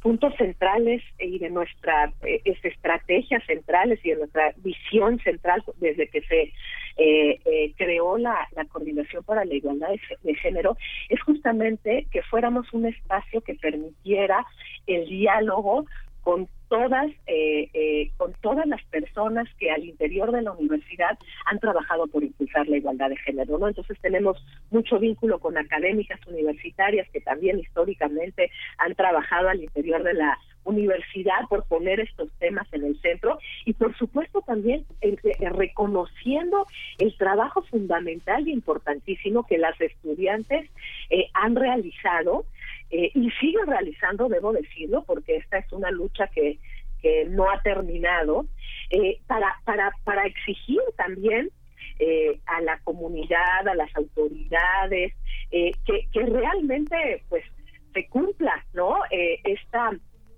puntos 0.00 0.34
centrales 0.36 1.02
y 1.18 1.38
de 1.38 1.50
nuestra 1.50 2.12
eh, 2.22 2.42
estrategias 2.62 3.44
centrales 3.46 4.00
y 4.02 4.10
de 4.10 4.16
nuestra 4.16 4.52
visión 4.56 5.18
central 5.20 5.62
desde 5.78 6.08
que 6.08 6.22
se 6.22 6.52
eh, 6.96 7.40
eh, 7.44 7.72
creó 7.76 8.18
la, 8.18 8.48
coordinación 8.70 9.24
para 9.24 9.44
la 9.44 9.54
igualdad 9.54 9.88
de, 10.22 10.34
género 10.34 10.76
es 11.08 11.20
justamente 11.22 12.06
que 12.10 12.22
fuéramos 12.22 12.72
un 12.72 12.86
espacio 12.86 13.40
que 13.42 13.54
permitiera 13.54 14.46
el 14.86 15.08
diálogo 15.08 15.86
con 16.22 16.48
todas 16.68 17.10
eh, 17.26 17.68
eh, 17.74 18.12
con 18.16 18.32
todas 18.40 18.64
las 18.66 18.82
personas 18.84 19.48
que 19.58 19.72
al 19.72 19.84
interior 19.84 20.30
de 20.30 20.42
la 20.42 20.52
universidad 20.52 21.18
han 21.46 21.58
trabajado 21.58 22.06
por 22.06 22.22
impulsar 22.22 22.68
la 22.68 22.76
igualdad 22.76 23.08
de 23.08 23.16
género 23.16 23.58
no 23.58 23.66
entonces 23.66 23.98
tenemos 24.00 24.42
mucho 24.70 25.00
vínculo 25.00 25.40
con 25.40 25.58
académicas 25.58 26.20
universitarias 26.28 27.08
que 27.10 27.20
también 27.20 27.58
históricamente 27.58 28.52
han 28.78 28.94
trabajado 28.94 29.48
al 29.48 29.60
interior 29.60 30.04
de 30.04 30.14
la 30.14 30.38
universidad 30.62 31.48
por 31.48 31.64
poner 31.64 31.98
estos 31.98 32.30
temas 32.38 32.68
en 32.72 32.84
el 32.84 33.00
centro 33.00 33.38
y 33.64 33.72
por 33.72 33.96
supuesto 33.96 34.40
también 34.42 34.84
eh, 35.00 35.16
reconociendo 35.50 36.66
el 36.98 37.16
trabajo 37.16 37.62
fundamental 37.62 38.46
e 38.46 38.50
importantísimo 38.50 39.44
que 39.44 39.58
las 39.58 39.80
estudiantes 39.80 40.70
han 41.34 41.56
realizado 41.56 42.44
eh, 42.90 43.10
y 43.14 43.30
siguen 43.32 43.66
realizando, 43.66 44.28
debo 44.28 44.52
decirlo, 44.52 45.04
porque 45.04 45.36
esta 45.36 45.58
es 45.58 45.72
una 45.72 45.90
lucha 45.90 46.26
que, 46.28 46.58
que 47.00 47.24
no 47.26 47.50
ha 47.50 47.60
terminado, 47.62 48.46
eh, 48.90 49.20
para, 49.26 49.56
para, 49.64 49.92
para 50.04 50.26
exigir 50.26 50.80
también 50.96 51.50
eh, 51.98 52.40
a 52.46 52.60
la 52.62 52.78
comunidad, 52.80 53.68
a 53.68 53.74
las 53.74 53.94
autoridades, 53.96 55.14
que, 55.50 56.08
que 56.12 56.22
realmente 56.26 57.24
pues 57.28 57.44
se 57.92 58.06
cumpla 58.06 58.64
no 58.72 59.00
esta 59.10 59.90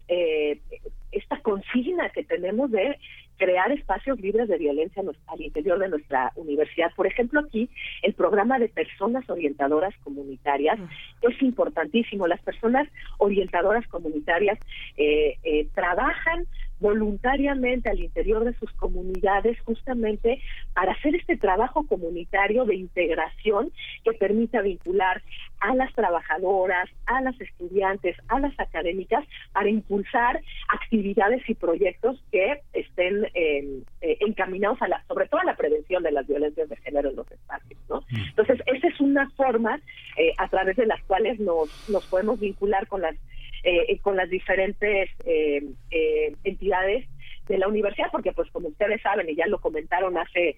esta 0.08 1.38
consigna 1.42 2.08
que 2.08 2.24
tenemos 2.24 2.70
de 2.70 2.98
crear 3.42 3.72
espacios 3.72 4.20
libres 4.20 4.46
de 4.48 4.56
violencia 4.56 5.02
al 5.26 5.40
interior 5.40 5.76
de 5.80 5.88
nuestra 5.88 6.32
universidad. 6.36 6.92
Por 6.94 7.08
ejemplo, 7.08 7.40
aquí 7.40 7.68
el 8.02 8.14
programa 8.14 8.60
de 8.60 8.68
personas 8.68 9.28
orientadoras 9.28 9.92
comunitarias 10.04 10.78
es 11.22 11.42
importantísimo. 11.42 12.28
Las 12.28 12.40
personas 12.42 12.86
orientadoras 13.18 13.84
comunitarias 13.88 14.60
eh, 14.96 15.38
eh, 15.42 15.66
trabajan 15.74 16.46
voluntariamente 16.82 17.88
al 17.88 18.00
interior 18.00 18.44
de 18.44 18.54
sus 18.58 18.70
comunidades 18.72 19.58
justamente 19.60 20.42
para 20.74 20.92
hacer 20.92 21.14
este 21.14 21.36
trabajo 21.36 21.86
comunitario 21.86 22.64
de 22.64 22.74
integración 22.74 23.72
que 24.04 24.12
permita 24.12 24.60
vincular 24.60 25.22
a 25.60 25.74
las 25.76 25.92
trabajadoras, 25.94 26.90
a 27.06 27.22
las 27.22 27.40
estudiantes, 27.40 28.16
a 28.28 28.40
las 28.40 28.58
académicas 28.58 29.24
para 29.52 29.70
impulsar 29.70 30.42
actividades 30.68 31.48
y 31.48 31.54
proyectos 31.54 32.20
que 32.32 32.60
estén 32.72 33.26
eh, 33.34 33.84
encaminados 34.20 34.82
a 34.82 34.88
la, 34.88 35.04
sobre 35.06 35.28
todo 35.28 35.40
a 35.40 35.44
la 35.44 35.56
prevención 35.56 36.02
de 36.02 36.10
las 36.10 36.26
violencias 36.26 36.68
de 36.68 36.76
género 36.78 37.10
en 37.10 37.16
los 37.16 37.30
espacios, 37.30 37.80
¿no? 37.88 38.00
Mm. 38.00 38.28
Entonces, 38.30 38.60
esa 38.66 38.88
es 38.88 39.00
una 39.00 39.30
forma 39.30 39.80
eh, 40.16 40.32
a 40.38 40.48
través 40.48 40.76
de 40.76 40.86
las 40.86 41.00
cuales 41.04 41.38
nos, 41.38 41.88
nos 41.88 42.04
podemos 42.06 42.40
vincular 42.40 42.88
con 42.88 43.02
las 43.02 43.14
eh, 43.64 43.98
con 44.00 44.16
las 44.16 44.28
diferentes 44.28 45.08
eh, 45.24 45.62
eh, 45.92 46.34
entidades 46.42 47.06
de 47.46 47.58
la 47.58 47.68
universidad, 47.68 48.08
porque 48.10 48.32
pues 48.32 48.50
como 48.50 48.68
ustedes 48.68 49.00
saben 49.02 49.28
y 49.30 49.36
ya 49.36 49.46
lo 49.46 49.60
comentaron 49.60 50.18
hace 50.18 50.56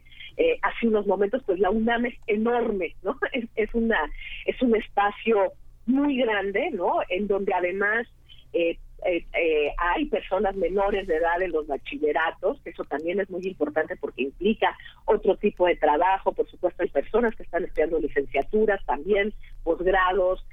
hace 0.63 0.89
unos 0.89 1.07
momentos, 1.07 1.43
pues 1.47 1.61
la 1.61 1.71
UNAM 1.71 2.07
es 2.07 2.15
enorme, 2.27 2.97
¿no? 3.03 3.17
Es, 3.33 3.45
es 3.57 3.75
una 3.75 4.11
es 4.47 4.61
un 4.63 4.75
espacio 4.75 5.53
muy 5.87 6.17
grande, 6.17 6.71
¿no? 6.73 7.01
En 7.09 7.27
donde 7.27 7.53
además 7.55 8.07
hay 9.79 10.05
personas 10.07 10.57
menores 10.57 11.07
de 11.07 11.17
edad 11.17 11.43
en 11.43 11.53
los 11.53 11.67
bachilleratos, 11.67 12.61
que 12.63 12.71
eso 12.71 12.85
también 12.85 13.21
es 13.21 13.29
muy 13.29 13.47
importante 13.47 13.97
porque 13.97 14.23
implica 14.23 14.77
otro 15.05 15.37
tipo 15.37 15.67
de 15.67 15.77
trabajo, 15.77 16.33
por 16.33 16.49
supuesto 16.49 16.83
hay 16.83 16.89
personas 16.89 17.35
que 17.37 17.43
están 17.43 17.65
estudiando 17.65 18.01
licenciaturas 18.01 18.85
también, 18.87 19.35
posgrados, 19.63 20.45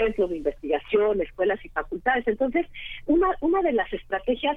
centros 0.00 0.30
de 0.30 0.38
investigación, 0.38 1.20
escuelas 1.20 1.62
y 1.64 1.68
facultades. 1.68 2.26
Entonces, 2.26 2.66
una, 3.06 3.28
una 3.40 3.60
de 3.60 3.72
las 3.72 3.92
estrategias 3.92 4.56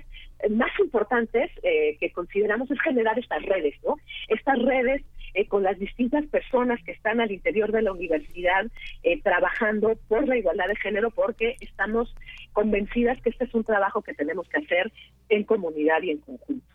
más 0.50 0.72
importantes 0.80 1.52
eh, 1.64 1.98
que 2.00 2.12
consideramos 2.12 2.72
es 2.72 2.80
generar 2.82 3.20
estas 3.20 3.44
redes, 3.44 3.76
¿no? 3.86 3.98
Estas 4.30 4.58
redes 4.60 5.02
eh, 5.34 5.48
con 5.48 5.64
las 5.64 5.78
distintas 5.80 6.26
personas 6.28 6.80
que 6.86 6.92
están 6.92 7.20
al 7.20 7.32
interior 7.32 7.72
de 7.72 7.82
la 7.82 7.92
universidad 7.92 8.68
eh, 9.04 9.22
trabajando 9.22 9.98
por 10.08 10.28
la 10.28 10.38
igualdad 10.38 10.68
de 10.68 10.76
género, 10.76 11.12
porque 11.12 11.56
estamos 11.60 12.14
convencidas 12.54 13.22
que 13.22 13.30
este 13.30 13.46
es 13.46 13.54
un 13.54 13.64
trabajo 13.64 14.02
que 14.02 14.14
tenemos 14.14 14.48
que 14.48 14.60
hacer 14.60 14.92
en 15.30 15.44
comunidad 15.44 16.02
y 16.04 16.12
en 16.12 16.20
conjunto. 16.20 16.66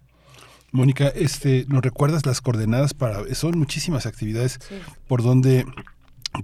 Mónica, 0.70 1.08
este, 1.08 1.64
¿nos 1.68 1.82
recuerdas 1.82 2.26
las 2.26 2.42
coordenadas 2.42 2.92
para, 2.92 3.24
son 3.34 3.58
muchísimas 3.58 4.04
actividades 4.04 4.58
por 5.08 5.22
donde 5.22 5.64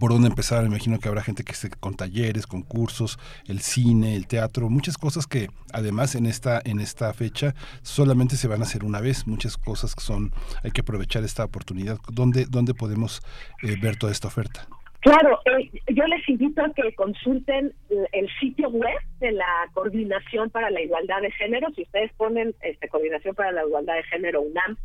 por 0.00 0.12
dónde 0.12 0.28
empezar. 0.28 0.62
Me 0.62 0.68
imagino 0.68 0.98
que 0.98 1.08
habrá 1.08 1.22
gente 1.22 1.44
que 1.44 1.52
esté 1.52 1.70
con 1.70 1.94
talleres, 1.94 2.46
con 2.46 2.62
cursos, 2.62 3.18
el 3.48 3.60
cine, 3.60 4.16
el 4.16 4.26
teatro, 4.26 4.68
muchas 4.68 4.98
cosas 4.98 5.26
que 5.26 5.48
además 5.72 6.14
en 6.14 6.26
esta 6.26 6.60
en 6.64 6.80
esta 6.80 7.12
fecha 7.12 7.54
solamente 7.82 8.36
se 8.36 8.48
van 8.48 8.60
a 8.60 8.64
hacer 8.64 8.84
una 8.84 9.00
vez. 9.00 9.26
Muchas 9.26 9.56
cosas 9.56 9.94
que 9.94 10.02
son 10.02 10.32
hay 10.62 10.70
que 10.70 10.80
aprovechar 10.80 11.24
esta 11.24 11.44
oportunidad. 11.44 11.98
¿Dónde 12.10 12.46
dónde 12.46 12.74
podemos 12.74 13.22
eh, 13.62 13.76
ver 13.80 13.96
toda 13.96 14.12
esta 14.12 14.28
oferta? 14.28 14.66
Claro, 15.04 15.38
eh, 15.44 15.70
yo 15.92 16.06
les 16.06 16.26
invito 16.30 16.62
a 16.62 16.72
que 16.72 16.94
consulten 16.94 17.74
el 18.12 18.28
sitio 18.40 18.70
web 18.70 18.98
de 19.20 19.32
la 19.32 19.68
Coordinación 19.74 20.48
para 20.48 20.70
la 20.70 20.80
Igualdad 20.80 21.20
de 21.20 21.30
Género. 21.32 21.68
Si 21.76 21.82
ustedes 21.82 22.10
ponen 22.14 22.54
este, 22.62 22.88
Coordinación 22.88 23.34
para 23.34 23.52
la 23.52 23.66
Igualdad 23.66 23.96
de 23.96 24.02
Género 24.04 24.40
UNAM, 24.40 24.78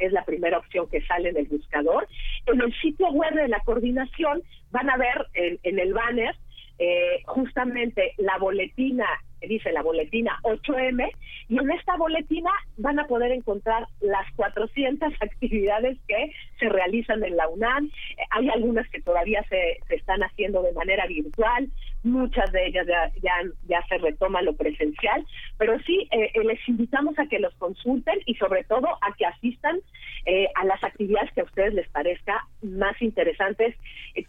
es 0.00 0.12
la 0.12 0.24
primera 0.24 0.58
opción 0.58 0.88
que 0.90 1.02
sale 1.02 1.32
del 1.32 1.46
buscador. 1.46 2.08
En 2.46 2.60
el 2.60 2.74
sitio 2.80 3.08
web 3.10 3.34
de 3.34 3.48
la 3.48 3.60
coordinación 3.60 4.42
van 4.70 4.90
a 4.90 4.96
ver 4.96 5.26
en, 5.34 5.78
el 5.78 5.92
banner 5.92 6.34
eh, 6.78 7.22
justamente 7.26 8.14
la 8.18 8.38
boletina 8.38 9.06
dice 9.46 9.72
la 9.72 9.82
boletina 9.82 10.38
8M, 10.42 11.10
y 11.48 11.58
en 11.58 11.70
esta 11.70 11.96
boletina 11.96 12.50
van 12.76 12.98
a 12.98 13.06
poder 13.06 13.32
encontrar 13.32 13.86
las 14.00 14.30
400 14.36 15.12
actividades 15.20 15.98
que 16.06 16.32
se 16.58 16.68
realizan 16.68 17.24
en 17.24 17.36
la 17.36 17.48
UNAM. 17.48 17.86
Eh, 17.86 18.22
hay 18.30 18.48
algunas 18.48 18.88
que 18.90 19.00
todavía 19.00 19.42
se, 19.48 19.78
se 19.88 19.96
están 19.96 20.22
haciendo 20.22 20.62
de 20.62 20.72
manera 20.72 21.06
virtual, 21.06 21.68
muchas 22.02 22.50
de 22.52 22.66
ellas 22.66 22.86
ya, 22.86 23.42
ya, 23.68 23.82
se 23.88 23.98
retoma 23.98 24.42
lo 24.42 24.54
presencial, 24.54 25.26
pero 25.58 25.78
sí 25.80 26.08
eh, 26.12 26.30
eh, 26.34 26.44
les 26.44 26.66
invitamos 26.68 27.18
a 27.18 27.26
que 27.26 27.38
los 27.38 27.54
consulten 27.56 28.18
y 28.26 28.34
sobre 28.36 28.64
todo 28.64 28.88
a 28.88 29.12
que 29.16 29.26
asistan 29.26 29.80
a 30.54 30.64
las 30.64 30.84
actividades 30.84 31.32
que 31.32 31.40
a 31.40 31.44
ustedes 31.44 31.72
les 31.74 31.88
parezca 31.88 32.46
más 32.62 33.00
interesantes 33.00 33.74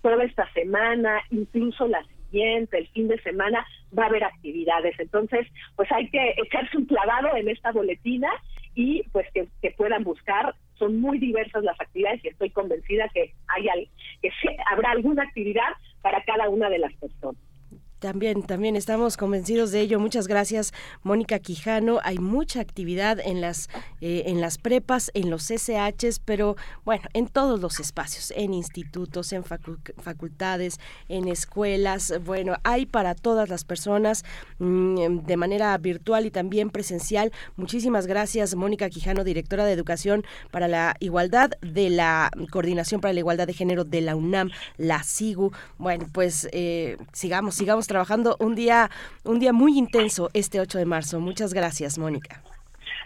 toda 0.02 0.24
esta 0.24 0.52
semana, 0.54 1.22
incluso 1.30 1.86
las 1.88 2.08
el 2.34 2.88
fin 2.94 3.08
de 3.08 3.22
semana, 3.22 3.66
va 3.98 4.04
a 4.04 4.08
haber 4.08 4.24
actividades. 4.24 4.98
Entonces, 5.00 5.48
pues 5.76 5.92
hay 5.92 6.10
que 6.10 6.36
echarse 6.38 6.78
un 6.78 6.86
clavado 6.86 7.36
en 7.36 7.50
esta 7.50 7.72
boletina 7.72 8.30
y 8.76 9.04
pues 9.12 9.28
que, 9.34 9.72
puedan 9.72 10.04
buscar. 10.04 10.56
Son 10.78 11.00
muy 11.00 11.20
diversas 11.20 11.64
las 11.64 11.80
actividades 11.80 12.24
y 12.24 12.30
estoy 12.30 12.50
convencida 12.50 13.08
que, 13.14 13.34
hay, 13.48 13.90
que 14.22 14.32
habrá 14.72 14.92
alguna 14.92 15.24
actividad 15.24 15.74
para 16.02 16.24
cada 16.24 16.50
una 16.50 16.70
de 16.70 16.80
las 16.80 16.94
personas. 16.94 17.51
También, 18.02 18.42
también 18.42 18.76
estamos 18.76 19.16
convencidos 19.16 19.70
de 19.70 19.80
ello. 19.80 20.00
Muchas 20.00 20.28
gracias, 20.28 20.74
Mónica 21.04 21.38
Quijano. 21.38 22.00
Hay 22.04 22.18
mucha 22.18 22.60
actividad 22.60 23.20
en 23.20 23.42
las, 23.42 23.70
eh, 24.02 24.24
en 24.26 24.42
las 24.42 24.58
prepas, 24.58 25.12
en 25.14 25.30
los 25.30 25.52
SHs, 25.52 26.18
pero 26.26 26.56
bueno, 26.84 27.04
en 27.14 27.28
todos 27.28 27.60
los 27.60 27.80
espacios, 27.80 28.34
en 28.36 28.56
institutos, 28.56 29.32
en 29.34 29.44
facultades, 29.44 30.80
en 31.10 31.28
escuelas. 31.28 32.12
Bueno, 32.26 32.56
hay 32.64 32.88
para 32.88 33.14
todas 33.14 33.50
las 33.50 33.66
personas 33.66 34.26
mm, 34.58 35.20
de 35.20 35.38
manera 35.38 35.78
virtual 35.78 36.26
y 36.26 36.32
también 36.32 36.72
presencial. 36.72 37.32
Muchísimas 37.56 38.08
gracias, 38.08 38.56
Mónica 38.56 38.90
Quijano, 38.90 39.24
directora 39.24 39.64
de 39.64 39.74
Educación 39.74 40.26
para 40.50 40.68
la 40.68 40.96
Igualdad 41.02 41.52
de 41.62 41.92
la 41.92 42.32
Coordinación 42.50 43.00
para 43.00 43.14
la 43.14 43.20
Igualdad 43.20 43.46
de 43.46 43.54
Género 43.54 43.84
de 43.84 44.02
la 44.02 44.16
UNAM, 44.16 44.50
la 44.78 45.04
SIGU. 45.04 45.52
Bueno, 45.78 46.08
pues 46.12 46.50
eh, 46.52 46.98
sigamos, 47.14 47.54
sigamos 47.54 47.91
trabajando 47.92 48.38
un 48.40 48.56
día, 48.56 48.90
un 49.26 49.40
día 49.40 49.52
muy 49.52 49.78
intenso 49.78 50.30
este 50.34 50.62
8 50.62 50.78
de 50.78 50.86
marzo. 50.86 51.20
Muchas 51.20 51.54
gracias, 51.54 51.98
Mónica. 51.98 52.42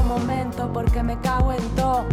momento 0.00 0.70
porque 0.72 1.02
me 1.02 1.18
cago 1.20 1.52
en 1.52 1.68
todo. 1.70 2.06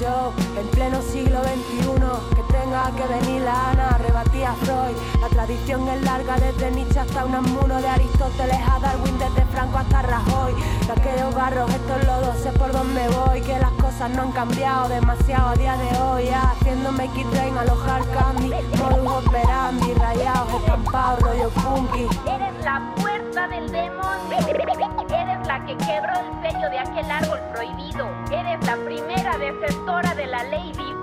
En 0.00 0.66
pleno 0.68 1.02
siglo 1.02 1.42
XXI, 1.42 2.34
que 2.34 2.42
tenga 2.50 2.90
que 2.96 3.06
venir 3.06 3.42
la 3.42 3.70
Ana, 3.70 3.98
rebatía 3.98 4.54
Freud. 4.54 4.96
La 5.20 5.28
tradición 5.28 5.86
es 5.88 6.00
larga 6.00 6.36
desde 6.36 6.70
Nietzsche 6.70 7.00
hasta 7.00 7.26
un 7.26 7.34
amuno 7.34 7.82
de 7.82 7.86
Aristóteles 7.86 8.56
a 8.66 8.78
Darwin, 8.78 9.18
desde 9.18 9.44
Franco 9.52 9.76
hasta 9.76 10.00
Rajoy. 10.00 10.54
De 10.86 10.92
aquellos 10.92 11.34
barros, 11.34 11.70
estos 11.70 12.06
lodos, 12.06 12.34
sé 12.38 12.50
por 12.52 12.72
dónde 12.72 13.06
voy, 13.08 13.42
que 13.42 13.58
las 13.58 13.72
cosas 13.72 14.08
no 14.12 14.22
han 14.22 14.32
cambiado 14.32 14.88
demasiado 14.88 15.48
a 15.50 15.54
día 15.56 15.76
de 15.76 15.98
hoy. 16.00 16.28
Haciéndome 16.30 17.06
Make 17.06 17.20
It 17.20 17.26
Rain, 17.34 17.58
alojar 17.58 18.00
candy, 18.08 18.54
modus 18.78 19.26
operandi, 19.26 19.92
rayados, 19.92 20.62
estampados, 20.62 21.20
rollo 21.20 21.50
funky. 21.50 22.06
Eres 22.26 22.64
la 22.64 22.94
puerta 22.96 23.48
del 23.48 23.70
demonio 23.70 24.10
la 25.50 25.66
que 25.66 25.76
quebró 25.78 26.12
el 26.20 26.42
sello 26.42 26.70
de 26.70 26.78
aquel 26.78 27.10
árbol 27.10 27.40
prohibido. 27.52 28.08
Eres 28.30 28.64
la 28.64 28.76
primera 28.76 29.36
desertora 29.90 30.14
de 30.14 30.26
la 30.26 30.42
ley 30.44 30.72
divina. 30.72 31.00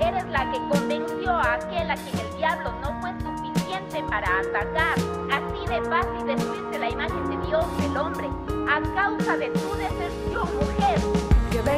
Eres 0.00 0.26
la 0.28 0.50
que 0.50 0.58
convenció 0.68 1.30
a 1.30 1.54
aquel 1.54 1.90
a 1.90 1.94
quien 1.94 2.18
el 2.18 2.36
diablo 2.36 2.72
no 2.82 3.00
fue 3.00 3.10
suficiente 3.20 4.04
para 4.08 4.40
atacar. 4.40 4.98
Así 5.30 5.66
de 5.66 5.80
fácil 5.88 6.26
destruirse 6.26 6.78
la 6.78 6.90
imagen 6.90 7.30
de 7.30 7.38
Dios, 7.46 7.64
el 7.82 7.96
hombre, 7.96 8.28
a 8.68 8.82
causa 8.94 9.36
de 9.36 9.48
tu 9.50 9.74
deserción, 9.74 10.48
mujer. 10.56 11.15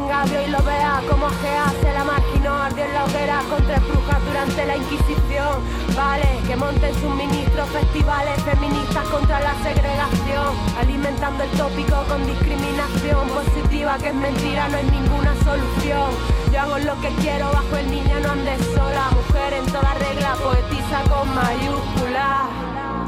Dios 0.09 0.43
y 0.47 0.51
lo 0.51 0.63
vea 0.63 1.03
como 1.07 1.29
que 1.29 1.49
hace 1.49 1.93
la 1.93 2.03
máquina 2.03 2.65
ardió 2.65 2.85
en 2.85 2.95
la 2.95 3.05
hoguera 3.05 3.43
contra 3.51 3.79
brujas 3.79 4.25
durante 4.25 4.65
la 4.65 4.77
Inquisición. 4.77 5.63
Vale, 5.95 6.41
que 6.47 6.57
monten 6.57 6.95
suministros, 6.95 7.69
festivales 7.69 8.43
feministas 8.43 9.07
contra 9.09 9.39
la 9.41 9.55
segregación, 9.63 10.57
alimentando 10.79 11.45
el 11.45 11.51
tópico 11.51 12.05
con 12.09 12.25
discriminación 12.27 13.29
positiva 13.29 13.99
que 13.99 14.09
es 14.09 14.15
mentira, 14.15 14.69
no 14.69 14.79
es 14.79 14.91
ninguna 14.91 15.35
solución. 15.45 16.11
Yo 16.53 16.61
hago 16.61 16.79
lo 16.79 16.99
que 17.03 17.09
quiero 17.21 17.53
bajo 17.53 17.77
el 17.77 17.91
niño, 17.91 18.21
no 18.21 18.33
andes 18.33 18.65
sola, 18.75 19.11
mujer 19.11 19.53
en 19.53 19.67
toda 19.67 19.93
regla, 19.95 20.35
poetiza 20.43 21.03
con 21.11 21.35
mayúsculas. 21.35 22.78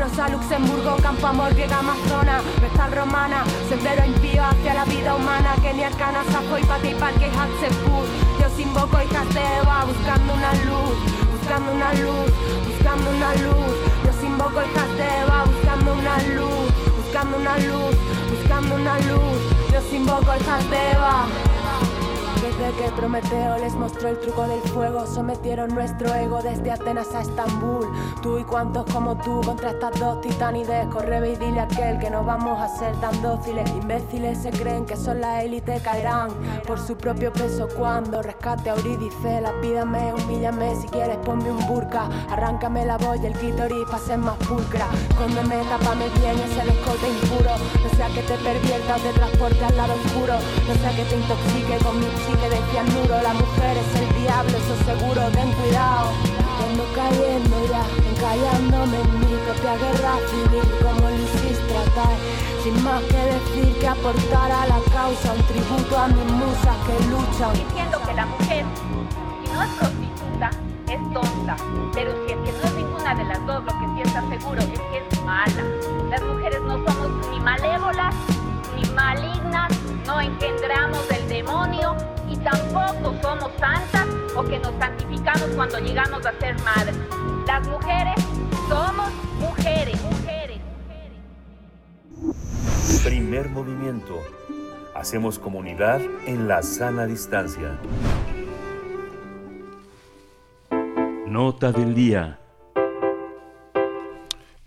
Rosa, 0.00 0.30
Luxemburgo, 0.30 0.96
Campo 1.02 1.26
Amor, 1.26 1.52
Griega, 1.52 1.78
Amazona, 1.80 2.40
Vestal 2.58 2.90
Romana, 2.92 3.44
Sendero 3.68 4.02
impío 4.06 4.42
hacia 4.42 4.72
la 4.72 4.84
vida 4.86 5.14
humana, 5.14 5.54
Kenia, 5.60 5.88
Arcana, 5.88 6.24
Sapo, 6.32 6.56
Pati, 6.66 6.94
Parque, 6.94 7.26
Hatsepur. 7.26 8.06
Yo 8.40 8.46
os 8.46 8.58
invoco, 8.58 8.96
hijas 9.02 9.28
de 9.34 9.40
Eva, 9.40 9.84
buscando 9.84 10.32
una 10.32 10.54
luz, 10.64 10.96
buscando 11.30 11.72
una 11.72 11.92
luz, 11.92 12.32
buscando 12.66 13.10
una 13.10 13.34
luz. 13.44 13.76
Yo 14.04 14.26
invoco, 14.26 14.62
hijas 14.62 14.96
de 14.96 15.04
Eva, 15.22 15.44
buscando 15.44 15.92
una 15.92 16.16
luz, 16.34 16.72
buscando 16.96 17.36
una 17.36 17.58
luz, 17.58 17.96
buscando 18.30 18.74
una 18.76 18.98
luz. 19.00 19.38
Yo 19.70 19.96
invoco, 19.96 20.34
hijas 20.34 20.70
de 20.70 20.92
Eva. 20.92 21.26
Desde 22.60 22.76
que 22.76 22.90
Prometeo 22.92 23.56
les 23.56 23.72
mostró 23.72 24.08
el 24.10 24.20
truco 24.20 24.46
del 24.46 24.60
fuego, 24.60 25.06
sometieron 25.06 25.74
nuestro 25.74 26.12
ego 26.14 26.42
desde 26.42 26.70
Atenas 26.70 27.14
a 27.14 27.22
Estambul. 27.22 27.88
Tú 28.20 28.36
y 28.36 28.44
cuantos 28.44 28.84
como 28.92 29.16
tú 29.16 29.40
contra 29.40 29.70
estas 29.70 29.98
dos 29.98 30.20
titanides. 30.20 30.86
Corre 30.88 31.26
y 31.30 31.36
dile 31.36 31.60
a 31.60 31.62
aquel 31.62 31.98
que 31.98 32.10
no 32.10 32.22
vamos 32.22 32.60
a 32.60 32.68
ser 32.68 32.94
tan 33.00 33.22
dóciles. 33.22 33.68
Imbéciles 33.70 34.42
se 34.42 34.50
creen 34.50 34.84
que 34.84 34.94
son 34.94 35.22
la 35.22 35.42
élite, 35.42 35.80
caerán 35.80 36.28
por 36.66 36.78
su 36.78 36.98
propio 36.98 37.32
peso 37.32 37.66
cuando 37.78 38.20
rescate 38.20 38.68
a 38.68 38.74
Eurídice. 38.74 39.40
La 39.40 39.58
pídame, 39.62 40.12
humíllame, 40.12 40.76
si 40.76 40.86
quieres 40.88 41.16
ponme 41.24 41.50
un 41.50 41.66
burka. 41.66 42.10
Arráncame 42.30 42.84
la 42.84 42.98
y 43.22 43.24
el 43.24 43.32
clítoris 43.32 43.86
para 43.86 43.98
ser 44.04 44.18
más 44.18 44.36
pulcra. 44.36 44.86
Cóndeme, 45.16 45.62
tapame 45.64 46.10
bien 46.20 46.38
ese 46.38 46.66
descote 46.66 47.08
impuro. 47.08 47.52
No 47.82 47.96
sea 47.96 48.08
que 48.08 48.22
te 48.22 48.36
pervierta 48.36 48.96
o 48.96 49.00
te 49.00 49.12
transporte 49.14 49.64
al 49.64 49.76
lado 49.78 49.94
oscuro. 49.94 50.34
No 50.68 50.74
sea 50.74 50.94
que 50.94 51.04
te 51.04 51.16
intoxique 51.16 51.78
con 51.82 51.98
mi 51.98 52.04
psique 52.04 52.49
de 52.50 52.58
cianuro. 52.70 53.22
La 53.22 53.32
mujer 53.32 53.76
es 53.76 54.00
el 54.00 54.22
diablo, 54.22 54.50
eso 54.50 54.76
seguro, 54.84 55.22
ten 55.30 55.50
cuidado. 55.52 56.10
Ando 56.66 56.84
cayendo 56.94 57.56
ya, 57.70 57.84
encallándome 58.10 59.00
en 59.00 59.20
mi 59.20 59.34
propia 59.46 59.74
guerra 59.78 60.14
civil, 60.30 60.66
como 60.82 61.08
lo 61.08 61.16
hiciste 61.16 61.64
tratar. 61.72 62.14
Sin 62.62 62.82
más 62.84 63.02
que 63.04 63.16
decir 63.16 63.78
que 63.78 63.88
aportar 63.88 64.50
a 64.52 64.66
la 64.66 64.80
causa 64.92 65.32
un 65.32 65.42
tributo 65.44 65.96
a 65.96 66.08
mis 66.08 66.32
musas 66.32 66.76
que 66.86 66.94
luchan. 67.08 67.52
Diciendo 67.54 67.98
que 68.06 68.14
la 68.14 68.26
mujer, 68.26 68.64
si 69.44 69.52
no 69.52 69.62
es 69.62 69.70
prostituta, 69.78 70.50
es 70.88 71.00
tonta. 71.14 71.56
Pero 71.94 72.12
si 72.26 72.32
es 72.32 72.38
que 72.44 72.52
no 72.52 72.64
es 72.64 72.74
ninguna 72.74 73.14
de 73.14 73.24
las 73.24 73.46
dos, 73.46 73.64
lo 73.64 73.72
que 73.78 73.86
sí 73.94 74.00
está 74.04 74.20
seguro 74.28 74.60
es 74.60 74.80
que 74.80 74.98
es 74.98 75.24
mala. 75.24 75.64
Las 76.10 76.22
mujeres 76.22 76.60
no 76.62 76.74
somos 76.84 77.28
ni 77.30 77.40
malévolas 77.40 78.14
ni 78.76 78.88
malignas, 78.90 79.72
no 80.06 80.20
engendramos 80.20 81.08
del 81.08 81.28
demonio 81.28 81.96
tampoco 82.44 83.14
somos 83.22 83.50
santas 83.58 84.06
o 84.36 84.42
que 84.44 84.58
nos 84.58 84.74
santificamos 84.78 85.48
cuando 85.54 85.78
llegamos 85.78 86.24
a 86.24 86.32
ser 86.38 86.56
madres. 86.62 86.96
Las 87.46 87.66
mujeres 87.68 88.14
somos 88.68 89.10
mujeres, 89.38 90.00
mujeres. 90.02 90.58
Primer 93.04 93.48
movimiento. 93.50 94.20
Hacemos 94.94 95.38
comunidad 95.38 96.00
en 96.26 96.46
la 96.46 96.62
sana 96.62 97.06
distancia. 97.06 97.78
Nota 101.26 101.72
del 101.72 101.94
día. 101.94 102.38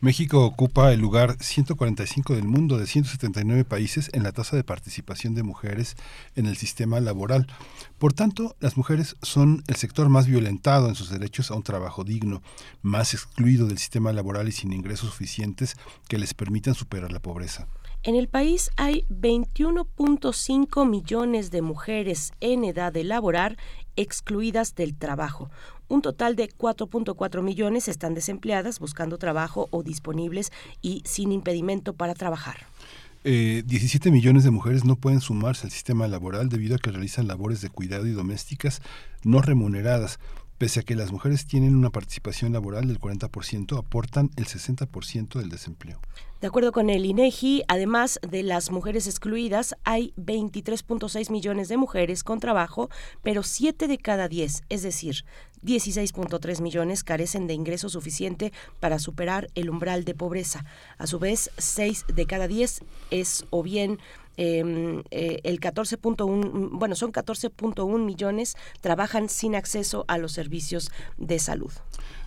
México 0.04 0.44
ocupa 0.44 0.92
el 0.92 1.00
lugar 1.00 1.38
145 1.40 2.36
del 2.36 2.44
mundo 2.44 2.78
de 2.78 2.88
179 2.88 3.64
países 3.64 4.10
en 4.12 4.24
la 4.24 4.34
tasa 4.34 4.58
de 4.58 4.66
participación 4.66 5.34
de 5.34 5.44
mujeres 5.44 5.96
en 6.36 6.46
el 6.46 6.58
sistema 6.58 7.00
laboral. 7.00 7.48
Por 8.00 8.12
tanto, 8.12 8.58
las 8.60 8.76
mujeres 8.76 9.16
son 9.22 9.64
el 9.68 9.78
sector 9.78 10.10
más 10.10 10.28
violentado 10.28 10.90
en 10.90 10.96
sus 10.96 11.10
derechos 11.10 11.52
a 11.52 11.56
un 11.56 11.64
trabajo 11.64 12.04
digno, 12.04 12.42
más 12.82 13.14
excluido 13.14 13.66
del 13.66 13.78
sistema 13.78 14.12
laboral 14.12 14.50
y 14.50 14.52
sin 14.52 14.74
ingresos 14.74 15.12
suficientes 15.12 15.78
que 16.10 16.18
les 16.18 16.34
permitan 16.34 16.76
superar 16.76 17.14
la 17.14 17.22
pobreza. 17.22 17.70
En 18.04 18.16
el 18.16 18.28
país 18.28 18.72
hay 18.76 19.06
21.5 19.10 20.86
millones 20.86 21.50
de 21.50 21.62
mujeres 21.62 22.34
en 22.42 22.66
edad 22.66 22.92
de 22.92 23.06
laborar 23.06 23.56
excluidas 23.96 24.76
del 24.76 24.98
trabajo. 24.98 25.50
Un 25.88 26.02
total 26.02 26.36
de 26.36 26.50
4.4 26.50 27.42
millones 27.42 27.88
están 27.88 28.14
desempleadas, 28.14 28.80
buscando 28.80 29.18
trabajo 29.18 29.68
o 29.72 29.84
disponibles 29.84 30.52
y 30.82 31.02
sin 31.06 31.32
impedimento 31.32 31.94
para 31.94 32.14
trabajar. 32.14 32.68
Eh, 33.26 33.64
17 33.66 34.12
millones 34.12 34.44
de 34.44 34.52
mujeres 34.52 34.84
no 34.84 34.98
pueden 34.98 35.22
sumarse 35.22 35.66
al 35.66 35.72
sistema 35.72 36.08
laboral 36.08 36.50
debido 36.50 36.76
a 36.76 36.80
que 36.80 36.92
realizan 36.92 37.28
labores 37.28 37.62
de 37.62 37.70
cuidado 37.70 38.06
y 38.06 38.12
domésticas 38.12 38.82
no 39.24 39.42
remuneradas. 39.42 40.20
Pese 40.58 40.82
a 40.82 40.84
que 40.84 40.96
las 40.96 41.12
mujeres 41.12 41.46
tienen 41.46 41.76
una 41.76 41.90
participación 41.90 42.54
laboral 42.54 42.88
del 42.88 43.00
40%, 43.00 43.78
aportan 43.78 44.30
el 44.36 44.46
60% 44.46 45.40
del 45.40 45.50
desempleo. 45.50 46.00
De 46.44 46.48
acuerdo 46.48 46.74
con 46.74 46.90
el 46.90 47.06
INEGI, 47.06 47.64
además 47.70 48.20
de 48.22 48.44
las 48.44 48.70
mujeres 48.70 49.08
excluidas, 49.08 49.78
hay 49.86 50.14
23.6 50.18 51.32
millones 51.32 51.70
de 51.70 51.78
mujeres 51.78 52.26
con 52.26 52.42
trabajo, 52.42 52.90
pero 53.22 53.44
7 53.44 53.88
de 53.88 53.98
cada 53.98 54.28
10, 54.28 54.64
es 54.68 54.82
decir, 54.84 55.24
16.3 55.64 56.60
millones 56.60 57.06
carecen 57.06 57.48
de 57.48 57.54
ingreso 57.54 57.88
suficiente 57.88 58.52
para 58.82 59.00
superar 59.00 59.48
el 59.56 59.70
umbral 59.70 60.04
de 60.04 60.16
pobreza. 60.16 60.66
A 60.98 61.08
su 61.08 61.18
vez, 61.18 61.50
6 61.60 62.08
de 62.14 62.26
cada 62.26 62.50
10 62.50 62.82
es 63.10 63.46
o 63.50 63.64
bien 63.64 64.00
eh, 64.36 65.02
eh, 65.12 65.40
el 65.44 65.62
14.1, 65.62 66.72
bueno, 66.74 66.96
son 66.96 67.14
14.1 67.14 68.04
millones 68.04 68.58
trabajan 68.82 69.30
sin 69.30 69.56
acceso 69.56 70.04
a 70.10 70.18
los 70.18 70.34
servicios 70.34 70.92
de 71.18 71.40
salud. 71.40 71.72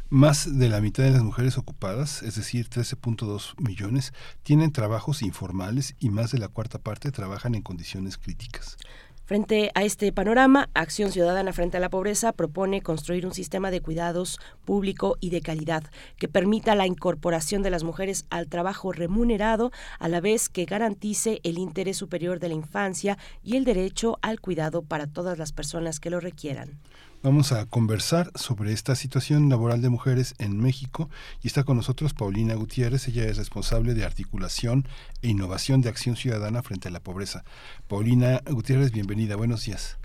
Más 0.08 0.56
de 0.56 0.68
la 0.68 0.80
mitad 0.80 1.02
de 1.02 1.10
las 1.10 1.24
mujeres 1.24 1.58
ocupadas, 1.58 2.22
es 2.22 2.36
decir, 2.36 2.68
13.2 2.68 3.60
millones, 3.60 4.12
tienen 4.44 4.70
trabajos 4.70 5.20
informales 5.20 5.96
y 5.98 6.10
más 6.10 6.30
de 6.30 6.38
la 6.38 6.46
cuarta 6.46 6.78
parte 6.78 7.10
trabajan 7.10 7.56
en 7.56 7.62
condiciones 7.62 8.16
críticas. 8.16 8.76
Frente 9.24 9.72
a 9.74 9.82
este 9.82 10.12
panorama, 10.12 10.70
Acción 10.74 11.10
Ciudadana 11.10 11.52
frente 11.52 11.78
a 11.78 11.80
la 11.80 11.90
Pobreza 11.90 12.32
propone 12.32 12.82
construir 12.82 13.26
un 13.26 13.34
sistema 13.34 13.72
de 13.72 13.80
cuidados 13.80 14.38
público 14.64 15.16
y 15.18 15.30
de 15.30 15.40
calidad 15.40 15.82
que 16.16 16.28
permita 16.28 16.76
la 16.76 16.86
incorporación 16.86 17.64
de 17.64 17.70
las 17.70 17.82
mujeres 17.82 18.26
al 18.30 18.46
trabajo 18.46 18.92
remunerado, 18.92 19.72
a 19.98 20.06
la 20.06 20.20
vez 20.20 20.48
que 20.48 20.66
garantice 20.66 21.40
el 21.42 21.58
interés 21.58 21.96
superior 21.96 22.38
de 22.38 22.46
la 22.46 22.54
infancia 22.54 23.18
y 23.42 23.56
el 23.56 23.64
derecho 23.64 24.18
al 24.22 24.40
cuidado 24.40 24.82
para 24.82 25.08
todas 25.08 25.36
las 25.36 25.50
personas 25.50 25.98
que 25.98 26.10
lo 26.10 26.20
requieran. 26.20 26.78
Vamos 27.22 27.50
a 27.52 27.66
conversar 27.66 28.30
sobre 28.34 28.72
esta 28.72 28.94
situación 28.94 29.48
laboral 29.48 29.82
de 29.82 29.88
mujeres 29.88 30.34
en 30.38 30.58
México 30.60 31.08
y 31.42 31.48
está 31.48 31.64
con 31.64 31.76
nosotros 31.76 32.14
Paulina 32.14 32.54
Gutiérrez, 32.54 33.08
ella 33.08 33.24
es 33.24 33.36
responsable 33.36 33.94
de 33.94 34.04
articulación 34.04 34.84
e 35.22 35.28
innovación 35.28 35.80
de 35.80 35.88
Acción 35.88 36.14
Ciudadana 36.14 36.62
frente 36.62 36.88
a 36.88 36.90
la 36.92 37.00
pobreza. 37.00 37.42
Paulina 37.88 38.42
Gutiérrez, 38.48 38.92
bienvenida, 38.92 39.34
buenos 39.36 39.64
días. 39.64 39.98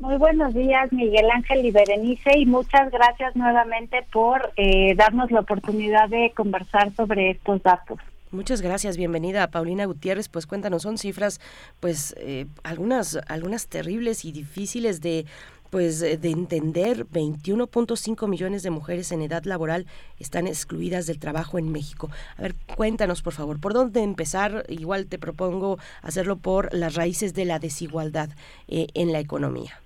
Muy 0.00 0.16
buenos 0.16 0.54
días, 0.54 0.92
Miguel 0.92 1.30
Ángel 1.30 1.64
y 1.64 1.70
Berenice, 1.70 2.38
y 2.38 2.46
muchas 2.46 2.90
gracias 2.90 3.36
nuevamente 3.36 4.04
por 4.12 4.52
eh, 4.56 4.94
darnos 4.96 5.30
la 5.30 5.40
oportunidad 5.40 6.08
de 6.08 6.32
conversar 6.34 6.94
sobre 6.94 7.30
estos 7.30 7.62
datos. 7.62 7.98
Muchas 8.32 8.62
gracias, 8.62 8.96
bienvenida 8.96 9.50
Paulina 9.50 9.86
Gutiérrez. 9.86 10.28
Pues 10.28 10.46
cuéntanos, 10.46 10.82
son 10.82 10.98
cifras, 10.98 11.40
pues 11.80 12.14
eh, 12.16 12.46
algunas, 12.62 13.18
algunas 13.26 13.66
terribles 13.66 14.24
y 14.24 14.30
difíciles 14.30 15.00
de 15.00 15.26
pues 15.70 16.00
de 16.00 16.30
entender 16.30 17.06
21.5 17.06 18.28
millones 18.28 18.62
de 18.62 18.70
mujeres 18.70 19.12
en 19.12 19.22
edad 19.22 19.44
laboral 19.44 19.86
están 20.18 20.46
excluidas 20.46 21.06
del 21.06 21.18
trabajo 21.18 21.58
en 21.58 21.70
México. 21.72 22.10
A 22.36 22.42
ver, 22.42 22.54
cuéntanos 22.76 23.22
por 23.22 23.32
favor, 23.32 23.60
¿por 23.60 23.72
dónde 23.72 24.02
empezar? 24.02 24.64
Igual 24.68 25.06
te 25.06 25.18
propongo 25.18 25.78
hacerlo 26.02 26.36
por 26.36 26.72
las 26.74 26.94
raíces 26.94 27.34
de 27.34 27.44
la 27.44 27.58
desigualdad 27.58 28.30
eh, 28.68 28.88
en 28.94 29.12
la 29.12 29.20
economía. 29.20 29.80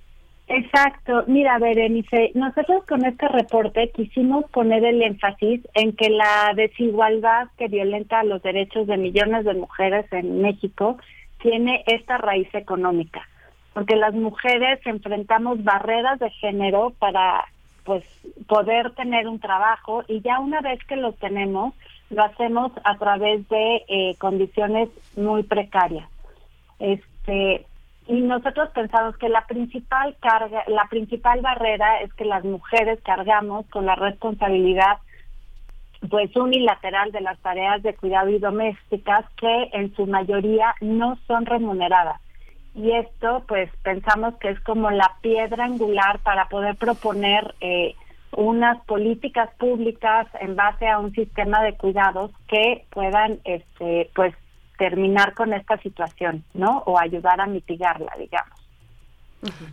Exacto. 0.47 1.25
Mira, 1.27 1.59
Berenice, 1.59 2.31
nosotros 2.35 2.85
con 2.87 3.05
este 3.07 3.29
reporte 3.29 3.91
quisimos 3.95 4.45
poner 4.51 4.85
el 4.85 5.03
énfasis 5.03 5.63
en 5.75 5.97
que 5.97 6.11
la 6.11 6.53
desigualdad 6.55 7.49
que 7.57 7.69
violenta 7.69 8.23
los 8.25 8.43
derechos 8.43 8.87
de 8.87 8.99
millones 8.99 9.47
de 9.47 9.55
mujeres 9.55 10.05
en 10.13 10.43
México 10.43 10.99
tiene 11.41 11.83
esta 11.87 12.19
raíz 12.19 12.49
económica, 12.55 13.27
porque 13.75 13.97
las 13.97 14.15
mujeres 14.15 14.81
enfrentamos 14.87 15.63
barreras 15.63 16.19
de 16.21 16.31
género 16.31 16.93
para 16.99 17.45
pues 17.85 18.05
poder 18.47 18.93
tener 18.93 19.29
un 19.29 19.41
trabajo 19.41 20.05
y 20.09 20.23
ya 20.23 20.41
una 20.41 20.63
vez 20.63 20.83
que 20.85 20.97
lo 20.97 21.13
tenemos 21.13 21.75
lo 22.09 22.23
hacemos 22.23 22.73
a 22.85 22.97
través 22.97 23.47
de 23.49 23.85
eh, 23.89 24.15
condiciones 24.19 24.89
muy 25.17 25.43
precarias. 25.43 26.09
Este 26.79 27.67
y 28.07 28.21
nosotros 28.21 28.69
pensamos 28.75 29.17
que 29.17 29.31
la 29.31 29.47
principal 29.47 30.15
carga, 30.21 30.63
la 30.67 30.87
principal 30.91 31.41
barrera 31.41 32.03
es 32.03 32.13
que 32.15 32.27
las 32.27 32.45
mujeres 32.45 33.01
cargamos 33.03 33.67
con 33.71 33.87
la 33.87 33.95
responsabilidad 33.95 34.99
pues 36.11 36.35
unilateral 36.37 37.13
de 37.13 37.23
las 37.23 37.39
tareas 37.39 37.83
de 37.83 37.95
cuidado 37.95 38.29
y 38.29 38.39
domésticas 38.39 39.25
que 39.37 39.71
en 39.73 39.95
su 39.97 40.07
mayoría 40.07 40.75
no 40.83 41.17
son 41.27 41.47
remuneradas. 41.47 42.21
Y 42.75 42.91
esto 42.91 43.45
pues 43.47 43.71
pensamos 43.83 44.35
que 44.41 44.51
es 44.51 44.61
como 44.61 44.91
la 44.91 45.17
piedra 45.23 45.65
angular 45.65 46.19
para 46.21 46.49
poder 46.49 46.77
proponer 46.77 47.55
eh, 47.61 47.95
unas 48.37 48.83
políticas 48.85 49.49
públicas 49.59 50.27
en 50.41 50.57
base 50.57 50.89
a 50.89 50.99
un 50.99 51.13
sistema 51.13 51.63
de 51.63 51.75
cuidados 51.77 52.33
que 52.49 52.85
puedan 52.91 53.39
este 53.45 54.11
pues 54.15 54.35
terminar 54.77 55.35
con 55.35 55.53
esta 55.53 55.79
situación, 55.79 56.45
¿no? 56.53 56.83
O 56.87 56.99
ayudar 56.99 57.41
a 57.41 57.47
mitigarla, 57.47 58.13
digamos. 58.19 58.59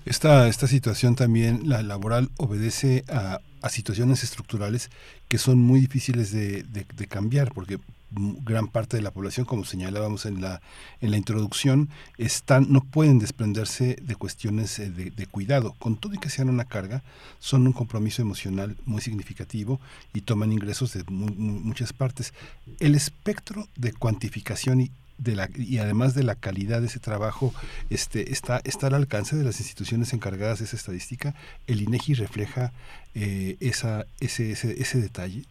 Esta, 0.05 0.47
esta 0.47 0.67
situación 0.67 1.15
también, 1.15 1.61
la 1.69 1.81
laboral, 1.81 2.29
obedece 2.37 3.03
a 3.09 3.39
a 3.61 3.69
situaciones 3.69 4.23
estructurales 4.23 4.89
que 5.27 5.37
son 5.37 5.59
muy 5.59 5.79
difíciles 5.79 6.31
de, 6.31 6.85
cambiar, 7.07 7.53
porque 7.53 7.79
gran 8.11 8.67
parte 8.67 8.97
de 8.97 9.03
la 9.03 9.11
población, 9.11 9.45
como 9.45 9.63
señalábamos 9.63 10.25
en 10.25 10.41
la, 10.41 10.61
en 10.99 11.11
la 11.11 11.17
introducción, 11.17 11.89
están, 12.17 12.67
no 12.69 12.81
pueden 12.81 13.19
desprenderse 13.19 13.97
de 14.01 14.15
cuestiones 14.15 14.79
eh, 14.79 14.89
de, 14.89 15.25
cuidado. 15.27 15.75
Con 15.79 15.95
todo 15.95 16.13
y 16.13 16.17
que 16.17 16.29
sean 16.29 16.49
una 16.49 16.65
carga, 16.65 17.03
son 17.39 17.65
un 17.65 17.73
compromiso 17.73 18.21
emocional 18.21 18.75
muy 18.85 19.01
significativo 19.01 19.79
y 20.13 20.21
toman 20.21 20.51
ingresos 20.51 20.93
de 20.93 21.03
muchas 21.07 21.93
partes. 21.93 22.33
El 22.79 22.95
espectro 22.95 23.67
de 23.77 23.93
cuantificación 23.93 24.81
y, 24.81 24.91
de 25.21 25.35
la, 25.35 25.49
y 25.55 25.77
además 25.77 26.15
de 26.15 26.23
la 26.23 26.35
calidad 26.35 26.81
de 26.81 26.87
ese 26.87 26.99
trabajo 26.99 27.53
este, 27.89 28.31
está, 28.31 28.59
está 28.63 28.87
al 28.87 28.95
alcance 28.95 29.35
de 29.35 29.43
las 29.43 29.59
instituciones 29.59 30.13
encargadas 30.13 30.59
de 30.59 30.65
esa 30.65 30.75
estadística. 30.75 31.33
El 31.67 31.81
INEGI 31.81 32.15
refleja 32.15 32.71
eh, 33.15 33.55
esa, 33.59 34.05
ese, 34.19 34.51
ese, 34.51 34.71
ese 34.81 34.99
detalle. 34.99 35.43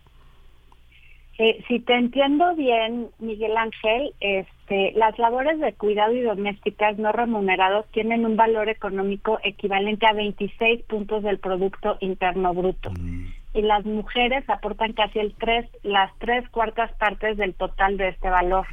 Eh, 1.38 1.64
si 1.68 1.78
te 1.78 1.94
entiendo 1.94 2.54
bien, 2.54 3.08
Miguel 3.18 3.56
Ángel, 3.56 4.12
este, 4.20 4.92
las 4.92 5.18
labores 5.18 5.58
de 5.58 5.72
cuidado 5.72 6.12
y 6.12 6.20
domésticas 6.20 6.98
no 6.98 7.12
remunerados 7.12 7.86
tienen 7.92 8.26
un 8.26 8.36
valor 8.36 8.68
económico 8.68 9.38
equivalente 9.42 10.06
a 10.06 10.12
26 10.12 10.82
puntos 10.82 11.22
del 11.22 11.38
Producto 11.38 11.96
Interno 12.00 12.52
Bruto. 12.52 12.90
Mm. 12.90 13.28
Y 13.54 13.62
las 13.62 13.86
mujeres 13.86 14.44
aportan 14.50 14.92
casi 14.92 15.18
el 15.18 15.32
tres, 15.32 15.66
las 15.82 16.12
tres 16.18 16.46
cuartas 16.50 16.92
partes 16.98 17.38
del 17.38 17.54
total 17.54 17.96
de 17.96 18.08
este 18.08 18.28
valor, 18.28 18.66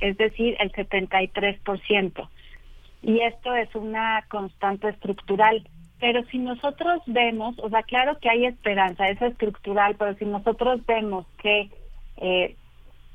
es 0.00 0.16
decir, 0.16 0.56
el 0.60 0.72
73%. 0.72 2.28
Y 3.02 3.20
esto 3.20 3.54
es 3.54 3.74
una 3.74 4.24
constante 4.28 4.88
estructural. 4.88 5.66
Pero 6.00 6.24
si 6.24 6.38
nosotros 6.38 7.02
vemos, 7.06 7.58
o 7.58 7.68
sea, 7.70 7.82
claro 7.82 8.18
que 8.18 8.28
hay 8.28 8.46
esperanza, 8.46 9.08
es 9.08 9.20
estructural, 9.22 9.94
pero 9.96 10.14
si 10.14 10.24
nosotros 10.24 10.84
vemos 10.86 11.26
que 11.40 11.70
eh, 12.16 12.56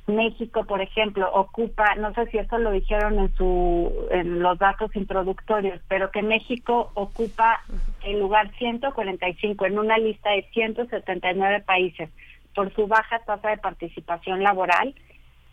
México, 0.09 0.65
por 0.65 0.81
ejemplo, 0.81 1.29
ocupa, 1.33 1.95
no 1.95 2.13
sé 2.13 2.25
si 2.27 2.37
eso 2.37 2.57
lo 2.57 2.71
dijeron 2.71 3.19
en 3.19 3.33
su 3.35 3.91
en 4.11 4.39
los 4.39 4.57
datos 4.57 4.95
introductorios, 4.95 5.79
pero 5.87 6.11
que 6.11 6.21
México 6.21 6.91
ocupa 6.95 7.61
el 8.03 8.19
lugar 8.19 8.51
145 8.57 9.65
en 9.65 9.79
una 9.79 9.97
lista 9.97 10.31
de 10.31 10.43
179 10.51 11.61
países 11.61 12.09
por 12.55 12.73
su 12.73 12.87
baja 12.87 13.19
tasa 13.19 13.49
de 13.49 13.57
participación 13.57 14.43
laboral, 14.43 14.95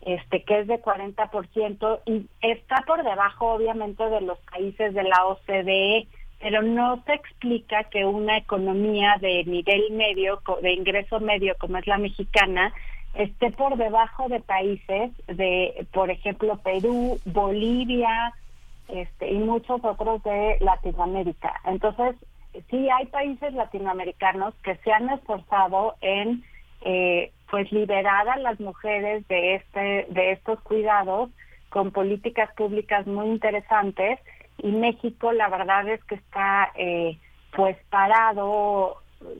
este 0.01 0.43
que 0.43 0.59
es 0.59 0.67
de 0.67 0.81
40% 0.81 1.99
y 2.05 2.27
está 2.41 2.83
por 2.85 3.03
debajo 3.03 3.53
obviamente 3.53 4.03
de 4.09 4.21
los 4.21 4.37
países 4.39 4.93
de 4.93 5.03
la 5.03 5.25
OCDE, 5.25 6.07
pero 6.39 6.61
no 6.61 7.03
se 7.05 7.13
explica 7.13 7.83
que 7.85 8.05
una 8.05 8.37
economía 8.37 9.15
de 9.19 9.43
nivel 9.45 9.91
medio, 9.91 10.41
de 10.61 10.73
ingreso 10.73 11.19
medio 11.19 11.55
como 11.59 11.77
es 11.77 11.87
la 11.87 11.97
mexicana, 11.97 12.73
esté 13.15 13.51
por 13.51 13.77
debajo 13.77 14.29
de 14.29 14.39
países 14.39 15.11
de, 15.27 15.87
por 15.91 16.11
ejemplo, 16.11 16.57
Perú, 16.57 17.19
Bolivia 17.25 18.33
este, 18.87 19.31
y 19.31 19.37
muchos 19.39 19.83
otros 19.83 20.23
de 20.23 20.57
Latinoamérica. 20.61 21.59
Entonces, 21.65 22.15
sí 22.69 22.87
hay 22.89 23.07
países 23.07 23.53
latinoamericanos 23.53 24.53
que 24.63 24.75
se 24.77 24.91
han 24.91 25.09
esforzado 25.09 25.95
en 26.01 26.43
eh, 26.81 27.31
pues 27.49 27.71
liberar 27.71 28.27
a 28.27 28.37
las 28.37 28.59
mujeres 28.59 29.27
de 29.27 29.55
este 29.55 30.07
de 30.09 30.31
estos 30.31 30.59
cuidados 30.61 31.29
con 31.69 31.91
políticas 31.91 32.49
públicas 32.55 33.07
muy 33.07 33.27
interesantes 33.27 34.19
y 34.57 34.71
México 34.71 35.31
la 35.31 35.49
verdad 35.49 35.87
es 35.87 36.03
que 36.05 36.15
está 36.15 36.71
eh, 36.75 37.17
pues 37.55 37.77
parado 37.89 38.97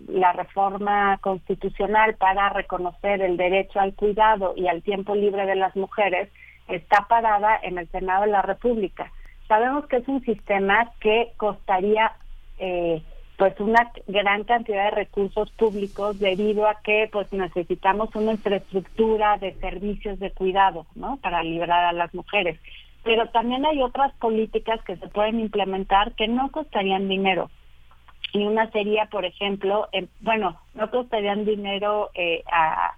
la 0.08 0.34
reforma 0.34 1.18
constitucional 1.22 2.16
para 2.16 2.50
reconocer 2.50 3.22
el 3.22 3.38
derecho 3.38 3.80
al 3.80 3.94
cuidado 3.94 4.54
y 4.56 4.68
al 4.68 4.82
tiempo 4.82 5.16
libre 5.16 5.46
de 5.46 5.56
las 5.56 5.76
mujeres 5.76 6.30
está 6.68 7.06
parada 7.08 7.60
en 7.62 7.78
el 7.78 7.88
Senado 7.90 8.24
de 8.24 8.32
la 8.32 8.42
República. 8.42 9.12
Sabemos 9.48 9.86
que 9.88 9.98
es 9.98 10.08
un 10.08 10.22
sistema 10.24 10.92
que 11.00 11.32
costaría 11.38 12.12
eh, 12.60 13.02
pues 13.38 13.60
una 13.60 13.92
gran 14.08 14.44
cantidad 14.44 14.86
de 14.86 14.92
recursos 14.92 15.52
públicos 15.52 16.20
debido 16.20 16.68
a 16.68 16.82
que 16.82 17.08
pues 17.12 17.32
necesitamos 17.32 18.14
una 18.16 18.32
infraestructura 18.32 19.38
de 19.38 19.54
servicios 19.60 20.20
de 20.20 20.32
cuidado, 20.32 20.88
¿no? 20.96 21.18
Para 21.18 21.44
liberar 21.44 21.86
a 21.86 21.94
las 21.94 22.14
mujeres. 22.16 22.60
Pero 23.04 23.28
también 23.30 23.66
hay 23.66 23.82
otras 23.82 24.12
políticas 24.16 24.84
que 24.84 24.98
se 24.98 25.08
pueden 25.08 25.40
implementar 25.40 26.14
que 26.14 26.28
no 26.28 26.50
costarían 26.52 27.08
dinero 27.08 27.50
y 28.34 28.44
una 28.44 28.70
sería, 28.72 29.06
por 29.06 29.26
ejemplo, 29.26 29.88
bueno, 30.22 30.60
no 30.74 30.90
costarían 30.92 31.46
dinero 31.46 32.10
eh, 32.14 32.44
a 32.52 32.96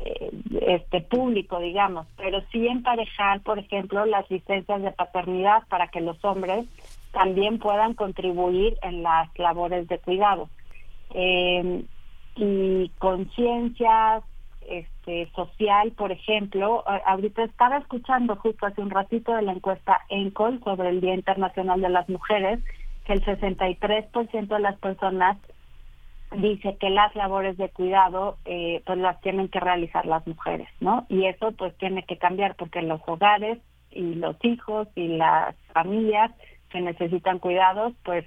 eh, 0.00 0.30
este 0.62 1.00
público, 1.02 1.58
digamos, 1.58 2.06
pero 2.16 2.40
sí 2.52 2.66
emparejar, 2.66 3.40
por 3.40 3.58
ejemplo, 3.58 4.06
las 4.06 4.30
licencias 4.30 4.82
de 4.82 4.92
paternidad 4.92 5.64
para 5.68 5.88
que 5.88 6.00
los 6.00 6.24
hombres 6.24 6.66
también 7.12 7.58
puedan 7.58 7.94
contribuir 7.94 8.76
en 8.82 9.02
las 9.02 9.28
labores 9.38 9.88
de 9.88 9.98
cuidado. 9.98 10.48
Eh, 11.14 11.84
y 12.36 12.88
conciencia 12.98 14.22
este, 14.68 15.30
social, 15.34 15.92
por 15.92 16.12
ejemplo, 16.12 16.84
ahorita 17.06 17.44
estaba 17.44 17.78
escuchando 17.78 18.36
justo 18.36 18.66
hace 18.66 18.80
un 18.80 18.90
ratito 18.90 19.34
de 19.34 19.42
la 19.42 19.52
encuesta 19.52 20.00
ENCOL 20.08 20.62
sobre 20.62 20.90
el 20.90 21.00
Día 21.00 21.14
Internacional 21.14 21.80
de 21.80 21.88
las 21.88 22.08
Mujeres 22.08 22.60
que 23.04 23.14
el 23.14 23.24
63% 23.24 24.46
de 24.46 24.60
las 24.60 24.78
personas 24.78 25.36
dice 26.36 26.76
que 26.78 26.90
las 26.90 27.14
labores 27.16 27.56
de 27.56 27.68
cuidado 27.70 28.36
eh, 28.44 28.82
pues 28.86 28.98
las 28.98 29.20
tienen 29.20 29.48
que 29.48 29.58
realizar 29.58 30.06
las 30.06 30.24
mujeres, 30.26 30.68
¿no? 30.78 31.06
Y 31.08 31.26
eso 31.26 31.50
pues 31.52 31.76
tiene 31.78 32.04
que 32.04 32.18
cambiar 32.18 32.54
porque 32.54 32.82
los 32.82 33.00
hogares 33.06 33.58
y 33.90 34.14
los 34.14 34.36
hijos 34.44 34.86
y 34.94 35.08
las 35.08 35.56
familias 35.72 36.30
que 36.70 36.80
necesitan 36.80 37.38
cuidados 37.38 37.92
pues 38.04 38.24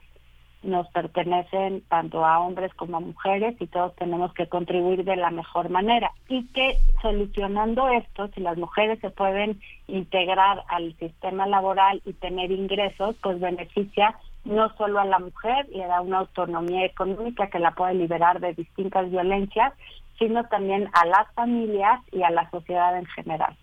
nos 0.64 0.88
pertenecen 0.90 1.82
tanto 1.90 2.26
a 2.26 2.40
hombres 2.40 2.74
como 2.76 2.98
a 2.98 3.02
mujeres 3.02 3.56
y 3.60 3.68
todos 3.68 3.94
tenemos 3.96 4.34
que 4.34 4.48
contribuir 4.48 5.04
de 5.04 5.18
la 5.18 5.30
mejor 5.30 5.70
manera 5.70 6.12
y 6.30 6.46
que 6.48 6.78
solucionando 7.02 7.90
esto 7.90 8.30
si 8.30 8.42
las 8.42 8.58
mujeres 8.58 9.00
se 9.00 9.10
pueden 9.10 9.60
integrar 9.88 10.64
al 10.70 10.96
sistema 10.98 11.46
laboral 11.48 12.02
y 12.06 12.14
tener 12.14 12.52
ingresos 12.52 13.16
pues 13.22 13.40
beneficia 13.40 14.16
no 14.46 14.74
solo 14.76 15.00
a 15.00 15.06
la 15.06 15.20
mujer, 15.20 15.68
le 15.70 15.86
da 15.86 16.02
una 16.02 16.20
autonomía 16.20 16.86
económica 16.86 17.48
que 17.48 17.60
la 17.60 17.72
puede 17.72 17.94
liberar 17.94 18.40
de 18.40 18.54
distintas 18.54 19.10
violencias, 19.10 19.74
sino 20.20 20.44
también 20.46 20.90
a 20.94 21.06
las 21.06 21.32
familias 21.34 22.02
y 22.12 22.24
a 22.24 22.30
la 22.30 22.50
sociedad 22.52 22.98
en 22.98 23.06
general. 23.06 23.56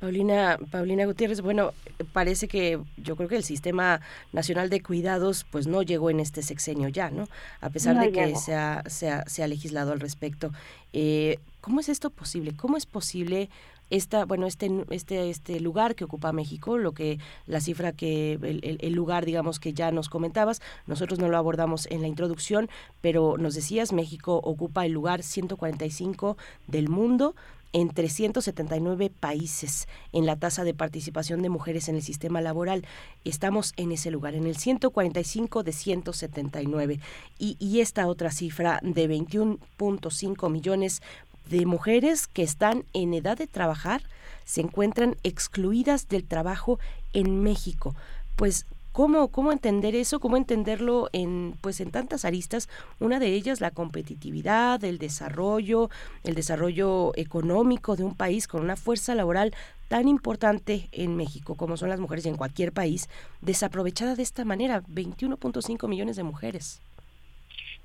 Paulina, 0.00 0.58
Paulina 0.70 1.06
Gutiérrez, 1.06 1.40
bueno, 1.40 1.72
parece 2.12 2.48
que 2.48 2.78
yo 2.96 3.16
creo 3.16 3.28
que 3.28 3.36
el 3.36 3.44
sistema 3.44 4.00
nacional 4.32 4.68
de 4.68 4.82
cuidados 4.82 5.46
pues 5.50 5.66
no 5.66 5.82
llegó 5.82 6.10
en 6.10 6.20
este 6.20 6.42
sexenio 6.42 6.88
ya, 6.88 7.10
¿no? 7.10 7.28
A 7.60 7.70
pesar 7.70 7.98
de 7.98 8.12
que 8.12 8.36
se 8.36 8.54
ha, 8.54 8.82
se, 8.86 9.08
ha, 9.08 9.48
legislado 9.48 9.92
al 9.92 10.00
respecto. 10.00 10.52
Eh, 10.92 11.38
¿Cómo 11.60 11.80
es 11.80 11.88
esto 11.88 12.10
posible? 12.10 12.54
¿Cómo 12.56 12.76
es 12.76 12.84
posible 12.84 13.48
esta, 13.90 14.24
bueno, 14.24 14.46
este, 14.46 14.84
este, 14.90 15.30
este 15.30 15.60
lugar 15.60 15.94
que 15.94 16.04
ocupa 16.04 16.32
México, 16.32 16.78
lo 16.78 16.92
que 16.92 17.18
la 17.46 17.60
cifra 17.60 17.92
que, 17.92 18.32
el, 18.34 18.78
el, 18.80 18.92
lugar, 18.92 19.24
digamos, 19.24 19.60
que 19.60 19.72
ya 19.72 19.90
nos 19.90 20.08
comentabas, 20.08 20.60
nosotros 20.86 21.18
no 21.18 21.28
lo 21.28 21.36
abordamos 21.36 21.86
en 21.90 22.02
la 22.02 22.08
introducción, 22.08 22.68
pero 23.00 23.36
nos 23.38 23.54
decías, 23.54 23.92
México 23.92 24.40
ocupa 24.42 24.86
el 24.86 24.92
lugar 24.92 25.22
145 25.22 26.36
del 26.66 26.88
mundo 26.88 27.34
en 27.74 27.90
379 27.90 29.10
países 29.10 29.88
en 30.12 30.26
la 30.26 30.36
tasa 30.36 30.62
de 30.64 30.74
participación 30.74 31.42
de 31.42 31.50
mujeres 31.50 31.88
en 31.88 31.96
el 31.96 32.02
sistema 32.02 32.40
laboral. 32.40 32.86
Estamos 33.24 33.74
en 33.76 33.90
ese 33.90 34.12
lugar, 34.12 34.34
en 34.34 34.46
el 34.46 34.56
145 34.56 35.64
de 35.64 35.72
179. 35.72 37.00
Y, 37.38 37.56
y 37.58 37.80
esta 37.80 38.06
otra 38.06 38.30
cifra 38.30 38.78
de 38.82 39.10
21.5 39.10 40.50
millones 40.50 41.02
de 41.50 41.66
mujeres 41.66 42.28
que 42.28 42.44
están 42.44 42.84
en 42.92 43.12
edad 43.12 43.36
de 43.36 43.48
trabajar 43.48 44.02
se 44.44 44.60
encuentran 44.60 45.16
excluidas 45.24 46.08
del 46.08 46.24
trabajo 46.24 46.78
en 47.12 47.42
México. 47.42 47.96
Pues 48.36 48.66
¿Cómo, 48.94 49.26
¿Cómo 49.32 49.50
entender 49.50 49.96
eso? 49.96 50.20
¿Cómo 50.20 50.36
entenderlo 50.36 51.08
en, 51.12 51.56
pues, 51.60 51.80
en 51.80 51.90
tantas 51.90 52.24
aristas? 52.24 52.68
Una 53.00 53.18
de 53.18 53.26
ellas, 53.26 53.60
la 53.60 53.72
competitividad, 53.72 54.84
el 54.84 54.98
desarrollo, 54.98 55.90
el 56.22 56.36
desarrollo 56.36 57.10
económico 57.16 57.96
de 57.96 58.04
un 58.04 58.14
país 58.14 58.46
con 58.46 58.62
una 58.62 58.76
fuerza 58.76 59.16
laboral 59.16 59.52
tan 59.88 60.06
importante 60.06 60.88
en 60.92 61.16
México 61.16 61.56
como 61.56 61.76
son 61.76 61.88
las 61.88 61.98
mujeres 61.98 62.24
y 62.24 62.28
en 62.28 62.36
cualquier 62.36 62.70
país, 62.70 63.10
desaprovechada 63.40 64.14
de 64.14 64.22
esta 64.22 64.44
manera, 64.44 64.82
21.5 64.82 65.88
millones 65.88 66.14
de 66.14 66.22
mujeres. 66.22 66.80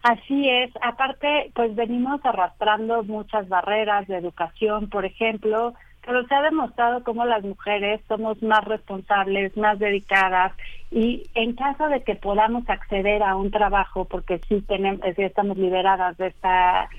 Así 0.04 0.48
es, 0.48 0.72
aparte, 0.84 1.52
pues 1.56 1.76
venimos 1.76 2.24
arrastrando 2.24 3.02
muchas 3.04 3.50
barreras 3.50 4.08
de 4.08 4.18
educación, 4.18 4.90
por 4.90 5.06
ejemplo, 5.06 5.74
pero 6.10 6.26
se 6.26 6.34
ha 6.34 6.42
demostrado 6.42 7.04
cómo 7.04 7.24
las 7.24 7.44
mujeres 7.44 8.02
somos 8.08 8.42
más 8.42 8.66
responsables, 8.66 9.56
más 9.56 9.78
dedicadas 9.78 10.54
y 10.90 11.30
en 11.36 11.54
caso 11.54 11.88
de 11.88 12.02
que 12.02 12.16
podamos 12.16 12.68
acceder 12.68 13.22
a 13.22 13.36
un 13.36 13.52
trabajo, 13.52 14.06
porque 14.06 14.42
sí 14.50 14.60
tenemos, 14.68 15.02
sí 15.16 15.22
estamos 15.22 15.56
liberadas 15.60 16.18
de 16.18 16.28
esta 16.30 16.90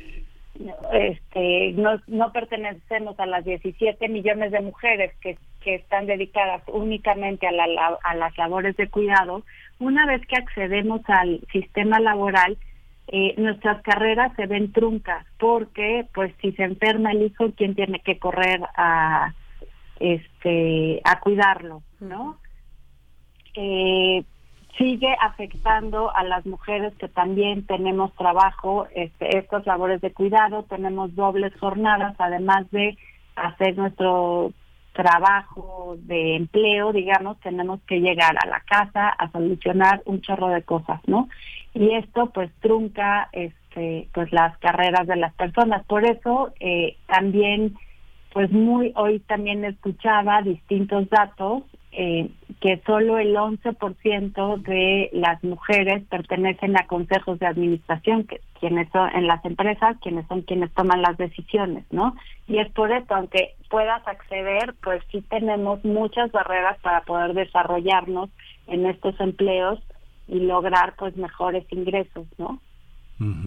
este, 0.93 1.73
no, 1.73 2.01
no 2.07 2.31
pertenecemos 2.31 3.19
a 3.19 3.27
las 3.27 3.45
17 3.45 4.09
millones 4.09 4.53
de 4.53 4.61
mujeres 4.61 5.13
que, 5.21 5.37
que 5.61 5.75
están 5.75 6.07
dedicadas 6.07 6.63
únicamente 6.69 7.49
a, 7.49 7.51
la, 7.51 7.67
a 8.05 8.15
las 8.15 8.39
labores 8.39 8.77
de 8.77 8.89
cuidado, 8.89 9.43
una 9.81 10.07
vez 10.07 10.25
que 10.29 10.37
accedemos 10.37 11.01
al 11.09 11.41
sistema 11.51 11.99
laboral, 11.99 12.57
eh, 13.13 13.35
nuestras 13.39 13.83
carreras 13.83 14.33
se 14.37 14.47
ven 14.47 14.73
truncas 14.73 15.27
porque 15.39 16.07
pues 16.15 16.33
si 16.41 16.53
se 16.53 16.63
enferma 16.63 17.11
el 17.11 17.23
hijo 17.23 17.51
quién 17.57 17.75
tiene 17.75 17.99
que 18.01 18.19
correr 18.19 18.61
a 18.77 19.35
este 19.99 21.01
a 21.05 21.19
cuidarlo 21.19 21.83
no 21.99 22.39
eh, 23.57 24.23
sigue 24.79 25.13
afectando 25.21 26.15
a 26.15 26.23
las 26.23 26.47
mujeres 26.47 26.95
que 26.99 27.09
también 27.09 27.67
tenemos 27.67 28.15
trabajo 28.15 28.87
este 28.95 29.39
estas 29.39 29.67
labores 29.67 30.01
de 30.01 30.13
cuidado 30.13 30.63
tenemos 30.65 31.15
dobles 31.17 31.53
jornadas 31.59 32.15
además 32.19 32.71
de 32.71 32.97
hacer 33.35 33.77
nuestro 33.77 34.53
trabajo 34.93 35.97
de 35.99 36.37
empleo, 36.37 36.93
digamos, 36.93 37.39
tenemos 37.41 37.81
que 37.87 38.01
llegar 38.01 38.37
a 38.37 38.47
la 38.47 38.61
casa 38.61 39.09
a 39.09 39.31
solucionar 39.31 40.03
un 40.05 40.21
chorro 40.21 40.49
de 40.49 40.63
cosas, 40.63 41.01
¿no? 41.07 41.29
Y 41.75 41.95
esto 41.95 42.31
pues 42.31 42.51
trunca 42.61 43.29
este 43.33 44.09
pues 44.13 44.33
las 44.33 44.57
carreras 44.59 45.07
de 45.07 45.17
las 45.17 45.35
personas. 45.35 45.85
Por 45.87 46.05
eso 46.05 46.53
eh, 46.61 46.97
también 47.07 47.77
pues 48.33 48.51
muy 48.51 48.93
hoy 48.97 49.21
también 49.21 49.65
escuchaba 49.65 50.43
distintos 50.43 51.09
datos 51.11 51.63
eh, 51.93 52.31
que 52.61 52.81
solo 52.87 53.19
el 53.19 53.35
11% 53.35 54.63
de 54.63 55.11
las 55.13 55.43
mujeres 55.43 56.05
pertenecen 56.09 56.79
a 56.79 56.87
consejos 56.87 57.41
de 57.41 57.47
administración, 57.47 58.25
que 58.25 58.41
quienes 58.61 58.89
son 58.93 59.11
en 59.13 59.27
las 59.27 59.45
empresas, 59.45 59.97
quienes 60.01 60.25
son 60.29 60.43
quienes 60.43 60.71
toman 60.75 61.03
las 61.03 61.17
decisiones, 61.17 61.85
¿no? 61.91 62.15
Y 62.47 62.59
es 62.59 62.71
por 62.71 62.93
esto, 62.93 63.15
aunque 63.17 63.55
puedas 63.71 64.07
acceder, 64.07 64.75
pues 64.85 65.03
sí 65.11 65.21
tenemos 65.23 65.85
muchas 65.85 66.31
barreras 66.31 66.79
para 66.81 67.01
poder 67.01 67.35
desarrollarnos 67.35 68.31
en 68.69 68.87
estos 68.87 69.19
empleos 69.19 69.81
y 70.31 70.41
lograr 70.41 70.95
pues 70.97 71.17
mejores 71.17 71.65
ingresos, 71.71 72.27
¿no? 72.39 72.61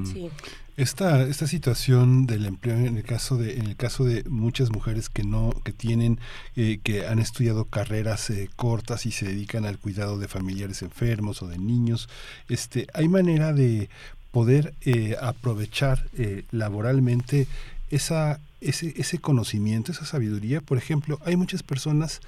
Sí. 0.05 0.29
Esta, 0.77 1.23
esta 1.23 1.47
situación 1.47 2.27
del 2.27 2.45
empleo 2.45 2.75
en 2.75 2.95
el 2.95 3.03
caso 3.03 3.37
de 3.37 3.57
en 3.57 3.65
el 3.65 3.75
caso 3.75 4.03
de 4.03 4.23
muchas 4.29 4.69
mujeres 4.69 5.09
que 5.09 5.23
no 5.23 5.49
que 5.63 5.71
tienen 5.71 6.19
eh, 6.55 6.79
que 6.83 7.07
han 7.07 7.17
estudiado 7.17 7.65
carreras 7.65 8.29
eh, 8.29 8.51
cortas 8.55 9.07
y 9.07 9.11
se 9.11 9.25
dedican 9.25 9.65
al 9.65 9.79
cuidado 9.79 10.19
de 10.19 10.27
familiares 10.27 10.83
enfermos 10.83 11.41
o 11.41 11.47
de 11.47 11.57
niños 11.57 12.07
este 12.49 12.85
hay 12.93 13.07
manera 13.07 13.51
de 13.51 13.89
poder 14.29 14.75
eh, 14.81 15.15
aprovechar 15.19 16.05
laboralmente 16.51 17.47
esa 17.89 18.39
ese, 18.63 18.93
ese 18.97 19.19
conocimiento, 19.19 19.91
esa 19.91 20.05
sabiduría. 20.05 20.61
Por 20.61 20.77
ejemplo, 20.77 21.19
hay 21.25 21.35
muchas 21.35 21.63
personas 21.63 22.21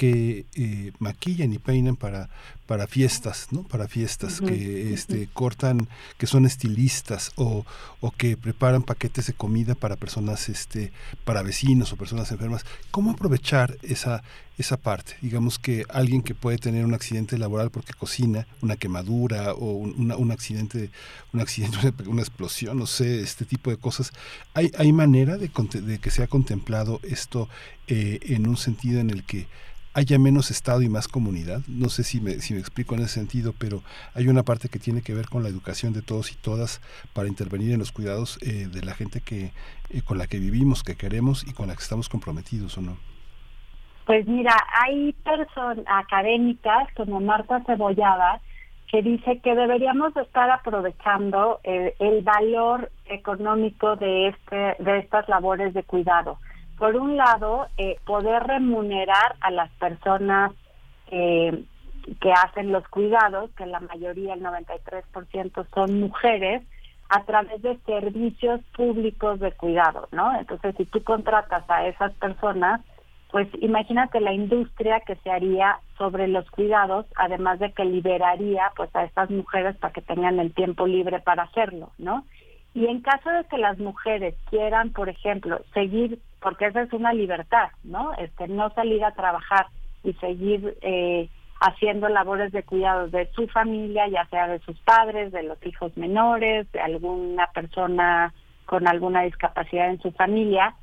que 0.00 0.46
eh, 0.54 0.92
maquillan 0.98 1.52
y 1.52 1.58
peinan 1.58 1.94
para, 1.94 2.30
para 2.64 2.86
fiestas, 2.86 3.48
¿no? 3.50 3.64
Para 3.64 3.86
fiestas, 3.86 4.40
que 4.40 4.94
este, 4.94 5.28
cortan, 5.30 5.88
que 6.16 6.26
son 6.26 6.46
estilistas 6.46 7.32
o, 7.36 7.66
o 8.00 8.10
que 8.10 8.38
preparan 8.38 8.82
paquetes 8.82 9.26
de 9.26 9.34
comida 9.34 9.74
para 9.74 9.96
personas, 9.96 10.48
este, 10.48 10.90
para 11.26 11.42
vecinos 11.42 11.92
o 11.92 11.96
personas 11.96 12.32
enfermas. 12.32 12.64
¿Cómo 12.90 13.10
aprovechar 13.10 13.76
esa, 13.82 14.22
esa 14.56 14.78
parte? 14.78 15.16
Digamos 15.20 15.58
que 15.58 15.84
alguien 15.90 16.22
que 16.22 16.34
puede 16.34 16.56
tener 16.56 16.86
un 16.86 16.94
accidente 16.94 17.36
laboral 17.36 17.70
porque 17.70 17.92
cocina, 17.92 18.46
una 18.62 18.76
quemadura 18.76 19.52
o 19.52 19.72
un, 19.72 20.10
un 20.10 20.32
accidente, 20.32 20.90
un 21.34 21.40
accidente, 21.42 21.76
una, 22.06 22.22
explosión, 22.22 22.78
no 22.78 22.86
sé, 22.86 23.20
este 23.20 23.44
tipo 23.44 23.68
de 23.68 23.76
cosas. 23.76 24.12
¿Hay, 24.54 24.72
hay 24.78 24.94
manera 24.94 25.36
de, 25.36 25.50
de 25.82 25.98
que 25.98 26.10
sea 26.10 26.26
contemplado 26.26 27.00
esto 27.02 27.50
eh, 27.86 28.18
en 28.22 28.48
un 28.48 28.56
sentido 28.56 28.98
en 28.98 29.10
el 29.10 29.24
que 29.24 29.46
haya 29.94 30.18
menos 30.18 30.50
Estado 30.50 30.82
y 30.82 30.88
más 30.88 31.08
comunidad. 31.08 31.60
No 31.66 31.88
sé 31.88 32.04
si 32.04 32.20
me, 32.20 32.34
si 32.34 32.54
me 32.54 32.60
explico 32.60 32.94
en 32.94 33.00
ese 33.00 33.14
sentido, 33.14 33.54
pero 33.58 33.82
hay 34.14 34.28
una 34.28 34.42
parte 34.42 34.68
que 34.68 34.78
tiene 34.78 35.02
que 35.02 35.14
ver 35.14 35.28
con 35.28 35.42
la 35.42 35.48
educación 35.48 35.92
de 35.92 36.02
todos 36.02 36.32
y 36.32 36.36
todas 36.36 36.80
para 37.12 37.28
intervenir 37.28 37.72
en 37.72 37.80
los 37.80 37.92
cuidados 37.92 38.38
eh, 38.42 38.68
de 38.70 38.82
la 38.82 38.94
gente 38.94 39.20
que 39.20 39.52
eh, 39.90 40.02
con 40.04 40.18
la 40.18 40.26
que 40.26 40.38
vivimos, 40.38 40.82
que 40.82 40.96
queremos 40.96 41.46
y 41.46 41.52
con 41.52 41.68
la 41.68 41.74
que 41.74 41.82
estamos 41.82 42.08
comprometidos, 42.08 42.78
¿o 42.78 42.82
no? 42.82 42.96
Pues 44.06 44.26
mira, 44.26 44.56
hay 44.84 45.12
personas 45.12 45.84
académicas 45.86 46.88
como 46.96 47.20
Marta 47.20 47.62
Cebollada 47.66 48.40
que 48.90 49.02
dice 49.02 49.38
que 49.38 49.54
deberíamos 49.54 50.16
estar 50.16 50.50
aprovechando 50.50 51.60
el, 51.62 51.94
el 52.00 52.22
valor 52.22 52.90
económico 53.06 53.94
de 53.94 54.28
este 54.28 54.82
de 54.82 54.98
estas 54.98 55.28
labores 55.28 55.74
de 55.74 55.84
cuidado 55.84 56.38
por 56.80 56.96
un 56.96 57.18
lado, 57.18 57.66
eh, 57.76 57.98
poder 58.06 58.42
remunerar 58.42 59.36
a 59.42 59.50
las 59.50 59.70
personas 59.72 60.50
eh, 61.10 61.62
que 62.22 62.32
hacen 62.32 62.72
los 62.72 62.88
cuidados, 62.88 63.50
que 63.50 63.66
la 63.66 63.80
mayoría, 63.80 64.32
el 64.32 64.42
93% 64.42 65.66
son 65.74 66.00
mujeres, 66.00 66.62
a 67.10 67.22
través 67.24 67.60
de 67.60 67.76
servicios 67.84 68.62
públicos 68.74 69.38
de 69.40 69.52
cuidado, 69.52 70.08
¿no? 70.10 70.34
Entonces, 70.38 70.74
si 70.78 70.86
tú 70.86 71.04
contratas 71.04 71.68
a 71.68 71.86
esas 71.86 72.14
personas, 72.14 72.80
pues 73.30 73.46
imagínate 73.60 74.18
la 74.18 74.32
industria 74.32 75.00
que 75.00 75.16
se 75.16 75.30
haría 75.30 75.80
sobre 75.98 76.28
los 76.28 76.50
cuidados, 76.50 77.04
además 77.16 77.58
de 77.58 77.72
que 77.72 77.84
liberaría 77.84 78.72
pues 78.74 78.88
a 78.96 79.04
estas 79.04 79.28
mujeres 79.28 79.76
para 79.76 79.92
que 79.92 80.00
tengan 80.00 80.40
el 80.40 80.54
tiempo 80.54 80.86
libre 80.86 81.20
para 81.20 81.42
hacerlo, 81.42 81.90
¿no? 81.98 82.24
Y 82.74 82.86
en 82.86 83.00
caso 83.00 83.30
de 83.30 83.44
que 83.44 83.58
las 83.58 83.78
mujeres 83.78 84.34
quieran, 84.48 84.90
por 84.90 85.08
ejemplo, 85.08 85.60
seguir 85.74 86.20
porque 86.40 86.66
esa 86.66 86.82
es 86.82 86.92
una 86.92 87.12
libertad, 87.12 87.68
¿no? 87.84 88.12
Este, 88.14 88.48
no 88.48 88.70
salir 88.70 89.04
a 89.04 89.12
trabajar 89.12 89.66
y 90.02 90.12
seguir 90.14 90.76
eh, 90.80 91.28
haciendo 91.60 92.08
labores 92.08 92.52
de 92.52 92.62
cuidado 92.62 93.08
de 93.08 93.30
su 93.32 93.46
familia, 93.48 94.08
ya 94.08 94.24
sea 94.26 94.48
de 94.48 94.58
sus 94.60 94.78
padres, 94.80 95.32
de 95.32 95.42
los 95.42 95.64
hijos 95.66 95.96
menores, 95.96 96.70
de 96.72 96.80
alguna 96.80 97.46
persona 97.48 98.32
con 98.64 98.88
alguna 98.88 99.22
discapacidad 99.22 99.90
en 99.90 100.00
su 100.00 100.12
familia, 100.12 100.74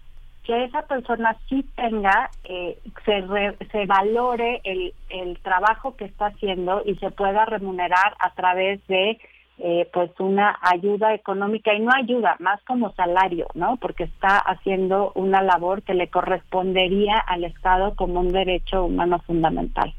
que 0.43 0.65
esa 0.65 0.84
persona 0.84 1.35
sí 1.49 1.64
tenga, 1.76 2.30
eh, 2.43 2.77
se, 3.05 3.23
se 3.72 3.85
valore 3.85 4.61
el, 4.64 4.93
el 5.09 5.39
trabajo 5.39 5.95
que 5.95 6.05
está 6.05 6.27
haciendo 6.27 6.84
y 6.85 6.95
se 6.95 7.11
pueda 7.11 7.45
remunerar 7.45 8.15
a 8.19 8.34
través 8.34 8.85
de 8.88 9.19
eh, 9.59 9.89
pues 9.91 10.11
una 10.19 10.55
ayuda 10.61 11.15
económica 11.15 11.73
y 11.73 11.79
no 11.79 11.91
ayuda, 11.91 12.35
más 12.39 12.61
como 12.63 12.93
salario, 12.93 13.47
¿no? 13.55 13.77
Porque 13.77 14.03
está 14.03 14.38
haciendo 14.38 15.11
una 15.15 15.41
labor 15.41 15.81
que 15.81 15.95
le 15.95 16.09
correspondería 16.09 17.17
al 17.17 17.43
Estado 17.43 17.95
como 17.95 18.19
un 18.19 18.31
derecho 18.31 18.85
humano 18.85 19.19
fundamental. 19.25 19.93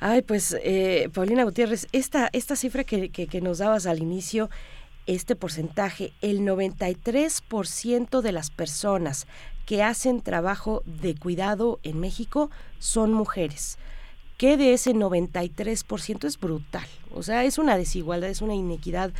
Ay, 0.00 0.22
pues 0.22 0.58
eh, 0.64 1.10
Paulina 1.14 1.44
Gutiérrez, 1.44 1.86
esta, 1.92 2.28
esta 2.32 2.56
cifra 2.56 2.82
que, 2.82 3.10
que, 3.10 3.28
que 3.28 3.40
nos 3.40 3.58
dabas 3.58 3.86
al 3.86 4.00
inicio, 4.00 4.50
este 5.06 5.36
porcentaje, 5.36 6.12
el 6.22 6.40
93% 6.40 8.20
de 8.20 8.32
las 8.32 8.50
personas 8.50 9.28
que 9.64 9.84
hacen 9.84 10.22
trabajo 10.22 10.82
de 10.86 11.14
cuidado 11.14 11.78
en 11.84 12.00
México 12.00 12.50
son 12.80 13.12
mujeres 13.12 13.78
que 14.42 14.56
de 14.56 14.72
ese 14.72 14.92
93% 14.92 16.24
es 16.24 16.40
brutal. 16.40 16.84
O 17.14 17.22
sea, 17.22 17.44
es 17.44 17.58
una 17.58 17.76
desigualdad, 17.76 18.28
es 18.28 18.42
una 18.42 18.56
inequidad 18.56 19.12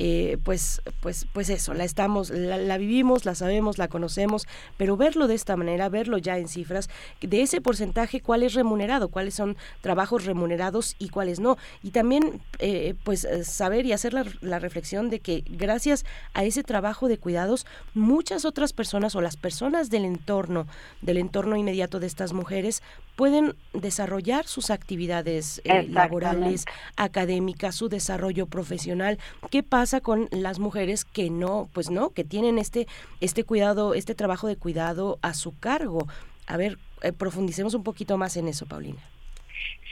eh, 0.00 0.38
pues, 0.44 0.80
pues, 1.00 1.26
pues 1.32 1.50
eso, 1.50 1.74
la 1.74 1.82
estamos, 1.82 2.30
la, 2.30 2.78
vivimos, 2.78 3.24
la 3.24 3.34
sabemos, 3.34 3.78
la 3.78 3.88
conocemos, 3.88 4.46
pero 4.76 4.96
verlo 4.96 5.26
de 5.26 5.34
esta 5.34 5.56
manera, 5.56 5.88
verlo 5.88 6.18
ya 6.18 6.38
en 6.38 6.46
cifras, 6.46 6.88
de 7.20 7.42
ese 7.42 7.60
porcentaje, 7.60 8.20
cuál 8.20 8.44
es 8.44 8.54
remunerado, 8.54 9.08
cuáles 9.08 9.34
son 9.34 9.56
trabajos 9.80 10.24
remunerados 10.24 10.94
y 11.00 11.08
cuáles 11.08 11.40
no. 11.40 11.58
Y 11.82 11.90
también, 11.90 12.40
eh, 12.60 12.94
pues, 13.02 13.24
eh, 13.24 13.42
saber 13.42 13.86
y 13.86 13.92
hacer 13.92 14.14
la, 14.14 14.24
la, 14.40 14.60
reflexión 14.60 15.10
de 15.10 15.18
que 15.18 15.42
gracias 15.48 16.04
a 16.32 16.44
ese 16.44 16.62
trabajo 16.62 17.08
de 17.08 17.18
cuidados, 17.18 17.66
muchas 17.92 18.44
otras 18.44 18.72
personas 18.72 19.16
o 19.16 19.20
las 19.20 19.36
personas 19.36 19.90
del 19.90 20.04
entorno, 20.04 20.68
del 21.02 21.16
entorno 21.16 21.56
inmediato 21.56 21.98
de 21.98 22.06
estas 22.06 22.32
mujeres, 22.32 22.84
pueden 23.16 23.56
desarrollar 23.72 24.46
sus 24.46 24.70
actividades 24.70 25.60
laborales, 25.88 26.66
académicas, 26.94 27.74
su 27.74 27.88
desarrollo 27.88 28.46
profesional. 28.46 29.18
¿Qué 29.50 29.64
pasa? 29.64 29.87
Con 30.00 30.28
las 30.30 30.58
mujeres 30.58 31.04
que 31.04 31.30
no, 31.30 31.68
pues 31.72 31.90
no, 31.90 32.10
que 32.10 32.24
tienen 32.24 32.58
este, 32.58 32.86
este 33.20 33.44
cuidado, 33.44 33.94
este 33.94 34.14
trabajo 34.14 34.46
de 34.46 34.56
cuidado 34.56 35.18
a 35.22 35.34
su 35.34 35.58
cargo? 35.58 36.06
A 36.46 36.56
ver, 36.56 36.78
eh, 37.02 37.12
profundicemos 37.12 37.74
un 37.74 37.84
poquito 37.84 38.16
más 38.18 38.36
en 38.36 38.48
eso, 38.48 38.66
Paulina. 38.66 39.00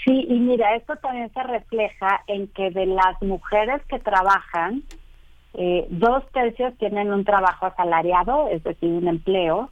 Sí, 0.05 0.27
y 0.29 0.39
mira, 0.39 0.77
esto 0.77 0.95
también 0.97 1.33
se 1.33 1.43
refleja 1.43 2.23
en 2.29 2.47
que 2.49 2.71
de 2.71 2.87
las 2.87 3.21
mujeres 3.23 3.83
que 3.89 3.99
trabajan, 3.99 4.85
eh, 5.55 5.87
dos 5.91 6.23
tercios 6.33 6.77
tienen 6.79 7.13
un 7.13 7.25
trabajo 7.25 7.67
asalariado, 7.67 8.49
es 8.49 8.63
decir, 8.63 8.89
un 8.91 9.09
empleo, 9.09 9.71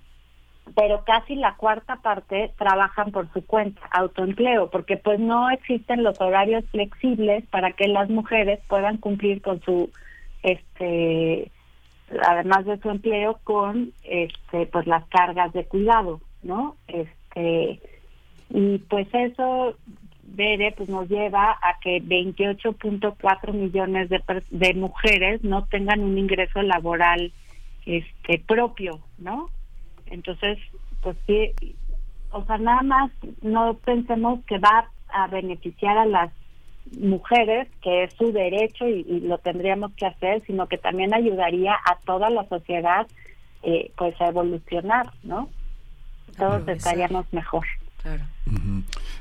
pero 0.75 1.05
casi 1.05 1.37
la 1.37 1.55
cuarta 1.57 1.97
parte 1.97 2.53
trabajan 2.59 3.13
por 3.13 3.33
su 3.33 3.45
cuenta, 3.47 3.81
autoempleo, 3.91 4.71
porque 4.71 4.97
pues 4.97 5.21
no 5.21 5.51
existen 5.51 6.03
los 6.03 6.21
horarios 6.21 6.65
flexibles 6.71 7.45
para 7.47 7.73
que 7.73 7.87
las 7.87 8.09
mujeres 8.09 8.61
puedan 8.67 8.97
cumplir 8.97 9.43
con 9.43 9.61
su 9.63 9.91
este 10.45 11.51
además 12.23 12.65
de 12.67 12.79
su 12.79 12.91
empleo 12.91 13.41
con 13.45 13.93
este 14.05 14.67
pues 14.67 14.87
las 14.87 15.05
cargas 15.09 15.53
de 15.53 15.65
cuidado, 15.65 16.21
¿no? 16.43 16.77
Este 16.87 17.81
y 18.51 18.79
pues 18.79 19.09
eso 19.13 19.77
Bere 20.23 20.73
pues 20.73 20.89
nos 20.89 21.09
lleva 21.09 21.53
a 21.53 21.79
que 21.81 22.03
28.4 22.03 23.53
millones 23.53 24.09
de, 24.09 24.23
de 24.51 24.75
mujeres 24.75 25.43
no 25.45 25.67
tengan 25.67 26.01
un 26.01 26.19
ingreso 26.19 26.63
laboral 26.63 27.33
este 27.87 28.39
propio, 28.47 29.01
¿no? 29.19 29.49
Entonces, 30.07 30.59
pues 31.03 31.17
sí, 31.27 31.53
o 32.31 32.45
sea, 32.45 32.59
nada 32.59 32.83
más 32.83 33.11
no 33.43 33.75
pensemos 33.85 34.45
que 34.47 34.59
va 34.59 34.91
a 35.09 35.27
beneficiar 35.29 35.97
a 35.99 36.07
las 36.07 36.33
mujeres, 36.99 37.69
que 37.83 38.05
es 38.05 38.15
su 38.15 38.33
derecho 38.33 38.87
y, 38.87 39.21
lo 39.21 39.39
tendríamos 39.39 39.93
que 39.95 40.07
hacer, 40.07 40.43
sino 40.47 40.67
que 40.67 40.79
también 40.79 41.15
ayudaría 41.15 41.75
a 41.75 41.99
toda 42.05 42.31
la 42.31 42.47
sociedad 42.49 43.07
eh, 43.63 43.91
pues 43.97 44.21
a 44.21 44.29
evolucionar, 44.29 45.11
¿no? 45.23 45.49
Todos 46.37 46.67
estaríamos 46.69 47.27
mejor. 47.33 47.65
Claro. 48.03 48.25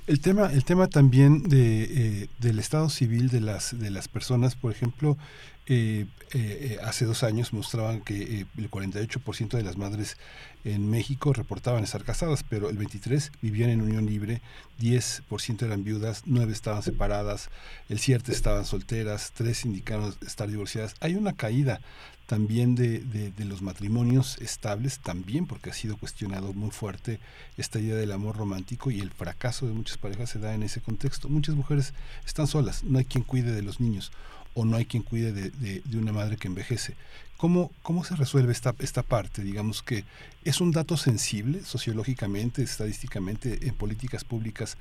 El 0.07 0.19
tema, 0.19 0.51
el 0.51 0.65
tema 0.65 0.87
también 0.87 1.43
de, 1.43 1.83
eh, 1.83 2.27
del 2.39 2.59
estado 2.59 2.89
civil 2.89 3.29
de 3.29 3.39
las 3.39 3.79
de 3.79 3.89
las 3.89 4.09
personas, 4.09 4.55
por 4.55 4.73
ejemplo, 4.73 5.17
eh, 5.65 6.07
eh, 6.33 6.77
hace 6.83 7.05
dos 7.05 7.23
años 7.23 7.53
mostraban 7.53 8.01
que 8.01 8.45
el 8.57 8.69
48% 8.69 9.55
de 9.55 9.63
las 9.63 9.77
madres 9.77 10.17
en 10.65 10.89
México 10.89 11.33
reportaban 11.33 11.83
estar 11.83 12.03
casadas, 12.03 12.43
pero 12.43 12.69
el 12.69 12.77
23 12.77 13.31
vivían 13.41 13.69
en 13.69 13.81
unión 13.81 14.05
libre, 14.05 14.41
10% 14.81 15.61
eran 15.63 15.83
viudas, 15.83 16.23
9 16.25 16.51
estaban 16.51 16.83
separadas, 16.83 17.49
el 17.89 17.99
7 17.99 18.31
estaban 18.31 18.65
solteras, 18.65 19.31
3 19.35 19.65
indicaron 19.65 20.13
estar 20.25 20.49
divorciadas. 20.49 20.95
Hay 20.99 21.15
una 21.15 21.33
caída 21.33 21.79
también 22.25 22.75
de, 22.75 22.99
de, 22.99 23.45
los 23.45 23.61
matrimonios 23.61 24.37
estables, 24.41 24.99
también 24.99 25.45
porque 25.45 25.69
ha 25.69 25.73
sido 25.73 25.97
cuestionado 25.97 26.53
muy 26.53 26.71
fuerte 26.71 27.19
esta 27.57 27.79
idea 27.79 27.95
del 27.95 28.13
amor 28.13 28.37
romántico 28.37 28.91
y 28.91 29.01
el 29.01 29.11
fracaso 29.11 29.67
de 29.67 29.73
muchas 29.73 29.97
parejas 29.97 30.29
se 30.29 30.39
da 30.39 30.53
en 30.53 30.63
ese 30.63 30.81
contexto. 30.81 31.29
Muchas 31.29 31.55
mujeres 31.55 31.93
están 32.25 32.47
solas, 32.47 32.83
no 32.85 32.97
hay 32.97 33.05
quien 33.05 33.23
cuide 33.23 33.51
de 33.51 33.61
los 33.61 33.79
niños 33.79 34.11
o 34.53 34.65
no 34.65 34.77
hay 34.77 34.85
quien 34.85 35.03
cuide 35.03 35.31
de, 35.31 35.51
de, 35.51 35.97
una 35.97 36.11
madre 36.11 36.37
que 36.37 36.47
envejece. 36.47 36.95
¿Cómo, 37.37 37.71
¿Cómo 37.81 38.03
se 38.03 38.15
resuelve 38.15 38.51
esta, 38.51 38.73
esta 38.79 39.03
parte? 39.03 39.41
Digamos 39.41 39.81
que 39.81 40.05
es 40.45 40.61
un 40.61 40.71
dato 40.71 40.95
sensible 40.95 41.61
sociológicamente, 41.61 42.63
estadísticamente, 42.63 43.67
en 43.67 43.73
políticas 43.75 44.23
públicas, 44.23 44.77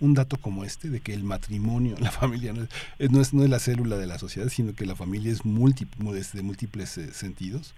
un 0.00 0.14
dato 0.14 0.36
como 0.38 0.64
este, 0.64 0.88
de 0.88 1.00
que 1.00 1.12
el 1.12 1.24
matrimonio, 1.24 1.96
la 2.00 2.10
familia, 2.10 2.52
no 2.52 2.62
es, 2.62 3.10
no 3.10 3.20
es, 3.20 3.34
no 3.34 3.42
es 3.42 3.50
la 3.50 3.58
célula 3.58 3.96
de 3.96 4.06
la 4.06 4.18
sociedad, 4.18 4.48
sino 4.48 4.74
que 4.74 4.86
la 4.86 4.94
familia 4.94 5.32
es 5.32 5.44
múltiple, 5.44 6.10
de 6.12 6.42
múltiples 6.42 6.96
eh, 6.98 7.12
sentidos. 7.12 7.74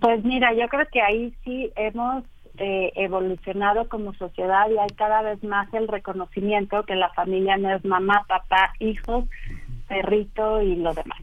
Pues 0.00 0.24
mira, 0.24 0.52
yo 0.54 0.68
creo 0.68 0.86
que 0.92 1.02
ahí 1.02 1.34
sí 1.44 1.70
hemos 1.76 2.24
eh, 2.58 2.92
evolucionado 2.94 3.88
como 3.88 4.12
sociedad 4.14 4.68
y 4.70 4.78
hay 4.78 4.90
cada 4.90 5.22
vez 5.22 5.42
más 5.42 5.72
el 5.72 5.88
reconocimiento 5.88 6.84
que 6.84 6.94
la 6.94 7.08
familia 7.10 7.56
no 7.56 7.74
es 7.74 7.84
mamá, 7.84 8.24
papá, 8.28 8.74
hijos, 8.80 9.24
perrito 9.90 10.62
y 10.62 10.76
lo 10.76 10.94
demás. 10.94 11.20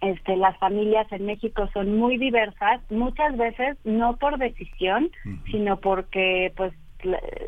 Este, 0.00 0.36
las 0.36 0.56
familias 0.58 1.10
en 1.10 1.26
México 1.26 1.68
son 1.72 1.98
muy 1.98 2.16
diversas, 2.16 2.80
muchas 2.90 3.36
veces 3.36 3.76
no 3.84 4.16
por 4.16 4.38
decisión, 4.38 5.10
sino 5.50 5.78
porque 5.78 6.52
pues 6.56 6.72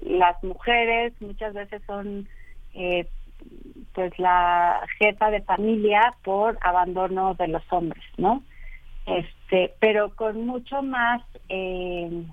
las 0.03 0.43
mujeres 0.43 1.13
muchas 1.21 1.55
veces 1.55 1.83
son 1.87 2.27
eh, 2.75 3.07
pues 3.93 4.19
la 4.19 4.81
jefa 4.99 5.31
de 5.31 5.43
familia 5.43 6.15
por 6.25 6.59
abandono 6.63 7.35
de 7.35 7.49
los 7.49 7.63
hombres, 7.71 8.05
¿no? 8.17 8.43
Este, 9.07 9.75
pero 9.79 10.15
con 10.17 10.45
mucho 10.45 10.83
más 10.83 11.23
eh, 11.49 12.25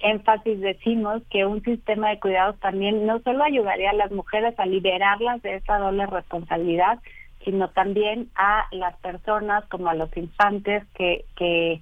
énfasis 0.00 0.60
decimos 0.60 1.22
que 1.30 1.46
un 1.46 1.62
sistema 1.62 2.10
de 2.10 2.20
cuidados 2.20 2.58
también 2.60 3.06
no 3.06 3.20
solo 3.20 3.44
ayudaría 3.44 3.90
a 3.90 3.94
las 3.94 4.10
mujeres 4.10 4.58
a 4.58 4.66
liberarlas 4.66 5.42
de 5.42 5.56
esa 5.56 5.78
doble 5.78 6.06
responsabilidad, 6.06 6.98
sino 7.44 7.68
también 7.68 8.28
a 8.34 8.66
las 8.72 8.96
personas 8.98 9.64
como 9.66 9.88
a 9.88 9.94
los 9.94 10.14
infantes 10.16 10.84
que, 10.94 11.24
que 11.36 11.80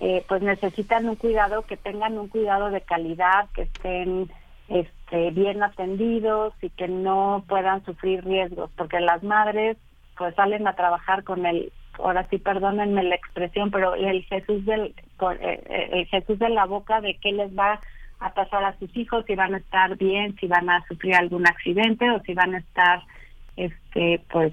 eh, 0.00 0.24
pues 0.28 0.42
necesitan 0.42 1.08
un 1.08 1.16
cuidado, 1.16 1.62
que 1.62 1.76
tengan 1.76 2.18
un 2.18 2.28
cuidado 2.28 2.70
de 2.70 2.80
calidad, 2.80 3.48
que 3.54 3.62
estén 3.62 4.30
este, 4.68 5.30
bien 5.30 5.62
atendidos 5.62 6.54
y 6.62 6.70
que 6.70 6.88
no 6.88 7.44
puedan 7.48 7.84
sufrir 7.84 8.24
riesgos, 8.24 8.70
porque 8.76 9.00
las 9.00 9.22
madres 9.22 9.76
pues 10.16 10.34
salen 10.34 10.66
a 10.66 10.76
trabajar 10.76 11.24
con 11.24 11.46
el 11.46 11.72
ahora 12.04 12.26
sí 12.30 12.38
perdónenme 12.38 13.02
la 13.02 13.14
expresión, 13.14 13.70
pero 13.70 13.94
el 13.94 14.24
Jesús 14.24 14.64
del 14.64 14.94
eh, 15.20 15.62
eh, 15.68 15.88
el 15.92 16.06
Jesús 16.06 16.38
de 16.38 16.48
la 16.48 16.66
boca 16.66 17.00
de 17.00 17.16
qué 17.18 17.32
les 17.32 17.56
va 17.56 17.80
a 18.20 18.34
pasar 18.34 18.64
a 18.64 18.78
sus 18.78 18.94
hijos, 18.96 19.24
si 19.26 19.34
van 19.34 19.54
a 19.54 19.58
estar 19.58 19.96
bien, 19.96 20.36
si 20.38 20.46
van 20.46 20.68
a 20.68 20.84
sufrir 20.86 21.14
algún 21.14 21.46
accidente 21.46 22.10
o 22.10 22.20
si 22.20 22.34
van 22.34 22.54
a 22.54 22.58
estar 22.58 23.02
este 23.56 24.22
pues 24.30 24.52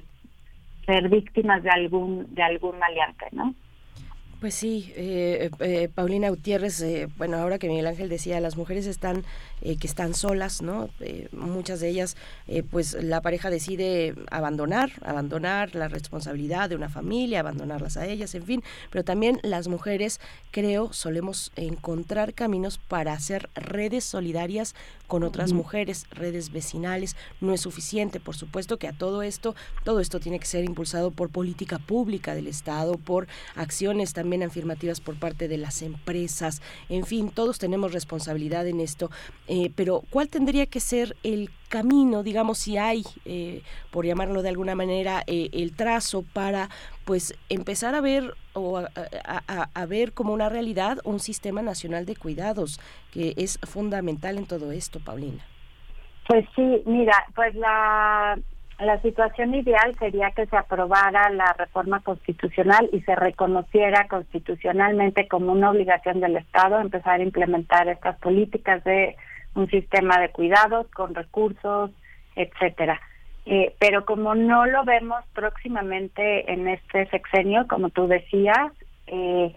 ser 0.86 1.10
víctimas 1.10 1.64
de 1.64 1.70
algún 1.70 2.34
de 2.34 2.44
algún 2.44 2.80
maleante, 2.80 3.28
¿no? 3.32 3.54
Pues 4.40 4.54
sí, 4.54 4.94
eh, 4.96 5.50
eh, 5.62 5.90
Paulina 5.96 6.30
Gutiérrez, 6.30 6.80
eh, 6.82 7.10
bueno, 7.18 7.38
ahora 7.38 7.58
que 7.58 7.68
Miguel 7.68 7.88
Ángel 7.88 8.08
decía, 8.08 8.40
las 8.40 8.56
mujeres 8.56 8.86
están 8.86 9.26
que 9.60 9.88
están 9.88 10.14
solas, 10.14 10.62
¿no? 10.62 10.92
muchas 11.32 11.80
de 11.80 11.90
ellas, 11.90 12.16
pues 12.70 12.96
la 13.02 13.22
pareja 13.22 13.50
decide 13.50 14.14
abandonar, 14.30 14.92
abandonar 15.02 15.74
la 15.74 15.88
responsabilidad 15.88 16.70
de 16.70 16.76
una 16.76 16.90
familia, 16.90 17.40
abandonarlas 17.40 17.98
a 17.98 18.06
ellas, 18.06 18.36
en 18.36 18.44
fin, 18.44 18.64
pero 18.92 19.04
también 19.04 19.40
las 19.42 19.68
mujeres, 19.68 20.22
creo, 20.52 20.94
solemos 20.94 21.52
encontrar 21.56 22.36
caminos 22.36 22.78
para 22.78 23.14
hacer 23.14 23.50
redes 23.56 24.04
solidarias 24.04 24.76
con 25.08 25.24
otras 25.24 25.54
mujeres, 25.54 26.06
redes 26.12 26.52
vecinales, 26.52 27.16
no 27.42 27.52
es 27.52 27.62
suficiente, 27.62 28.20
por 28.20 28.36
supuesto 28.36 28.78
que 28.78 28.88
a 28.88 28.94
todo 28.94 29.24
esto, 29.24 29.56
todo 29.84 30.02
esto 30.02 30.20
tiene 30.20 30.40
que 30.40 30.46
ser 30.46 30.66
impulsado 30.66 31.10
por 31.10 31.32
política 31.32 31.80
pública 31.80 32.36
del 32.36 32.46
Estado, 32.46 33.00
por 33.00 33.28
acciones 33.56 34.14
también 34.14 34.27
también 34.28 34.44
afirmativas 34.44 35.00
por 35.00 35.18
parte 35.18 35.48
de 35.48 35.58
las 35.58 35.82
empresas, 35.82 36.62
en 36.90 37.06
fin, 37.06 37.32
todos 37.32 37.60
tenemos 37.60 37.94
responsabilidad 37.94 38.68
en 38.68 38.82
esto, 38.82 39.10
eh, 39.48 39.72
pero 39.74 40.02
¿cuál 40.10 40.28
tendría 40.28 40.66
que 40.66 40.82
ser 40.82 41.16
el 41.24 41.50
camino, 41.70 42.24
digamos, 42.24 42.58
si 42.58 42.78
hay, 42.78 43.04
eh, 43.24 43.62
por 43.90 44.06
llamarlo 44.06 44.42
de 44.42 44.50
alguna 44.50 44.76
manera, 44.76 45.24
eh, 45.28 45.48
el 45.54 45.78
trazo 45.78 46.24
para, 46.34 46.68
pues, 47.06 47.40
empezar 47.48 47.96
a 47.96 48.02
ver 48.02 48.34
o 48.52 48.80
a, 48.80 49.86
ver 49.86 50.12
como 50.12 50.34
una 50.34 50.50
realidad 50.50 50.98
un 51.06 51.22
sistema 51.22 51.62
nacional 51.62 52.06
de 52.06 52.18
cuidados 52.18 52.82
que 53.14 53.34
es 53.38 53.60
fundamental 53.64 54.38
en 54.38 54.46
todo 54.46 54.74
esto, 54.74 55.00
Paulina. 55.00 55.46
Pues 56.28 56.46
sí, 56.54 56.84
mira, 56.86 57.16
pues 57.34 57.56
la 57.56 58.38
la 58.80 59.02
situación 59.02 59.56
ideal 59.56 59.96
sería 59.98 60.32
que 60.32 60.46
se 60.46 60.56
aprobara 60.56 61.30
la 61.32 61.54
reforma 61.54 62.02
constitucional 62.02 62.90
y 62.94 63.02
se 63.02 63.16
reconociera 63.16 64.08
constitucionalmente 64.08 65.28
como 65.28 65.52
una 65.52 65.72
obligación 65.72 66.20
del 66.20 66.38
Estado 66.38 66.80
empezar 66.80 67.20
a 67.20 67.24
implementar 67.24 67.88
estas 67.88 68.18
políticas 68.20 68.84
de 68.84 69.16
un 69.56 69.68
sistema 69.70 70.20
de 70.20 70.30
cuidados 70.30 70.88
con 70.92 71.16
recursos, 71.16 71.90
etcétera. 72.36 73.02
Eh, 73.48 73.74
pero 73.80 74.06
como 74.06 74.36
no 74.36 74.66
lo 74.66 74.84
vemos 74.84 75.24
próximamente 75.34 76.52
en 76.52 76.68
este 76.68 77.08
sexenio, 77.08 77.66
como 77.68 77.90
tú 77.90 78.08
decías, 78.08 78.72
eh, 79.08 79.56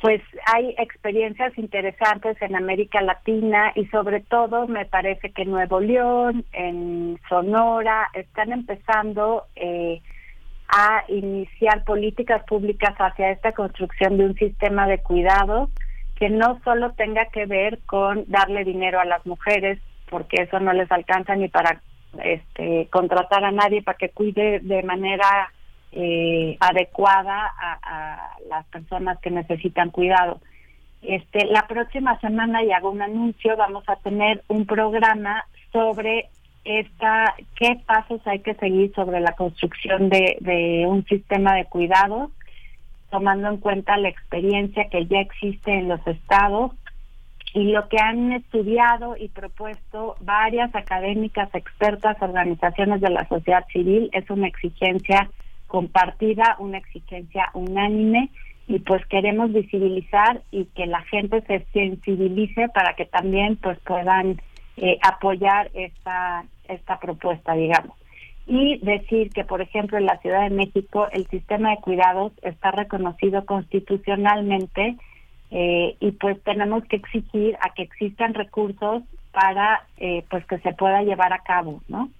pues 0.00 0.20
hay 0.52 0.74
experiencias 0.78 1.56
interesantes 1.56 2.36
en 2.42 2.54
América 2.54 3.00
Latina 3.00 3.72
y 3.74 3.86
sobre 3.86 4.20
todo 4.20 4.68
me 4.68 4.84
parece 4.84 5.30
que 5.30 5.46
Nuevo 5.46 5.80
León, 5.80 6.44
en 6.52 7.18
Sonora, 7.28 8.08
están 8.12 8.52
empezando 8.52 9.44
eh, 9.56 10.02
a 10.68 11.04
iniciar 11.08 11.84
políticas 11.84 12.44
públicas 12.44 12.94
hacia 12.98 13.30
esta 13.30 13.52
construcción 13.52 14.18
de 14.18 14.26
un 14.26 14.34
sistema 14.34 14.86
de 14.86 14.98
cuidados 14.98 15.70
que 16.16 16.28
no 16.28 16.60
solo 16.64 16.92
tenga 16.92 17.26
que 17.26 17.46
ver 17.46 17.78
con 17.86 18.24
darle 18.28 18.64
dinero 18.64 19.00
a 19.00 19.04
las 19.04 19.24
mujeres, 19.26 19.78
porque 20.10 20.42
eso 20.42 20.60
no 20.60 20.72
les 20.72 20.90
alcanza 20.90 21.36
ni 21.36 21.48
para 21.48 21.80
este, 22.22 22.88
contratar 22.90 23.44
a 23.44 23.50
nadie 23.50 23.82
para 23.82 23.98
que 23.98 24.10
cuide 24.10 24.60
de 24.60 24.82
manera 24.82 25.52
eh, 25.92 26.56
adecuada 26.60 27.52
a, 27.58 28.36
las 28.48 28.64
personas 28.66 29.18
que 29.20 29.30
necesitan 29.30 29.90
cuidado. 29.90 30.40
Este, 31.02 31.46
la 31.46 31.66
próxima 31.66 32.18
semana, 32.20 32.62
y 32.62 32.72
hago 32.72 32.90
un 32.90 33.02
anuncio, 33.02 33.56
vamos 33.56 33.84
a 33.88 33.96
tener 33.96 34.42
un 34.48 34.66
programa 34.66 35.44
sobre 35.72 36.28
esta, 36.64 37.34
qué 37.56 37.80
pasos 37.86 38.20
hay 38.26 38.40
que 38.40 38.54
seguir 38.54 38.92
sobre 38.94 39.20
la 39.20 39.32
construcción 39.32 40.08
de, 40.08 40.36
de 40.40 40.84
un 40.86 41.04
sistema 41.06 41.54
de 41.54 41.64
cuidados, 41.64 42.30
tomando 43.10 43.48
en 43.48 43.58
cuenta 43.58 43.96
la 43.96 44.08
experiencia 44.08 44.88
que 44.90 45.06
ya 45.06 45.20
existe 45.20 45.72
en 45.72 45.88
los 45.88 46.04
estados 46.06 46.72
y 47.56 47.72
lo 47.72 47.88
que 47.88 47.98
han 47.98 48.32
estudiado 48.32 49.16
y 49.16 49.28
propuesto 49.28 50.16
varias 50.20 50.74
académicas, 50.74 51.48
expertas, 51.54 52.20
organizaciones 52.20 53.00
de 53.00 53.08
la 53.08 53.26
sociedad 53.28 53.64
civil 53.72 54.10
es 54.12 54.28
una 54.28 54.46
exigencia 54.46 55.30
compartida, 55.66 56.56
una 56.58 56.78
exigencia 56.78 57.50
unánime 57.54 58.30
y 58.68 58.80
pues 58.80 59.04
queremos 59.06 59.52
visibilizar 59.52 60.42
y 60.50 60.64
que 60.66 60.86
la 60.86 61.02
gente 61.02 61.40
se 61.42 61.64
sensibilice 61.72 62.68
para 62.70 62.94
que 62.94 63.04
también 63.04 63.56
pues 63.56 63.78
puedan 63.80 64.40
eh, 64.76 64.98
apoyar 65.02 65.70
esta 65.74 66.44
esta 66.68 66.98
propuesta 66.98 67.54
digamos. 67.54 67.96
Y 68.46 68.78
decir 68.78 69.30
que 69.30 69.44
por 69.44 69.60
ejemplo 69.60 69.98
en 69.98 70.06
la 70.06 70.18
Ciudad 70.18 70.42
de 70.42 70.54
México 70.54 71.06
el 71.12 71.26
sistema 71.28 71.70
de 71.70 71.80
cuidados 71.80 72.32
está 72.42 72.72
reconocido 72.72 73.44
constitucionalmente 73.44 74.96
eh, 75.52 75.96
y 76.00 76.10
pues 76.12 76.42
tenemos 76.42 76.84
que 76.84 76.96
exigir 76.96 77.56
a 77.60 77.72
que 77.72 77.82
existan 77.82 78.34
recursos 78.34 79.04
para 79.32 79.86
eh, 79.98 80.24
pues 80.28 80.44
que 80.46 80.58
se 80.58 80.72
pueda 80.72 81.02
llevar 81.02 81.32
a 81.32 81.42
cabo 81.42 81.82
no 81.88 82.10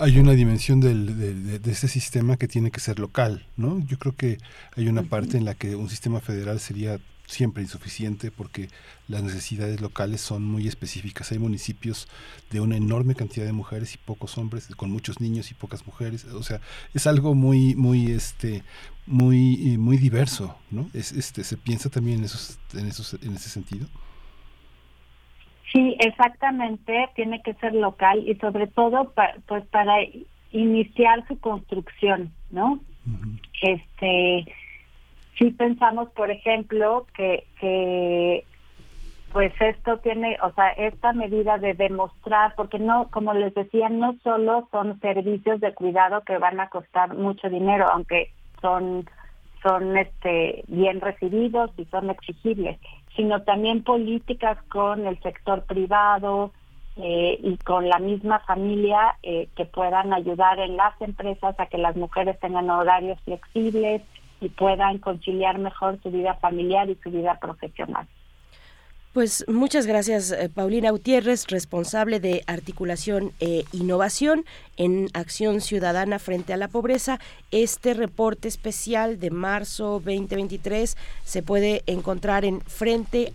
hay 0.00 0.18
una 0.18 0.32
dimensión 0.32 0.80
del, 0.80 1.18
de, 1.18 1.58
de, 1.58 1.70
este 1.70 1.86
sistema 1.86 2.36
que 2.36 2.48
tiene 2.48 2.70
que 2.70 2.80
ser 2.80 2.98
local, 2.98 3.46
¿no? 3.56 3.78
Yo 3.86 3.98
creo 3.98 4.16
que 4.16 4.38
hay 4.76 4.88
una 4.88 5.02
parte 5.02 5.36
en 5.36 5.44
la 5.44 5.54
que 5.54 5.76
un 5.76 5.90
sistema 5.90 6.20
federal 6.20 6.58
sería 6.58 6.98
siempre 7.26 7.62
insuficiente 7.62 8.30
porque 8.30 8.68
las 9.08 9.22
necesidades 9.22 9.80
locales 9.80 10.20
son 10.20 10.42
muy 10.42 10.66
específicas. 10.66 11.30
Hay 11.32 11.38
municipios 11.38 12.08
de 12.50 12.60
una 12.60 12.76
enorme 12.76 13.14
cantidad 13.14 13.46
de 13.46 13.52
mujeres 13.52 13.94
y 13.94 13.98
pocos 13.98 14.36
hombres, 14.38 14.66
con 14.76 14.90
muchos 14.90 15.20
niños 15.20 15.50
y 15.50 15.54
pocas 15.54 15.86
mujeres. 15.86 16.24
O 16.24 16.42
sea, 16.42 16.60
es 16.92 17.06
algo 17.06 17.34
muy, 17.34 17.74
muy, 17.76 18.10
este, 18.10 18.64
muy, 19.06 19.76
muy 19.78 19.98
diverso, 19.98 20.56
¿no? 20.70 20.90
Es, 20.92 21.12
este, 21.12 21.44
se 21.44 21.56
piensa 21.56 21.88
también 21.90 22.20
en 22.20 22.24
esos, 22.24 22.58
en 22.72 22.86
esos, 22.86 23.14
en 23.14 23.34
ese 23.34 23.48
sentido. 23.48 23.86
Sí, 25.72 25.96
exactamente, 26.00 27.08
tiene 27.14 27.42
que 27.42 27.54
ser 27.54 27.74
local 27.74 28.22
y 28.26 28.34
sobre 28.36 28.66
todo 28.66 29.12
pues 29.46 29.64
para 29.66 29.94
iniciar 30.50 31.26
su 31.28 31.38
construcción, 31.38 32.32
¿no? 32.50 32.80
Este, 33.62 34.44
sí 35.38 35.50
pensamos, 35.52 36.10
por 36.10 36.30
ejemplo, 36.30 37.06
que 37.14 37.44
que 37.60 38.44
pues 39.32 39.52
esto 39.60 39.98
tiene, 39.98 40.36
o 40.42 40.52
sea, 40.54 40.70
esta 40.70 41.12
medida 41.12 41.56
de 41.58 41.74
demostrar, 41.74 42.52
porque 42.56 42.80
no, 42.80 43.08
como 43.10 43.32
les 43.32 43.54
decía, 43.54 43.88
no 43.88 44.16
solo 44.24 44.68
son 44.72 44.98
servicios 44.98 45.60
de 45.60 45.72
cuidado 45.72 46.22
que 46.22 46.36
van 46.38 46.58
a 46.58 46.68
costar 46.68 47.14
mucho 47.14 47.48
dinero, 47.48 47.86
aunque 47.92 48.32
son 48.60 49.08
son 49.62 49.96
este 49.96 50.64
bien 50.68 51.00
recibidos 51.00 51.70
y 51.76 51.84
son 51.86 52.10
exigibles, 52.10 52.78
sino 53.20 53.42
también 53.42 53.82
políticas 53.84 54.56
con 54.70 55.06
el 55.06 55.20
sector 55.20 55.64
privado 55.64 56.52
eh, 56.96 57.38
y 57.42 57.58
con 57.58 57.86
la 57.86 57.98
misma 57.98 58.38
familia 58.46 59.18
eh, 59.22 59.50
que 59.54 59.66
puedan 59.66 60.14
ayudar 60.14 60.58
en 60.58 60.78
las 60.78 60.98
empresas 61.02 61.54
a 61.60 61.66
que 61.66 61.76
las 61.76 61.96
mujeres 61.96 62.40
tengan 62.40 62.70
horarios 62.70 63.20
flexibles 63.26 64.00
y 64.40 64.48
puedan 64.48 64.96
conciliar 65.00 65.58
mejor 65.58 66.00
su 66.02 66.10
vida 66.10 66.32
familiar 66.36 66.88
y 66.88 66.94
su 66.94 67.10
vida 67.10 67.38
profesional. 67.38 68.08
Pues 69.12 69.44
muchas 69.48 69.86
gracias, 69.86 70.30
eh, 70.30 70.48
Paulina 70.48 70.92
Gutiérrez, 70.92 71.48
responsable 71.48 72.20
de 72.20 72.44
articulación 72.46 73.32
e 73.40 73.64
innovación 73.72 74.44
en 74.76 75.08
Acción 75.14 75.60
Ciudadana 75.60 76.20
frente 76.20 76.52
a 76.52 76.56
la 76.56 76.68
Pobreza. 76.68 77.18
Este 77.50 77.94
reporte 77.94 78.46
especial 78.46 79.18
de 79.18 79.32
marzo 79.32 80.00
2023 80.04 80.96
se 81.24 81.42
puede 81.42 81.82
encontrar 81.86 82.44
en 82.44 82.60
frente 82.60 83.32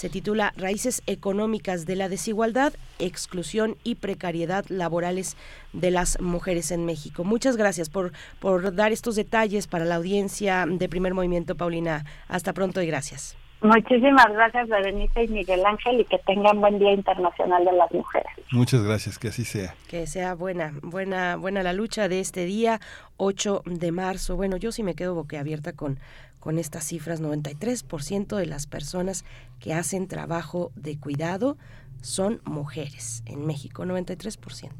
se 0.00 0.08
titula 0.08 0.54
Raíces 0.56 1.02
económicas 1.06 1.84
de 1.84 1.94
la 1.94 2.08
desigualdad, 2.08 2.72
exclusión 2.98 3.76
y 3.84 3.96
precariedad 3.96 4.64
laborales 4.70 5.36
de 5.74 5.90
las 5.90 6.18
mujeres 6.22 6.70
en 6.70 6.86
México. 6.86 7.22
Muchas 7.22 7.58
gracias 7.58 7.90
por, 7.90 8.12
por 8.38 8.74
dar 8.74 8.92
estos 8.92 9.14
detalles 9.14 9.66
para 9.66 9.84
la 9.84 9.96
audiencia 9.96 10.64
de 10.66 10.88
Primer 10.88 11.12
Movimiento, 11.12 11.54
Paulina. 11.54 12.06
Hasta 12.28 12.54
pronto 12.54 12.80
y 12.80 12.86
gracias. 12.86 13.36
Muchísimas 13.60 14.32
gracias, 14.32 14.68
Berenice 14.68 15.24
y 15.24 15.28
Miguel 15.28 15.66
Ángel, 15.66 16.00
y 16.00 16.04
que 16.06 16.16
tengan 16.20 16.62
buen 16.62 16.78
Día 16.78 16.94
Internacional 16.94 17.62
de 17.62 17.72
las 17.72 17.92
Mujeres. 17.92 18.32
Muchas 18.52 18.82
gracias, 18.82 19.18
que 19.18 19.28
así 19.28 19.44
sea. 19.44 19.74
Que 19.86 20.06
sea 20.06 20.34
buena, 20.34 20.72
buena, 20.80 21.36
buena 21.36 21.62
la 21.62 21.74
lucha 21.74 22.08
de 22.08 22.20
este 22.20 22.46
día, 22.46 22.80
8 23.18 23.64
de 23.66 23.92
marzo. 23.92 24.36
Bueno, 24.36 24.56
yo 24.56 24.72
sí 24.72 24.82
me 24.82 24.94
quedo 24.94 25.14
boquiabierta 25.14 25.74
con 25.74 25.98
con 26.40 26.58
estas 26.58 26.84
cifras, 26.84 27.20
93% 27.20 28.36
de 28.36 28.46
las 28.46 28.66
personas 28.66 29.24
que 29.60 29.74
hacen 29.74 30.08
trabajo 30.08 30.72
de 30.74 30.98
cuidado 30.98 31.56
son 32.02 32.40
mujeres 32.44 33.22
en 33.26 33.46
México, 33.46 33.84
93%. 33.84 34.70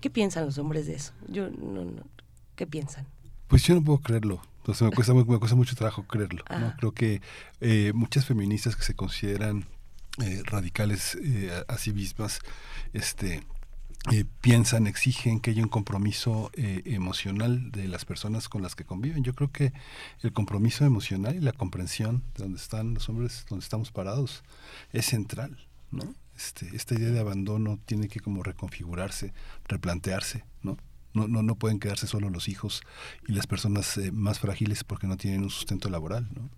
¿Qué 0.00 0.10
piensan 0.10 0.44
los 0.44 0.58
hombres 0.58 0.86
de 0.86 0.94
eso? 0.94 1.12
Yo 1.28 1.50
no, 1.50 1.84
¿qué 2.56 2.66
piensan? 2.66 3.06
Pues 3.48 3.64
yo 3.64 3.74
no 3.74 3.82
puedo 3.82 3.98
creerlo. 3.98 4.40
Entonces 4.58 4.82
me 4.82 4.92
cuesta, 4.92 5.14
me 5.14 5.24
cuesta 5.24 5.56
mucho 5.56 5.74
trabajo 5.74 6.04
creerlo. 6.04 6.44
¿no? 6.50 6.74
Creo 6.76 6.92
que 6.92 7.22
eh, 7.60 7.92
muchas 7.94 8.26
feministas 8.26 8.76
que 8.76 8.82
se 8.82 8.94
consideran 8.94 9.66
eh, 10.22 10.42
radicales 10.44 11.16
eh, 11.22 11.50
a 11.66 11.78
sí 11.78 11.92
mismas, 11.92 12.40
este, 12.92 13.42
eh, 14.10 14.24
piensan, 14.40 14.86
exigen 14.86 15.40
que 15.40 15.50
haya 15.50 15.62
un 15.62 15.68
compromiso 15.68 16.50
eh, 16.54 16.82
emocional 16.86 17.70
de 17.70 17.86
las 17.86 18.06
personas 18.06 18.48
con 18.48 18.62
las 18.62 18.74
que 18.74 18.84
conviven. 18.84 19.22
Yo 19.24 19.34
creo 19.34 19.52
que 19.52 19.74
el 20.22 20.32
compromiso 20.32 20.86
emocional 20.86 21.36
y 21.36 21.40
la 21.40 21.52
comprensión 21.52 22.22
de 22.34 22.44
donde 22.44 22.58
están 22.58 22.94
los 22.94 23.08
hombres, 23.10 23.44
donde 23.50 23.62
estamos 23.62 23.92
parados, 23.92 24.42
es 24.92 25.04
central, 25.04 25.58
¿no? 25.90 26.14
Este, 26.34 26.74
esta 26.74 26.94
idea 26.94 27.10
de 27.10 27.20
abandono 27.20 27.78
tiene 27.84 28.08
que 28.08 28.20
como 28.20 28.42
reconfigurarse, 28.42 29.34
replantearse, 29.68 30.44
¿no? 30.62 30.78
No, 31.12 31.28
no, 31.28 31.42
no 31.42 31.56
pueden 31.56 31.78
quedarse 31.78 32.06
solo 32.06 32.30
los 32.30 32.48
hijos 32.48 32.82
y 33.28 33.32
las 33.32 33.46
personas 33.46 33.98
eh, 33.98 34.12
más 34.12 34.38
frágiles 34.38 34.82
porque 34.82 35.08
no 35.08 35.18
tienen 35.18 35.42
un 35.42 35.50
sustento 35.50 35.90
laboral, 35.90 36.26
¿no? 36.34 36.48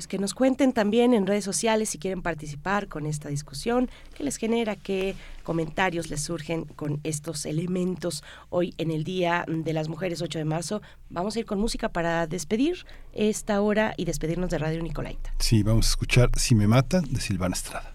Pues 0.00 0.06
que 0.06 0.18
nos 0.18 0.32
cuenten 0.32 0.72
también 0.72 1.12
en 1.12 1.26
redes 1.26 1.44
sociales 1.44 1.90
si 1.90 1.98
quieren 1.98 2.22
participar 2.22 2.88
con 2.88 3.04
esta 3.04 3.28
discusión, 3.28 3.90
qué 4.14 4.24
les 4.24 4.38
genera, 4.38 4.74
qué 4.74 5.14
comentarios 5.42 6.08
les 6.08 6.22
surgen 6.22 6.64
con 6.64 7.00
estos 7.04 7.44
elementos 7.44 8.24
hoy 8.48 8.72
en 8.78 8.92
el 8.92 9.04
Día 9.04 9.44
de 9.46 9.72
las 9.74 9.90
Mujeres 9.90 10.22
8 10.22 10.38
de 10.38 10.46
marzo. 10.46 10.80
Vamos 11.10 11.36
a 11.36 11.40
ir 11.40 11.44
con 11.44 11.60
música 11.60 11.90
para 11.90 12.26
despedir 12.26 12.86
esta 13.12 13.60
hora 13.60 13.92
y 13.98 14.06
despedirnos 14.06 14.48
de 14.48 14.56
Radio 14.56 14.82
Nicolaita. 14.82 15.34
Sí, 15.38 15.62
vamos 15.62 15.88
a 15.88 15.90
escuchar 15.90 16.30
Si 16.34 16.54
me 16.54 16.66
mata 16.66 17.02
de 17.02 17.20
Silvana 17.20 17.54
Estrada. 17.54 17.94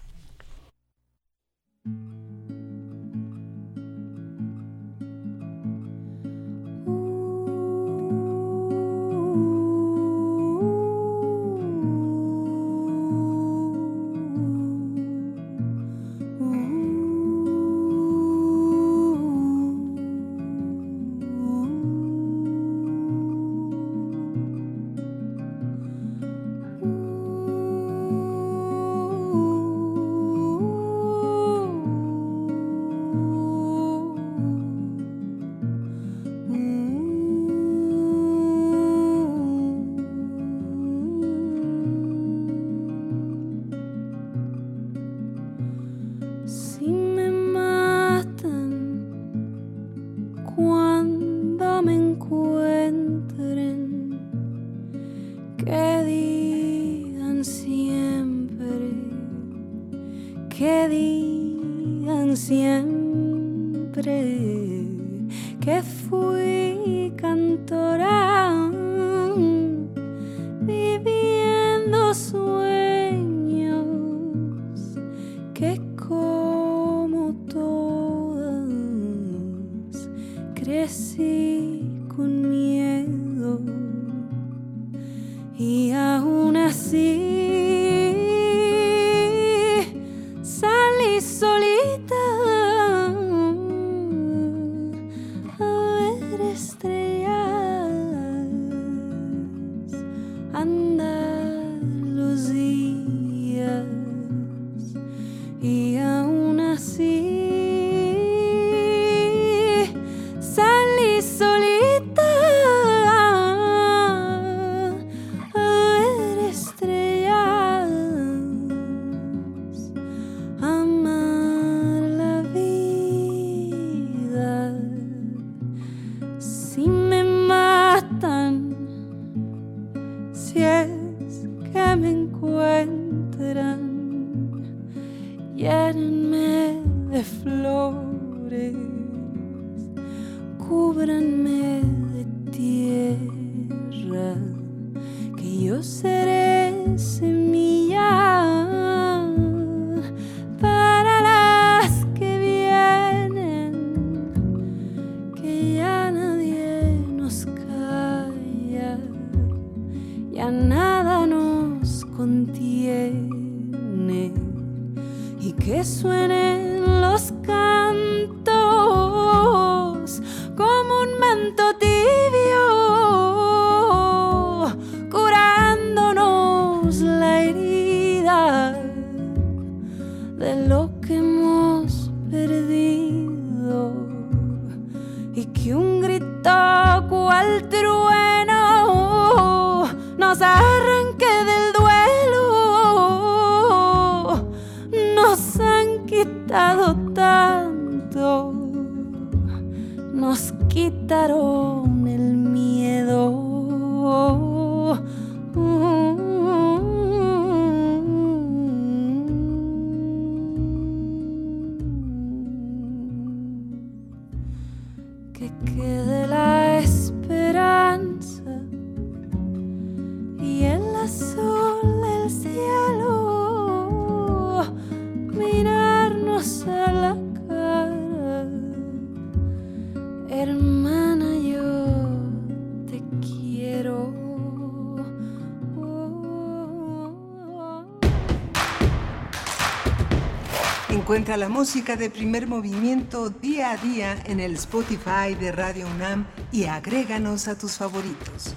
Encuentra 241.16 241.38
la 241.38 241.48
música 241.48 241.96
de 241.96 242.10
primer 242.10 242.46
movimiento 242.46 243.30
día 243.30 243.70
a 243.70 243.78
día 243.78 244.22
en 244.26 244.38
el 244.38 244.52
Spotify 244.52 245.34
de 245.40 245.50
Radio 245.50 245.86
UNAM 245.86 246.26
y 246.52 246.64
agréganos 246.64 247.48
a 247.48 247.56
tus 247.56 247.78
favoritos. 247.78 248.54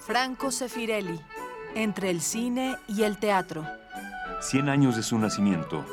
Franco 0.00 0.50
Sefirelli, 0.50 1.20
entre 1.76 2.10
el 2.10 2.22
cine 2.22 2.74
y 2.88 3.04
el 3.04 3.20
teatro. 3.20 3.64
100 4.40 4.68
años 4.68 4.96
de 4.96 5.04
su 5.04 5.16
nacimiento. 5.16 5.84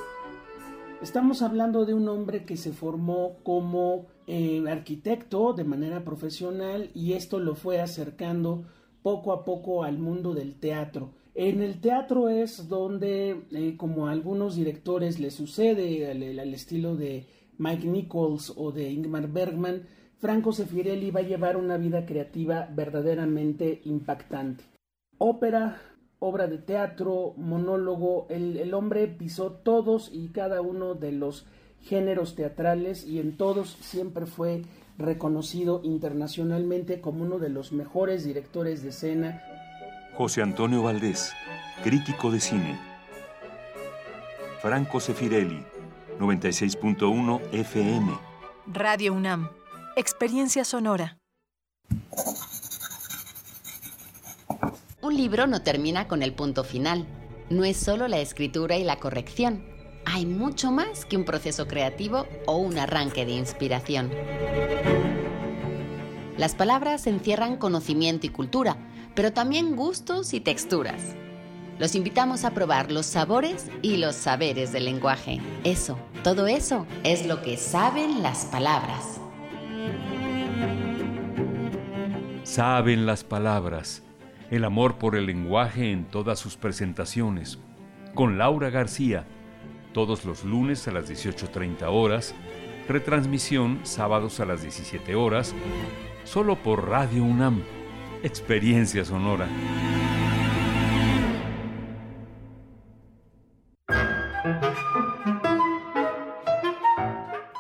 Estamos 1.04 1.44
hablando 1.44 1.86
de 1.86 1.94
un 1.94 2.10
hombre 2.10 2.44
que 2.44 2.58
se 2.58 2.74
formó 2.74 3.36
como 3.44 4.08
eh, 4.32 4.64
arquitecto 4.70 5.54
de 5.54 5.64
manera 5.64 6.04
profesional 6.04 6.92
y 6.94 7.14
esto 7.14 7.40
lo 7.40 7.56
fue 7.56 7.82
acercando 7.82 8.64
poco 9.02 9.34
a 9.34 9.44
poco 9.44 9.84
al 9.84 9.98
mundo 9.98 10.36
del 10.36 10.54
teatro. 10.54 11.16
En 11.34 11.64
el 11.64 11.82
teatro 11.82 12.30
es 12.30 12.70
donde, 12.70 13.46
eh, 13.50 13.76
como 13.76 14.06
a 14.06 14.12
algunos 14.12 14.56
directores 14.56 15.20
le 15.20 15.32
sucede 15.32 16.12
al, 16.12 16.54
estilo 16.54 16.96
de 16.96 17.26
Mike 17.58 17.88
Nichols 17.88 18.54
o 18.56 18.72
de 18.72 18.92
Ingmar 18.92 19.30
Bergman, 19.30 19.88
Franco 20.20 20.52
Sefirelli 20.52 21.10
va 21.10 21.22
a 21.22 21.24
llevar 21.24 21.58
una 21.58 21.78
vida 21.78 22.06
creativa 22.06 22.70
verdaderamente 22.72 23.82
impactante. 23.86 24.64
Ópera, 25.18 25.82
obra 26.20 26.46
de 26.46 26.60
teatro, 26.60 27.34
monólogo, 27.36 28.28
el, 28.30 28.72
hombre 28.76 29.08
pisó 29.08 29.54
todos 29.54 30.12
y 30.14 30.28
cada 30.28 30.62
uno 30.62 30.94
de 30.94 31.14
los 31.14 31.48
géneros 31.84 32.36
teatrales 32.36 33.06
y 33.06 33.20
en 33.20 33.38
todos 33.38 33.78
siempre 33.82 34.26
fue 34.26 34.64
reconocido 34.98 35.82
internacionalmente 35.84 37.02
como 37.02 37.24
uno 37.24 37.40
de 37.40 37.50
los 37.50 37.72
mejores 37.72 38.24
directores 38.24 38.84
de 38.84 38.90
escena. 38.90 39.42
José 40.16 40.42
Antonio 40.42 40.84
Valdés, 40.84 41.32
crítico 41.84 42.32
de 42.32 42.40
cine. 42.42 42.80
Franco 44.62 45.00
Sefirelli, 45.00 45.64
96.1 46.20 47.42
FM. 47.54 48.12
Radio 48.68 49.14
UNAM, 49.14 49.50
experiencia 49.96 50.66
sonora. 50.66 51.18
Un 55.02 55.16
libro 55.16 55.48
no 55.48 55.62
termina 55.62 56.10
con 56.10 56.22
el 56.22 56.34
punto 56.34 56.66
final. 56.66 57.08
No 57.50 57.64
es 57.64 57.78
solo 57.78 58.10
la 58.10 58.20
escritura 58.20 58.78
y 58.78 58.84
la 58.84 58.98
corrección. 58.98 59.64
Hay 60.12 60.26
mucho 60.26 60.72
más 60.72 61.06
que 61.06 61.18
un 61.18 61.24
proceso 61.24 61.68
creativo 61.68 62.26
o 62.48 62.58
un 62.58 62.80
arranque 62.80 63.28
de 63.28 63.34
inspiración. 63.34 64.10
Las 66.36 66.56
palabras 66.56 67.06
encierran 67.06 67.58
conocimiento 67.58 68.26
y 68.26 68.30
cultura, 68.30 68.76
pero 69.14 69.34
también 69.34 69.76
gustos 69.76 70.34
y 70.34 70.40
texturas. 70.40 71.16
Los 71.78 71.94
invitamos 71.94 72.44
a 72.44 72.56
probar 72.56 72.92
los 72.92 73.06
sabores 73.06 73.68
y 73.84 73.98
los 73.98 74.16
saberes 74.16 74.72
del 74.72 74.86
lenguaje. 74.86 75.42
Eso, 75.64 76.00
todo 76.24 76.48
eso, 76.48 76.88
es 77.04 77.28
lo 77.28 77.44
que 77.44 77.56
saben 77.56 78.24
las 78.24 78.46
palabras. 78.46 79.22
Saben 82.42 83.06
las 83.06 83.24
palabras 83.24 84.02
el 84.50 84.66
amor 84.66 84.98
por 84.98 85.16
el 85.16 85.28
lenguaje 85.28 85.92
en 85.92 86.06
todas 86.06 86.40
sus 86.40 86.58
presentaciones, 86.58 87.60
con 88.16 88.40
Laura 88.40 88.72
García, 88.72 89.28
todos 89.94 90.26
los 90.26 90.44
lunes 90.44 90.88
a 90.88 90.92
las 90.92 91.10
18.30 91.10 91.88
horas, 91.90 92.36
retransmisión 92.88 93.80
sábados 93.84 94.40
a 94.40 94.46
las 94.46 94.62
17 94.62 95.16
horas, 95.16 95.54
solo 96.24 96.56
por 96.56 96.88
Radio 96.88 97.24
UNAM, 97.24 97.64
experiencia 98.24 99.06
sonora. 99.06 99.48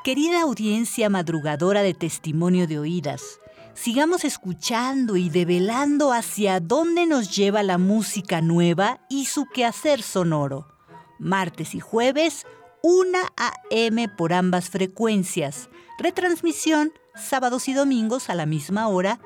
Querida 0.04 0.42
audiencia 0.42 1.08
madrugadora 1.10 1.84
de 1.84 1.94
testimonio 1.94 2.66
de 2.66 2.80
oídas, 2.80 3.40
sigamos 3.76 4.26
escuchando 4.26 5.18
y 5.18 5.30
develando 5.30 6.12
hacia 6.14 6.60
dónde 6.60 7.06
nos 7.06 7.36
lleva 7.36 7.62
la 7.62 7.78
música 7.78 8.42
nueva 8.42 9.02
y 9.08 9.26
su 9.26 9.46
quehacer 9.46 10.02
sonoro. 10.02 10.79
Martes 11.20 11.76
y 11.76 11.80
jueves, 11.80 12.48
1 12.82 13.18
a.m. 13.38 14.10
por 14.10 14.34
ambas 14.34 14.70
frecuencias. 14.70 15.70
Retransmisión 16.00 16.94
sábados 17.20 17.68
y 17.68 17.74
domingos 17.74 18.30
a 18.30 18.36
la 18.36 18.46
misma 18.46 18.88
hora 18.88 19.20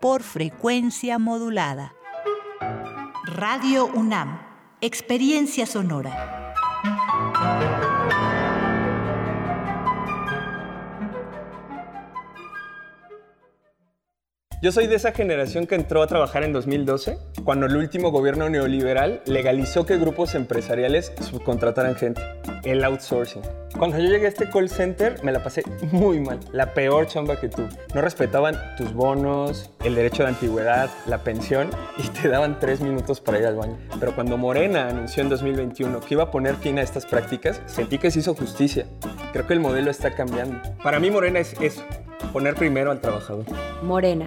por 0.00 0.22
frecuencia 0.22 1.18
modulada. 1.18 1.94
Radio 3.24 3.86
UNAM, 3.86 4.40
experiencia 4.80 5.66
sonora. 5.66 6.54
Yo 14.62 14.72
soy 14.72 14.86
de 14.86 14.94
esa 14.94 15.12
generación 15.12 15.66
que 15.66 15.74
entró 15.74 16.02
a 16.02 16.06
trabajar 16.06 16.42
en 16.42 16.54
2012, 16.54 17.18
cuando 17.44 17.66
el 17.66 17.76
último 17.76 18.10
gobierno 18.10 18.48
neoliberal 18.48 19.20
legalizó 19.26 19.84
que 19.84 19.98
grupos 19.98 20.34
empresariales 20.34 21.12
subcontrataran 21.20 21.94
gente. 21.94 22.22
El 22.64 22.82
outsourcing. 22.82 23.42
Cuando 23.76 23.98
yo 23.98 24.08
llegué 24.08 24.24
a 24.24 24.28
este 24.30 24.48
call 24.48 24.70
center, 24.70 25.22
me 25.22 25.30
la 25.30 25.42
pasé 25.42 25.62
muy 25.92 26.20
mal. 26.20 26.40
La 26.52 26.72
peor 26.72 27.06
chamba 27.06 27.38
que 27.38 27.50
tuve. 27.50 27.68
No 27.94 28.00
respetaban 28.00 28.56
tus 28.78 28.94
bonos, 28.94 29.70
el 29.84 29.94
derecho 29.94 30.22
de 30.22 30.30
antigüedad, 30.30 30.88
la 31.06 31.22
pensión 31.22 31.68
y 31.98 32.08
te 32.08 32.28
daban 32.30 32.58
tres 32.58 32.80
minutos 32.80 33.20
para 33.20 33.38
ir 33.38 33.44
al 33.44 33.56
baño. 33.56 33.76
Pero 34.00 34.14
cuando 34.14 34.38
Morena 34.38 34.88
anunció 34.88 35.22
en 35.22 35.28
2021 35.28 36.00
que 36.00 36.14
iba 36.14 36.22
a 36.22 36.30
poner 36.30 36.56
fin 36.56 36.78
a 36.78 36.82
estas 36.82 37.04
prácticas, 37.04 37.60
sentí 37.66 37.98
que 37.98 38.10
se 38.10 38.20
hizo 38.20 38.34
justicia. 38.34 38.86
Creo 39.34 39.46
que 39.46 39.52
el 39.52 39.60
modelo 39.60 39.90
está 39.90 40.14
cambiando. 40.14 40.58
Para 40.82 40.98
mí 40.98 41.10
Morena 41.10 41.40
es 41.40 41.54
eso, 41.60 41.84
poner 42.32 42.54
primero 42.54 42.90
al 42.90 43.02
trabajador. 43.02 43.44
Morena. 43.82 44.26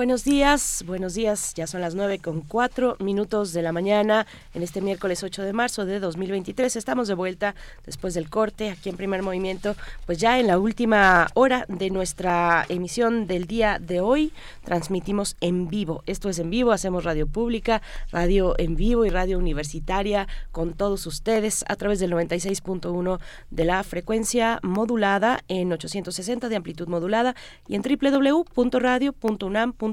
Buenos 0.00 0.24
días, 0.24 0.82
buenos 0.86 1.12
días. 1.12 1.52
Ya 1.52 1.66
son 1.66 1.82
las 1.82 1.94
nueve 1.94 2.20
con 2.20 2.40
cuatro 2.40 2.96
minutos 3.00 3.52
de 3.52 3.60
la 3.60 3.70
mañana 3.70 4.26
en 4.54 4.62
este 4.62 4.80
miércoles 4.80 5.22
8 5.22 5.42
de 5.42 5.52
marzo 5.52 5.84
de 5.84 6.00
2023. 6.00 6.74
Estamos 6.74 7.06
de 7.06 7.12
vuelta 7.12 7.54
después 7.84 8.14
del 8.14 8.30
corte 8.30 8.70
aquí 8.70 8.88
en 8.88 8.96
Primer 8.96 9.22
Movimiento, 9.22 9.76
pues 10.06 10.16
ya 10.16 10.40
en 10.40 10.46
la 10.46 10.58
última 10.58 11.28
hora 11.34 11.66
de 11.68 11.90
nuestra 11.90 12.64
emisión 12.70 13.26
del 13.26 13.44
día 13.44 13.78
de 13.78 14.00
hoy. 14.00 14.32
Transmitimos 14.64 15.36
en 15.42 15.68
vivo. 15.68 16.02
Esto 16.06 16.30
es 16.30 16.38
en 16.38 16.48
vivo, 16.48 16.72
hacemos 16.72 17.04
radio 17.04 17.26
pública, 17.26 17.82
radio 18.10 18.54
en 18.56 18.76
vivo 18.76 19.04
y 19.04 19.10
radio 19.10 19.36
universitaria 19.36 20.28
con 20.50 20.72
todos 20.72 21.06
ustedes 21.06 21.62
a 21.68 21.76
través 21.76 22.00
del 22.00 22.12
96.1 22.12 23.20
de 23.50 23.64
la 23.66 23.84
frecuencia 23.84 24.60
modulada 24.62 25.44
en 25.48 25.70
860 25.70 26.48
de 26.48 26.56
amplitud 26.56 26.88
modulada 26.88 27.34
y 27.68 27.74
en 27.74 27.82
www.radio.unam.mx 27.82 29.89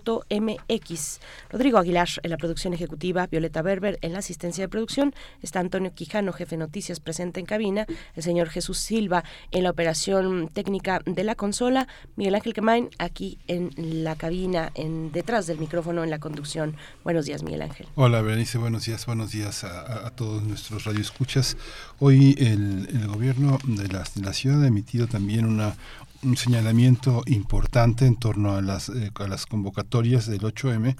Rodrigo 1.50 1.78
Aguilar 1.78 2.08
en 2.24 2.30
la 2.30 2.38
producción 2.38 2.74
ejecutiva, 2.74 3.28
Violeta 3.28 3.62
Berber 3.62 3.98
en 4.02 4.14
la 4.14 4.20
asistencia 4.20 4.64
de 4.64 4.70
producción, 4.70 5.14
está 5.42 5.60
Antonio 5.60 5.94
Quijano, 5.94 6.32
jefe 6.34 6.52
de 6.52 6.60
noticias 6.60 7.00
presente 7.00 7.40
en 7.40 7.46
cabina, 7.46 7.86
el 8.16 8.24
señor 8.24 8.50
Jesús 8.50 8.78
Silva 8.78 9.24
en 9.52 9.64
la 9.64 9.72
operación 9.72 10.50
técnica 10.54 11.02
de 11.06 11.24
la 11.24 11.36
consola, 11.36 11.88
Miguel 12.16 12.36
Ángel 12.36 12.54
Quemain 12.54 12.90
aquí 13.00 13.40
en 13.48 13.72
la 14.04 14.16
cabina, 14.16 14.72
en 14.76 15.12
detrás 15.12 15.48
del 15.48 15.58
micrófono 15.58 16.04
en 16.04 16.10
la 16.10 16.20
conducción. 16.20 16.76
Buenos 17.04 17.26
días, 17.26 17.44
Miguel 17.44 17.64
Ángel. 17.64 17.88
Hola, 17.96 18.22
Berenice, 18.22 18.58
buenos 18.58 18.86
días, 18.86 19.06
buenos 19.06 19.32
días 19.32 19.64
a, 19.64 20.12
todos 20.12 20.44
nuestros 20.44 20.86
radioescuchas. 20.86 21.58
Hoy 22.00 22.36
el, 22.38 23.08
gobierno 23.08 23.58
de 23.66 23.88
de 23.88 24.22
la 24.22 24.34
ciudad 24.34 24.64
ha 24.64 24.68
emitido 24.68 25.08
también 25.08 25.46
una, 25.46 25.76
un 26.24 26.38
señalamiento 26.38 27.24
importante 27.26 28.06
en 28.06 28.16
torno 28.16 28.56
a 28.56 28.62
las, 28.62 28.90
eh, 28.90 29.12
a 29.16 29.28
las 29.28 29.46
convocatorias 29.46 30.28
del 30.28 30.42
8M, 30.42 30.96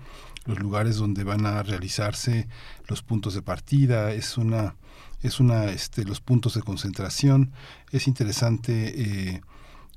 los 0.46 0.60
lugares 0.60 0.98
donde 0.98 1.24
van 1.24 1.46
a 1.46 1.64
realizarse 1.64 2.48
los 2.88 3.02
puntos 3.02 3.34
de 3.34 3.42
partida, 3.42 4.12
es 4.12 4.38
una, 4.38 4.76
es 5.22 5.40
una, 5.40 5.66
este, 5.66 6.06
los 6.06 6.22
puntos 6.22 6.54
de 6.54 6.62
concentración. 6.62 7.52
Es 7.92 8.08
interesante 8.08 9.02
eh, 9.02 9.42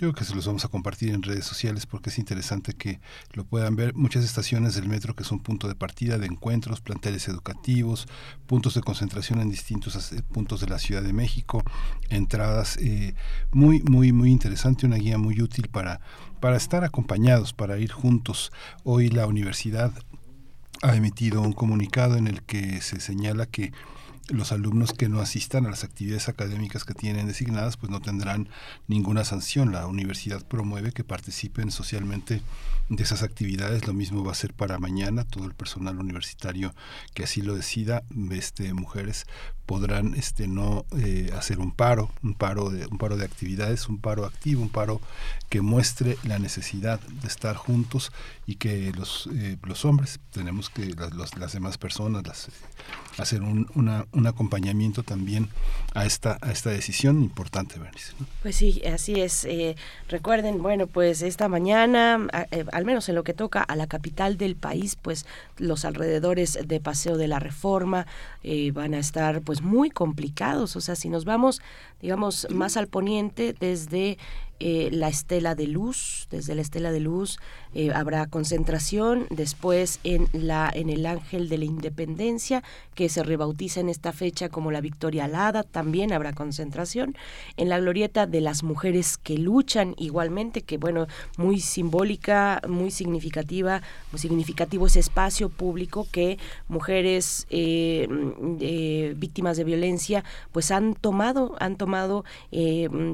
yo 0.00 0.06
creo 0.06 0.14
que 0.14 0.24
se 0.24 0.34
los 0.34 0.46
vamos 0.46 0.64
a 0.64 0.68
compartir 0.68 1.10
en 1.10 1.22
redes 1.22 1.44
sociales 1.44 1.84
porque 1.84 2.08
es 2.08 2.18
interesante 2.18 2.72
que 2.72 3.00
lo 3.34 3.44
puedan 3.44 3.76
ver. 3.76 3.94
Muchas 3.94 4.24
estaciones 4.24 4.74
del 4.74 4.88
metro 4.88 5.14
que 5.14 5.24
son 5.24 5.40
punto 5.40 5.68
de 5.68 5.74
partida 5.74 6.16
de 6.16 6.24
encuentros, 6.24 6.80
planteles 6.80 7.28
educativos, 7.28 8.08
puntos 8.46 8.72
de 8.72 8.80
concentración 8.80 9.42
en 9.42 9.50
distintos 9.50 10.10
eh, 10.12 10.22
puntos 10.22 10.62
de 10.62 10.68
la 10.68 10.78
Ciudad 10.78 11.02
de 11.02 11.12
México, 11.12 11.62
entradas 12.08 12.78
eh, 12.78 13.14
muy, 13.52 13.82
muy, 13.82 14.10
muy 14.12 14.30
interesante, 14.30 14.86
una 14.86 14.96
guía 14.96 15.18
muy 15.18 15.42
útil 15.42 15.68
para, 15.68 16.00
para 16.40 16.56
estar 16.56 16.82
acompañados, 16.82 17.52
para 17.52 17.76
ir 17.76 17.92
juntos. 17.92 18.52
Hoy 18.84 19.10
la 19.10 19.26
universidad 19.26 19.92
ha 20.80 20.96
emitido 20.96 21.42
un 21.42 21.52
comunicado 21.52 22.16
en 22.16 22.26
el 22.26 22.42
que 22.42 22.80
se 22.80 23.00
señala 23.00 23.44
que 23.44 23.74
los 24.30 24.52
alumnos 24.52 24.92
que 24.92 25.08
no 25.08 25.20
asistan 25.20 25.66
a 25.66 25.70
las 25.70 25.84
actividades 25.84 26.28
académicas 26.28 26.84
que 26.84 26.94
tienen 26.94 27.26
designadas 27.26 27.76
pues 27.76 27.90
no 27.90 28.00
tendrán 28.00 28.48
ninguna 28.86 29.24
sanción. 29.24 29.72
La 29.72 29.86
universidad 29.86 30.44
promueve 30.46 30.92
que 30.92 31.04
participen 31.04 31.70
socialmente 31.70 32.42
de 32.90 33.02
esas 33.02 33.22
actividades. 33.22 33.86
Lo 33.86 33.94
mismo 33.94 34.22
va 34.22 34.32
a 34.32 34.34
ser 34.34 34.52
para 34.52 34.78
mañana. 34.78 35.24
Todo 35.24 35.46
el 35.46 35.54
personal 35.54 35.98
universitario 35.98 36.74
que 37.14 37.24
así 37.24 37.40
lo 37.40 37.54
decida, 37.54 38.02
este, 38.30 38.74
mujeres 38.74 39.26
podrán 39.70 40.14
este 40.16 40.48
no 40.48 40.84
eh, 40.98 41.30
hacer 41.38 41.60
un 41.60 41.70
paro, 41.70 42.10
un 42.24 42.34
paro 42.34 42.70
de 42.70 42.86
un 42.86 42.98
paro 42.98 43.16
de 43.16 43.24
actividades, 43.24 43.88
un 43.88 43.98
paro 43.98 44.26
activo, 44.26 44.62
un 44.62 44.68
paro 44.68 45.00
que 45.48 45.60
muestre 45.60 46.18
la 46.24 46.40
necesidad 46.40 46.98
de 46.98 47.28
estar 47.28 47.54
juntos 47.54 48.10
y 48.46 48.56
que 48.56 48.90
los 48.92 49.28
eh, 49.32 49.58
los 49.62 49.84
hombres 49.84 50.18
tenemos 50.32 50.70
que 50.70 50.86
las, 51.14 51.36
las 51.36 51.52
demás 51.52 51.78
personas 51.78 52.26
las, 52.26 52.48
hacer 53.16 53.42
un, 53.42 53.68
un 53.74 54.26
acompañamiento 54.26 55.04
también 55.04 55.48
a 55.94 56.04
esta 56.04 56.38
a 56.40 56.50
esta 56.50 56.70
decisión 56.70 57.22
importante, 57.22 57.78
Bernice. 57.78 58.14
Pues 58.42 58.56
sí, 58.56 58.82
así 58.84 59.20
es. 59.20 59.44
Eh, 59.44 59.76
recuerden, 60.08 60.62
bueno, 60.62 60.88
pues 60.88 61.22
esta 61.22 61.48
mañana, 61.48 62.26
al 62.80 62.86
menos 62.86 63.08
en 63.08 63.14
lo 63.14 63.22
que 63.22 63.34
toca 63.34 63.62
a 63.62 63.76
la 63.76 63.86
capital 63.86 64.36
del 64.36 64.56
país, 64.56 64.96
pues 65.00 65.26
los 65.56 65.84
alrededores 65.84 66.58
de 66.66 66.80
Paseo 66.80 67.16
de 67.16 67.28
la 67.28 67.38
Reforma 67.38 68.06
van 68.72 68.94
a 68.94 68.98
estar 68.98 69.42
pues 69.42 69.62
muy 69.62 69.90
complicados. 69.90 70.74
O 70.74 70.80
sea, 70.80 70.96
si 70.96 71.08
nos 71.08 71.24
vamos, 71.24 71.62
digamos, 72.00 72.48
más 72.50 72.76
al 72.76 72.88
poniente 72.88 73.54
desde 73.58 74.18
eh, 74.62 74.90
la 74.92 75.08
estela 75.08 75.54
de 75.54 75.66
luz, 75.66 76.28
desde 76.30 76.54
la 76.54 76.60
estela 76.60 76.92
de 76.92 77.00
luz 77.00 77.38
eh, 77.74 77.90
habrá 77.94 78.26
concentración, 78.26 79.26
después 79.30 80.00
en, 80.04 80.28
la, 80.32 80.70
en 80.72 80.90
el 80.90 81.06
Ángel 81.06 81.48
de 81.48 81.58
la 81.58 81.64
Independencia, 81.64 82.62
que 82.94 83.08
se 83.08 83.22
rebautiza 83.22 83.80
en 83.80 83.88
esta 83.88 84.12
fecha 84.12 84.48
como 84.48 84.70
la 84.70 84.80
Victoria 84.80 85.24
Alada, 85.24 85.62
también 85.62 86.12
habrá 86.12 86.32
concentración, 86.32 87.16
en 87.56 87.68
la 87.68 87.78
glorieta 87.78 88.26
de 88.26 88.40
las 88.40 88.62
mujeres 88.62 89.16
que 89.18 89.38
luchan 89.38 89.94
igualmente, 89.98 90.62
que 90.62 90.78
bueno, 90.78 91.06
muy 91.36 91.60
simbólica, 91.60 92.60
muy 92.68 92.90
significativa, 92.90 93.82
muy 94.12 94.18
significativo 94.18 94.86
ese 94.86 95.00
espacio 95.00 95.48
público 95.48 96.06
que 96.10 96.38
mujeres 96.68 97.46
eh, 97.50 99.14
víctimas 99.16 99.56
de 99.56 99.64
violencia 99.64 100.24
pues 100.52 100.70
han 100.70 100.94
tomado, 100.94 101.56
han 101.60 101.76
tomado 101.76 102.24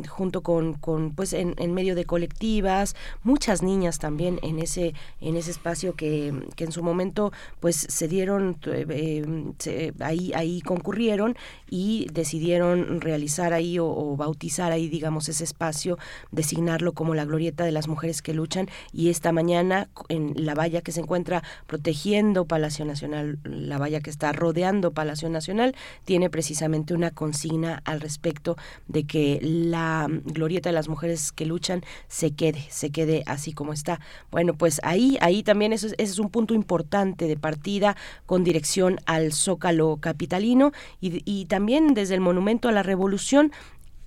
junto 0.09 0.43
con, 0.43 0.75
con 0.75 1.13
pues 1.13 1.33
en, 1.33 1.55
medio 1.75 1.95
de 1.95 2.05
colectivas, 2.05 2.97
muchas 3.23 3.63
niñas 3.63 3.99
también 3.99 4.39
en 4.47 4.59
ese, 4.61 4.95
en 5.21 5.37
ese 5.37 5.51
espacio 5.51 5.95
que, 5.95 6.29
en 6.57 6.73
su 6.73 6.83
momento 6.83 7.33
pues 7.61 7.77
se 7.77 8.09
dieron, 8.09 8.59
eh, 8.67 9.93
ahí, 10.01 10.33
ahí 10.35 10.61
concurrieron 10.63 11.37
y 11.69 12.07
decidieron 12.13 13.01
realizar 13.01 13.53
ahí 13.53 13.79
o, 13.79 14.17
bautizar 14.17 14.73
ahí, 14.73 14.89
digamos, 14.89 15.29
ese 15.29 15.45
espacio, 15.45 15.99
designarlo 16.31 16.93
como 16.93 17.15
la 17.15 17.25
glorieta 17.25 17.65
de 17.65 17.73
las 17.73 17.89
mujeres 17.89 18.23
que 18.23 18.35
luchan 18.35 18.69
y 18.93 19.11
esta 19.11 19.33
mañana 19.33 19.89
en 20.09 20.33
la 20.37 20.55
valla 20.55 20.81
que 20.81 20.93
se 20.93 21.01
encuentra 21.01 21.43
protegiendo 21.67 22.45
Palacio 22.47 22.85
Nacional, 22.85 23.39
la 23.45 23.79
valla 23.79 24.01
que 24.01 24.11
está 24.11 24.33
rodeando 24.33 24.93
Palacio 24.93 25.29
Nacional, 25.29 25.75
tiene 26.05 26.31
precisamente 26.31 26.95
una 26.95 27.11
consigna 27.11 27.83
al 27.85 28.01
respecto 28.01 28.57
de 28.89 29.05
que 29.05 29.39
la 29.43 30.09
glorieta 30.25 30.69
de 30.69 30.75
las 30.75 30.89
mujeres 30.89 31.33
que 31.33 31.47
luchan 31.47 31.83
se 32.09 32.33
quede, 32.33 32.65
se 32.71 32.91
quede 32.91 33.23
así 33.27 33.53
como 33.53 33.73
está. 33.73 34.01
Bueno, 34.37 34.53
pues 34.53 34.81
ahí, 34.83 35.17
ahí 35.23 35.43
también 35.43 35.73
eso, 35.73 35.87
ese 35.87 36.03
es 36.03 36.19
un 36.19 36.29
punto 36.29 36.53
importante 36.53 37.27
de 37.27 37.39
partida 37.39 37.97
con 38.27 38.45
dirección 38.45 38.99
al 39.07 39.33
Zócalo 39.33 39.97
capitalino 39.99 40.73
y, 41.01 41.23
y 41.25 41.47
también 41.47 41.95
desde 41.95 42.17
el 42.17 42.21
Monumento 42.21 42.69
a 42.69 42.73
la 42.73 42.83
Revolución 42.83 43.51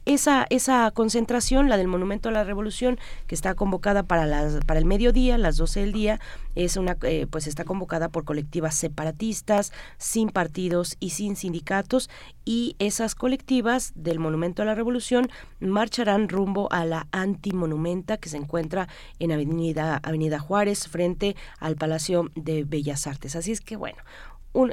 esa, 0.10 0.48
esa 0.50 0.90
concentración, 0.90 1.70
la 1.70 1.78
del 1.78 1.88
Monumento 1.88 2.30
a 2.30 2.32
la 2.32 2.44
Revolución, 2.44 2.98
que 3.28 3.36
está 3.36 3.54
convocada 3.54 4.02
para, 4.02 4.26
las, 4.26 4.66
para 4.66 4.80
el 4.80 4.86
mediodía, 4.86 5.38
las 5.38 5.56
12 5.58 5.82
del 5.82 5.94
día, 5.94 6.20
es 6.56 6.78
una, 6.78 6.98
eh, 7.04 7.28
pues 7.30 7.46
está 7.46 7.64
convocada 7.64 8.10
por 8.10 8.26
colectivas 8.26 8.74
separatistas, 8.74 9.72
sin 10.00 10.30
partidos 10.30 10.98
y 11.00 11.12
sin 11.12 11.36
sindicatos, 11.36 12.10
y 12.44 12.76
esas 12.80 13.14
colectivas 13.14 13.92
del 13.94 14.18
Monumento 14.18 14.64
a 14.64 14.66
la 14.66 14.74
Revolución 14.74 15.30
marcharán 15.60 16.28
rumbo 16.28 16.72
a 16.72 16.86
la 16.86 17.08
antimonumenta 17.12 18.18
que 18.18 18.30
se 18.30 18.38
encuentra 18.38 18.88
en 19.20 19.32
Avenida, 19.32 20.00
Avenida 20.02 20.40
Juárez, 20.40 20.88
frente 20.88 21.36
al 21.60 21.76
Palacio 21.76 22.32
de 22.34 22.64
Bellas 22.64 23.06
Artes. 23.06 23.36
Así 23.36 23.52
es 23.52 23.62
que 23.62 23.76
bueno, 23.76 24.00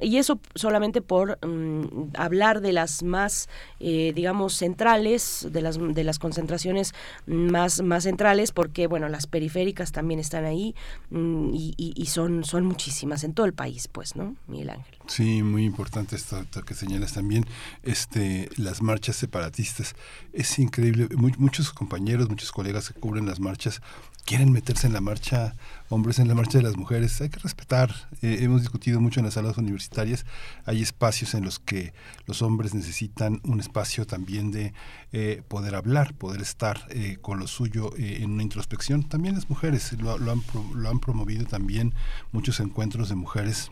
y 0.02 0.16
eso 0.16 0.40
solamente 0.54 1.02
por 1.02 1.38
mm, 1.46 2.12
hablar 2.16 2.60
de 2.60 2.72
las 2.72 3.02
más, 3.02 3.48
eh, 3.78 4.12
digamos, 4.14 4.54
centrales, 4.54 5.46
de 5.50 5.60
las, 5.60 5.78
de 5.78 6.04
las 6.04 6.18
concentraciones 6.18 6.94
más, 7.26 7.82
más 7.82 8.04
centrales, 8.04 8.52
porque, 8.52 8.86
bueno, 8.86 9.08
las 9.08 9.26
periféricas 9.26 9.92
también 9.92 10.18
están 10.18 10.44
ahí 10.44 10.74
mm, 11.10 11.50
y, 11.52 12.06
son, 12.06 12.44
son 12.44 12.64
muchísimas 12.64 13.24
en 13.24 13.34
todo 13.34 13.46
el 13.46 13.52
país, 13.52 13.88
pues, 13.88 14.16
¿no, 14.16 14.36
Miguel 14.46 14.70
Ángel? 14.70 14.96
Sí, 15.06 15.42
muy 15.42 15.64
importante 15.64 16.16
esto, 16.16 16.44
que 16.66 16.74
señalas 16.74 17.12
también, 17.12 17.44
este, 17.82 18.48
las 18.56 18.82
marchas 18.82 19.16
separatistas. 19.16 19.94
Es 20.32 20.58
increíble, 20.58 21.08
muchos 21.16 21.72
compañeros, 21.72 22.28
muchos 22.28 22.50
colegas 22.50 22.88
que 22.88 22.98
cubren 22.98 23.26
las 23.26 23.40
marchas 23.40 23.82
quieren 24.26 24.50
meterse 24.52 24.88
en 24.88 24.92
la 24.92 25.00
marcha, 25.00 25.54
hombres 25.88 26.18
en 26.18 26.26
la 26.26 26.34
marcha 26.34 26.58
de 26.58 26.64
las 26.64 26.76
mujeres, 26.76 27.18
hay 27.20 27.30
que 27.30 27.38
respetar. 27.38 27.94
Eh, 28.22 28.38
hemos 28.40 28.60
discutido 28.60 29.00
mucho 29.00 29.20
en 29.20 29.26
las 29.26 29.34
salas 29.34 29.56
universitarias, 29.56 30.26
hay 30.64 30.82
espacios 30.82 31.32
en 31.34 31.44
los 31.44 31.60
que 31.60 31.94
los 32.26 32.42
hombres 32.42 32.74
necesitan 32.74 33.40
un 33.44 33.60
espacio 33.60 34.04
también 34.04 34.50
de 34.50 34.74
eh, 35.12 35.42
poder 35.46 35.76
hablar, 35.76 36.12
poder 36.14 36.42
estar 36.42 36.86
eh, 36.90 37.18
con 37.22 37.38
lo 37.38 37.46
suyo 37.46 37.92
en 37.96 38.32
una 38.32 38.42
introspección. 38.42 39.08
También 39.08 39.36
las 39.36 39.48
mujeres 39.48 39.92
lo, 39.92 40.12
han, 40.12 40.42
lo 40.74 40.90
han 40.90 40.98
promovido 40.98 41.46
también 41.46 41.94
muchos 42.32 42.58
encuentros 42.58 43.08
de 43.08 43.14
mujeres 43.14 43.70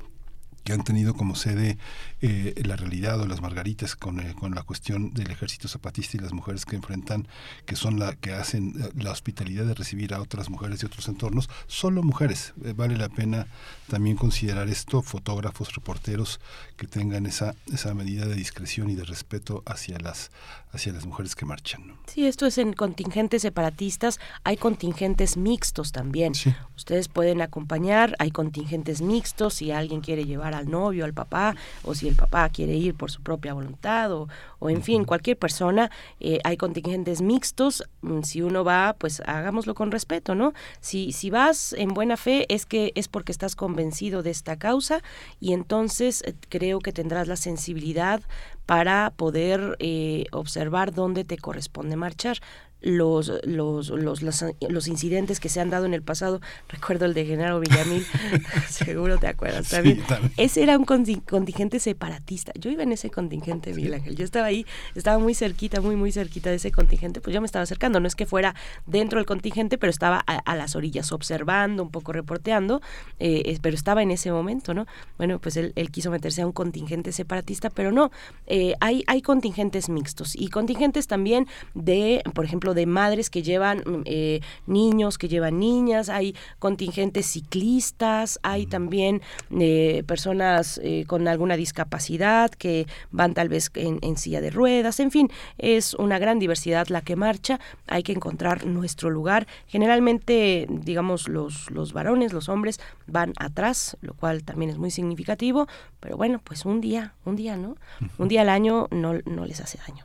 que 0.65 0.73
han 0.73 0.82
tenido 0.82 1.15
como 1.15 1.36
sede 1.36 1.78
eh, 2.23 2.55
la 2.65 2.77
realidad 2.77 3.20
o 3.20 3.27
las 3.27 3.41
margaritas 3.41 3.97
con, 3.97 4.19
eh, 4.19 4.35
con 4.35 4.55
la 4.55 4.62
cuestión 4.62 5.12
del 5.12 5.31
ejército 5.31 5.69
zapatista 5.69 6.16
y 6.16 6.20
las 6.20 6.32
mujeres 6.32 6.65
que 6.65 6.77
enfrentan, 6.77 7.28
que 7.66 7.77
son 7.77 7.99
la 7.99 8.16
que 8.16 8.32
hacen 8.32 8.74
eh, 8.81 8.91
la 8.97 9.11
hospitalidad 9.11 9.66
de 9.66 9.74
recibir 9.74 10.15
a 10.15 10.20
otras 10.20 10.49
mujeres 10.49 10.81
de 10.81 10.86
otros 10.86 11.07
entornos, 11.09 11.51
solo 11.66 12.03
mujeres. 12.03 12.55
vale 12.77 12.97
la 12.97 13.11
pena 13.11 13.47
también 13.89 14.16
considerar 14.16 14.69
esto, 14.69 15.03
fotógrafos, 15.03 15.74
reporteros 15.74 16.41
que 16.77 16.86
tengan 16.86 17.27
esa, 17.27 17.55
esa 17.73 17.93
medida 17.95 18.27
de 18.27 18.35
discreción 18.35 18.89
y 18.89 18.95
de 18.95 19.05
respeto 19.05 19.62
hacia 19.66 19.99
las, 19.99 20.31
hacia 20.74 20.92
las 20.92 21.06
mujeres 21.06 21.34
que 21.34 21.46
marchan. 21.46 21.86
¿no? 21.86 21.94
Sí, 22.06 22.26
esto 22.26 22.46
es 22.46 22.59
en 22.59 22.72
contingentes 22.72 23.42
separatistas, 23.42 24.20
hay 24.42 24.56
contingentes 24.56 25.36
mixtos 25.36 25.92
también. 25.92 26.32
Ustedes 26.76 27.09
pueden 27.09 27.40
acompañar, 27.40 28.14
hay 28.18 28.30
contingentes 28.30 29.01
mixtos, 29.01 29.55
si 29.55 29.70
alguien 29.70 30.01
quiere 30.01 30.24
llevar 30.24 30.55
al 30.55 30.70
novio, 30.70 31.05
al 31.05 31.14
papá, 31.14 31.55
o 31.82 31.94
si 31.94 32.09
el 32.09 32.16
papá 32.16 32.48
quiere 32.48 32.74
ir 32.74 32.94
por 32.94 33.10
su 33.10 33.22
propia 33.22 33.55
voluntad, 33.55 34.12
o, 34.12 34.28
o 34.59 34.70
en 34.70 34.82
fin, 34.82 35.05
cualquier 35.05 35.38
persona, 35.38 35.90
eh, 36.20 36.40
hay 36.44 36.56
contingentes 36.56 37.22
mixtos, 37.22 37.84
mm, 38.02 38.22
si 38.22 38.42
uno 38.42 38.64
va, 38.64 38.96
pues 38.98 39.20
hagámoslo 39.20 39.74
con 39.74 39.90
respeto, 39.90 40.34
¿no? 40.34 40.52
Si, 40.80 41.12
si 41.12 41.30
vas 41.30 41.72
en 41.74 41.88
buena 41.88 42.16
fe 42.16 42.46
es 42.48 42.66
que 42.66 42.92
es 42.94 43.09
porque 43.09 43.32
estás 43.32 43.56
convencido 43.56 44.22
de 44.22 44.30
esta 44.30 44.56
causa 44.56 45.02
y 45.40 45.52
entonces 45.52 46.22
eh, 46.22 46.34
creo 46.48 46.80
que 46.80 46.92
tendrás 46.92 47.28
la 47.28 47.36
sensibilidad 47.36 48.20
para 48.66 49.12
poder 49.16 49.77
eh, 49.78 50.24
observar 50.32 50.93
dónde 50.93 51.24
te 51.24 51.39
corresponde 51.39 51.97
marchar 51.97 52.39
los, 52.85 53.32
los, 53.44 53.89
los, 53.89 54.23
los, 54.23 54.89
incidentes 54.89 55.40
que 55.40 55.48
se 55.48 55.61
han 55.61 55.70
dado 55.70 55.86
en 55.86 55.94
el 55.94 56.02
pasado. 56.02 56.40
Recuerdo 56.69 57.06
el 57.06 57.15
de 57.15 57.24
Genaro 57.24 57.59
Villamil, 57.59 58.06
seguro 58.69 59.19
te 59.19 59.27
acuerdas 59.27 59.70
también. 59.70 60.02
Ese 60.36 60.62
era 60.62 60.77
un 60.77 60.85
contingente 60.85 61.81
separatista. 61.81 62.52
Yo 62.56 62.70
iba 62.70 62.82
en 62.82 62.93
ese 62.93 63.11
contingente, 63.11 63.73
Miguel 63.73 63.94
Ángel. 63.94 64.16
Yo 64.16 64.24
estaba 64.24 64.47
ahí, 64.47 64.66
estaba 64.94 65.19
muy 65.19 65.35
cerquita, 65.35 65.81
muy, 65.81 65.97
muy 65.97 66.12
cerquita 66.12 66.51
de 66.51 66.56
ese 66.56 66.70
contingente. 66.70 67.23
Pues 67.23 67.32
yo 67.32 67.40
me 67.40 67.47
estaba 67.47 67.62
acercando. 67.62 68.01
No 68.01 68.06
es 68.06 68.15
que 68.15 68.27
fuera 68.27 68.55
dentro 68.86 69.19
del 69.19 69.27
contingente, 69.27 69.78
pero 69.78 69.90
estaba 69.90 70.19
a, 70.19 70.55
las 70.55 70.77
orillas 70.77 71.11
observando, 71.11 71.82
un 71.82 71.90
poco 71.90 72.12
reporteando, 72.12 72.82
eh, 73.19 73.59
pero 73.62 73.74
estaba 73.74 74.02
en 74.02 74.11
ese 74.11 74.31
momento, 74.31 74.74
¿no? 74.74 74.86
Bueno, 75.16 75.39
pues 75.39 75.56
él, 75.56 75.73
quiso 75.90 76.11
meterse 76.11 76.43
a 76.43 76.47
un 76.47 76.52
contingente 76.52 77.12
separatista, 77.12 77.70
pero 77.70 77.93
no. 77.93 78.11
Eh, 78.47 78.74
hay, 78.81 79.05
hay 79.06 79.23
contingentes 79.23 79.89
mixtos 79.89 80.36
y 80.36 80.48
contingentes 80.48 81.06
también 81.06 81.47
de, 81.74 82.23
por 82.35 82.44
ejemplo, 82.44 82.73
de 82.74 82.86
madres 82.86 83.30
que 83.30 83.42
llevan 83.42 83.78
mm, 83.78 84.02
eh, 84.05 84.40
niños, 84.66 85.18
que 85.18 85.28
llevan 85.28 85.59
niñas, 85.59 86.09
hay 86.09 86.34
contingentes 86.59 87.26
ciclistas, 87.26 88.38
hay 88.42 88.66
también 88.66 89.22
eh, 89.59 90.02
personas 90.06 90.80
eh, 90.82 91.05
con 91.06 91.26
alguna 91.28 91.56
discapacidad 91.56 92.51
que 92.51 92.86
van 93.10 93.34
tal 93.34 93.48
vez 93.48 93.70
en, 93.74 93.98
en, 94.02 94.16
silla 94.16 94.40
de 94.40 94.51
ruedas, 94.51 95.01
en 95.01 95.10
fin, 95.10 95.30
es 95.59 95.94
una 95.94 96.18
gran 96.18 96.38
diversidad 96.38 96.88
la 96.88 97.01
que 97.01 97.16
marcha, 97.16 97.60
hay 97.86 98.02
que 98.02 98.12
encontrar 98.12 98.66
nuestro 98.66 99.10
lugar. 99.10 99.46
Generalmente, 99.66 100.66
digamos, 100.68 101.28
los, 101.28 101.70
los 101.70 101.92
varones, 101.92 102.32
los 102.32 102.48
hombres 102.48 102.80
van 103.06 103.32
atrás, 103.38 103.96
lo 104.01 104.14
cual 104.14 104.44
también 104.44 104.70
es 104.70 104.78
muy 104.78 104.90
significativo, 104.90 105.66
pero 106.01 106.16
bueno, 106.16 106.40
pues 106.42 106.64
un 106.64 106.80
día, 106.80 107.14
un 107.24 107.36
día, 107.36 107.56
¿no? 107.56 107.76
Un 108.18 108.28
día 108.28 108.42
al 108.42 108.48
año 108.48 108.88
no, 108.90 109.14
no 109.24 109.44
les 109.44 109.60
hace 109.60 109.78
daño. 109.86 110.05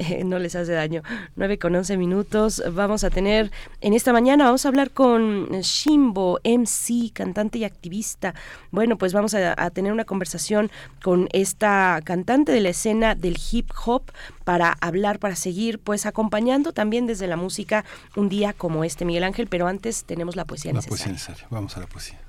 no 0.24 0.38
les 0.38 0.54
hace 0.54 0.72
daño. 0.72 1.02
9 1.36 1.58
con 1.58 1.74
11 1.74 1.96
minutos. 1.96 2.62
Vamos 2.72 3.04
a 3.04 3.10
tener 3.10 3.50
en 3.80 3.94
esta 3.94 4.12
mañana, 4.12 4.44
vamos 4.44 4.64
a 4.64 4.68
hablar 4.68 4.90
con 4.90 5.48
Shimbo, 5.60 6.40
MC, 6.44 7.12
cantante 7.12 7.58
y 7.58 7.64
activista. 7.64 8.34
Bueno, 8.70 8.98
pues 8.98 9.12
vamos 9.12 9.34
a, 9.34 9.70
tener 9.70 9.92
una 9.92 10.04
conversación 10.04 10.70
con 11.02 11.28
esta 11.32 12.00
cantante 12.04 12.52
de 12.52 12.60
la 12.60 12.70
escena 12.70 13.14
del 13.14 13.38
hip 13.50 13.70
hop 13.84 14.02
para 14.44 14.76
hablar, 14.80 15.18
para 15.18 15.36
seguir, 15.36 15.78
pues 15.78 16.06
acompañando 16.06 16.72
también 16.72 17.06
desde 17.06 17.26
la 17.26 17.36
música 17.36 17.84
un 18.16 18.28
día 18.28 18.52
como 18.52 18.84
este, 18.84 19.04
Miguel 19.04 19.24
Ángel. 19.24 19.46
Pero 19.48 19.66
antes 19.66 20.04
tenemos 20.04 20.36
la 20.36 20.44
poesía 20.44 20.72
necesaria. 20.72 20.90
La 20.90 20.96
poesía 20.96 21.12
necesaria. 21.12 21.46
Vamos 21.50 21.76
a 21.76 21.80
la 21.80 21.86
poesía. 21.86 22.20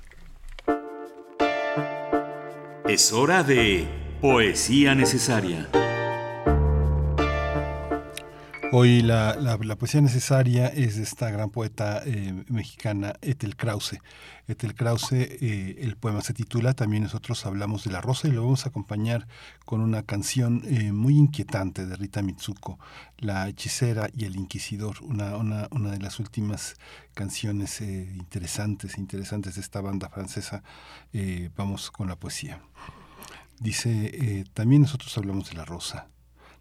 Es 2.88 3.12
hora 3.12 3.42
de 3.42 3.88
poesía 4.20 4.94
necesaria. 4.94 5.68
Hoy 8.74 9.02
la, 9.02 9.58
poesía 9.78 10.00
necesaria 10.00 10.66
es 10.68 10.96
de 10.96 11.02
esta 11.02 11.30
gran 11.30 11.50
poeta 11.50 12.00
eh, 12.06 12.42
mexicana 12.48 13.12
Ethel 13.20 13.54
Krause. 13.54 13.98
Ethel 14.48 14.74
Krause, 14.74 15.12
eh, 15.12 15.76
el 15.80 15.98
poema 15.98 16.22
se 16.22 16.32
titula 16.32 16.72
También 16.72 17.02
nosotros 17.02 17.44
hablamos 17.44 17.84
de 17.84 17.90
la 17.90 18.00
rosa 18.00 18.28
y 18.28 18.30
lo 18.30 18.44
vamos 18.44 18.64
a 18.64 18.70
acompañar 18.70 19.28
con 19.66 19.82
una 19.82 20.04
canción 20.04 20.62
eh, 20.64 20.90
muy 20.90 21.18
inquietante 21.18 21.84
de 21.84 21.96
Rita 21.96 22.22
Mitsuko, 22.22 22.78
La 23.18 23.46
hechicera 23.46 24.08
y 24.14 24.24
el 24.24 24.36
inquisidor, 24.36 25.02
una, 25.02 25.36
una, 25.36 25.68
una 25.70 25.90
de 25.90 25.98
las 25.98 26.18
últimas 26.18 26.76
canciones 27.12 27.82
interesantes, 27.82 28.96
interesantes 28.96 29.56
de 29.56 29.60
esta 29.60 29.82
banda 29.82 30.08
francesa. 30.08 30.62
vamos 31.54 31.90
con 31.90 32.08
la 32.08 32.16
poesía. 32.16 32.62
Dice, 33.60 34.46
también 34.54 34.80
nosotros 34.80 35.14
hablamos 35.18 35.50
de 35.50 35.56
la 35.56 35.66
rosa 35.66 36.08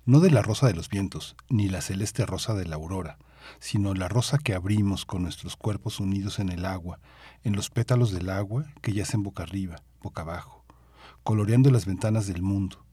no 0.05 0.19
de 0.19 0.31
la 0.31 0.41
rosa 0.41 0.65
de 0.65 0.73
los 0.73 0.89
vientos, 0.89 1.35
ni 1.49 1.69
la 1.69 1.81
celeste 1.81 2.25
rosa 2.25 2.55
de 2.55 2.65
la 2.65 2.75
aurora, 2.75 3.19
sino 3.59 3.93
la 3.93 4.07
rosa 4.07 4.39
que 4.39 4.55
abrimos 4.55 5.05
con 5.05 5.21
nuestros 5.21 5.55
cuerpos 5.55 5.99
unidos 5.99 6.39
en 6.39 6.49
el 6.49 6.65
agua, 6.65 6.99
en 7.43 7.55
los 7.55 7.69
pétalos 7.69 8.11
del 8.11 8.29
agua 8.29 8.65
que 8.81 8.93
yacen 8.93 9.21
boca 9.21 9.43
arriba, 9.43 9.83
boca 10.01 10.23
abajo, 10.23 10.65
coloreando 11.23 11.69
las 11.69 11.85
ventanas 11.85 12.25
del 12.25 12.41
mundo. 12.41 12.83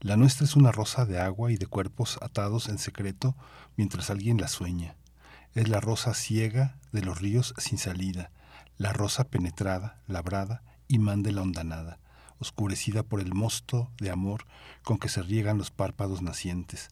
La 0.00 0.16
nuestra 0.16 0.46
es 0.46 0.56
una 0.56 0.72
rosa 0.72 1.04
de 1.04 1.20
agua 1.20 1.52
y 1.52 1.56
de 1.56 1.66
cuerpos 1.66 2.18
atados 2.22 2.68
en 2.68 2.78
secreto 2.78 3.36
mientras 3.76 4.08
alguien 4.08 4.40
la 4.40 4.48
sueña. 4.48 4.96
Es 5.54 5.68
la 5.68 5.80
rosa 5.80 6.14
ciega 6.14 6.78
de 6.92 7.02
los 7.02 7.20
ríos 7.20 7.54
sin 7.58 7.78
salida, 7.78 8.30
la 8.78 8.92
rosa 8.92 9.24
penetrada, 9.24 10.00
labrada, 10.06 10.62
imán 10.88 11.22
de 11.22 11.32
la 11.32 11.42
hondanada 11.42 11.98
oscurecida 12.44 13.02
por 13.02 13.20
el 13.20 13.34
mosto 13.34 13.90
de 13.98 14.10
amor 14.10 14.44
con 14.82 14.98
que 14.98 15.08
se 15.08 15.22
riegan 15.22 15.58
los 15.58 15.70
párpados 15.70 16.22
nacientes, 16.22 16.90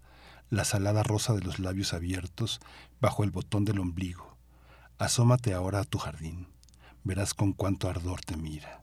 la 0.51 0.65
salada 0.65 1.03
rosa 1.03 1.35
de 1.35 1.43
los 1.43 1.59
labios 1.59 1.93
abiertos 1.93 2.61
bajo 3.01 3.23
el 3.23 3.31
botón 3.31 3.65
del 3.65 3.79
ombligo. 3.79 4.37
Asómate 4.99 5.53
ahora 5.53 5.81
a 5.81 5.85
tu 5.85 5.99
jardín, 5.99 6.49
verás 7.05 7.35
con 7.35 7.53
cuánto 7.53 7.89
ardor 7.89 8.23
te 8.23 8.37
mira. 8.37 8.82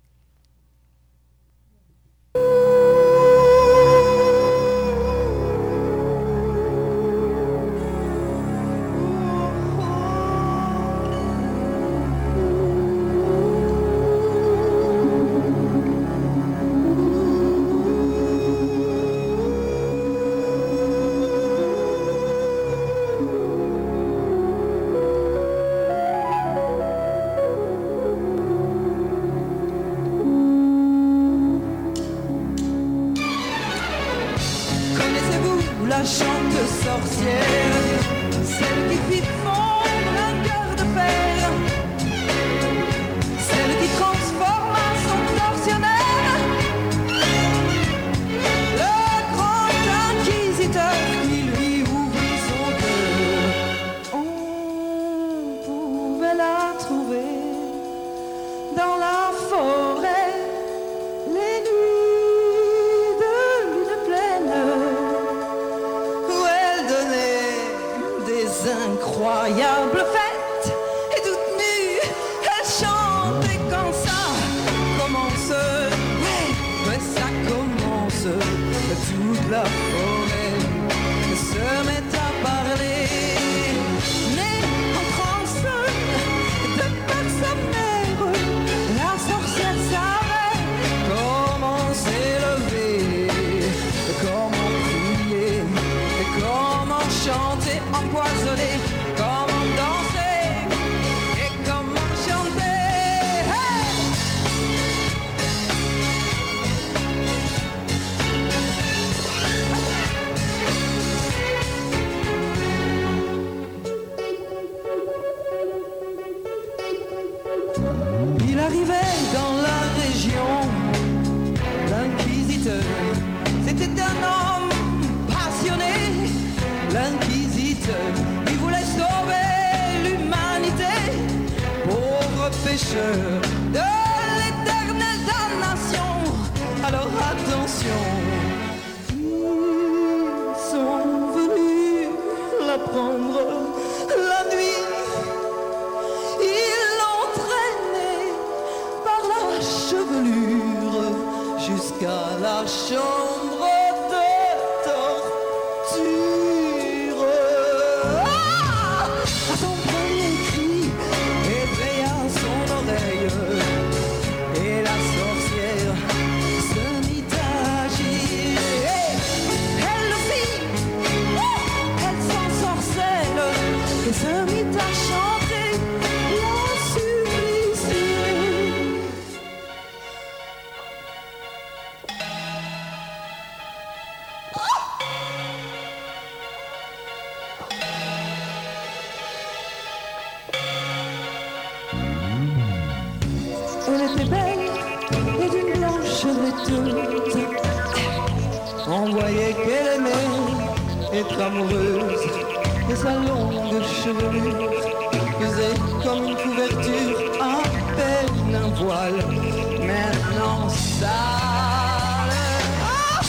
Sale. 211.00 212.36
Ah, 212.82 213.22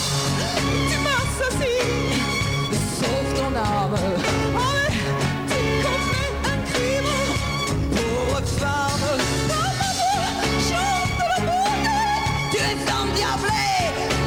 tu 0.90 0.96
m'assassines, 1.06 2.22
sauve 2.98 3.30
ton 3.38 3.52
âme. 3.56 3.98
Ah, 4.56 4.86
mais 4.88 5.00
tu 5.50 5.60
commets 5.84 6.34
un 6.52 6.58
crime, 6.70 7.12
pauvre 7.94 8.42
femme. 8.60 9.06
Dans 9.50 9.72
ma 9.80 9.90
chante 10.68 11.20
la 11.30 11.38
beauté. 11.46 11.98
Tu 12.50 12.56
es 12.58 12.80
endiablé 13.00 13.68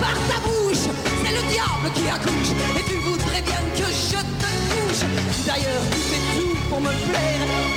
par 0.01 0.17
ta 0.29 0.37
bouche. 0.45 0.85
C'est 1.21 1.33
le 1.37 1.43
diable 1.53 1.87
qui 1.95 2.05
accouche. 2.15 2.51
Et 2.79 2.83
tu 2.89 2.95
voudrais 3.07 3.41
bien 3.41 3.61
que 3.77 3.87
je 4.09 4.21
te 4.41 4.51
couche. 4.71 5.03
D'ailleurs, 5.45 5.85
tu 5.91 5.99
fais 6.09 6.23
tout 6.37 6.55
pour 6.69 6.79
me 6.81 6.93
plaire. 7.07 7.72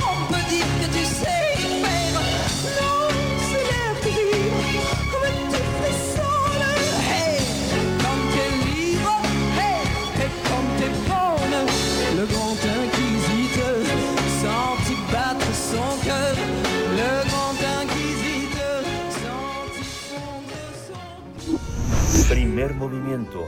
Primer 22.57 22.73
movimiento. 22.73 23.45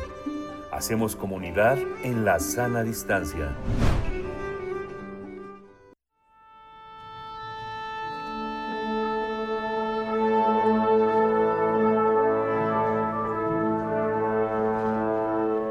Hacemos 0.72 1.16
comunidad 1.16 1.80
en 2.04 2.26
la 2.26 2.40
sana 2.40 2.84
distancia. 2.84 3.56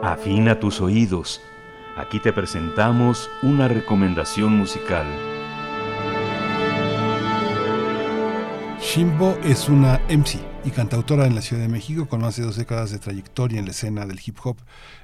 Afina 0.02 0.59
tus 0.59 0.81
oídos. 0.81 1.40
Aquí 1.97 2.19
te 2.19 2.32
presentamos 2.32 3.31
una 3.44 3.69
recomendación 3.69 4.56
musical. 4.56 5.06
Shimbo 8.81 9.39
es 9.44 9.69
una 9.69 10.01
MC 10.09 10.57
y 10.68 10.70
cantautora 10.70 11.26
en 11.26 11.34
la 11.34 11.40
Ciudad 11.40 11.62
de 11.62 11.68
México 11.68 12.06
con 12.06 12.20
más 12.20 12.36
de 12.36 12.42
dos 12.42 12.56
décadas 12.56 12.90
de 12.90 12.98
trayectoria 12.98 13.58
en 13.58 13.64
la 13.64 13.70
escena 13.70 14.04
del 14.04 14.20
hip 14.24 14.36
hop 14.44 14.58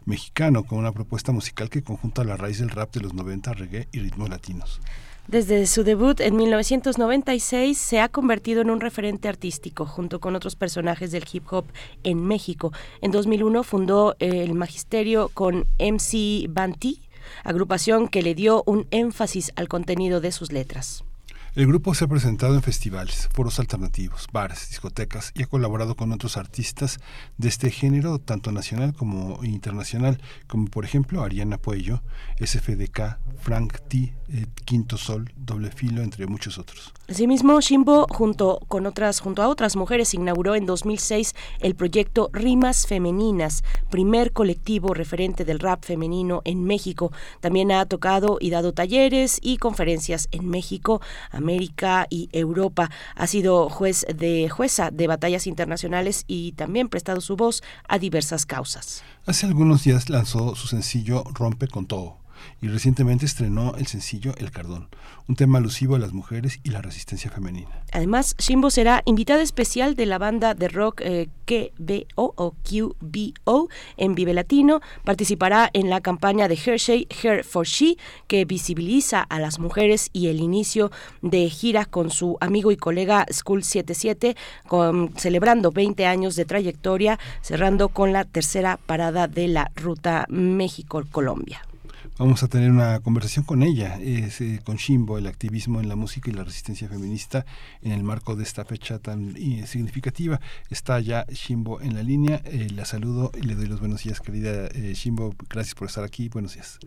mexicano, 0.04 0.64
con 0.64 0.78
una 0.78 0.92
propuesta 0.92 1.32
musical 1.32 1.70
que 1.70 1.82
conjunta 1.82 2.22
la 2.22 2.36
raíz 2.36 2.58
del 2.58 2.68
rap 2.68 2.92
de 2.92 3.00
los 3.00 3.14
90, 3.14 3.54
reggae 3.54 3.88
y 3.90 4.00
ritmos 4.00 4.28
latinos. 4.28 4.80
Desde 5.26 5.66
su 5.66 5.82
debut 5.82 6.20
en 6.20 6.36
1996 6.36 7.78
se 7.78 8.00
ha 8.00 8.10
convertido 8.10 8.60
en 8.60 8.70
un 8.70 8.80
referente 8.80 9.26
artístico 9.26 9.86
junto 9.86 10.20
con 10.20 10.36
otros 10.36 10.54
personajes 10.54 11.12
del 11.12 11.24
hip 11.32 11.50
hop 11.50 11.64
en 12.02 12.22
México. 12.22 12.72
En 13.00 13.10
2001 13.10 13.62
fundó 13.62 14.16
el 14.18 14.52
magisterio 14.52 15.30
con 15.32 15.66
MC 15.78 16.46
Banti, 16.48 17.00
agrupación 17.42 18.08
que 18.08 18.22
le 18.22 18.34
dio 18.34 18.62
un 18.66 18.86
énfasis 18.90 19.50
al 19.56 19.68
contenido 19.68 20.20
de 20.20 20.30
sus 20.30 20.52
letras. 20.52 21.04
El 21.56 21.68
grupo 21.68 21.94
se 21.94 22.04
ha 22.04 22.08
presentado 22.08 22.54
en 22.54 22.62
festivales, 22.62 23.28
foros 23.32 23.60
alternativos, 23.60 24.26
bares, 24.32 24.70
discotecas 24.70 25.30
y 25.36 25.44
ha 25.44 25.46
colaborado 25.46 25.94
con 25.94 26.10
otros 26.10 26.36
artistas 26.36 26.98
de 27.38 27.46
este 27.46 27.70
género, 27.70 28.18
tanto 28.18 28.50
nacional 28.50 28.92
como 28.92 29.38
internacional, 29.44 30.20
como 30.48 30.66
por 30.66 30.84
ejemplo 30.84 31.22
Ariana 31.22 31.58
Puello, 31.58 32.02
SFDK, 32.44 33.18
Frank 33.38 33.78
T, 33.86 34.12
eh, 34.30 34.46
Quinto 34.64 34.96
Sol, 34.96 35.32
Doble 35.36 35.70
Filo, 35.70 36.02
entre 36.02 36.26
muchos 36.26 36.58
otros. 36.58 36.92
Asimismo, 37.08 37.60
Shimbo, 37.60 38.08
junto, 38.10 38.58
con 38.66 38.86
otras, 38.86 39.20
junto 39.20 39.40
a 39.40 39.48
otras 39.48 39.76
mujeres, 39.76 40.12
inauguró 40.12 40.56
en 40.56 40.66
2006 40.66 41.36
el 41.60 41.76
proyecto 41.76 42.30
Rimas 42.32 42.88
Femeninas, 42.88 43.62
primer 43.90 44.32
colectivo 44.32 44.92
referente 44.92 45.44
del 45.44 45.60
rap 45.60 45.84
femenino 45.84 46.42
en 46.44 46.64
México. 46.64 47.12
También 47.38 47.70
ha 47.70 47.86
tocado 47.86 48.38
y 48.40 48.50
dado 48.50 48.72
talleres 48.72 49.38
y 49.40 49.58
conferencias 49.58 50.28
en 50.32 50.48
México, 50.48 51.00
América 51.44 52.06
y 52.08 52.28
Europa. 52.32 52.90
Ha 53.14 53.26
sido 53.26 53.68
juez 53.68 54.06
de 54.14 54.48
jueza 54.48 54.90
de 54.90 55.06
batallas 55.06 55.46
internacionales 55.46 56.24
y 56.26 56.52
también 56.52 56.88
prestado 56.88 57.20
su 57.20 57.36
voz 57.36 57.62
a 57.86 57.98
diversas 57.98 58.46
causas. 58.46 59.02
Hace 59.26 59.46
algunos 59.46 59.84
días 59.84 60.08
lanzó 60.08 60.54
su 60.54 60.66
sencillo 60.66 61.24
Rompe 61.34 61.68
con 61.68 61.86
todo 61.86 62.23
y 62.64 62.68
recientemente 62.68 63.26
estrenó 63.26 63.74
el 63.76 63.86
sencillo 63.86 64.32
El 64.38 64.50
Cardón, 64.50 64.88
un 65.28 65.36
tema 65.36 65.58
alusivo 65.58 65.96
a 65.96 65.98
las 65.98 66.14
mujeres 66.14 66.60
y 66.62 66.70
la 66.70 66.80
resistencia 66.80 67.30
femenina. 67.30 67.68
Además, 67.92 68.34
Shimbo 68.38 68.70
será 68.70 69.02
invitada 69.04 69.42
especial 69.42 69.96
de 69.96 70.06
la 70.06 70.16
banda 70.16 70.54
de 70.54 70.68
rock 70.68 71.02
eh, 71.04 71.28
o 72.14 72.54
QBO 72.62 73.68
en 73.98 74.14
Vive 74.14 74.32
Latino. 74.32 74.80
Participará 75.04 75.68
en 75.74 75.90
la 75.90 76.00
campaña 76.00 76.48
de 76.48 76.54
Hershey 76.54 77.06
Her 77.22 77.44
for 77.44 77.66
She, 77.66 77.98
que 78.28 78.46
visibiliza 78.46 79.20
a 79.20 79.38
las 79.40 79.58
mujeres 79.58 80.08
y 80.14 80.28
el 80.28 80.40
inicio 80.40 80.90
de 81.20 81.50
gira 81.50 81.84
con 81.84 82.08
su 82.08 82.38
amigo 82.40 82.72
y 82.72 82.78
colega 82.78 83.26
School 83.30 83.62
77, 83.62 84.36
con, 84.66 85.12
celebrando 85.18 85.70
20 85.70 86.06
años 86.06 86.34
de 86.34 86.46
trayectoria, 86.46 87.18
cerrando 87.42 87.90
con 87.90 88.14
la 88.14 88.24
tercera 88.24 88.78
parada 88.78 89.28
de 89.28 89.48
la 89.48 89.70
ruta 89.76 90.24
México-Colombia. 90.30 91.60
Vamos 92.16 92.44
a 92.44 92.46
tener 92.46 92.70
una 92.70 93.00
conversación 93.00 93.44
con 93.44 93.64
ella, 93.64 93.98
es, 94.00 94.40
eh, 94.40 94.60
con 94.64 94.76
Shimbo, 94.76 95.18
el 95.18 95.26
activismo 95.26 95.80
en 95.80 95.88
la 95.88 95.96
música 95.96 96.30
y 96.30 96.32
la 96.32 96.44
resistencia 96.44 96.86
feminista 96.86 97.44
en 97.82 97.90
el 97.90 98.04
marco 98.04 98.36
de 98.36 98.44
esta 98.44 98.64
fecha 98.64 99.00
tan 99.00 99.34
eh, 99.36 99.66
significativa. 99.66 100.38
Está 100.70 101.00
ya 101.00 101.24
Shimbo 101.28 101.80
en 101.80 101.96
la 101.96 102.04
línea, 102.04 102.40
eh, 102.44 102.68
la 102.72 102.84
saludo 102.84 103.32
y 103.34 103.42
le 103.42 103.56
doy 103.56 103.66
los 103.66 103.80
buenos 103.80 104.04
días, 104.04 104.20
querida 104.20 104.66
eh, 104.66 104.92
Shimbo. 104.94 105.34
Gracias 105.50 105.74
por 105.74 105.88
estar 105.88 106.04
aquí, 106.04 106.28
buenos 106.28 106.54
días. 106.54 106.78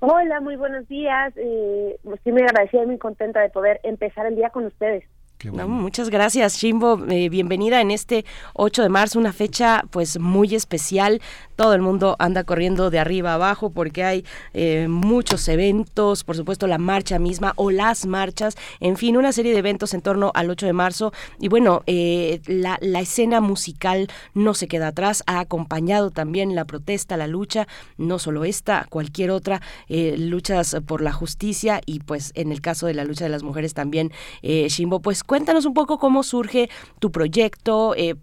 Hola, 0.00 0.40
muy 0.42 0.56
buenos 0.56 0.86
días. 0.86 1.32
Estoy 1.34 2.32
muy 2.32 2.42
agradecida 2.42 2.82
y 2.82 2.86
muy 2.88 2.98
contenta 2.98 3.40
de 3.40 3.48
poder 3.48 3.80
empezar 3.84 4.26
el 4.26 4.36
día 4.36 4.50
con 4.50 4.66
ustedes. 4.66 5.04
No, 5.50 5.66
muchas 5.66 6.08
gracias, 6.08 6.56
Shimbo. 6.56 7.04
Eh, 7.10 7.28
bienvenida 7.28 7.80
en 7.80 7.90
este 7.90 8.24
8 8.54 8.82
de 8.82 8.88
marzo, 8.88 9.18
una 9.18 9.32
fecha 9.32 9.84
pues 9.90 10.20
muy 10.20 10.54
especial. 10.54 11.20
Todo 11.56 11.74
el 11.74 11.82
mundo 11.82 12.16
anda 12.18 12.44
corriendo 12.44 12.90
de 12.90 12.98
arriba 12.98 13.32
a 13.32 13.34
abajo 13.34 13.70
porque 13.70 14.04
hay 14.04 14.24
eh, 14.54 14.86
muchos 14.88 15.48
eventos, 15.48 16.22
por 16.22 16.36
supuesto 16.36 16.66
la 16.66 16.78
marcha 16.78 17.18
misma 17.18 17.54
o 17.56 17.70
las 17.70 18.06
marchas, 18.06 18.56
en 18.80 18.96
fin, 18.96 19.16
una 19.16 19.32
serie 19.32 19.52
de 19.52 19.58
eventos 19.58 19.94
en 19.94 20.02
torno 20.02 20.30
al 20.34 20.48
8 20.48 20.66
de 20.66 20.72
marzo. 20.72 21.12
Y 21.40 21.48
bueno, 21.48 21.82
eh, 21.86 22.40
la, 22.46 22.78
la 22.80 23.00
escena 23.00 23.40
musical 23.40 24.08
no 24.34 24.54
se 24.54 24.68
queda 24.68 24.88
atrás, 24.88 25.24
ha 25.26 25.40
acompañado 25.40 26.10
también 26.10 26.54
la 26.54 26.64
protesta, 26.64 27.16
la 27.16 27.26
lucha, 27.26 27.66
no 27.96 28.18
solo 28.18 28.44
esta, 28.44 28.86
cualquier 28.90 29.30
otra, 29.30 29.60
luchas 29.88 30.76
por 30.86 31.02
la 31.02 31.12
justicia 31.12 31.80
y 31.86 32.00
pues 32.00 32.32
en 32.34 32.52
el 32.52 32.60
caso 32.60 32.86
de 32.86 32.94
la 32.94 33.04
lucha 33.04 33.24
de 33.24 33.30
las 33.30 33.42
mujeres 33.42 33.74
también, 33.74 34.12
Shimbo, 34.42 35.00
pues 35.00 35.24
cuéntanos 35.32 35.64
un 35.64 35.72
poco 35.72 35.96
cómo 35.96 36.22
surge 36.24 36.68
tu 36.98 37.10
proyecto, 37.10 37.94
eh, 37.96 38.14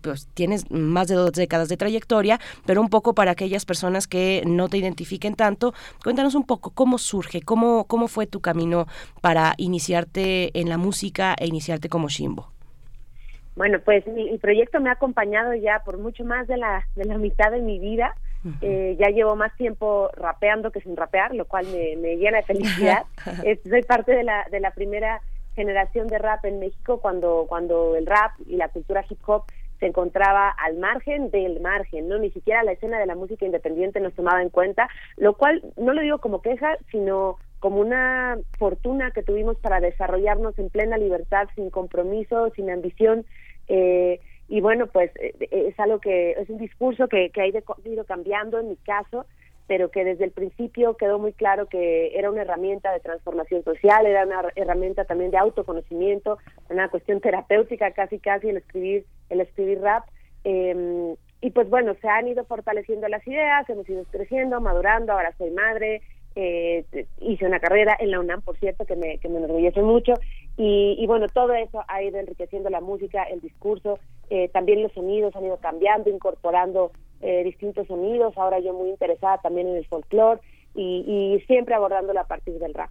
pues 0.00 0.26
tienes 0.34 0.68
más 0.68 1.06
de 1.06 1.14
dos 1.14 1.30
décadas 1.30 1.68
de 1.68 1.76
trayectoria, 1.76 2.40
pero 2.66 2.80
un 2.80 2.88
poco 2.88 3.14
para 3.14 3.30
aquellas 3.30 3.64
personas 3.64 4.08
que 4.08 4.42
no 4.44 4.68
te 4.68 4.78
identifiquen 4.78 5.36
tanto, 5.36 5.74
cuéntanos 6.02 6.34
un 6.34 6.44
poco 6.44 6.70
cómo 6.70 6.98
surge, 6.98 7.40
cómo, 7.40 7.84
cómo 7.84 8.08
fue 8.08 8.26
tu 8.26 8.40
camino 8.40 8.88
para 9.20 9.54
iniciarte 9.58 10.58
en 10.58 10.68
la 10.68 10.76
música 10.76 11.36
e 11.38 11.46
iniciarte 11.46 11.88
como 11.88 12.08
Shimbo. 12.08 12.48
Bueno, 13.54 13.78
pues 13.84 14.04
mi, 14.08 14.28
mi 14.28 14.38
proyecto 14.38 14.80
me 14.80 14.88
ha 14.88 14.94
acompañado 14.94 15.54
ya 15.54 15.82
por 15.84 15.98
mucho 15.98 16.24
más 16.24 16.48
de 16.48 16.56
la, 16.56 16.88
de 16.96 17.04
la 17.04 17.16
mitad 17.16 17.52
de 17.52 17.60
mi 17.60 17.78
vida. 17.78 18.12
Eh, 18.60 18.96
ya 18.98 19.08
llevo 19.08 19.34
más 19.34 19.56
tiempo 19.56 20.10
rapeando 20.14 20.70
que 20.70 20.80
sin 20.80 20.96
rapear, 20.96 21.34
lo 21.34 21.46
cual 21.46 21.66
me, 21.66 21.96
me 21.96 22.16
llena 22.16 22.38
de 22.38 22.42
felicidad. 22.42 23.04
Eh, 23.44 23.60
soy 23.68 23.82
parte 23.82 24.12
de 24.12 24.22
la, 24.22 24.46
de 24.50 24.60
la 24.60 24.70
primera 24.70 25.20
generación 25.56 26.06
de 26.06 26.18
rap 26.18 26.44
en 26.44 26.60
México 26.60 27.00
cuando, 27.00 27.46
cuando 27.48 27.96
el 27.96 28.06
rap 28.06 28.32
y 28.46 28.56
la 28.56 28.68
cultura 28.68 29.04
hip 29.08 29.18
hop 29.26 29.42
se 29.80 29.86
encontraba 29.86 30.50
al 30.50 30.76
margen 30.76 31.30
del 31.30 31.60
margen, 31.60 32.08
no 32.08 32.18
ni 32.18 32.30
siquiera 32.30 32.62
la 32.62 32.72
escena 32.72 32.98
de 32.98 33.06
la 33.06 33.14
música 33.14 33.44
independiente 33.44 34.00
nos 34.00 34.14
tomaba 34.14 34.40
en 34.40 34.50
cuenta, 34.50 34.88
lo 35.16 35.34
cual 35.34 35.62
no 35.76 35.92
lo 35.92 36.00
digo 36.00 36.18
como 36.18 36.40
queja, 36.40 36.76
sino 36.90 37.36
como 37.58 37.80
una 37.80 38.38
fortuna 38.58 39.10
que 39.10 39.22
tuvimos 39.22 39.56
para 39.58 39.80
desarrollarnos 39.80 40.58
en 40.58 40.70
plena 40.70 40.96
libertad, 40.96 41.48
sin 41.54 41.70
compromiso, 41.70 42.50
sin 42.54 42.70
ambición, 42.70 43.26
eh, 43.68 44.20
y 44.48 44.60
bueno, 44.60 44.86
pues 44.86 45.10
eh, 45.16 45.34
es 45.50 45.78
algo 45.80 45.98
que 45.98 46.32
es 46.32 46.48
un 46.48 46.58
discurso 46.58 47.08
que, 47.08 47.30
que 47.30 47.40
ha 47.40 47.46
ido, 47.46 47.60
ido 47.84 48.04
cambiando 48.04 48.60
en 48.60 48.68
mi 48.68 48.76
caso, 48.76 49.26
pero 49.66 49.90
que 49.90 50.04
desde 50.04 50.24
el 50.24 50.30
principio 50.30 50.96
quedó 50.96 51.18
muy 51.18 51.32
claro 51.32 51.66
que 51.66 52.16
era 52.18 52.30
una 52.30 52.42
herramienta 52.42 52.92
de 52.92 53.00
transformación 53.00 53.64
social, 53.64 54.06
era 54.06 54.24
una 54.24 54.52
herramienta 54.54 55.04
también 55.04 55.30
de 55.30 55.38
autoconocimiento, 55.38 56.38
una 56.70 56.88
cuestión 56.88 57.20
terapéutica 57.20 57.90
casi 57.92 58.18
casi 58.18 58.48
el 58.48 58.58
escribir 58.58 59.04
el 59.28 59.40
escribir 59.40 59.80
rap. 59.80 60.04
Eh, 60.44 61.16
y 61.40 61.50
pues 61.50 61.68
bueno 61.68 61.94
se 62.00 62.08
han 62.08 62.28
ido 62.28 62.44
fortaleciendo 62.44 63.08
las 63.08 63.26
ideas, 63.26 63.68
hemos 63.68 63.88
ido 63.88 64.04
creciendo, 64.10 64.60
madurando, 64.60 65.12
ahora 65.12 65.34
soy 65.36 65.50
madre, 65.50 66.02
eh, 66.34 66.84
hice 67.20 67.46
una 67.46 67.60
carrera 67.60 67.96
en 67.98 68.10
la 68.10 68.20
UNAM, 68.20 68.42
por 68.42 68.56
cierto, 68.58 68.84
que 68.84 68.94
me, 68.94 69.18
que 69.18 69.28
me 69.28 69.38
enorgullece 69.38 69.82
mucho, 69.82 70.12
y, 70.56 70.96
y 70.98 71.06
bueno, 71.06 71.26
todo 71.28 71.54
eso 71.54 71.82
ha 71.88 72.02
ido 72.02 72.18
enriqueciendo 72.18 72.68
la 72.68 72.80
música, 72.80 73.24
el 73.24 73.40
discurso, 73.40 73.98
eh, 74.28 74.48
también 74.48 74.82
los 74.82 74.92
sonidos 74.92 75.34
han 75.34 75.44
ido 75.44 75.56
cambiando, 75.58 76.10
incorporando 76.10 76.92
eh, 77.20 77.42
distintos 77.44 77.86
sonidos, 77.86 78.36
ahora 78.36 78.58
yo 78.60 78.72
muy 78.72 78.90
interesada 78.90 79.38
también 79.38 79.68
en 79.68 79.76
el 79.76 79.86
folclore 79.86 80.40
y, 80.74 81.04
y 81.06 81.46
siempre 81.46 81.74
abordándola 81.74 82.22
a 82.22 82.26
partir 82.26 82.58
del 82.58 82.74
rap. 82.74 82.90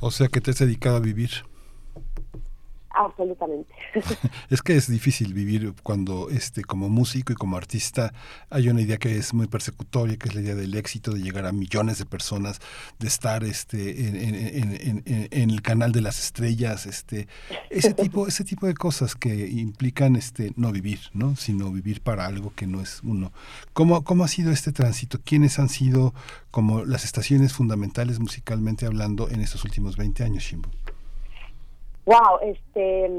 O 0.00 0.10
sea 0.10 0.28
que 0.28 0.40
te 0.40 0.50
has 0.50 0.58
dedicado 0.58 0.96
a 0.96 1.00
vivir. 1.00 1.30
Absolutamente. 2.94 3.72
es 4.50 4.62
que 4.62 4.76
es 4.76 4.88
difícil 4.88 5.34
vivir 5.34 5.74
cuando 5.82 6.28
este 6.30 6.62
como 6.62 6.88
músico 6.88 7.32
y 7.32 7.36
como 7.36 7.56
artista 7.56 8.12
hay 8.50 8.68
una 8.68 8.82
idea 8.82 8.98
que 8.98 9.16
es 9.16 9.32
muy 9.34 9.46
persecutoria, 9.46 10.16
que 10.16 10.28
es 10.28 10.34
la 10.34 10.40
idea 10.42 10.54
del 10.54 10.74
éxito, 10.74 11.12
de 11.12 11.20
llegar 11.20 11.46
a 11.46 11.52
millones 11.52 11.98
de 11.98 12.06
personas, 12.06 12.60
de 12.98 13.08
estar 13.08 13.44
este 13.44 14.08
en, 14.08 14.16
en, 14.16 14.34
en, 14.34 15.02
en, 15.06 15.28
en 15.30 15.50
el 15.50 15.62
canal 15.62 15.92
de 15.92 16.02
las 16.02 16.18
estrellas, 16.18 16.86
este 16.86 17.28
ese 17.70 17.94
tipo 18.02 18.26
ese 18.26 18.44
tipo 18.44 18.66
de 18.66 18.74
cosas 18.74 19.14
que 19.14 19.48
implican 19.48 20.16
este 20.16 20.52
no 20.56 20.72
vivir, 20.72 21.00
¿no? 21.12 21.36
sino 21.36 21.70
vivir 21.70 22.00
para 22.02 22.26
algo 22.26 22.52
que 22.54 22.66
no 22.66 22.80
es 22.80 23.00
uno. 23.02 23.32
¿Cómo, 23.72 24.04
cómo 24.04 24.24
ha 24.24 24.28
sido 24.28 24.52
este 24.52 24.72
tránsito? 24.72 25.20
¿Quiénes 25.24 25.58
han 25.58 25.68
sido 25.68 26.14
como 26.50 26.84
las 26.84 27.04
estaciones 27.04 27.52
fundamentales 27.52 28.20
musicalmente 28.20 28.86
hablando 28.86 29.28
en 29.30 29.40
estos 29.40 29.64
últimos 29.64 29.96
20 29.96 30.24
años, 30.24 30.44
Shimbo? 30.44 30.68
Wow, 32.04 32.40
este, 32.42 33.10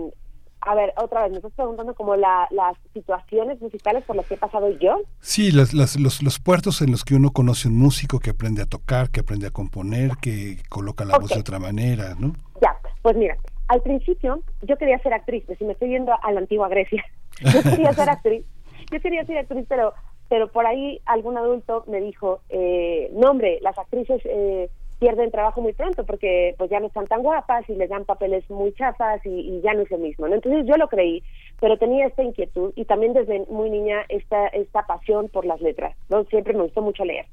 a 0.62 0.76
ver, 0.76 0.94
otra 0.98 1.24
vez, 1.24 1.32
me 1.32 1.38
estás 1.38 1.54
preguntando 1.54 1.94
como 1.94 2.16
la, 2.16 2.48
las 2.52 2.78
situaciones 2.94 3.62
musicales 3.62 4.04
por 4.06 4.16
las 4.16 4.26
que 4.26 4.36
he 4.36 4.38
pasado 4.38 4.70
yo. 4.72 5.02
Sí, 5.20 5.52
las, 5.52 5.74
las, 5.74 6.00
los, 6.00 6.24
los 6.24 6.40
puertos 6.40 6.82
en 6.82 6.92
los 6.92 7.04
que 7.04 7.16
uno 7.16 7.32
conoce 7.32 7.68
un 7.68 7.78
músico 7.78 8.20
que 8.20 8.30
aprende 8.30 8.62
a 8.62 8.66
tocar, 8.66 9.10
que 9.10 9.22
aprende 9.22 9.48
a 9.48 9.52
componer, 9.52 10.12
que 10.22 10.58
coloca 10.70 11.06
la 11.06 11.18
voz 11.18 11.30
de 11.30 11.40
otra 11.40 11.60
manera, 11.60 12.16
¿no? 12.18 12.34
Ya, 12.62 12.78
pues 13.02 13.16
mira, 13.18 13.36
al 13.68 13.82
principio 13.82 14.42
yo 14.62 14.78
quería 14.78 15.00
ser 15.00 15.14
actriz, 15.14 15.44
pues 15.46 15.58
si 15.58 15.66
me 15.66 15.74
estoy 15.74 15.90
yendo 15.90 16.14
a 16.22 16.32
la 16.32 16.40
antigua 16.40 16.70
Grecia, 16.70 17.04
yo 17.54 17.62
quería 17.62 17.94
ser 17.94 18.10
actriz, 18.10 18.46
yo 18.92 19.00
quería 19.02 19.26
ser 19.26 19.40
actriz, 19.40 19.66
pero 19.68 19.94
pero 20.30 20.48
por 20.48 20.66
ahí 20.66 21.00
algún 21.06 21.38
adulto 21.38 21.84
me 21.88 22.00
dijo, 22.00 22.42
eh, 22.50 23.12
no 23.14 23.32
hombre, 23.32 23.60
las 23.62 23.78
actrices 23.78 24.22
eh, 24.26 24.70
pierden 25.04 25.32
trabajo 25.32 25.60
muy 25.60 25.74
pronto 25.74 26.06
porque 26.06 26.56
pues 26.58 26.70
ya 26.70 26.80
no 26.80 26.88
están 26.88 27.08
tan 27.08 27.24
guapas 27.24 27.70
y 27.70 27.76
les 27.76 27.90
dan 27.90 28.06
papeles 28.06 28.50
muy 28.50 28.72
chafas 28.72 29.20
y, 29.26 29.30
y, 29.32 29.62
ya 29.62 29.74
no 29.74 29.82
es 29.82 29.92
lo 29.92 29.98
mismo, 29.98 30.30
¿no? 30.30 30.36
Entonces 30.36 30.66
yo 30.66 30.78
lo 30.78 30.88
creí, 30.88 31.22
pero 31.60 31.78
tenía 31.78 32.08
esta 32.08 32.24
inquietud 32.24 32.72
y 32.78 32.86
también 32.86 33.12
desde 33.12 33.46
muy 33.50 33.70
niña 33.70 34.06
esta 34.08 34.48
esta 34.48 34.88
pasión 34.88 35.28
por 35.28 35.46
las 35.46 35.60
letras, 35.60 35.94
¿no? 36.08 36.24
Siempre 36.26 36.54
me 36.54 36.64
gustó 36.64 36.82
mucho 36.82 37.04
leer. 37.04 37.26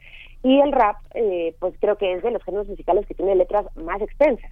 Y 0.43 0.59
el 0.59 0.73
rap, 0.73 0.97
eh, 1.15 1.55
pues 1.61 1.75
creo 1.79 1.95
que 1.97 2.13
es 2.13 2.25
de 2.25 2.33
los 2.33 2.43
géneros 2.43 2.67
musicales 2.67 3.07
que 3.07 3.15
tiene 3.15 3.37
letras 3.37 3.65
más 3.77 4.03
extensas. 4.03 4.51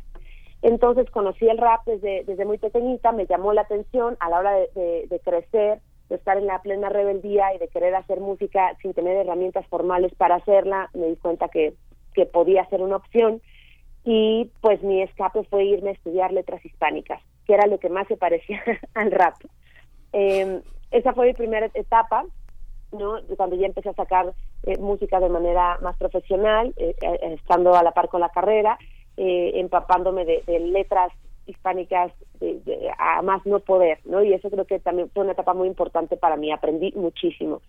Entonces 0.62 1.10
conocí 1.10 1.48
el 1.48 1.58
rap 1.58 1.84
desde, 1.86 2.22
desde 2.22 2.44
muy 2.44 2.58
pequeñita, 2.58 3.10
me 3.10 3.26
llamó 3.26 3.52
la 3.52 3.62
atención 3.62 4.16
a 4.20 4.30
la 4.30 4.38
hora 4.38 4.52
de, 4.52 4.68
de, 4.76 5.06
de 5.08 5.18
crecer, 5.18 5.80
de 6.08 6.14
estar 6.14 6.38
en 6.38 6.46
la 6.46 6.62
plena 6.62 6.88
rebeldía 6.88 7.52
y 7.52 7.58
de 7.58 7.66
querer 7.66 7.96
hacer 7.96 8.20
música 8.20 8.76
sin 8.80 8.94
tener 8.94 9.16
herramientas 9.16 9.66
formales 9.66 10.14
para 10.14 10.36
hacerla, 10.36 10.88
me 10.94 11.08
di 11.08 11.16
cuenta 11.16 11.48
que, 11.48 11.74
que 12.14 12.26
podía 12.26 12.64
ser 12.66 12.80
una 12.82 12.96
opción 12.96 13.40
y 14.04 14.50
pues 14.60 14.82
mi 14.82 15.02
escape 15.02 15.44
fue 15.44 15.64
irme 15.64 15.90
a 15.90 15.92
estudiar 15.92 16.32
letras 16.32 16.64
hispánicas, 16.64 17.22
que 17.46 17.54
era 17.54 17.66
lo 17.66 17.78
que 17.78 17.88
más 17.88 18.06
se 18.08 18.16
parecía 18.16 18.62
al 18.94 19.10
rap. 19.10 19.34
Eh, 20.12 20.60
esa 20.90 21.12
fue 21.12 21.26
mi 21.26 21.34
primera 21.34 21.70
etapa, 21.74 22.24
¿no? 22.92 23.18
Cuando 23.36 23.56
ya 23.56 23.66
empecé 23.66 23.90
a 23.90 23.94
sacar 23.94 24.32
eh, 24.64 24.78
música 24.78 25.20
de 25.20 25.28
manera 25.28 25.78
más 25.82 25.96
profesional, 25.96 26.72
eh, 26.76 26.94
eh, 27.00 27.18
estando 27.34 27.74
a 27.74 27.82
la 27.82 27.92
par 27.92 28.08
con 28.08 28.20
la 28.20 28.30
carrera, 28.30 28.78
eh, 29.16 29.52
empapándome 29.56 30.24
de, 30.24 30.42
letras 30.60 31.12
hispánicas 31.46 32.12
a 32.98 33.22
más 33.22 33.44
no 33.46 33.60
poder, 33.60 33.98
¿no? 34.04 34.22
Y 34.22 34.34
eso 34.34 34.50
creo 34.50 34.66
que 34.66 34.80
también 34.80 35.10
fue 35.10 35.22
una 35.22 35.32
etapa 35.32 35.54
muy 35.54 35.66
importante 35.66 36.16
para 36.16 36.36
mí, 36.36 36.52
aprendí 36.52 36.92
muchísimo. 36.92 37.62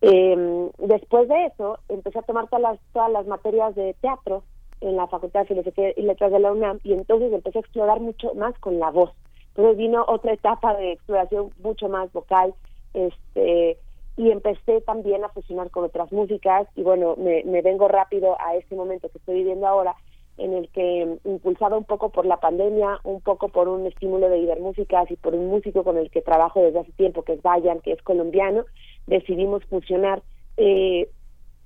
Eh, 0.00 0.70
después 0.78 1.28
de 1.28 1.46
eso, 1.46 1.78
empecé 1.88 2.18
a 2.18 2.22
tomar 2.22 2.48
todas 2.48 2.62
las, 2.62 2.80
todas 2.92 3.10
las 3.10 3.26
materias 3.26 3.74
de 3.74 3.94
teatro 4.00 4.42
en 4.80 4.96
la 4.96 5.06
Facultad 5.06 5.40
de 5.40 5.46
Filosofía 5.46 5.92
y 5.96 6.02
Letras 6.02 6.32
de 6.32 6.40
la 6.40 6.52
UNAM 6.52 6.78
y 6.82 6.92
entonces 6.92 7.32
empecé 7.32 7.58
a 7.58 7.60
explorar 7.60 8.00
mucho 8.00 8.34
más 8.34 8.58
con 8.58 8.78
la 8.78 8.90
voz. 8.90 9.12
Entonces 9.48 9.76
vino 9.76 10.04
otra 10.08 10.32
etapa 10.32 10.74
de 10.74 10.92
exploración 10.92 11.50
mucho 11.62 11.88
más 11.88 12.12
vocal, 12.12 12.54
este 12.92 13.78
y 14.16 14.30
empecé 14.30 14.80
también 14.82 15.24
a 15.24 15.28
fusionar 15.28 15.70
con 15.70 15.84
otras 15.84 16.12
músicas 16.12 16.68
y 16.76 16.82
bueno, 16.82 17.16
me, 17.16 17.42
vengo 17.62 17.88
rápido 17.88 18.36
a 18.40 18.54
este 18.54 18.76
momento 18.76 19.08
que 19.08 19.18
estoy 19.18 19.36
viviendo 19.36 19.66
ahora 19.66 19.96
en 20.36 20.52
el 20.52 20.68
que 20.68 21.18
impulsada 21.24 21.76
un 21.76 21.84
poco 21.84 22.10
por 22.10 22.26
la 22.26 22.38
pandemia, 22.38 23.00
un 23.04 23.20
poco 23.20 23.48
por 23.48 23.68
un 23.68 23.86
estímulo 23.86 24.28
de 24.28 24.38
Ibermúsicas 24.38 25.10
y 25.10 25.16
por 25.16 25.34
un 25.34 25.48
músico 25.48 25.84
con 25.84 25.96
el 25.96 26.10
que 26.10 26.22
trabajo 26.22 26.60
desde 26.60 26.80
hace 26.80 26.92
tiempo, 26.92 27.22
que 27.22 27.34
es 27.34 27.42
Bayan, 27.42 27.80
que 27.80 27.92
es 27.92 28.02
colombiano, 28.02 28.64
decidimos 29.06 29.64
fusionar 29.66 30.22
eh, 30.56 31.08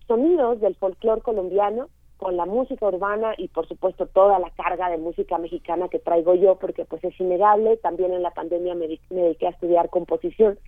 sonidos 0.06 0.60
del 0.60 0.74
folclore 0.76 1.22
colombiano 1.22 1.88
con 2.16 2.36
la 2.36 2.46
música 2.46 2.86
urbana 2.86 3.34
y 3.38 3.48
por 3.48 3.68
supuesto 3.68 4.06
toda 4.06 4.38
la 4.40 4.50
carga 4.50 4.90
de 4.90 4.98
música 4.98 5.38
mexicana 5.38 5.88
que 5.88 6.00
traigo 6.00 6.34
yo 6.34 6.56
porque 6.56 6.84
pues 6.84 7.02
es 7.04 7.18
innegable 7.20 7.76
también 7.76 8.12
en 8.12 8.22
la 8.22 8.32
pandemia 8.32 8.74
me, 8.74 8.88
me 9.10 9.22
dediqué 9.22 9.46
a 9.46 9.50
estudiar 9.50 9.88
composición 9.88 10.58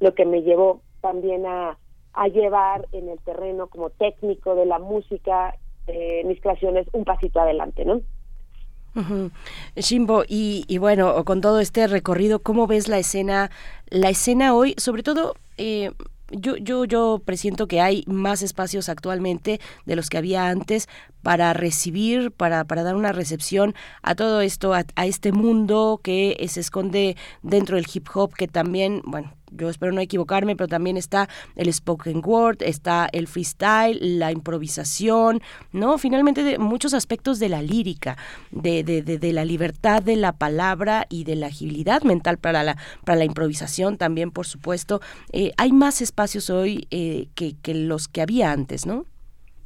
lo 0.00 0.14
que 0.14 0.24
me 0.24 0.42
llevó 0.42 0.80
también 1.00 1.46
a, 1.46 1.78
a 2.12 2.28
llevar 2.28 2.88
en 2.92 3.08
el 3.08 3.20
terreno 3.20 3.68
como 3.68 3.90
técnico 3.90 4.56
de 4.56 4.66
la 4.66 4.80
música 4.80 5.54
eh, 5.86 6.24
mis 6.24 6.40
creaciones 6.40 6.88
un 6.92 7.04
pasito 7.04 7.40
adelante 7.40 7.84
no 7.84 8.00
Ujú. 8.96 9.30
Shimbo, 9.76 10.24
y, 10.26 10.64
y 10.68 10.78
bueno, 10.78 11.22
con 11.26 11.42
todo 11.42 11.60
este 11.60 11.86
recorrido, 11.86 12.38
¿cómo 12.38 12.66
ves 12.66 12.88
la 12.88 12.98
escena, 12.98 13.50
la 13.90 14.08
escena 14.08 14.54
hoy? 14.54 14.74
Sobre 14.78 15.02
todo, 15.02 15.34
eh, 15.58 15.90
yo, 16.30 16.56
yo, 16.56 16.84
yo 16.84 17.22
presiento 17.24 17.68
que 17.68 17.80
hay 17.80 18.04
más 18.06 18.42
espacios 18.42 18.88
actualmente 18.88 19.60
de 19.84 19.96
los 19.96 20.08
que 20.08 20.18
había 20.18 20.48
antes 20.48 20.88
para 21.22 21.52
recibir, 21.52 22.32
para, 22.32 22.64
para 22.64 22.82
dar 22.82 22.96
una 22.96 23.12
recepción 23.12 23.74
a 24.02 24.14
todo 24.14 24.40
esto, 24.40 24.74
a, 24.74 24.84
a 24.94 25.06
este 25.06 25.32
mundo 25.32 26.00
que 26.02 26.44
se 26.48 26.60
esconde 26.60 27.16
dentro 27.42 27.76
del 27.76 27.86
hip 27.92 28.08
hop, 28.14 28.34
que 28.34 28.48
también, 28.48 29.02
bueno, 29.04 29.32
yo 29.56 29.68
espero 29.68 29.92
no 29.92 30.00
equivocarme, 30.00 30.56
pero 30.56 30.68
también 30.68 30.96
está 30.96 31.28
el 31.54 31.72
spoken 31.72 32.22
word, 32.24 32.62
está 32.62 33.08
el 33.12 33.26
freestyle, 33.26 34.18
la 34.18 34.32
improvisación, 34.32 35.40
¿no? 35.72 35.98
Finalmente 35.98 36.42
de 36.42 36.58
muchos 36.58 36.94
aspectos 36.94 37.38
de 37.38 37.48
la 37.48 37.62
lírica, 37.62 38.16
de, 38.50 38.82
de, 38.82 39.02
de, 39.02 39.18
de 39.18 39.32
la 39.32 39.44
libertad 39.44 40.02
de 40.02 40.16
la 40.16 40.32
palabra 40.32 41.06
y 41.08 41.24
de 41.24 41.36
la 41.36 41.46
agilidad 41.46 42.02
mental 42.02 42.38
para 42.38 42.62
la, 42.62 42.76
para 43.04 43.18
la 43.18 43.24
improvisación 43.24 43.96
también, 43.96 44.30
por 44.30 44.46
supuesto. 44.46 45.00
Eh, 45.32 45.52
hay 45.56 45.72
más 45.72 46.00
espacios 46.00 46.50
hoy 46.50 46.86
eh, 46.90 47.28
que, 47.34 47.54
que 47.62 47.74
los 47.74 48.08
que 48.08 48.22
había 48.22 48.52
antes, 48.52 48.86
¿no? 48.86 49.04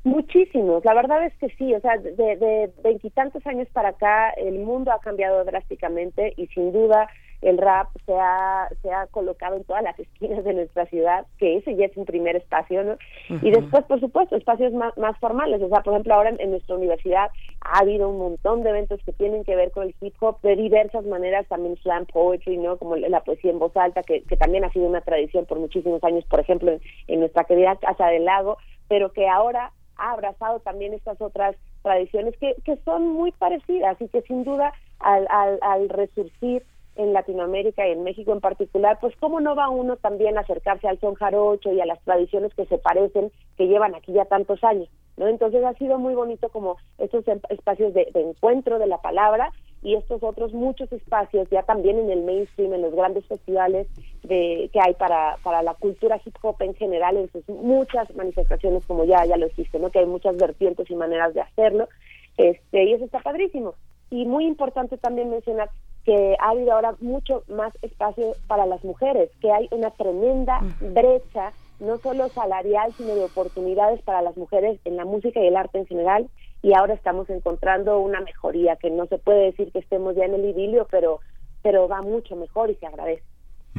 Muchísimos, 0.02 0.82
la 0.82 0.94
verdad 0.94 1.26
es 1.26 1.34
que 1.36 1.50
sí, 1.58 1.74
o 1.74 1.80
sea, 1.80 1.98
de 1.98 2.14
de 2.14 2.72
veintitantos 2.82 3.46
años 3.46 3.68
para 3.70 3.90
acá 3.90 4.30
el 4.30 4.58
mundo 4.60 4.90
ha 4.92 4.98
cambiado 5.00 5.44
drásticamente 5.44 6.32
y 6.38 6.46
sin 6.46 6.72
duda 6.72 7.06
el 7.42 7.58
rap 7.58 7.88
se 8.06 8.14
ha, 8.14 8.68
se 8.82 8.92
ha 8.92 9.06
colocado 9.06 9.56
en 9.56 9.64
todas 9.64 9.82
las 9.82 9.98
esquinas 9.98 10.44
de 10.44 10.54
nuestra 10.54 10.86
ciudad, 10.86 11.26
que 11.38 11.56
ese 11.56 11.74
ya 11.76 11.86
es 11.86 11.96
un 11.96 12.04
primer 12.04 12.36
espacio, 12.36 12.84
¿no? 12.84 12.96
Y 13.28 13.50
después, 13.50 13.84
por 13.84 14.00
supuesto, 14.00 14.36
espacios 14.36 14.72
más, 14.72 14.96
más 14.98 15.18
formales, 15.18 15.62
o 15.62 15.68
sea, 15.68 15.80
por 15.80 15.94
ejemplo, 15.94 16.14
ahora 16.14 16.30
en, 16.30 16.40
en 16.40 16.50
nuestra 16.50 16.76
universidad 16.76 17.30
ha 17.62 17.78
habido 17.80 18.08
un 18.08 18.18
montón 18.18 18.62
de 18.62 18.70
eventos 18.70 19.00
que 19.04 19.12
tienen 19.12 19.44
que 19.44 19.56
ver 19.56 19.70
con 19.70 19.84
el 19.84 19.94
hip 20.00 20.14
hop 20.20 20.40
de 20.42 20.56
diversas 20.56 21.04
maneras, 21.06 21.46
también 21.48 21.76
slam 21.78 22.06
poetry, 22.06 22.56
¿no? 22.58 22.76
Como 22.76 22.96
la 22.96 23.22
poesía 23.22 23.50
en 23.50 23.58
voz 23.58 23.76
alta, 23.76 24.02
que, 24.02 24.22
que 24.22 24.36
también 24.36 24.64
ha 24.64 24.72
sido 24.72 24.86
una 24.86 25.00
tradición 25.00 25.46
por 25.46 25.58
muchísimos 25.58 26.02
años, 26.04 26.24
por 26.26 26.40
ejemplo, 26.40 26.72
en, 26.72 26.80
en 27.08 27.20
nuestra 27.20 27.44
querida 27.44 27.76
Casa 27.76 28.06
del 28.06 28.24
Lago, 28.24 28.58
pero 28.88 29.12
que 29.12 29.28
ahora 29.28 29.72
ha 29.96 30.12
abrazado 30.12 30.60
también 30.60 30.94
estas 30.94 31.20
otras 31.20 31.56
tradiciones 31.82 32.36
que, 32.38 32.54
que 32.64 32.76
son 32.84 33.08
muy 33.08 33.32
parecidas 33.32 34.00
y 34.00 34.08
que 34.08 34.22
sin 34.22 34.44
duda 34.44 34.72
al, 34.98 35.26
al, 35.30 35.58
al 35.62 35.88
resurgir 35.88 36.64
en 36.96 37.12
Latinoamérica 37.12 37.86
y 37.86 37.92
en 37.92 38.02
México 38.02 38.32
en 38.32 38.40
particular, 38.40 38.98
pues 39.00 39.14
cómo 39.20 39.40
no 39.40 39.54
va 39.54 39.68
uno 39.68 39.96
también 39.96 40.36
a 40.36 40.42
acercarse 40.42 40.88
al 40.88 41.00
son 41.00 41.14
jarocho 41.14 41.72
y 41.72 41.80
a 41.80 41.86
las 41.86 42.00
tradiciones 42.02 42.54
que 42.54 42.66
se 42.66 42.78
parecen, 42.78 43.30
que 43.56 43.68
llevan 43.68 43.94
aquí 43.94 44.12
ya 44.12 44.24
tantos 44.24 44.62
años, 44.64 44.88
¿no? 45.16 45.28
Entonces 45.28 45.64
ha 45.64 45.74
sido 45.74 45.98
muy 45.98 46.14
bonito 46.14 46.48
como 46.48 46.76
estos 46.98 47.26
em- 47.28 47.40
espacios 47.48 47.94
de, 47.94 48.08
de 48.12 48.20
encuentro 48.20 48.78
de 48.78 48.86
la 48.86 48.98
palabra 48.98 49.52
y 49.82 49.94
estos 49.94 50.22
otros 50.22 50.52
muchos 50.52 50.92
espacios 50.92 51.48
ya 51.50 51.62
también 51.62 51.98
en 51.98 52.10
el 52.10 52.22
mainstream, 52.22 52.74
en 52.74 52.82
los 52.82 52.94
grandes 52.94 53.24
festivales 53.26 53.86
de, 54.22 54.68
que 54.72 54.80
hay 54.80 54.94
para, 54.94 55.36
para 55.42 55.62
la 55.62 55.74
cultura 55.74 56.20
hip 56.24 56.36
hop 56.42 56.56
en 56.60 56.74
general, 56.74 57.16
en 57.16 57.30
muchas 57.48 58.14
manifestaciones, 58.14 58.84
como 58.84 59.04
ya, 59.04 59.24
ya 59.24 59.36
lo 59.36 59.46
existe, 59.46 59.78
¿no? 59.78 59.90
Que 59.90 60.00
hay 60.00 60.06
muchas 60.06 60.36
vertientes 60.36 60.90
y 60.90 60.94
maneras 60.94 61.32
de 61.32 61.40
hacerlo, 61.40 61.88
este, 62.36 62.84
y 62.84 62.92
eso 62.92 63.04
está 63.04 63.20
padrísimo. 63.20 63.74
Y 64.10 64.26
muy 64.26 64.44
importante 64.44 64.98
también 64.98 65.30
mencionar 65.30 65.70
que 66.04 66.36
ha 66.40 66.50
habido 66.50 66.72
ahora 66.72 66.94
mucho 67.00 67.42
más 67.48 67.72
espacio 67.82 68.34
para 68.46 68.66
las 68.66 68.82
mujeres, 68.84 69.30
que 69.40 69.52
hay 69.52 69.68
una 69.70 69.90
tremenda 69.90 70.60
brecha, 70.80 71.52
no 71.78 71.98
solo 71.98 72.28
salarial, 72.28 72.92
sino 72.96 73.14
de 73.14 73.24
oportunidades 73.24 74.02
para 74.02 74.22
las 74.22 74.36
mujeres 74.36 74.78
en 74.84 74.96
la 74.96 75.04
música 75.04 75.40
y 75.40 75.46
el 75.46 75.56
arte 75.56 75.78
en 75.78 75.86
general, 75.86 76.28
y 76.62 76.74
ahora 76.74 76.94
estamos 76.94 77.28
encontrando 77.30 77.98
una 78.00 78.20
mejoría, 78.20 78.76
que 78.76 78.90
no 78.90 79.06
se 79.06 79.18
puede 79.18 79.46
decir 79.46 79.72
que 79.72 79.78
estemos 79.78 80.14
ya 80.16 80.24
en 80.24 80.34
el 80.34 80.44
idilio, 80.44 80.86
pero, 80.90 81.20
pero 81.62 81.88
va 81.88 82.02
mucho 82.02 82.36
mejor 82.36 82.70
y 82.70 82.74
se 82.76 82.86
agradece. 82.86 83.22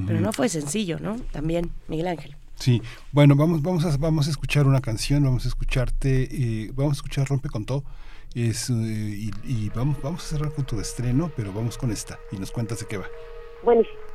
Pero 0.08 0.22
no 0.22 0.32
fue 0.32 0.48
sencillo, 0.48 1.00
¿no? 1.00 1.18
También, 1.32 1.70
Miguel 1.90 2.08
Ángel. 2.08 2.36
Sí, 2.56 2.82
bueno, 3.12 3.36
vamos, 3.36 3.62
vamos, 3.62 3.86
a, 3.86 3.98
vamos 3.98 4.28
a 4.28 4.30
escuchar 4.30 4.68
una 4.68 4.82
canción, 4.82 5.24
vamos 5.24 5.46
a 5.46 5.48
escucharte, 5.48 6.30
eh, 6.32 6.72
vamos 6.76 6.94
a 6.94 6.98
escuchar 6.98 7.28
Rompe 7.28 7.50
con 7.50 7.66
todo, 7.66 7.84
es, 8.36 8.70
eh, 8.70 8.74
y, 8.74 9.32
y 9.44 9.70
vamos, 9.76 10.02
vamos 10.02 10.24
a 10.26 10.28
cerrar 10.38 10.54
con 10.54 10.66
tu 10.66 10.80
estreno, 10.80 11.32
pero 11.36 11.52
vamos 11.52 11.78
con 11.78 11.92
esta 11.92 12.20
y 12.32 12.38
nos 12.38 12.52
cuentas 12.52 12.80
de 12.80 12.86
qué 12.86 12.98
va. 12.98 13.10
Buenísimo. 13.64 14.11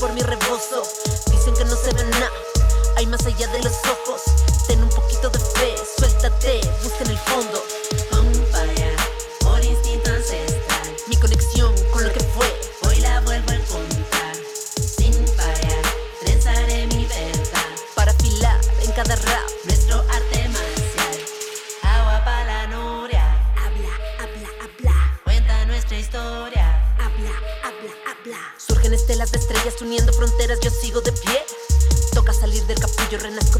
Por 0.00 0.12
mi 0.12 0.22
rebozo. 0.22 0.43
Estrellas 29.34 29.80
uniendo 29.82 30.12
fronteras, 30.12 30.60
yo 30.60 30.70
sigo 30.70 31.00
de 31.00 31.12
pie. 31.12 31.42
Toca 32.12 32.32
salir 32.32 32.62
del 32.66 32.78
capullo, 32.78 33.18
renazco 33.18 33.58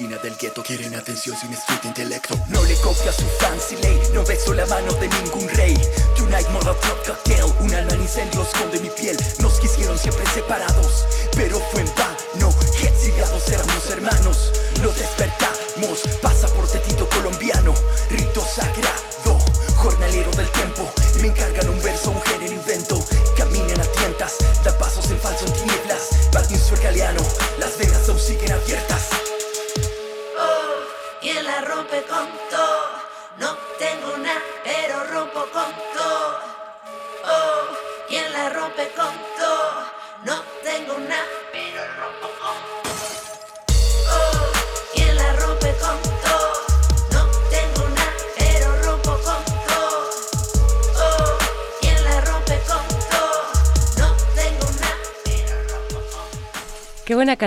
esquina 0.00 0.16
del 0.22 0.36
gueto. 0.36 0.62
Quieren 0.62 0.94
atención 0.94 1.36
sin 1.36 1.52
street 1.52 1.69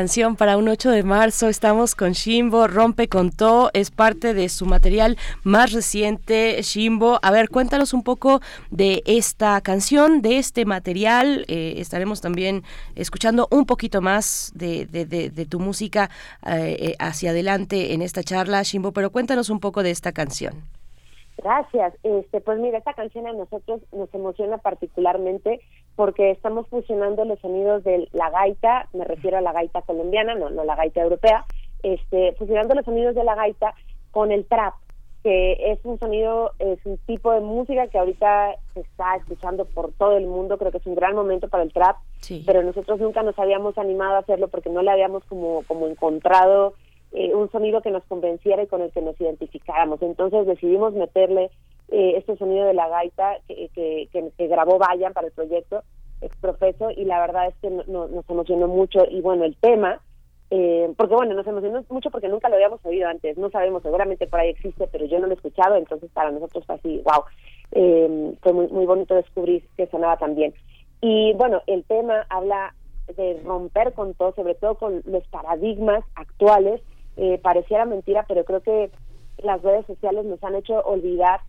canción 0.03 0.35
para 0.35 0.57
un 0.57 0.67
8 0.67 0.91
de 0.91 1.01
marzo. 1.03 1.47
Estamos 1.47 1.95
con 1.95 2.11
Shimbo, 2.11 2.67
Rompe 2.67 3.07
con 3.07 3.29
To, 3.31 3.69
es 3.73 3.89
parte 3.89 4.33
de 4.33 4.49
su 4.49 4.65
material 4.65 5.15
más 5.45 5.71
reciente, 5.71 6.61
Shimbo. 6.61 7.19
A 7.21 7.31
ver, 7.31 7.47
cuéntanos 7.47 7.93
un 7.93 8.03
poco 8.03 8.41
de 8.69 9.01
esta 9.05 9.61
canción, 9.61 10.21
de 10.21 10.39
este 10.39 10.65
material. 10.65 11.45
Eh, 11.47 11.75
estaremos 11.77 12.19
también 12.19 12.63
escuchando 12.95 13.47
un 13.49 13.65
poquito 13.65 14.01
más 14.01 14.51
de, 14.55 14.85
de- 14.87 15.05
de- 15.05 15.29
de 15.29 15.45
tu 15.45 15.61
música 15.61 16.09
eh, 16.45 16.75
eh, 16.79 16.95
hacia 16.99 17.29
adelante 17.29 17.93
en 17.93 18.01
esta 18.01 18.23
charla, 18.23 18.61
Shimbo, 18.61 18.91
pero 18.91 19.09
cuéntanos 19.09 19.49
un 19.49 19.61
poco 19.61 19.83
de 19.83 19.91
esta 19.91 20.11
canción. 20.11 20.63
Gracias. 21.37 21.93
Este, 22.03 22.41
pues 22.41 22.59
mira, 22.59 22.77
esta 22.77 22.93
canción 22.93 23.25
a 23.25 23.31
nosotros 23.33 23.81
nos 23.91 24.13
emociona 24.13 24.57
particularmente 24.57 25.61
porque 25.95 26.31
estamos 26.31 26.67
fusionando 26.67 27.25
los 27.25 27.39
sonidos 27.39 27.83
de 27.83 28.07
la 28.13 28.29
gaita, 28.29 28.87
me 28.93 29.05
refiero 29.05 29.37
a 29.37 29.41
la 29.41 29.51
gaita 29.51 29.81
colombiana, 29.83 30.35
no, 30.35 30.49
no 30.49 30.63
la 30.63 30.75
gaita 30.75 31.01
europea, 31.01 31.45
este, 31.83 32.33
fusionando 32.33 32.73
los 32.73 32.85
sonidos 32.85 33.15
de 33.15 33.23
la 33.23 33.35
gaita 33.35 33.73
con 34.11 34.31
el 34.31 34.45
trap, 34.45 34.73
que 35.23 35.71
es 35.71 35.79
un 35.83 35.99
sonido, 35.99 36.51
es 36.59 36.79
un 36.85 36.97
tipo 36.99 37.31
de 37.31 37.41
música 37.41 37.87
que 37.87 37.97
ahorita 37.97 38.55
se 38.73 38.81
está 38.81 39.15
escuchando 39.15 39.65
por 39.65 39.93
todo 39.93 40.17
el 40.17 40.27
mundo, 40.27 40.57
creo 40.57 40.71
que 40.71 40.79
es 40.79 40.85
un 40.85 40.95
gran 40.95 41.15
momento 41.15 41.47
para 41.47 41.63
el 41.63 41.71
trap, 41.71 41.97
pero 42.45 42.63
nosotros 42.63 42.99
nunca 42.99 43.23
nos 43.23 43.37
habíamos 43.39 43.77
animado 43.77 44.15
a 44.15 44.19
hacerlo 44.19 44.47
porque 44.49 44.69
no 44.69 44.81
le 44.81 44.91
habíamos 44.91 45.23
como, 45.25 45.63
como 45.67 45.87
encontrado 45.87 46.73
eh, 47.11 47.33
un 47.35 47.49
sonido 47.51 47.81
que 47.81 47.91
nos 47.91 48.03
convenciera 48.05 48.63
y 48.63 48.67
con 48.67 48.81
el 48.81 48.91
que 48.91 49.01
nos 49.01 49.19
identificáramos. 49.21 50.01
Entonces 50.01 50.47
decidimos 50.47 50.93
meterle 50.93 51.51
eh, 51.95 52.15
este 52.17 52.35
sonido 52.37 52.65
de 52.65 52.73
la 52.73 52.87
gaita 52.87 53.37
que, 53.47 53.69
que, 53.75 54.47
grabó 54.47 54.79
Vayan 54.79 55.13
para 55.13 55.27
el 55.27 55.33
proyecto 55.33 55.83
Exprofeso 56.21 56.89
y 56.89 57.05
la 57.05 57.19
verdad 57.19 57.49
es 57.49 57.55
que 57.61 57.69
no- 57.69 57.83
no- 57.85 58.07
nos 58.07 58.27
emocionó 58.27 58.67
mucho 58.67 59.05
y 59.07 59.21
bueno, 59.21 59.43
el 59.43 59.55
tema, 59.57 60.01
eh, 60.49 60.91
porque 60.97 61.13
bueno, 61.13 61.35
nos 61.35 61.45
emocionó 61.45 61.85
mucho 61.89 62.09
porque 62.09 62.29
nunca 62.29 62.49
lo 62.49 62.55
habíamos 62.55 62.83
oído 62.83 63.07
antes, 63.07 63.37
no 63.37 63.51
sabemos, 63.51 63.83
seguramente 63.83 64.25
por 64.25 64.39
ahí 64.39 64.49
existe, 64.49 64.87
pero 64.87 65.05
yo 65.05 65.19
no 65.19 65.27
lo 65.27 65.33
he 65.33 65.35
escuchado, 65.35 65.75
entonces 65.75 66.09
para 66.11 66.31
nosotros 66.31 66.65
fue 66.65 66.75
así, 66.75 67.03
wow, 67.05 67.25
eh, 67.73 68.33
fue 68.41 68.53
muy, 68.53 68.67
muy 68.69 68.85
bonito 68.87 69.13
descubrir 69.13 69.67
que 69.77 69.85
sonaba 69.87 70.17
tan 70.17 70.33
bien. 70.33 70.55
Y 70.99 71.33
bueno, 71.33 71.61
el 71.67 71.83
tema 71.83 72.25
habla 72.29 72.73
de 73.15 73.39
romper 73.45 73.93
con 73.93 74.15
todo, 74.15 74.33
sobre 74.33 74.55
todo 74.55 74.75
con 74.75 75.03
los 75.05 75.27
paradigmas 75.27 76.03
actuales. 76.15 76.81
Eh, 77.17 77.37
pareciera 77.43 77.85
mentira, 77.85 78.25
pero 78.27 78.45
creo 78.45 78.61
que 78.61 78.89
las 79.39 79.61
redes 79.61 79.85
sociales 79.85 80.25
nos 80.25 80.41
han 80.43 80.55
hecho 80.55 80.79
olvidar 80.81 81.41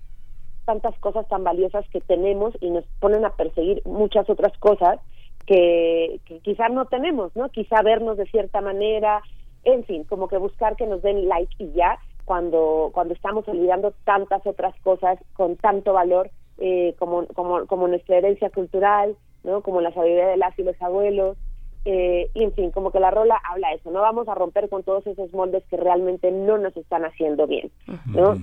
tantas 0.64 0.98
cosas 0.98 1.26
tan 1.28 1.44
valiosas 1.44 1.88
que 1.90 2.00
tenemos 2.00 2.54
y 2.60 2.70
nos 2.70 2.84
ponen 3.00 3.24
a 3.24 3.30
perseguir 3.30 3.82
muchas 3.84 4.28
otras 4.28 4.56
cosas 4.58 5.00
que, 5.46 6.20
que 6.24 6.40
quizá 6.40 6.68
no 6.68 6.86
tenemos, 6.86 7.34
¿no? 7.36 7.48
Quizá 7.50 7.82
vernos 7.82 8.16
de 8.16 8.26
cierta 8.26 8.60
manera, 8.60 9.22
en 9.64 9.84
fin, 9.84 10.04
como 10.04 10.28
que 10.28 10.38
buscar 10.38 10.76
que 10.76 10.86
nos 10.86 11.02
den 11.02 11.28
like 11.28 11.54
y 11.58 11.72
ya, 11.72 11.98
cuando, 12.24 12.90
cuando 12.92 13.14
estamos 13.14 13.46
olvidando 13.48 13.92
tantas 14.04 14.46
otras 14.46 14.74
cosas 14.80 15.18
con 15.34 15.56
tanto 15.56 15.92
valor 15.92 16.30
eh, 16.58 16.94
como, 16.98 17.26
como, 17.28 17.66
como 17.66 17.88
nuestra 17.88 18.16
herencia 18.16 18.50
cultural, 18.50 19.16
¿no? 19.42 19.60
Como 19.60 19.80
la 19.80 19.92
sabiduría 19.92 20.28
de 20.28 20.36
las 20.36 20.58
y 20.58 20.62
los 20.62 20.80
abuelos, 20.80 21.36
eh, 21.84 22.30
y 22.32 22.44
en 22.44 22.52
fin, 22.54 22.70
como 22.70 22.90
que 22.90 23.00
la 23.00 23.10
rola 23.10 23.38
habla 23.50 23.72
eso, 23.72 23.90
no 23.90 24.00
vamos 24.00 24.26
a 24.28 24.34
romper 24.34 24.70
con 24.70 24.82
todos 24.84 25.06
esos 25.06 25.32
moldes 25.34 25.64
que 25.68 25.76
realmente 25.76 26.30
no 26.30 26.56
nos 26.56 26.74
están 26.76 27.04
haciendo 27.04 27.46
bien, 27.46 27.70
¿no? 28.06 28.36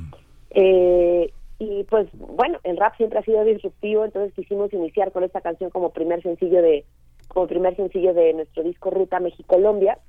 Eh, 0.51 1.33
y 1.61 1.83
pues 1.83 2.07
bueno, 2.13 2.57
el 2.63 2.75
rap 2.75 2.95
siempre 2.97 3.19
ha 3.19 3.23
sido 3.23 3.43
disruptivo, 3.43 4.03
entonces 4.03 4.33
quisimos 4.33 4.73
iniciar 4.73 5.11
con 5.11 5.23
esta 5.23 5.41
canción 5.41 5.69
como 5.69 5.91
primer 5.91 6.19
sencillo 6.23 6.59
de 6.59 6.85
como 7.27 7.45
primer 7.45 7.75
sencillo 7.75 8.15
de 8.15 8.33
nuestro 8.33 8.63
disco 8.63 8.89
Ruta 8.89 9.19
México-Colombia 9.19 9.99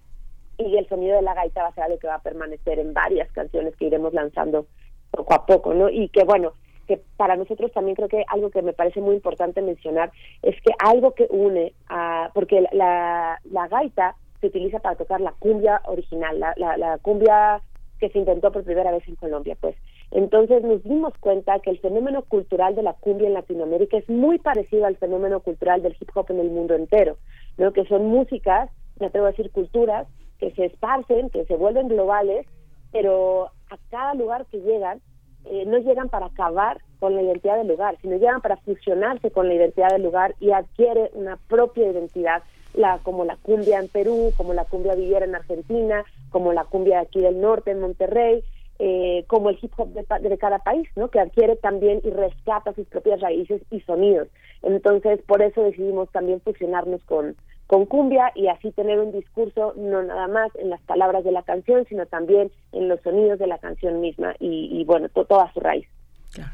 y 0.57 0.79
el 0.79 0.89
sonido 0.89 1.17
de 1.17 1.21
la 1.21 1.35
gaita 1.35 1.63
va 1.63 1.69
a 1.69 1.75
ser 1.75 1.85
algo 1.85 1.99
que 1.99 2.07
va 2.07 2.15
a 2.15 2.23
permanecer 2.23 2.79
en 2.79 2.95
varias 2.95 3.31
canciones 3.33 3.77
que 3.77 3.85
iremos 3.85 4.15
lanzando 4.15 4.65
poco 5.11 5.35
a 5.35 5.45
poco, 5.45 5.75
¿no? 5.75 5.91
Y 5.91 6.09
que 6.09 6.25
bueno, 6.25 6.55
que 6.87 7.03
para 7.19 7.37
nosotros 7.37 7.71
también 7.73 7.97
creo 7.97 8.09
que 8.09 8.25
algo 8.29 8.49
que 8.49 8.63
me 8.63 8.73
parece 8.73 9.03
muy 9.03 9.17
importante 9.17 9.61
mencionar 9.61 10.11
es 10.41 10.57
que 10.63 10.73
algo 10.79 11.13
que 11.13 11.27
une 11.29 11.75
a 11.91 12.31
porque 12.33 12.65
la, 12.73 13.39
la 13.45 13.69
gaita 13.69 14.17
se 14.41 14.47
utiliza 14.47 14.79
para 14.79 14.97
tocar 14.97 15.21
la 15.21 15.33
cumbia 15.33 15.83
original, 15.85 16.41
la, 16.41 16.55
la, 16.57 16.79
la 16.79 16.97
cumbia 16.97 17.61
que 18.01 18.09
se 18.09 18.19
intentó 18.19 18.51
por 18.51 18.65
primera 18.65 18.91
vez 18.91 19.07
en 19.07 19.17
Colombia, 19.17 19.55
pues. 19.61 19.77
Entonces 20.13 20.63
nos 20.63 20.83
dimos 20.85 21.15
cuenta 21.19 21.59
que 21.61 21.71
el 21.71 21.79
fenómeno 21.79 22.23
cultural 22.23 22.75
de 22.75 22.83
la 22.83 22.93
cumbia 22.93 23.29
en 23.29 23.35
Latinoamérica 23.35 23.97
es 23.97 24.09
muy 24.11 24.39
parecido 24.39 24.85
al 24.85 24.97
fenómeno 24.97 25.41
cultural 25.41 25.83
del 25.83 25.97
hip 25.99 26.11
hop 26.15 26.27
en 26.29 26.41
el 26.41 26.51
mundo 26.51 26.75
entero, 26.75 27.17
¿no? 27.57 27.73
Que 27.73 27.87
son 27.87 28.07
músicas, 28.07 28.71
me 29.01 29.07
atrevo 29.07 29.27
a 29.27 29.31
decir 29.31 29.51
culturas, 29.51 30.07
que 30.39 30.51
se 30.53 30.67
esparcen, 30.67 31.31
que 31.31 31.47
se 31.47 31.57
vuelven 31.57 31.89
globales, 31.89 32.47
pero 32.91 33.47
a 33.71 33.79
cada 33.91 34.13
lugar 34.13 34.45
que 34.51 34.59
llegan, 34.59 35.01
eh, 35.47 35.65
no 35.67 35.79
llegan 35.79 36.11
para 36.11 36.27
acabar 36.27 36.83
con 37.01 37.15
la 37.15 37.23
identidad 37.23 37.57
del 37.57 37.69
lugar, 37.69 37.97
sino 38.03 38.17
llegan 38.17 38.43
para 38.43 38.59
fusionarse 38.59 39.31
con 39.31 39.49
la 39.49 39.55
identidad 39.55 39.89
del 39.93 40.03
lugar 40.03 40.35
y 40.41 40.51
adquiere 40.51 41.11
una 41.15 41.39
propia 41.49 41.91
identidad, 41.91 42.43
la, 42.75 42.99
como 43.03 43.25
la 43.25 43.37
cumbia 43.37 43.79
en 43.79 43.89
Perú, 43.89 44.33
como 44.37 44.53
la 44.53 44.65
cumbia 44.67 44.95
villera 44.95 45.25
en 45.25 45.35
Argentina, 45.35 46.05
como 46.31 46.53
la 46.53 46.65
cumbia 46.65 47.01
aquí 47.01 47.21
del 47.21 47.41
norte 47.41 47.71
en 47.71 47.81
Monterrey, 47.81 48.45
eh, 48.79 49.25
como 49.29 49.51
el 49.51 49.59
hip 49.61 49.73
hop 49.77 49.93
de, 49.93 50.03
pa- 50.03 50.19
de 50.19 50.37
cada 50.39 50.59
país, 50.59 50.89
¿no? 50.97 51.09
Que 51.09 51.21
adquiere 51.21 51.57
también 51.57 52.01
y 52.05 52.11
rescata 52.11 52.73
sus 52.75 52.87
propias 52.87 53.21
raíces 53.21 53.63
y 53.71 53.81
sonidos. 53.81 54.29
Entonces, 54.63 55.21
por 55.27 55.43
eso 55.43 55.63
decidimos 55.63 56.11
también 56.11 56.41
fusionarnos 56.41 57.03
con, 57.05 57.37
con 57.67 57.87
cumbia 57.87 58.33
y 58.35 58.49
así 58.49 58.71
tener 58.73 58.99
un 59.01 59.13
discurso 59.13 59.75
no 59.77 60.03
nada 60.03 60.29
más 60.29 60.51
en 60.57 60.71
las 60.71 60.81
palabras 60.83 61.25
de 61.25 61.33
la 61.33 61.43
canción, 61.43 61.85
sino 61.89 62.07
también 62.07 62.51
en 62.73 62.89
los 62.89 63.01
sonidos 63.03 63.39
de 63.39 63.47
la 63.47 63.59
canción 63.59 64.01
misma 64.01 64.35
y, 64.41 64.69
y 64.73 64.85
bueno, 64.85 65.09
to- 65.09 65.25
toda 65.25 65.53
su 65.53 65.61
raíz. 65.61 65.87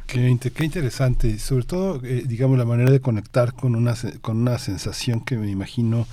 Qué, 0.08 0.28
inte- 0.28 0.50
qué 0.52 0.64
interesante, 0.64 1.28
y 1.28 1.38
sobre 1.38 1.64
todo, 1.64 1.96
eh, 2.04 2.24
digamos, 2.26 2.58
la 2.58 2.64
manera 2.64 2.90
de 2.90 3.00
conectar 3.00 3.52
con 3.54 3.76
una, 3.76 3.94
se- 3.94 4.20
con 4.20 4.36
una 4.38 4.58
sensación 4.58 5.24
que 5.24 5.36
me 5.36 5.48
imagino 5.50 6.06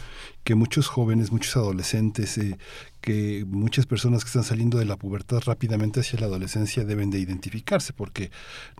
que 0.45 0.55
muchos 0.55 0.87
jóvenes, 0.87 1.31
muchos 1.33 1.57
adolescentes, 1.57 2.37
eh, 2.37 2.57
que 3.01 3.43
muchas 3.47 3.85
personas 3.87 4.23
que 4.23 4.27
están 4.29 4.43
saliendo 4.43 4.77
de 4.77 4.85
la 4.85 4.95
pubertad 4.95 5.41
rápidamente 5.45 5.99
hacia 5.99 6.19
la 6.19 6.27
adolescencia 6.27 6.85
deben 6.85 7.11
de 7.11 7.19
identificarse, 7.19 7.93
porque 7.93 8.31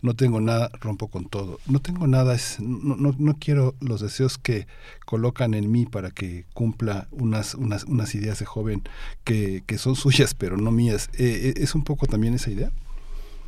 no 0.01 0.15
tengo 0.15 0.39
nada, 0.39 0.69
rompo 0.79 1.09
con 1.09 1.25
todo. 1.25 1.59
No 1.67 1.79
tengo 1.81 2.07
nada, 2.07 2.35
es, 2.35 2.59
no, 2.61 2.95
no, 2.95 3.13
no 3.17 3.35
quiero 3.39 3.73
los 3.81 3.99
deseos 4.01 4.37
que 4.37 4.67
colocan 5.05 5.53
en 5.55 5.71
mí 5.71 5.85
para 5.85 6.11
que 6.11 6.45
cumpla 6.53 7.07
unas, 7.11 7.55
unas, 7.55 7.83
unas 7.85 8.15
ideas 8.15 8.39
de 8.39 8.45
joven 8.45 8.83
que, 9.25 9.63
que 9.67 9.77
son 9.77 9.95
suyas, 9.95 10.35
pero 10.35 10.57
no 10.57 10.71
mías. 10.71 11.09
Eh, 11.17 11.49
eh, 11.49 11.53
¿Es 11.57 11.75
un 11.75 11.83
poco 11.83 12.05
también 12.05 12.35
esa 12.35 12.51
idea? 12.51 12.71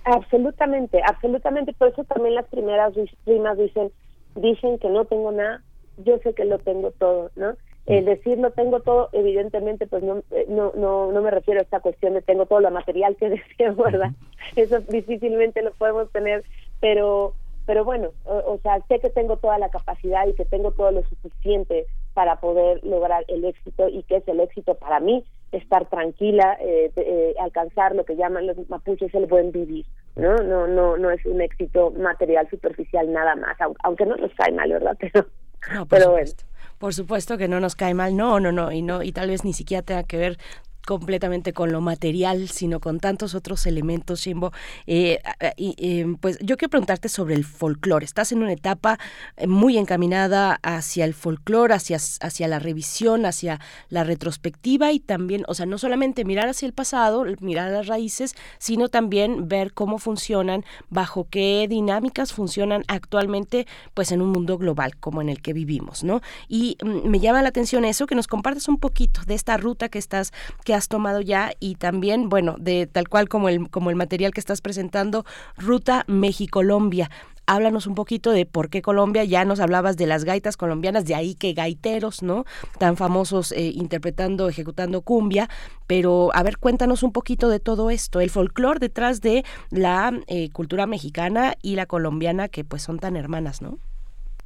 Absolutamente, 0.06 1.02
absolutamente. 1.08 1.74
Por 1.74 1.90
eso 1.90 2.04
también 2.06 2.36
las 2.36 2.48
primeras 2.48 2.96
ris- 2.96 3.16
rimas 3.26 3.58
dicen, 3.58 3.92
dicen 4.36 4.80
que 4.80 4.90
no 4.90 5.06
tengo 5.06 5.32
nada, 5.32 5.62
yo 5.98 6.18
sé 6.24 6.34
que 6.34 6.46
lo 6.46 6.60
tengo 6.60 6.92
todo, 6.92 7.32
¿no? 7.36 7.56
El 7.88 8.06
decir 8.06 8.38
lo 8.38 8.52
tengo 8.52 8.82
todo, 8.82 9.10
evidentemente, 9.14 9.88
pues 9.88 10.04
no, 10.04 10.22
eh, 10.32 10.46
no, 10.50 10.74
no, 10.76 11.12
no 11.12 11.22
me 11.22 11.32
refiero 11.32 11.60
a 11.60 11.64
esta 11.64 11.80
cuestión 11.80 12.14
de 12.14 12.22
tengo 12.22 12.46
todo 12.46 12.60
lo 12.60 12.70
material 12.72 13.16
que 13.16 13.30
deseo, 13.58 13.76
¿verdad? 13.76 14.12
Eso 14.56 14.80
difícilmente 14.82 15.62
lo 15.62 15.72
podemos 15.74 16.12
tener, 16.12 16.44
pero 16.80 17.34
pero 17.66 17.84
bueno, 17.84 18.12
o, 18.24 18.54
o 18.54 18.60
sea, 18.60 18.80
sé 18.88 19.00
que 19.02 19.10
tengo 19.10 19.36
toda 19.38 19.58
la 19.60 19.68
capacidad 19.70 20.26
y 20.26 20.34
que 20.34 20.46
tengo 20.46 20.72
todo 20.72 20.90
lo 20.92 21.04
suficiente 21.04 21.86
para 22.14 22.38
poder 22.38 22.80
lograr 22.86 23.26
el 23.28 23.44
éxito 23.44 23.90
y 23.90 24.04
que 24.04 24.18
es 24.18 24.28
el 24.30 24.40
éxito 24.40 24.76
para 24.76 25.02
mí 25.02 25.26
estar 25.52 25.86
tranquila, 25.90 26.58
eh, 26.62 26.92
eh, 26.96 27.36
alcanzar 27.40 27.94
lo 27.94 28.06
que 28.06 28.16
llaman 28.16 28.48
los 28.48 28.58
mapuches 28.70 29.14
el 29.14 29.26
buen 29.26 29.52
vivir, 29.52 29.86
¿no? 30.16 30.38
No, 30.38 30.66
no, 30.68 30.96
no 30.98 31.12
es 31.12 31.26
un 31.26 31.42
éxito 31.42 31.92
material 31.92 32.50
superficial 32.50 33.12
nada 33.12 33.36
más, 33.36 33.58
au- 33.60 33.76
aunque 33.84 34.06
no 34.06 34.16
nos 34.16 34.34
cae 34.36 34.54
mal, 34.54 34.70
¿verdad? 34.72 34.98
Pero, 35.02 35.26
No, 35.74 35.86
bueno. 35.86 36.06
supuesto. 36.06 36.44
Por 36.78 36.94
supuesto 36.94 37.38
que 37.38 37.48
no 37.48 37.60
nos 37.60 37.76
cae 37.76 37.94
mal, 37.94 38.16
no, 38.16 38.40
no, 38.40 38.52
no, 38.52 38.72
y 38.72 38.82
no, 38.82 39.02
y 39.02 39.12
tal 39.12 39.30
vez 39.30 39.44
ni 39.44 39.54
siquiera 39.54 39.82
tenga 39.82 40.04
que 40.04 40.18
ver 40.18 40.38
completamente 40.88 41.52
con 41.52 41.74
lo 41.74 41.82
material, 41.82 42.48
sino 42.48 42.80
con 42.80 43.02
tantos 43.02 43.36
otros 43.36 43.66
elementos, 43.66 44.22
Shimbo. 44.22 44.54
Eh, 44.88 45.20
eh, 45.58 46.16
pues 46.22 46.40
yo 46.40 46.56
quiero 46.56 46.70
preguntarte 46.70 47.10
sobre 47.10 47.36
el 47.36 47.44
folclore. 47.44 48.06
Estás 48.06 48.32
en 48.32 48.42
una 48.42 48.54
etapa 48.54 48.98
eh, 49.36 49.48
muy 49.48 49.78
encaminada 49.78 50.60
hacia 50.64 51.04
el 51.04 51.14
folclore, 51.14 51.74
hacia, 51.74 51.98
hacia 51.98 52.48
la 52.48 52.60
revisión, 52.60 53.26
hacia 53.26 53.60
la 53.90 54.06
retrospectiva 54.06 54.94
y 54.94 55.02
también, 55.02 55.44
o 55.50 55.54
sea, 55.54 55.66
no 55.66 55.78
solamente 55.78 56.24
mirar 56.24 56.48
hacia 56.48 56.66
el 56.66 56.74
pasado, 56.74 57.26
mirar 57.42 57.70
las 57.70 57.88
raíces, 57.88 58.34
sino 58.58 58.88
también 58.88 59.50
ver 59.50 59.74
cómo 59.74 59.98
funcionan, 59.98 60.64
bajo 60.90 61.28
qué 61.30 61.68
dinámicas 61.70 62.32
funcionan 62.32 62.86
actualmente, 62.88 63.68
pues 63.94 64.14
en 64.14 64.22
un 64.22 64.30
mundo 64.30 64.58
global 64.58 64.96
como 64.96 65.22
en 65.22 65.28
el 65.28 65.42
que 65.42 65.52
vivimos, 65.52 66.06
¿no? 66.06 66.22
Y 66.48 66.78
mm, 66.82 67.10
me 67.10 67.20
llama 67.20 67.42
la 67.42 67.50
atención 67.50 67.84
eso, 67.84 68.08
que 68.08 68.16
nos 68.16 68.28
compartas 68.28 68.70
un 68.70 68.78
poquito 68.78 69.20
de 69.28 69.36
esta 69.36 69.58
ruta 69.58 69.90
que 69.90 70.00
estás, 70.00 70.32
que 70.64 70.77
has 70.78 70.88
tomado 70.88 71.22
ya 71.22 71.52
y 71.60 71.76
también, 71.76 72.30
bueno, 72.30 72.56
de 72.60 72.88
tal 72.88 73.10
cual 73.10 73.30
como 73.30 73.50
el, 73.50 73.70
como 73.70 73.90
el 73.90 73.96
material 73.96 74.32
que 74.32 74.40
estás 74.40 74.62
presentando, 74.62 75.26
Ruta 75.58 76.04
México-Colombia. 76.08 77.10
Háblanos 77.50 77.88
un 77.88 77.96
poquito 77.96 78.32
de 78.32 78.46
por 78.46 78.70
qué 78.70 78.82
Colombia, 78.82 79.24
ya 79.24 79.46
nos 79.46 79.62
hablabas 79.62 79.96
de 79.96 80.06
las 80.06 80.26
gaitas 80.26 80.58
colombianas, 80.58 81.06
de 81.06 81.16
ahí 81.16 81.34
que 81.34 81.54
gaiteros, 81.54 82.22
¿no? 82.22 82.44
Tan 82.78 82.98
famosos 82.98 83.54
eh, 83.54 83.72
interpretando, 83.74 84.50
ejecutando 84.50 85.02
cumbia, 85.02 85.50
pero 85.88 86.30
a 86.34 86.44
ver, 86.44 86.58
cuéntanos 86.58 87.04
un 87.04 87.14
poquito 87.14 87.48
de 87.48 87.62
todo 87.62 87.90
esto, 87.90 88.20
el 88.20 88.30
folclore 88.30 88.80
detrás 88.80 89.22
de 89.22 89.46
la 89.70 90.12
eh, 90.28 90.50
cultura 90.52 90.88
mexicana 90.88 91.56
y 91.62 91.76
la 91.76 91.86
colombiana, 91.86 92.50
que 92.50 92.66
pues 92.66 92.82
son 92.82 93.00
tan 93.00 93.16
hermanas, 93.16 93.62
¿no? 93.62 93.80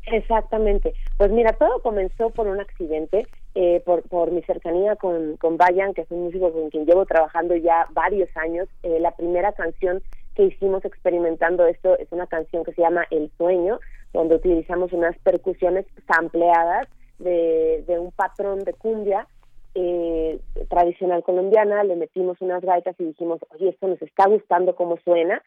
Exactamente. 0.07 0.93
Pues 1.17 1.31
mira, 1.31 1.53
todo 1.53 1.81
comenzó 1.81 2.31
por 2.31 2.47
un 2.47 2.59
accidente, 2.59 3.27
eh, 3.55 3.81
por, 3.85 4.01
por 4.03 4.31
mi 4.31 4.41
cercanía 4.43 4.95
con, 4.95 5.37
con 5.37 5.57
Bayan, 5.57 5.93
que 5.93 6.01
es 6.01 6.11
un 6.11 6.23
músico 6.23 6.51
con 6.51 6.69
quien 6.69 6.85
llevo 6.85 7.05
trabajando 7.05 7.55
ya 7.55 7.87
varios 7.91 8.29
años. 8.35 8.67
Eh, 8.83 8.99
la 8.99 9.11
primera 9.11 9.51
canción 9.53 10.01
que 10.35 10.43
hicimos 10.43 10.83
experimentando 10.85 11.65
esto 11.65 11.97
es 11.97 12.07
una 12.11 12.27
canción 12.27 12.63
que 12.63 12.73
se 12.73 12.81
llama 12.81 13.05
El 13.11 13.29
Sueño, 13.37 13.79
donde 14.13 14.35
utilizamos 14.35 14.91
unas 14.93 15.17
percusiones 15.19 15.85
sampleadas 16.07 16.87
de, 17.19 17.83
de 17.87 17.99
un 17.99 18.11
patrón 18.11 18.63
de 18.63 18.73
cumbia 18.73 19.27
eh, 19.75 20.39
tradicional 20.69 21.23
colombiana, 21.23 21.83
le 21.83 21.95
metimos 21.95 22.37
unas 22.41 22.61
gaitas 22.61 22.95
y 22.99 23.05
dijimos, 23.05 23.39
oye, 23.53 23.69
esto 23.69 23.87
nos 23.87 24.01
está 24.01 24.27
gustando 24.27 24.75
cómo 24.75 24.97
suena. 25.03 25.41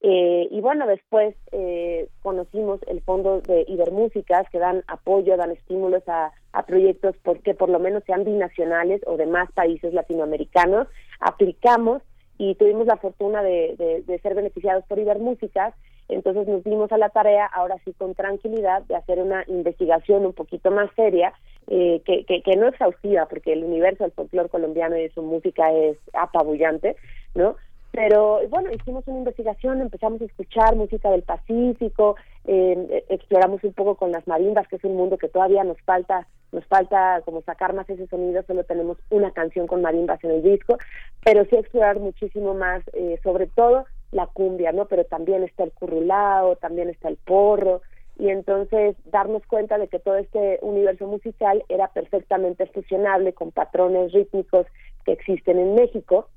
Eh, 0.00 0.46
y 0.50 0.60
bueno, 0.60 0.86
después 0.86 1.34
eh, 1.50 2.08
conocimos 2.22 2.80
el 2.86 3.00
fondo 3.00 3.40
de 3.40 3.64
Ibermúsicas 3.66 4.48
que 4.50 4.58
dan 4.58 4.84
apoyo, 4.86 5.36
dan 5.36 5.50
estímulos 5.50 6.08
a, 6.08 6.32
a 6.52 6.66
proyectos 6.66 7.16
porque 7.24 7.54
por 7.54 7.68
lo 7.68 7.80
menos 7.80 8.04
sean 8.04 8.24
binacionales 8.24 9.02
o 9.06 9.16
de 9.16 9.26
más 9.26 9.50
países 9.52 9.92
latinoamericanos. 9.92 10.86
Aplicamos 11.20 12.02
y 12.38 12.54
tuvimos 12.54 12.86
la 12.86 12.96
fortuna 12.96 13.42
de, 13.42 14.04
ser 14.22 14.34
beneficiados 14.34 14.84
por 14.86 14.98
Ibermúsicas. 14.98 15.74
Entonces 16.08 16.46
nos 16.46 16.64
dimos 16.64 16.90
a 16.92 16.96
la 16.96 17.10
tarea, 17.10 17.44
ahora 17.46 17.76
sí 17.84 17.92
con 17.92 18.14
tranquilidad, 18.14 18.82
de 18.84 18.96
hacer 18.96 19.18
una 19.18 19.44
investigación 19.48 20.24
un 20.24 20.32
poquito 20.32 20.70
más 20.70 20.88
seria, 20.94 21.34
eh, 21.66 22.00
que, 22.06 22.24
que, 22.24 22.40
que 22.40 22.56
no 22.56 22.68
exhaustiva, 22.68 23.26
porque 23.26 23.52
el 23.52 23.64
universo 23.64 24.04
del 24.04 24.12
folclore 24.12 24.48
colombiano 24.48 24.96
y 24.96 25.02
de 25.02 25.10
su 25.10 25.22
música 25.22 25.70
es 25.72 25.98
apabullante, 26.14 26.96
¿no? 27.34 27.56
Pero 27.92 28.40
bueno, 28.48 28.70
hicimos 28.70 29.06
una 29.06 29.18
investigación, 29.18 29.80
empezamos 29.80 30.20
a 30.20 30.26
escuchar 30.26 30.76
música 30.76 31.10
del 31.10 31.22
Pacífico, 31.22 32.16
eh, 32.44 33.04
exploramos 33.08 33.64
un 33.64 33.72
poco 33.72 33.94
con 33.94 34.12
las 34.12 34.26
marimbas, 34.28 34.68
que 34.68 34.76
es 34.76 34.84
un 34.84 34.96
mundo 34.96 35.16
que 35.16 35.28
todavía 35.28 35.64
nos 35.64 35.80
falta, 35.82 36.26
nos 36.52 36.64
falta 36.66 37.22
como 37.24 37.42
sacar 37.42 37.72
más 37.72 37.88
ese 37.88 38.06
sonido, 38.06 38.42
solo 38.46 38.64
tenemos 38.64 38.98
una 39.10 39.30
canción 39.30 39.66
con 39.66 39.82
marimbas 39.82 40.22
en 40.22 40.32
el 40.32 40.42
disco, 40.42 40.76
pero 41.24 41.44
sí 41.46 41.56
explorar 41.56 41.98
muchísimo 41.98 42.54
más, 42.54 42.82
eh, 42.92 43.18
sobre 43.22 43.46
todo 43.46 43.86
la 44.12 44.26
cumbia, 44.26 44.72
¿no? 44.72 44.86
Pero 44.86 45.04
también 45.04 45.42
está 45.42 45.64
el 45.64 45.72
currulao, 45.72 46.56
también 46.56 46.90
está 46.90 47.08
el 47.08 47.16
porro, 47.16 47.82
y 48.18 48.30
entonces 48.30 48.96
darnos 49.06 49.46
cuenta 49.46 49.78
de 49.78 49.88
que 49.88 50.00
todo 50.00 50.16
este 50.16 50.58
universo 50.62 51.06
musical 51.06 51.64
era 51.68 51.88
perfectamente 51.88 52.66
fusionable 52.66 53.32
con 53.32 53.52
patrones 53.52 54.12
rítmicos 54.12 54.66
que 55.04 55.12
existen 55.12 55.58
en 55.58 55.74
México. 55.76 56.28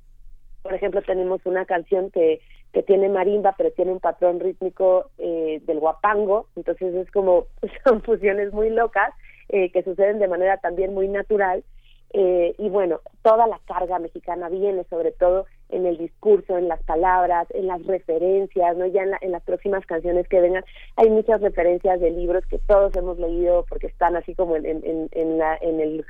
Por 0.61 0.73
ejemplo, 0.73 1.01
tenemos 1.01 1.41
una 1.45 1.65
canción 1.65 2.11
que, 2.11 2.39
que 2.73 2.83
tiene 2.83 3.09
marimba, 3.09 3.55
pero 3.57 3.71
tiene 3.71 3.91
un 3.91 3.99
patrón 3.99 4.39
rítmico 4.39 5.09
eh, 5.17 5.61
del 5.65 5.79
guapango, 5.79 6.47
entonces 6.55 6.93
es 6.95 7.09
como, 7.11 7.47
son 7.85 8.01
fusiones 8.01 8.53
muy 8.53 8.69
locas 8.69 9.13
eh, 9.49 9.71
que 9.71 9.83
suceden 9.83 10.19
de 10.19 10.27
manera 10.27 10.57
también 10.57 10.93
muy 10.93 11.07
natural. 11.07 11.63
Eh, 12.13 12.55
y 12.57 12.67
bueno, 12.67 12.99
toda 13.21 13.47
la 13.47 13.59
carga 13.65 13.97
mexicana 13.97 14.49
viene 14.49 14.83
sobre 14.89 15.13
todo 15.13 15.45
en 15.69 15.85
el 15.85 15.97
discurso, 15.97 16.57
en 16.57 16.67
las 16.67 16.83
palabras, 16.83 17.47
en 17.51 17.67
las 17.67 17.85
referencias, 17.85 18.75
¿no? 18.75 18.85
Ya 18.85 19.03
en, 19.03 19.11
la- 19.11 19.19
en 19.21 19.31
las 19.31 19.41
próximas 19.43 19.85
canciones 19.85 20.27
que 20.27 20.41
vengan 20.41 20.65
hay 20.97 21.09
muchas 21.09 21.39
referencias 21.39 22.01
de 22.01 22.11
libros 22.11 22.45
que 22.47 22.59
todos 22.59 22.93
hemos 22.97 23.17
leído 23.17 23.65
porque 23.69 23.87
están 23.87 24.17
así 24.17 24.35
como 24.35 24.57
en, 24.57 24.65
en, 24.65 25.07
en, 25.11 25.37
la, 25.37 25.57
en 25.61 25.79
el 25.79 26.05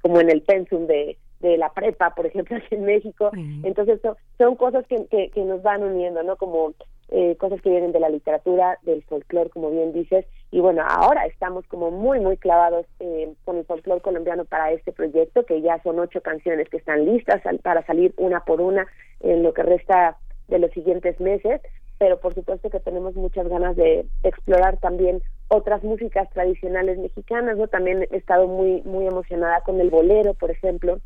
como 0.00 0.18
en 0.20 0.30
el 0.30 0.40
pensum 0.40 0.86
de, 0.86 1.18
de 1.44 1.58
la 1.58 1.68
prepa, 1.68 2.14
por 2.14 2.26
ejemplo, 2.26 2.56
aquí 2.64 2.74
en 2.74 2.84
México. 2.84 3.30
Entonces 3.62 4.00
son, 4.00 4.16
son 4.38 4.56
cosas 4.56 4.86
que, 4.86 5.06
que, 5.06 5.30
que 5.30 5.44
nos 5.44 5.62
van 5.62 5.82
uniendo, 5.82 6.22
¿no? 6.22 6.36
Como 6.36 6.72
eh, 7.10 7.36
cosas 7.36 7.60
que 7.60 7.68
vienen 7.68 7.92
de 7.92 8.00
la 8.00 8.08
literatura, 8.08 8.78
del 8.82 9.02
folclore, 9.04 9.50
como 9.50 9.70
bien 9.70 9.92
dices. 9.92 10.24
Y 10.50 10.60
bueno, 10.60 10.82
ahora 10.88 11.26
estamos 11.26 11.66
como 11.66 11.90
muy, 11.90 12.18
muy 12.18 12.38
clavados 12.38 12.86
eh, 12.98 13.32
con 13.44 13.58
el 13.58 13.66
folclore 13.66 14.00
colombiano 14.00 14.46
para 14.46 14.72
este 14.72 14.90
proyecto, 14.92 15.44
que 15.44 15.60
ya 15.60 15.82
son 15.82 15.98
ocho 15.98 16.22
canciones 16.22 16.68
que 16.70 16.78
están 16.78 17.04
listas 17.04 17.42
para 17.62 17.84
salir 17.84 18.14
una 18.16 18.40
por 18.40 18.60
una 18.60 18.86
en 19.20 19.42
lo 19.42 19.52
que 19.52 19.62
resta 19.62 20.16
de 20.48 20.58
los 20.58 20.70
siguientes 20.70 21.20
meses. 21.20 21.60
Pero 21.98 22.18
por 22.18 22.34
supuesto 22.34 22.70
que 22.70 22.80
tenemos 22.80 23.14
muchas 23.14 23.46
ganas 23.48 23.76
de, 23.76 24.06
de 24.22 24.28
explorar 24.28 24.78
también 24.78 25.22
otras 25.48 25.84
músicas 25.84 26.28
tradicionales 26.30 26.98
mexicanas, 26.98 27.56
¿no? 27.56 27.68
También 27.68 28.08
he 28.10 28.16
estado 28.16 28.48
muy, 28.48 28.82
muy 28.82 29.06
emocionada 29.06 29.60
con 29.60 29.80
el 29.80 29.90
bolero, 29.90 30.34
por 30.34 30.50
ejemplo. 30.50 30.98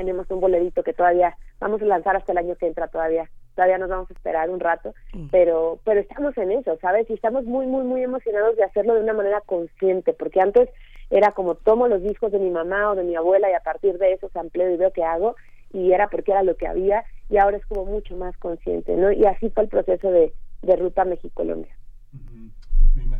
Tenemos 0.00 0.30
un 0.30 0.40
bolerito 0.40 0.82
que 0.82 0.94
todavía 0.94 1.36
vamos 1.60 1.82
a 1.82 1.84
lanzar 1.84 2.16
hasta 2.16 2.32
el 2.32 2.38
año 2.38 2.54
que 2.56 2.66
entra 2.66 2.88
todavía. 2.88 3.28
Todavía 3.54 3.76
nos 3.76 3.90
vamos 3.90 4.10
a 4.10 4.14
esperar 4.14 4.48
un 4.48 4.58
rato, 4.58 4.94
pero 5.30 5.78
pero 5.84 6.00
estamos 6.00 6.34
en 6.38 6.52
eso, 6.52 6.78
¿sabes? 6.80 7.10
Y 7.10 7.12
estamos 7.12 7.44
muy, 7.44 7.66
muy, 7.66 7.84
muy 7.84 8.02
emocionados 8.02 8.56
de 8.56 8.64
hacerlo 8.64 8.94
de 8.94 9.02
una 9.02 9.12
manera 9.12 9.42
consciente, 9.44 10.14
porque 10.14 10.40
antes 10.40 10.70
era 11.10 11.32
como 11.32 11.54
tomo 11.54 11.86
los 11.86 12.02
discos 12.02 12.32
de 12.32 12.38
mi 12.38 12.48
mamá 12.48 12.92
o 12.92 12.94
de 12.94 13.04
mi 13.04 13.14
abuela 13.14 13.50
y 13.50 13.52
a 13.52 13.60
partir 13.60 13.98
de 13.98 14.14
eso 14.14 14.30
sampleo 14.32 14.70
y 14.72 14.78
veo 14.78 14.90
qué 14.90 15.04
hago, 15.04 15.36
y 15.70 15.92
era 15.92 16.08
porque 16.08 16.30
era 16.30 16.42
lo 16.44 16.56
que 16.56 16.66
había, 16.66 17.04
y 17.28 17.36
ahora 17.36 17.58
es 17.58 17.66
como 17.66 17.84
mucho 17.84 18.16
más 18.16 18.34
consciente, 18.38 18.96
¿no? 18.96 19.12
Y 19.12 19.26
así 19.26 19.50
fue 19.50 19.64
el 19.64 19.68
proceso 19.68 20.10
de, 20.10 20.32
de 20.62 20.76
Ruta 20.76 21.04
México-Colombia. 21.04 21.76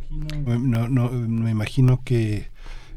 No, 0.09 0.87
no, 0.87 1.11
me 1.11 1.51
imagino 1.51 1.99
que 2.03 2.47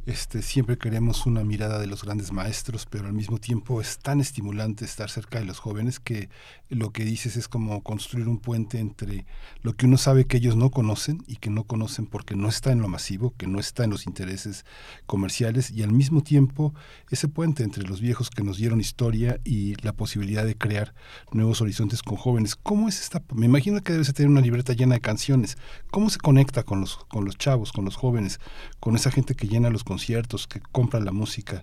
este, 0.06 0.42
siempre 0.42 0.76
queremos 0.76 1.24
una 1.24 1.44
mirada 1.44 1.78
de 1.78 1.86
los 1.86 2.04
grandes 2.04 2.30
maestros, 2.30 2.86
pero 2.86 3.06
al 3.06 3.14
mismo 3.14 3.38
tiempo 3.38 3.80
es 3.80 3.98
tan 3.98 4.20
estimulante 4.20 4.84
estar 4.84 5.08
cerca 5.08 5.38
de 5.38 5.46
los 5.46 5.60
jóvenes 5.60 5.98
que 5.98 6.28
lo 6.68 6.90
que 6.90 7.04
dices 7.04 7.36
es 7.36 7.48
como 7.48 7.82
construir 7.82 8.28
un 8.28 8.38
puente 8.38 8.78
entre 8.78 9.24
lo 9.62 9.74
que 9.74 9.86
uno 9.86 9.96
sabe 9.96 10.26
que 10.26 10.36
ellos 10.36 10.56
no 10.56 10.70
conocen 10.70 11.22
y 11.26 11.36
que 11.36 11.48
no 11.48 11.64
conocen 11.64 12.06
porque 12.06 12.36
no 12.36 12.48
está 12.48 12.72
en 12.72 12.82
lo 12.82 12.88
masivo, 12.88 13.34
que 13.36 13.46
no 13.46 13.58
está 13.60 13.84
en 13.84 13.90
los 13.90 14.06
intereses 14.06 14.66
comerciales 15.06 15.70
y 15.70 15.82
al 15.82 15.92
mismo 15.92 16.22
tiempo 16.22 16.74
ese 17.10 17.28
puente 17.28 17.62
entre 17.62 17.84
los 17.84 18.00
viejos 18.00 18.28
que 18.28 18.42
nos 18.42 18.58
dieron 18.58 18.80
historia 18.80 19.40
y 19.44 19.74
la 19.82 19.94
posibilidad 19.94 20.44
de 20.44 20.56
crear 20.56 20.94
nuevos 21.32 21.60
horizontes 21.60 22.02
con 22.02 22.16
jóvenes. 22.16 22.56
¿Cómo 22.56 22.88
es 22.88 23.00
esta? 23.00 23.22
Me 23.34 23.46
imagino 23.46 23.82
que 23.82 23.92
debes 23.92 24.08
de 24.08 24.12
tener 24.12 24.30
una 24.30 24.40
libreta 24.40 24.74
llena 24.74 24.96
de 24.96 25.00
canciones. 25.00 25.56
¿Cómo 25.90 26.10
se 26.10 26.18
conecta 26.18 26.62
con 26.62 26.80
los, 26.80 26.96
con 26.96 27.24
los 27.24 27.38
chavos, 27.38 27.72
con 27.72 27.84
los 27.84 27.96
jóvenes, 27.96 28.40
con 28.80 28.96
esa 28.96 29.10
gente 29.10 29.34
que 29.34 29.48
llena 29.48 29.70
los 29.70 29.84
conciertos, 29.94 30.48
que 30.48 30.60
compra 30.72 30.98
la 30.98 31.12
música? 31.12 31.62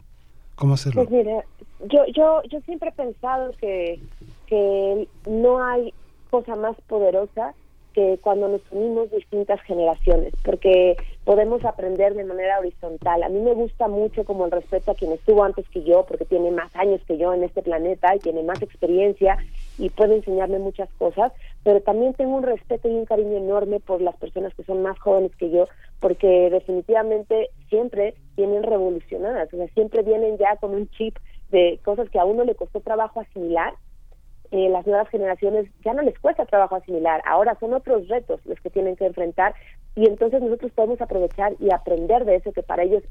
¿Cómo 0.56 0.76
hacerlo? 0.76 1.04
Pues 1.04 1.12
mira, 1.12 1.44
yo, 1.90 2.06
yo, 2.16 2.42
yo 2.44 2.62
siempre 2.62 2.90
he 2.90 2.92
pensado 2.94 3.52
que, 3.60 4.00
que 4.48 5.08
no 5.26 5.62
hay 5.62 5.94
cosa 6.30 6.56
más 6.56 6.78
poderosa 6.88 7.54
que 7.94 8.20
cuando 8.22 8.48
nos 8.48 8.62
unimos 8.72 9.12
distintas 9.12 9.62
generaciones, 9.62 10.34
porque 10.44 10.96
podemos 11.26 11.64
aprender 11.66 12.14
de 12.14 12.24
manera 12.24 12.60
horizontal. 12.60 13.24
A 13.24 13.30
mí 13.30 13.40
me 13.40 13.54
gusta 13.54 13.88
mucho 13.88 14.24
como 14.24 14.46
el 14.46 14.52
respeto 14.52 14.92
a 14.92 14.96
quien 14.96 15.12
estuvo 15.12 15.44
antes 15.44 15.68
que 15.70 15.84
yo, 15.84 16.06
porque 16.06 16.26
tiene 16.26 16.52
más 16.52 16.76
años 16.76 17.02
que 17.08 17.18
yo 17.18 17.34
en 17.34 17.44
este 17.44 17.62
planeta 17.62 18.16
y 18.16 18.20
tiene 18.20 18.44
más 18.44 18.62
experiencia 18.62 19.38
y 19.78 19.90
puede 19.90 20.16
enseñarme 20.16 20.60
muchas 20.60 20.90
cosas, 20.98 21.32
pero 21.64 21.82
también 21.82 22.14
tengo 22.14 22.36
un 22.36 22.44
respeto 22.44 22.88
y 22.88 22.96
un 22.96 23.06
cariño 23.06 23.38
enorme 23.38 23.80
por 23.80 24.02
las 24.02 24.16
personas 24.18 24.54
que 24.56 24.64
son 24.64 24.82
más 24.82 24.98
jóvenes 25.00 25.36
que 25.36 25.50
yo, 25.50 25.68
porque 26.00 26.50
definitivamente 26.50 27.50
siempre 27.70 28.16
vienen 28.36 28.64
revolucionadas, 28.64 29.54
o 29.54 29.58
sea, 29.58 29.68
siempre 29.70 30.02
vienen 30.04 30.38
ya 30.38 30.56
con 30.58 30.74
un 30.74 30.90
chip 30.90 31.18
de 31.52 31.80
cosas 31.84 32.10
que 32.10 32.20
a 32.20 32.26
uno 32.26 32.44
le 32.44 32.56
costó 32.56 32.80
trabajo 32.80 33.20
asimilar 33.20 33.74
eh, 34.52 34.70
las 34.70 34.86
nuevas 34.86 35.10
generaciones 35.10 35.68
ya 35.84 35.94
no 35.94 36.02
les 36.02 36.20
cuesta 36.20 36.46
trabajo 36.46 36.76
asimilar, 36.76 37.22
ahora 37.26 37.58
son 37.60 37.74
otros 37.74 38.08
retos 38.08 38.46
los 38.46 38.60
que 38.60 38.70
tienen 38.70 38.96
que 38.96 39.06
enfrentar 39.06 39.56
y 39.96 40.08
entonces 40.08 40.42
nosotros 40.42 40.72
podemos 40.74 41.02
aprovechar 41.02 41.54
y 41.60 41.72
aprender 41.74 42.26
de 42.26 42.36
eso 42.36 42.52
que 42.52 42.64
para 42.64 42.84
ellos 42.84 43.04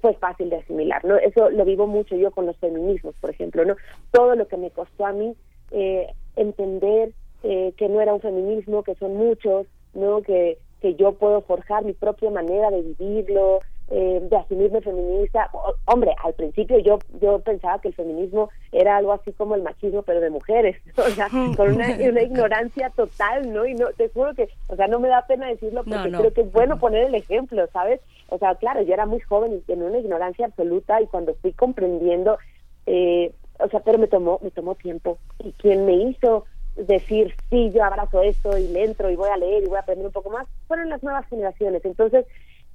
fue 0.00 0.14
fácil 0.14 0.50
de 0.50 0.56
asimilar, 0.56 1.04
¿no? 1.04 1.16
Eso 1.16 1.50
lo 1.50 1.64
vivo 1.64 1.86
mucho 1.86 2.16
yo 2.16 2.30
con 2.30 2.46
los 2.46 2.56
feminismos, 2.58 3.14
por 3.20 3.30
ejemplo, 3.30 3.64
¿no? 3.64 3.76
Todo 4.10 4.34
lo 4.36 4.46
que 4.48 4.56
me 4.56 4.70
costó 4.70 5.06
a 5.06 5.12
mí 5.12 5.34
eh, 5.70 6.06
entender 6.36 7.12
eh, 7.42 7.72
que 7.76 7.88
no 7.88 8.00
era 8.00 8.14
un 8.14 8.20
feminismo, 8.20 8.82
que 8.82 8.94
son 8.96 9.16
muchos, 9.16 9.66
¿no? 9.94 10.22
Que, 10.22 10.58
que 10.80 10.94
yo 10.94 11.12
puedo 11.12 11.40
forjar 11.42 11.84
mi 11.84 11.92
propia 11.92 12.30
manera 12.30 12.70
de 12.70 12.82
vivirlo, 12.82 13.60
eh, 13.88 14.18
de 14.22 14.36
asumirme 14.36 14.80
feminista. 14.80 15.48
O- 15.52 15.74
hombre, 15.86 16.14
al 16.24 16.34
principio 16.34 16.78
yo 16.78 16.98
yo 17.20 17.38
pensaba 17.40 17.80
que 17.80 17.88
el 17.88 17.94
feminismo 17.94 18.50
era 18.72 18.96
algo 18.96 19.12
así 19.12 19.32
como 19.32 19.54
el 19.54 19.62
machismo, 19.62 20.02
pero 20.02 20.20
de 20.20 20.30
mujeres, 20.30 20.76
o 20.96 21.10
sea, 21.14 21.28
con 21.28 21.74
una, 21.74 21.88
una 22.10 22.22
ignorancia 22.22 22.90
total, 22.90 23.52
¿no? 23.52 23.64
Y 23.66 23.74
no, 23.74 23.88
te 23.96 24.08
juro 24.08 24.34
que, 24.34 24.48
o 24.68 24.76
sea, 24.76 24.88
no 24.88 24.98
me 25.00 25.08
da 25.08 25.26
pena 25.26 25.48
decirlo 25.48 25.84
porque 25.84 26.08
No, 26.10 26.10
no. 26.10 26.18
creo 26.18 26.32
que 26.32 26.40
es 26.42 26.52
bueno 26.52 26.78
poner 26.78 27.04
el 27.04 27.14
ejemplo, 27.14 27.66
¿sabes? 27.72 28.00
O 28.28 28.38
sea, 28.38 28.54
claro, 28.56 28.82
yo 28.82 28.92
era 28.92 29.06
muy 29.06 29.20
joven 29.20 29.52
y 29.54 29.60
tenía 29.60 29.86
una 29.86 29.98
ignorancia 29.98 30.46
absoluta 30.46 31.00
y 31.00 31.06
cuando 31.06 31.34
fui 31.36 31.52
comprendiendo, 31.52 32.38
eh, 32.86 33.32
o 33.58 33.68
sea, 33.68 33.80
pero 33.80 33.98
me 33.98 34.08
tomó, 34.08 34.38
me 34.42 34.50
tomó 34.50 34.74
tiempo. 34.74 35.18
Y 35.38 35.52
quien 35.52 35.86
me 35.86 35.94
hizo 35.94 36.44
decir, 36.74 37.34
sí, 37.48 37.70
yo 37.72 37.82
abrazo 37.84 38.20
esto 38.20 38.58
y 38.58 38.68
le 38.68 38.84
entro 38.84 39.08
y 39.10 39.16
voy 39.16 39.30
a 39.30 39.36
leer 39.36 39.62
y 39.62 39.66
voy 39.66 39.76
a 39.76 39.80
aprender 39.80 40.06
un 40.06 40.12
poco 40.12 40.28
más, 40.30 40.46
fueron 40.66 40.90
las 40.90 41.02
nuevas 41.02 41.26
generaciones. 41.28 41.84
Entonces, 41.84 42.26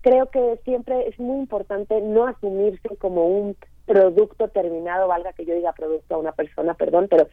creo 0.02 0.28
que 0.28 0.60
siempre 0.64 1.08
es 1.08 1.20
muy 1.20 1.38
importante 1.40 2.02
no 2.02 2.28
asumirse 2.28 2.96
como 2.98 3.28
un 3.28 3.56
producto 3.86 4.48
terminado, 4.50 5.08
valga 5.08 5.34
que 5.34 5.46
yo 5.46 5.56
diga 5.56 5.74
producto 5.74 6.16
a 6.16 6.18
una 6.20 6.32
persona, 6.32 6.74
perdón, 6.74 7.08
pero 7.10 7.28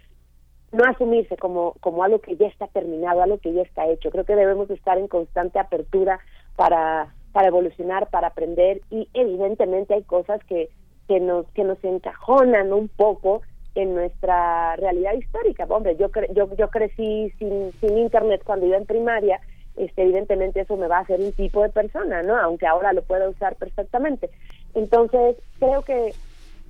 no 0.72 0.84
asumirse 0.84 1.36
como, 1.36 1.74
como 1.80 2.04
algo 2.04 2.20
que 2.20 2.36
ya 2.36 2.46
está 2.46 2.66
terminado, 2.68 3.22
algo 3.22 3.38
que 3.38 3.52
ya 3.52 3.62
está 3.62 3.86
hecho. 3.86 4.10
Creo 4.10 4.24
que 4.24 4.36
debemos 4.36 4.68
estar 4.70 4.98
en 4.98 5.08
constante 5.08 5.58
apertura 5.58 6.20
para, 6.56 7.14
para 7.32 7.48
evolucionar, 7.48 8.10
para 8.10 8.28
aprender 8.28 8.82
y 8.90 9.08
evidentemente 9.14 9.94
hay 9.94 10.02
cosas 10.02 10.42
que, 10.44 10.68
que, 11.06 11.20
nos, 11.20 11.46
que 11.52 11.64
nos 11.64 11.82
encajonan 11.82 12.72
un 12.72 12.88
poco 12.88 13.42
en 13.74 13.94
nuestra 13.94 14.76
realidad 14.76 15.14
histórica. 15.14 15.64
Hombre, 15.68 15.96
yo, 15.96 16.10
cre- 16.10 16.32
yo, 16.34 16.54
yo 16.56 16.68
crecí 16.68 17.32
sin, 17.38 17.72
sin 17.80 17.96
internet 17.96 18.42
cuando 18.44 18.66
iba 18.66 18.76
en 18.76 18.86
primaria, 18.86 19.40
este, 19.78 20.02
evidentemente 20.02 20.60
eso 20.60 20.76
me 20.76 20.88
va 20.88 20.98
a 20.98 21.02
hacer 21.02 21.20
un 21.20 21.32
tipo 21.32 21.62
de 21.62 21.68
persona, 21.68 22.22
¿no? 22.22 22.36
Aunque 22.36 22.66
ahora 22.66 22.92
lo 22.92 23.02
pueda 23.02 23.28
usar 23.28 23.56
perfectamente. 23.56 24.30
Entonces, 24.74 25.36
creo 25.58 25.82
que 25.82 26.12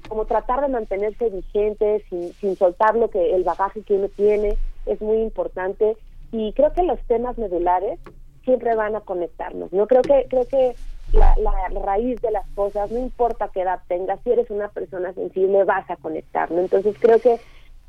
como 0.07 0.25
tratar 0.25 0.61
de 0.61 0.69
mantenerse 0.69 1.29
vigente 1.31 2.05
sin, 2.09 2.57
soltar 2.57 2.97
lo 2.97 3.11
que 3.11 3.35
el 3.35 3.45
bagaje 3.45 3.83
que 3.83 3.95
uno 3.95 4.09
tiene 4.09 4.57
es 4.87 5.01
muy 5.01 5.19
importante 5.19 5.97
y 6.33 6.53
creo 6.53 6.73
que 6.73 6.83
los 6.83 7.01
temas 7.03 7.37
medulares 7.39 7.99
siempre 8.45 8.75
van 8.75 8.97
a 8.97 9.01
conectarnos 9.01 9.73
no 9.73 9.87
creo 9.87 10.03
que 10.03 10.27
creo 10.29 10.47
que 10.47 10.75
la, 11.13 11.35
la 11.39 11.81
raíz 11.81 12.21
de 12.21 12.31
las 12.31 12.47
cosas 12.55 12.91
no 12.91 12.99
importa 12.99 13.51
qué 13.53 13.63
edad 13.63 13.81
tengas 13.89 14.21
si 14.23 14.31
eres 14.31 14.51
una 14.51 14.69
persona 14.69 15.13
sensible 15.13 15.65
vas 15.65 15.89
a 15.91 15.97
conectar 15.97 16.51
¿no? 16.51 16.61
entonces 16.61 16.97
creo 16.99 17.19
que 17.19 17.39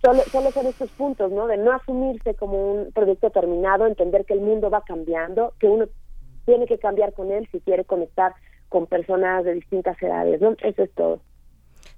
solo 0.01 0.21
solo 0.31 0.51
son 0.51 0.67
estos 0.67 0.91
puntos 0.91 1.31
no 1.31 1.47
de 1.47 1.57
no 1.57 1.71
asumirse 1.71 2.35
como 2.35 2.73
un 2.73 2.91
producto 2.91 3.29
terminado 3.29 3.85
entender 3.85 4.25
que 4.25 4.33
el 4.33 4.41
mundo 4.41 4.69
va 4.69 4.81
cambiando 4.81 5.53
que 5.59 5.67
uno 5.67 5.87
tiene 6.45 6.65
que 6.65 6.79
cambiar 6.79 7.13
con 7.13 7.31
él 7.31 7.47
si 7.51 7.59
quiere 7.61 7.85
conectar 7.85 8.33
con 8.69 8.87
personas 8.87 9.43
de 9.45 9.55
distintas 9.55 10.01
edades 10.01 10.41
no 10.41 10.55
eso 10.61 10.83
es 10.83 10.93
todo 10.93 11.21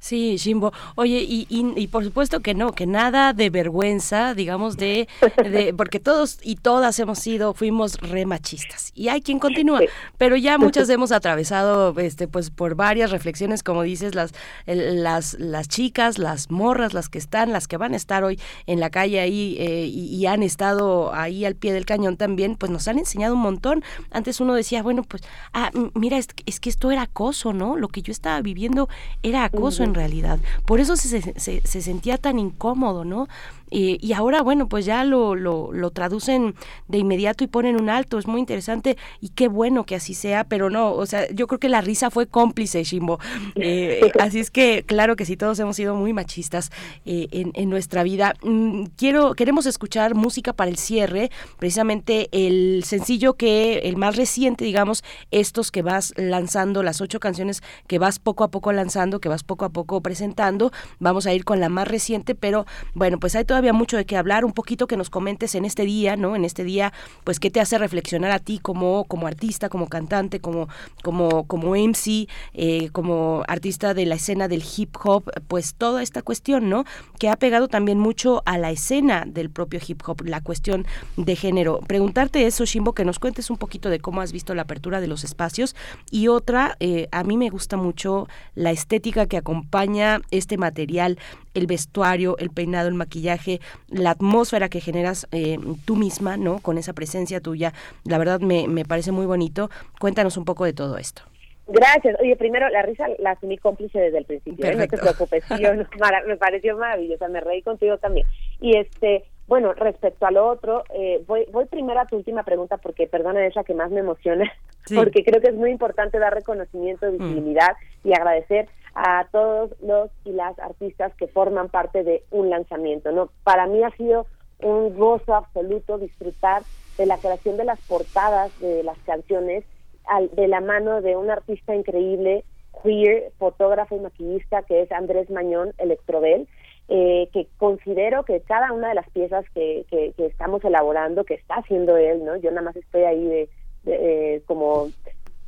Sí, 0.03 0.39
Jimbo. 0.39 0.73
Oye, 0.95 1.21
y, 1.21 1.45
y, 1.47 1.79
y 1.79 1.85
por 1.87 2.03
supuesto 2.03 2.39
que 2.39 2.55
no, 2.55 2.71
que 2.71 2.87
nada 2.87 3.33
de 3.33 3.51
vergüenza, 3.51 4.33
digamos, 4.33 4.75
de, 4.75 5.07
de 5.47 5.75
porque 5.75 5.99
todos 5.99 6.39
y 6.41 6.55
todas 6.55 6.97
hemos 6.97 7.19
sido, 7.19 7.53
fuimos 7.53 7.99
re 7.99 8.25
machistas. 8.25 8.91
Y 8.95 9.09
hay 9.09 9.21
quien 9.21 9.37
continúa, 9.37 9.79
pero 10.17 10.35
ya 10.37 10.57
muchas 10.57 10.89
hemos 10.89 11.11
atravesado, 11.11 11.93
este, 11.99 12.27
pues, 12.27 12.49
por 12.49 12.73
varias 12.73 13.11
reflexiones, 13.11 13.61
como 13.61 13.83
dices, 13.83 14.15
las, 14.15 14.31
el- 14.65 15.03
las, 15.03 15.35
las 15.39 15.67
chicas, 15.67 16.17
las 16.17 16.49
morras, 16.49 16.95
las 16.95 17.07
que 17.07 17.19
están, 17.19 17.51
las 17.51 17.67
que 17.67 17.77
van 17.77 17.93
a 17.93 17.97
estar 17.97 18.23
hoy 18.23 18.39
en 18.65 18.79
la 18.79 18.89
calle 18.89 19.19
ahí 19.19 19.55
eh, 19.59 19.85
y, 19.85 20.15
y 20.15 20.25
han 20.25 20.41
estado 20.41 21.13
ahí 21.13 21.45
al 21.45 21.53
pie 21.53 21.73
del 21.73 21.85
cañón 21.85 22.17
también, 22.17 22.55
pues 22.55 22.71
nos 22.71 22.87
han 22.87 22.97
enseñado 22.97 23.35
un 23.35 23.41
montón. 23.41 23.83
Antes 24.09 24.39
uno 24.39 24.55
decía, 24.55 24.81
bueno, 24.81 25.03
pues, 25.03 25.21
ah, 25.53 25.69
mira, 25.93 26.17
es, 26.17 26.27
es 26.47 26.59
que 26.59 26.71
esto 26.71 26.89
era 26.89 27.03
acoso, 27.03 27.53
¿no? 27.53 27.77
Lo 27.77 27.87
que 27.87 28.01
yo 28.01 28.11
estaba 28.11 28.41
viviendo 28.41 28.89
era 29.21 29.43
acoso 29.43 29.83
en 29.83 29.90
Ujú. 29.91 29.99
realidad. 29.99 30.39
Por 30.65 30.79
eso 30.79 30.95
se, 30.95 31.21
se, 31.39 31.61
se 31.63 31.81
sentía 31.81 32.17
tan 32.17 32.39
incómodo, 32.39 33.05
¿no? 33.05 33.27
Eh, 33.71 33.97
y 34.01 34.13
ahora, 34.13 34.41
bueno, 34.41 34.67
pues 34.67 34.85
ya 34.85 35.03
lo, 35.03 35.35
lo, 35.35 35.71
lo 35.71 35.91
traducen 35.91 36.55
de 36.87 36.97
inmediato 36.99 37.43
y 37.43 37.47
ponen 37.47 37.79
un 37.79 37.89
alto. 37.89 38.19
Es 38.19 38.27
muy 38.27 38.39
interesante 38.39 38.97
y 39.19 39.29
qué 39.29 39.47
bueno 39.47 39.85
que 39.85 39.95
así 39.95 40.13
sea, 40.13 40.43
pero 40.43 40.69
no, 40.69 40.91
o 40.93 41.05
sea, 41.05 41.29
yo 41.31 41.47
creo 41.47 41.59
que 41.59 41.69
la 41.69 41.81
risa 41.81 42.11
fue 42.11 42.27
cómplice, 42.27 42.83
Shimbo. 42.83 43.19
Eh, 43.55 44.11
así 44.19 44.39
es 44.39 44.51
que, 44.51 44.83
claro 44.83 45.15
que 45.15 45.25
sí, 45.25 45.37
todos 45.37 45.57
hemos 45.59 45.75
sido 45.75 45.95
muy 45.95 46.13
machistas 46.13 46.71
eh, 47.05 47.27
en, 47.31 47.51
en 47.55 47.69
nuestra 47.69 48.03
vida. 48.03 48.33
Mm, 48.43 48.85
quiero, 48.97 49.33
queremos 49.33 49.65
escuchar 49.65 50.15
música 50.15 50.53
para 50.53 50.69
el 50.69 50.77
cierre, 50.77 51.31
precisamente 51.57 52.29
el 52.31 52.83
sencillo 52.85 53.33
que, 53.33 53.79
el 53.79 53.97
más 53.97 54.15
reciente, 54.15 54.65
digamos, 54.65 55.03
estos 55.31 55.71
que 55.71 55.81
vas 55.81 56.13
lanzando, 56.17 56.83
las 56.83 57.01
ocho 57.01 57.19
canciones 57.19 57.63
que 57.87 57.99
vas 57.99 58.19
poco 58.19 58.43
a 58.43 58.51
poco 58.51 58.71
lanzando, 58.73 59.19
que 59.21 59.29
vas 59.29 59.43
poco 59.43 59.65
a 59.65 59.69
poco 59.69 60.01
presentando. 60.01 60.71
Vamos 60.99 61.25
a 61.25 61.33
ir 61.33 61.45
con 61.45 61.59
la 61.59 61.69
más 61.69 61.87
reciente, 61.87 62.35
pero 62.35 62.65
bueno, 62.93 63.19
pues 63.19 63.35
hay 63.35 63.45
todavía 63.45 63.60
mucho 63.71 63.97
de 63.97 64.05
qué 64.05 64.17
hablar, 64.17 64.43
un 64.43 64.53
poquito 64.53 64.87
que 64.87 64.97
nos 64.97 65.11
comentes 65.11 65.53
en 65.53 65.63
este 65.65 65.85
día, 65.85 66.15
¿no? 66.15 66.35
En 66.35 66.43
este 66.43 66.63
día, 66.63 66.91
pues 67.23 67.39
qué 67.39 67.51
te 67.51 67.59
hace 67.59 67.77
reflexionar 67.77 68.31
a 68.31 68.39
ti 68.39 68.57
como, 68.59 69.05
como 69.05 69.27
artista, 69.27 69.69
como 69.69 69.87
cantante, 69.87 70.39
como, 70.39 70.67
como, 71.03 71.45
como 71.45 71.75
MC, 71.75 72.27
eh, 72.53 72.89
como 72.91 73.43
artista 73.47 73.93
de 73.93 74.05
la 74.07 74.15
escena 74.15 74.47
del 74.47 74.63
hip 74.75 74.95
hop, 75.03 75.31
pues 75.47 75.75
toda 75.75 76.01
esta 76.01 76.23
cuestión, 76.23 76.69
¿no? 76.69 76.85
Que 77.19 77.29
ha 77.29 77.35
pegado 77.35 77.67
también 77.67 77.99
mucho 77.99 78.41
a 78.45 78.57
la 78.57 78.71
escena 78.71 79.25
del 79.27 79.49
propio 79.49 79.79
hip 79.85 80.01
hop, 80.07 80.23
la 80.25 80.41
cuestión 80.41 80.85
de 81.17 81.35
género. 81.35 81.79
Preguntarte 81.87 82.47
eso, 82.47 82.65
Shimbo, 82.65 82.93
que 82.93 83.05
nos 83.05 83.19
cuentes 83.19 83.49
un 83.49 83.57
poquito 83.57 83.89
de 83.89 83.99
cómo 83.99 84.21
has 84.21 84.31
visto 84.31 84.55
la 84.55 84.63
apertura 84.63 85.01
de 85.01 85.07
los 85.07 85.23
espacios. 85.23 85.75
Y 86.09 86.27
otra, 86.29 86.77
eh, 86.79 87.07
a 87.11 87.23
mí 87.23 87.37
me 87.37 87.49
gusta 87.49 87.77
mucho 87.77 88.27
la 88.55 88.71
estética 88.71 89.25
que 89.25 89.37
acompaña 89.37 90.21
este 90.31 90.57
material, 90.57 91.19
el 91.53 91.67
vestuario, 91.67 92.37
el 92.37 92.49
peinado, 92.49 92.87
el 92.87 92.93
maquillaje, 92.93 93.50
la 93.89 94.11
atmósfera 94.11 94.69
que 94.69 94.79
generas 94.79 95.27
eh, 95.31 95.57
tú 95.85 95.95
misma, 95.95 96.37
¿no? 96.37 96.59
Con 96.59 96.77
esa 96.77 96.93
presencia 96.93 97.41
tuya. 97.41 97.73
La 98.05 98.17
verdad 98.17 98.39
me, 98.39 98.67
me 98.67 98.85
parece 98.85 99.11
muy 99.11 99.25
bonito. 99.25 99.69
Cuéntanos 99.99 100.37
un 100.37 100.45
poco 100.45 100.63
de 100.65 100.73
todo 100.73 100.97
esto. 100.97 101.23
Gracias. 101.67 102.15
Oye, 102.19 102.35
primero, 102.35 102.67
la 102.69 102.81
risa 102.81 103.05
la 103.19 103.31
asumí 103.31 103.57
cómplice 103.57 103.97
desde 103.99 104.17
el 104.17 104.25
principio. 104.25 104.65
¿eh? 104.65 104.75
No 104.75 104.87
te 104.87 104.97
preocupes. 104.97 105.43
yo 105.59 105.73
no- 105.73 105.85
me 106.27 106.37
pareció 106.37 106.77
maravillosa. 106.77 107.27
Me 107.29 107.39
reí 107.39 107.61
contigo 107.61 107.97
también. 107.97 108.27
Y 108.59 108.75
este, 108.77 109.23
bueno, 109.47 109.73
respecto 109.73 110.25
a 110.25 110.31
lo 110.31 110.47
otro, 110.47 110.83
eh, 110.93 111.23
voy, 111.27 111.45
voy 111.51 111.65
primero 111.65 111.99
a 111.99 112.05
tu 112.07 112.17
última 112.17 112.43
pregunta 112.43 112.77
porque, 112.77 113.07
perdona, 113.07 113.45
es 113.45 113.55
la 113.55 113.63
que 113.63 113.73
más 113.73 113.89
me 113.89 114.01
emociona. 114.01 114.51
Sí. 114.85 114.95
Porque 114.95 115.23
creo 115.23 115.39
que 115.41 115.49
es 115.49 115.55
muy 115.55 115.69
importante 115.69 116.17
dar 116.19 116.33
reconocimiento, 116.33 117.09
visibilidad 117.11 117.73
y 118.03 118.13
agradecer 118.13 118.67
a 118.93 119.27
todos 119.31 119.71
los 119.81 120.09
y 120.25 120.31
las 120.31 120.57
artistas 120.59 121.13
que 121.15 121.27
forman 121.27 121.69
parte 121.69 122.03
de 122.03 122.23
un 122.31 122.49
lanzamiento. 122.49 123.11
¿no? 123.11 123.29
Para 123.43 123.67
mí 123.67 123.83
ha 123.83 123.91
sido 123.91 124.25
un 124.61 124.95
gozo 124.97 125.33
absoluto 125.35 125.97
disfrutar 125.97 126.63
de 126.97 127.05
la 127.05 127.17
creación 127.17 127.57
de 127.57 127.63
las 127.65 127.79
portadas 127.87 128.51
de 128.59 128.83
las 128.83 128.97
canciones 128.99 129.63
al- 130.05 130.29
de 130.35 130.47
la 130.47 130.61
mano 130.61 131.01
de 131.01 131.15
un 131.15 131.29
artista 131.31 131.75
increíble, 131.75 132.43
queer, 132.83 133.31
fotógrafo 133.37 133.95
y 133.95 133.99
maquillista 133.99 134.63
que 134.63 134.81
es 134.81 134.91
Andrés 134.91 135.29
Mañón 135.29 135.73
Electrobel, 135.77 136.47
eh, 136.89 137.29
que 137.31 137.47
considero 137.57 138.23
que 138.23 138.41
cada 138.41 138.73
una 138.73 138.89
de 138.89 138.95
las 138.95 139.09
piezas 139.11 139.45
que, 139.53 139.85
que, 139.89 140.11
que 140.17 140.25
estamos 140.25 140.63
elaborando, 140.65 141.23
que 141.23 141.35
está 141.35 141.55
haciendo 141.55 141.95
él, 141.97 142.25
¿no? 142.25 142.35
Yo 142.35 142.49
nada 142.51 142.63
más 142.63 142.75
estoy 142.75 143.03
ahí 143.03 143.23
de, 143.25 143.49
de, 143.83 144.35
eh, 144.35 144.41
como 144.45 144.89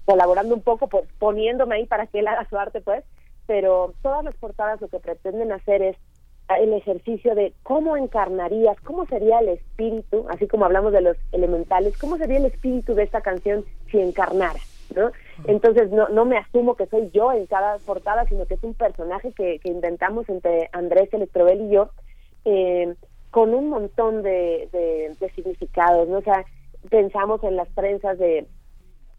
colaborando 0.06 0.56
un 0.56 0.62
poco, 0.62 0.88
pues, 0.88 1.06
poniéndome 1.20 1.76
ahí 1.76 1.86
para 1.86 2.08
que 2.08 2.20
él 2.20 2.28
haga 2.28 2.48
su 2.50 2.58
arte, 2.58 2.82
pues, 2.82 3.04
pero 3.54 3.94
todas 4.02 4.24
las 4.24 4.36
portadas 4.38 4.82
lo 4.82 4.88
que 4.88 4.98
pretenden 4.98 5.52
hacer 5.52 5.84
es 5.84 5.96
el 6.60 6.74
ejercicio 6.74 7.36
de 7.36 7.54
cómo 7.62 7.96
encarnarías, 7.96 8.82
cómo 8.82 9.06
sería 9.06 9.38
el 9.42 9.50
espíritu, 9.50 10.26
así 10.30 10.48
como 10.48 10.66
hablamos 10.66 10.92
de 10.92 11.02
los 11.02 11.18
elementales, 11.32 11.96
cómo 12.00 12.18
sería 12.18 12.38
el 12.38 12.48
espíritu 12.48 12.96
de 12.96 13.04
esta 13.04 13.22
canción 13.22 13.64
si 13.92 14.00
encarnara, 14.00 14.60
¿no? 14.96 15.12
Entonces 15.46 15.92
no, 15.92 16.10
no 16.10 16.26
me 16.26 16.40
asumo 16.40 16.76
que 16.76 16.88
soy 16.88 17.12
yo 17.12 17.32
en 17.32 17.46
cada 17.46 17.78
portada, 17.78 18.26
sino 18.26 18.48
que 18.48 18.56
es 18.56 18.64
un 18.64 18.74
personaje 18.74 19.32
que, 19.34 19.60
que 19.60 19.70
inventamos 19.70 20.28
entre 20.30 20.72
Andrés 20.72 21.14
Electrobel 21.14 21.62
y 21.62 21.70
yo, 21.70 21.92
eh, 22.46 22.96
con 23.30 23.54
un 23.54 23.70
montón 23.70 24.24
de, 24.24 24.68
de, 24.72 25.16
de 25.20 25.30
significados, 25.36 26.10
¿no? 26.10 26.18
O 26.18 26.24
sea, 26.24 26.44
pensamos 26.90 27.44
en 27.44 27.56
las 27.56 27.70
trenzas 27.76 28.18
de 28.18 28.48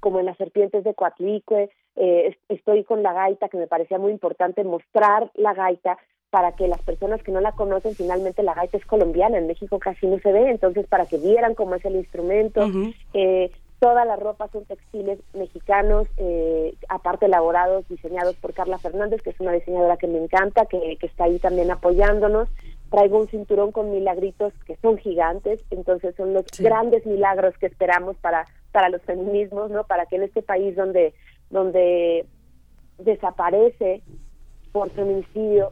como 0.01 0.19
en 0.19 0.27
las 0.27 0.37
serpientes 0.39 0.83
de 0.83 0.93
Coatlicue, 0.93 1.71
eh, 1.97 2.29
es- 2.29 2.57
estoy 2.59 2.85
con 2.85 3.03
la 3.03 3.13
gaita, 3.13 3.49
que 3.49 3.57
me 3.59 3.67
parecía 3.67 3.99
muy 3.99 4.13
importante 4.13 4.65
mostrar 4.65 5.31
la 5.35 5.55
gaita 5.55 5.99
para 6.31 6.53
que 6.53 6.67
las 6.67 6.83
personas 6.83 7.23
que 7.23 7.31
no 7.31 7.41
la 7.41 7.53
conocen, 7.53 7.95
finalmente 7.95 8.43
la 8.43 8.55
gaita 8.55 8.77
es 8.77 8.85
colombiana, 8.87 9.39
en 9.39 9.47
México 9.47 9.79
casi 9.79 10.07
no 10.07 10.19
se 10.19 10.33
ve, 10.33 10.51
entonces 10.51 10.87
para 10.89 11.07
que 11.07 11.19
vieran 11.19 11.55
cómo 11.55 11.77
es 11.77 11.85
el 11.85 11.95
instrumento, 11.95 12.67
eh, 13.13 13.53
todas 13.79 14.05
las 14.07 14.19
ropas 14.19 14.51
son 14.51 14.65
textiles 14.65 15.21
mexicanos, 15.35 16.09
eh, 16.17 16.75
aparte 16.89 17.27
elaborados, 17.27 17.87
diseñados 17.89 18.35
por 18.37 18.53
Carla 18.55 18.79
Fernández, 18.79 19.21
que 19.23 19.31
es 19.31 19.39
una 19.41 19.53
diseñadora 19.53 19.97
que 19.97 20.07
me 20.09 20.19
encanta, 20.19 20.67
que, 20.67 20.97
que 20.99 21.07
está 21.07 21.25
ahí 21.25 21.39
también 21.39 21.71
apoyándonos. 21.71 22.49
Traigo 22.91 23.19
un 23.19 23.29
cinturón 23.29 23.73
con 23.73 23.91
milagritos 23.91 24.53
que 24.67 24.77
son 24.77 24.97
gigantes, 24.99 25.61
entonces 25.71 26.15
son 26.17 26.33
los 26.33 26.45
grandes 26.59 27.05
milagros 27.07 27.57
que 27.59 27.67
esperamos 27.67 28.17
para 28.17 28.47
para 28.73 28.89
los 28.89 29.03
feminismos, 29.03 29.71
¿no? 29.71 29.85
Para 29.85 30.07
que 30.07 30.17
en 30.17 30.25
este 30.25 30.43
país 30.43 30.75
donde 30.75 31.15
donde 31.51 32.27
desaparece 32.99 34.03
por 34.73 34.91
feminicidio 34.91 35.71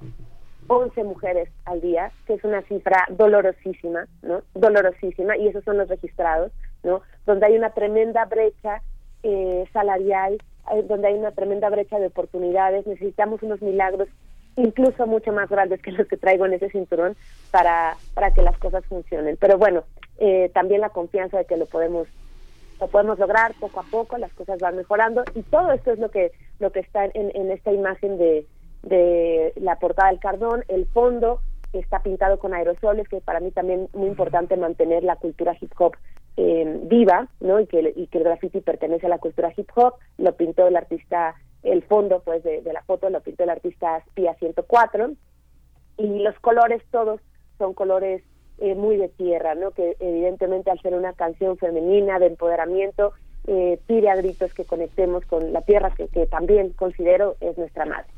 11 0.69 1.05
mujeres 1.05 1.49
al 1.65 1.81
día, 1.81 2.13
que 2.27 2.35
es 2.35 2.45
una 2.45 2.63
cifra 2.63 3.07
dolorosísima, 3.11 4.07
¿no? 4.23 4.43
Dolorosísima, 4.55 5.37
y 5.37 5.49
esos 5.49 5.65
son 5.65 5.79
los 5.79 5.89
registrados, 5.89 6.53
¿no? 6.83 7.03
Donde 7.27 7.47
hay 7.47 7.57
una 7.57 7.71
tremenda 7.71 8.25
brecha 8.27 8.83
eh, 9.23 9.67
salarial, 9.73 10.39
eh, 10.73 10.83
donde 10.85 11.09
hay 11.09 11.15
una 11.15 11.33
tremenda 11.33 11.69
brecha 11.69 11.99
de 11.99 12.07
oportunidades, 12.07 12.87
necesitamos 12.87 13.43
unos 13.43 13.61
milagros 13.61 14.09
incluso 14.57 15.07
mucho 15.07 15.33
más 15.33 15.49
grandes 15.49 15.81
que 15.81 15.93
los 15.93 16.07
que 16.07 16.17
traigo 16.17 16.47
en 16.47 16.53
ese 16.55 16.71
cinturón 16.71 17.17
para, 17.51 17.97
para 18.15 18.33
que 18.33 18.43
las 18.43 18.59
cosas 18.59 18.85
funcionen. 18.87 19.37
Pero 19.39 19.59
bueno, 19.59 19.85
eh, 20.19 20.51
también 20.53 20.81
la 20.81 20.91
confianza 20.91 21.39
de 21.39 21.47
que 21.47 21.57
lo 21.57 21.67
podemos 21.67 22.07
lo 22.83 22.89
podemos 22.89 23.17
lograr 23.17 23.55
poco 23.61 23.79
a 23.79 23.85
poco, 23.85 24.19
las 24.19 24.33
cosas 24.33 24.59
van 24.59 24.77
mejorando 24.77 25.23
y 25.37 25.43
todo 25.43 25.71
esto 25.71 25.93
es 25.93 26.01
lo 26.01 26.11
que 26.11 26.33
lo 26.59 26.73
que 26.73 26.81
está 26.81 27.05
en, 27.05 27.31
en 27.33 27.53
esta 27.53 27.71
imagen 27.71 28.19
de, 28.19 28.45
de 28.83 29.53
la 29.55 29.79
portada 29.79 30.11
del 30.11 30.19
cardón, 30.19 30.65
el 30.67 30.87
fondo 30.87 31.39
está 31.73 32.01
pintado 32.01 32.41
con 32.41 32.55
aerosoles, 32.55 33.09
que 33.09 33.21
para 33.21 33.39
mí 33.39 33.53
también 33.53 33.89
muy 33.93 34.09
importante 34.09 34.57
mantener 34.57 35.05
la 35.05 35.15
cultura 35.15 35.57
hip 35.61 35.71
hop 35.79 35.95
eh, 36.37 36.81
viva, 36.83 37.29
¿no? 37.39 37.61
Y 37.61 37.67
que, 37.67 37.93
y 37.95 38.09
que 38.09 38.19
el 38.19 38.25
graffiti 38.25 38.61
pertenece 38.61 39.07
a 39.07 39.11
la 39.11 39.19
cultura 39.19 39.53
hip 39.57 39.71
hop, 39.77 39.95
lo 40.19 40.35
pintó 40.35 40.67
el 40.67 40.75
artista, 40.75 41.37
el 41.63 41.85
fondo 41.85 42.21
pues 42.25 42.43
de, 42.43 42.63
de 42.63 42.73
la 42.73 42.83
foto 42.83 43.09
lo 43.11 43.21
pintó 43.21 43.45
el 43.45 43.51
artista 43.51 44.03
Spia 44.09 44.35
104 44.35 45.13
y 45.99 46.19
los 46.19 46.37
colores 46.41 46.83
todos 46.91 47.21
son 47.59 47.75
colores 47.75 48.25
eh, 48.59 48.75
muy 48.75 48.97
de 48.97 49.09
tierra, 49.09 49.55
¿no? 49.55 49.71
Que 49.73 49.97
evidentemente 50.01 50.71
al 50.71 50.81
ser 50.81 50.95
una 50.95 51.13
canción 51.13 51.57
femenina 51.57 52.19
de 52.19 52.27
empoderamiento 52.27 53.13
eh, 53.47 53.79
pide 53.87 54.09
a 54.09 54.17
gritos 54.17 54.55
que 54.55 54.65
conectemos 54.65 55.25
con 55.27 55.53
la 55.53 55.63
tierra 55.63 55.91
que, 55.91 56.09
que 56.09 56.27
también 56.27 56.71
considero 56.71 57.37
es 57.41 57.59
nuestra 57.59 57.87
madre. 57.87 58.09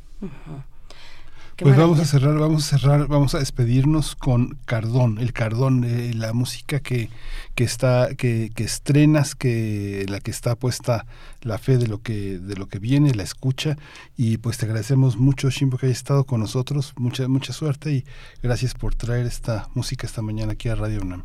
Qué 1.57 1.65
Pues 1.65 1.76
maravilla. 1.76 1.83
vamos 1.97 2.00
a 2.00 2.05
cerrar, 2.18 2.39
vamos 2.39 2.73
a 2.73 2.78
cerrar, 2.78 3.07
vamos 3.07 3.34
a 3.36 3.39
despedirnos 3.39 4.16
con 4.16 4.58
Cardón, 4.65 5.18
el 5.18 5.33
Cardón, 5.33 5.84
eh, 5.84 6.12
la 6.15 6.33
música 6.33 6.81
que, 6.81 7.10
que 7.55 7.62
está, 7.62 8.08
que, 8.16 8.50
que 8.55 8.65
estrenas, 8.65 9.36
que 9.36 10.05
la 10.08 10.18
que 10.18 10.33
está 10.33 10.57
puesta 10.57 11.07
la 11.42 11.58
fe 11.58 11.78
de 11.78 11.86
lo 11.86 11.99
que, 12.02 12.39
de 12.39 12.57
lo 12.57 12.66
que 12.66 12.81
viene, 12.81 13.15
la 13.15 13.23
escucha, 13.23 13.76
y 14.16 14.39
pues 14.39 14.58
te 14.58 14.66
agradecemos 14.66 15.16
mucho, 15.16 15.49
Shimbo, 15.49 15.78
que 15.78 15.86
hayas 15.86 15.99
estado 15.99 16.24
con 16.24 16.41
nosotros, 16.41 16.92
mucha, 16.97 17.28
mucha 17.28 17.52
suerte 17.52 17.92
y 17.92 18.05
gracias 18.42 18.74
por 18.74 18.97
traer 18.97 19.26
esta 19.26 19.68
música 19.74 20.07
esta 20.08 20.23
mañana 20.23 20.55
aquí 20.55 20.68
a 20.68 20.74
Radio 20.74 21.02
UNAM. 21.02 21.23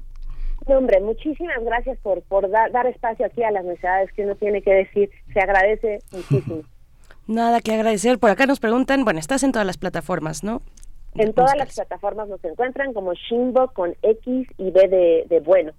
No, 0.67 0.77
hombre, 0.77 0.99
muchísimas 1.01 1.64
gracias 1.66 1.98
por, 2.03 2.22
por 2.24 2.51
da- 2.51 2.69
dar 2.72 2.85
espacio 2.85 3.25
aquí 3.25 3.41
a 3.41 3.49
las 3.49 3.66
necesidades 3.66 4.11
que 4.14 4.24
uno 4.25 4.35
tiene 4.35 4.61
que 4.61 4.72
decir. 4.74 5.09
Se 5.33 5.40
agradece 5.40 5.99
muchísimo. 6.11 6.61
Nada 7.30 7.61
que 7.61 7.72
agradecer. 7.75 8.17
Por 8.17 8.32
acá 8.32 8.48
nos 8.48 8.59
preguntan, 8.59 9.06
bueno, 9.06 9.19
estás 9.19 9.43
en 9.43 9.51
todas 9.51 9.67
las 9.67 9.77
plataformas, 9.77 10.43
¿no? 10.43 10.64
En 11.14 11.32
todas 11.32 11.56
las 11.56 11.75
plataformas 11.75 12.27
nos 12.27 12.43
encuentran 12.43 12.91
como 12.91 13.14
Shimbo 13.14 13.67
con 13.67 13.95
X 14.01 14.48
y 14.58 14.72
B 14.72 14.88
de, 14.88 15.25
de 15.30 15.40
bueno. 15.40 15.74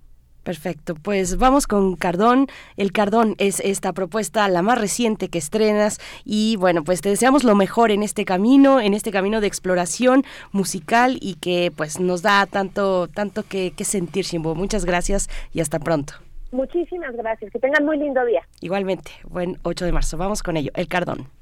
Perfecto, 0.44 0.94
pues 0.94 1.38
vamos 1.38 1.66
con 1.66 1.96
Cardón. 1.96 2.46
El 2.76 2.92
Cardón 2.92 3.34
es 3.38 3.58
esta 3.58 3.92
propuesta, 3.92 4.46
la 4.48 4.62
más 4.62 4.80
reciente 4.80 5.26
que 5.26 5.38
estrenas 5.38 5.98
y 6.24 6.54
bueno, 6.54 6.84
pues 6.84 7.00
te 7.00 7.08
deseamos 7.08 7.42
lo 7.42 7.56
mejor 7.56 7.90
en 7.90 8.04
este 8.04 8.24
camino, 8.24 8.80
en 8.80 8.94
este 8.94 9.10
camino 9.10 9.40
de 9.40 9.48
exploración 9.48 10.22
musical 10.52 11.18
y 11.20 11.34
que 11.34 11.72
pues 11.76 11.98
nos 11.98 12.22
da 12.22 12.46
tanto, 12.46 13.08
tanto 13.08 13.42
que, 13.42 13.72
que 13.72 13.82
sentir, 13.82 14.24
Shimbo. 14.24 14.54
Muchas 14.54 14.84
gracias 14.84 15.28
y 15.52 15.60
hasta 15.60 15.80
pronto. 15.80 16.12
Muchísimas 16.52 17.16
gracias. 17.16 17.50
Que 17.50 17.58
tengan 17.58 17.84
muy 17.84 17.98
lindo 17.98 18.24
día. 18.24 18.42
Igualmente, 18.60 19.10
buen 19.24 19.58
8 19.64 19.84
de 19.84 19.90
marzo. 19.90 20.16
Vamos 20.16 20.44
con 20.44 20.56
ello, 20.56 20.70
el 20.76 20.86
Cardón. 20.86 21.39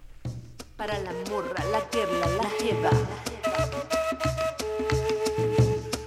Para 0.78 0.96
la 1.00 1.12
morra, 1.28 1.64
la 1.72 1.80
guerra, 1.90 2.26
la 2.40 2.48
jeva. 2.60 2.90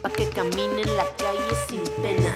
Pa' 0.01 0.09
que 0.09 0.29
camine 0.29 0.83
en 0.83 0.95
la 0.95 1.05
calle 1.17 1.53
sin 1.67 1.83
pena. 2.01 2.33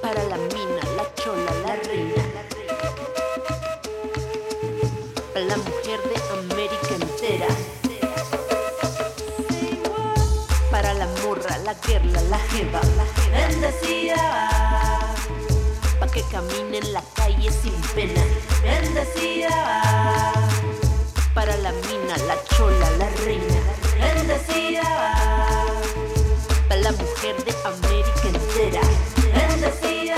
Para 0.00 0.22
la 0.24 0.38
mina, 0.38 0.82
la 0.96 1.14
chola, 1.16 1.52
la 1.66 1.76
reina. 1.76 2.24
Para 5.34 5.44
la 5.44 5.56
mujer 5.58 6.00
de 6.08 6.16
América 6.40 6.94
entera. 6.94 7.48
Para 10.70 10.94
la 10.94 11.08
morra, 11.22 11.58
la 11.58 11.74
guerra, 11.74 12.22
la 12.30 12.38
jeva. 12.38 12.80
Bendecida. 13.30 14.48
Pa' 16.00 16.06
que 16.06 16.22
camine 16.32 16.78
en 16.78 16.92
la 16.94 17.02
calle 17.14 17.52
sin 17.52 17.78
pena. 17.94 18.35
Bendecida. 18.96 20.32
Para 21.34 21.54
la 21.58 21.70
mina, 21.70 22.16
la 22.26 22.36
chola, 22.56 22.90
la 22.92 23.10
reina. 23.26 23.60
Bendecida. 24.00 24.88
Para 26.66 26.80
la 26.80 26.92
mujer 26.92 27.36
de 27.44 27.54
América 27.66 28.22
entera. 28.24 28.80
Bendecida. 29.34 30.16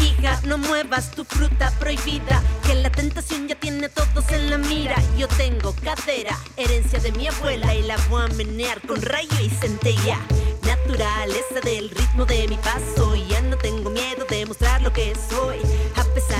Hija, 0.00 0.40
no 0.44 0.58
muevas 0.58 1.10
tu 1.10 1.24
fruta 1.24 1.72
prohibida. 1.80 2.40
Que 2.64 2.76
la 2.76 2.90
tentación 2.90 3.48
ya 3.48 3.56
tiene 3.56 3.86
a 3.86 3.88
todos 3.88 4.30
en 4.30 4.48
la 4.48 4.58
mira. 4.58 4.94
Yo 5.18 5.26
tengo 5.26 5.74
cadera, 5.82 6.38
herencia 6.56 7.00
de 7.00 7.10
mi 7.10 7.26
abuela. 7.26 7.74
Y 7.74 7.82
la 7.82 7.96
voy 8.08 8.22
a 8.22 8.28
menear 8.28 8.80
con 8.82 9.02
rayo 9.02 9.36
y 9.42 9.50
centella. 9.50 10.20
Naturaleza 10.62 11.60
del 11.64 11.90
ritmo 11.90 12.24
de 12.24 12.46
mi 12.46 12.56
paso. 12.58 13.16
Ya 13.16 13.40
no 13.40 13.56
tengo 13.56 13.90
miedo 13.90 14.24
de 14.28 14.46
mostrar 14.46 14.80
lo 14.82 14.92
que 14.92 15.12
soy. 15.28 15.58
A 15.96 16.04
pesar 16.14 16.39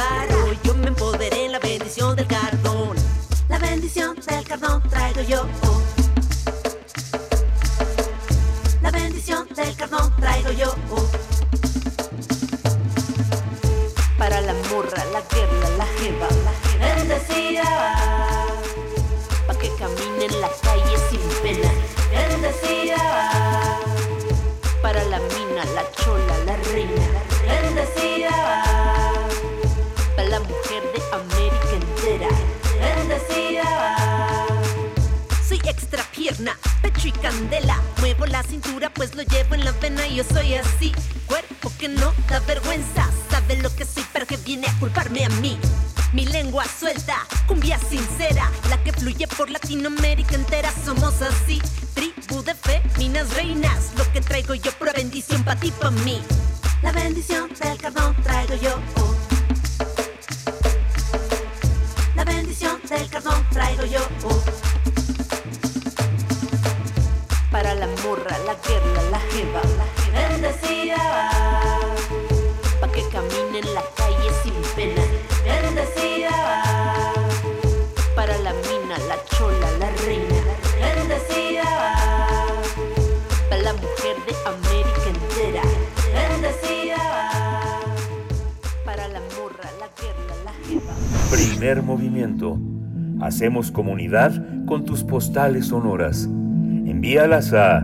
disparo. 0.00 0.52
Yo 0.64 0.74
me 0.74 0.88
empoderé 0.88 1.46
en 1.46 1.52
la 1.52 1.58
bendición 1.58 2.16
del 2.16 2.26
cardón. 2.26 2.96
La 3.48 3.58
bendición 3.58 4.16
del 4.26 4.44
cardón 4.44 4.82
traigo 4.88 5.22
yo. 5.22 5.46
La 8.82 8.90
bendición 8.90 9.46
del 9.54 9.76
cardón 9.76 10.14
traigo 10.16 10.50
yo. 10.52 10.74
Para 14.18 14.40
la 14.40 14.54
morra, 14.70 15.04
la 15.12 15.22
guerra, 15.22 15.68
la 15.78 15.86
jeva. 15.98 16.28
Bendecida. 16.78 17.99
Candela. 37.12 37.80
Muevo 37.98 38.26
la 38.26 38.42
cintura, 38.42 38.90
pues 38.92 39.14
lo 39.14 39.22
llevo 39.22 39.54
en 39.54 39.64
la 39.64 39.72
vena. 39.72 40.06
y 40.06 40.16
Yo 40.16 40.24
soy 40.24 40.54
así, 40.54 40.92
cuerpo 41.26 41.72
que 41.78 41.88
no 41.88 42.12
da 42.28 42.40
vergüenza. 42.40 43.08
Sabe 43.30 43.56
lo 43.56 43.74
que 43.74 43.84
soy, 43.84 44.04
pero 44.12 44.26
que 44.26 44.36
viene 44.38 44.66
a 44.66 44.78
culparme 44.78 45.24
a 45.24 45.28
mí. 45.28 45.58
Mi 46.12 46.26
lengua 46.26 46.64
suelta, 46.64 47.26
cumbia 47.46 47.78
sincera, 47.78 48.50
la 48.68 48.82
que 48.82 48.92
fluye 48.92 49.26
por 49.28 49.48
Latinoamérica 49.48 50.34
entera. 50.34 50.72
Somos 50.84 51.22
así, 51.22 51.60
tribu 51.94 52.42
de 52.42 52.54
féminas 52.54 53.32
reinas. 53.34 53.92
Lo 53.96 54.10
que 54.12 54.20
traigo 54.20 54.54
yo, 54.54 54.72
pura 54.72 54.92
bendición 54.92 55.44
pa' 55.44 55.56
ti, 55.56 55.70
pa' 55.70 55.90
mí. 55.90 56.20
La 56.82 56.92
bendición 56.92 57.50
del 57.60 57.78
cardón 57.78 58.16
traigo 58.22 58.54
yo. 58.54 58.74
La 62.16 62.24
bendición 62.24 62.80
del 62.88 63.08
cardón 63.08 63.46
traigo 63.50 63.84
para 67.50 67.74
la 67.74 67.86
morra, 68.04 68.36
la 68.46 68.54
guerra, 68.66 69.02
la 69.10 69.18
jeva, 69.32 69.60
la 69.76 69.84
Bendecida 70.12 71.30
pa' 72.80 72.88
que 72.92 73.02
camine 73.08 73.58
en 73.58 73.74
la 73.74 73.82
calle 73.96 74.30
sin 74.42 74.54
pena. 74.76 75.02
Bendecida 75.44 76.30
para 78.14 78.36
la 78.38 78.52
mina, 78.52 78.96
la 79.08 79.16
chola, 79.36 79.70
la 79.78 79.90
reina. 80.04 80.40
Bendecida 80.80 81.64
para 83.48 83.62
la 83.62 83.72
mujer 83.74 84.16
de 84.26 84.34
América 84.46 85.06
entera. 85.06 85.62
Bendecida 86.14 86.98
para 88.84 89.08
la 89.08 89.20
morra, 89.36 89.68
la 89.80 89.88
guerra, 90.00 90.34
la 90.44 90.52
jeva. 90.66 90.92
Primer 91.30 91.82
movimiento. 91.82 92.58
Hacemos 93.20 93.70
comunidad 93.70 94.32
con 94.66 94.84
tus 94.86 95.04
postales 95.04 95.66
sonoras 95.66 96.26
Envíalas 97.00 97.54
a 97.54 97.82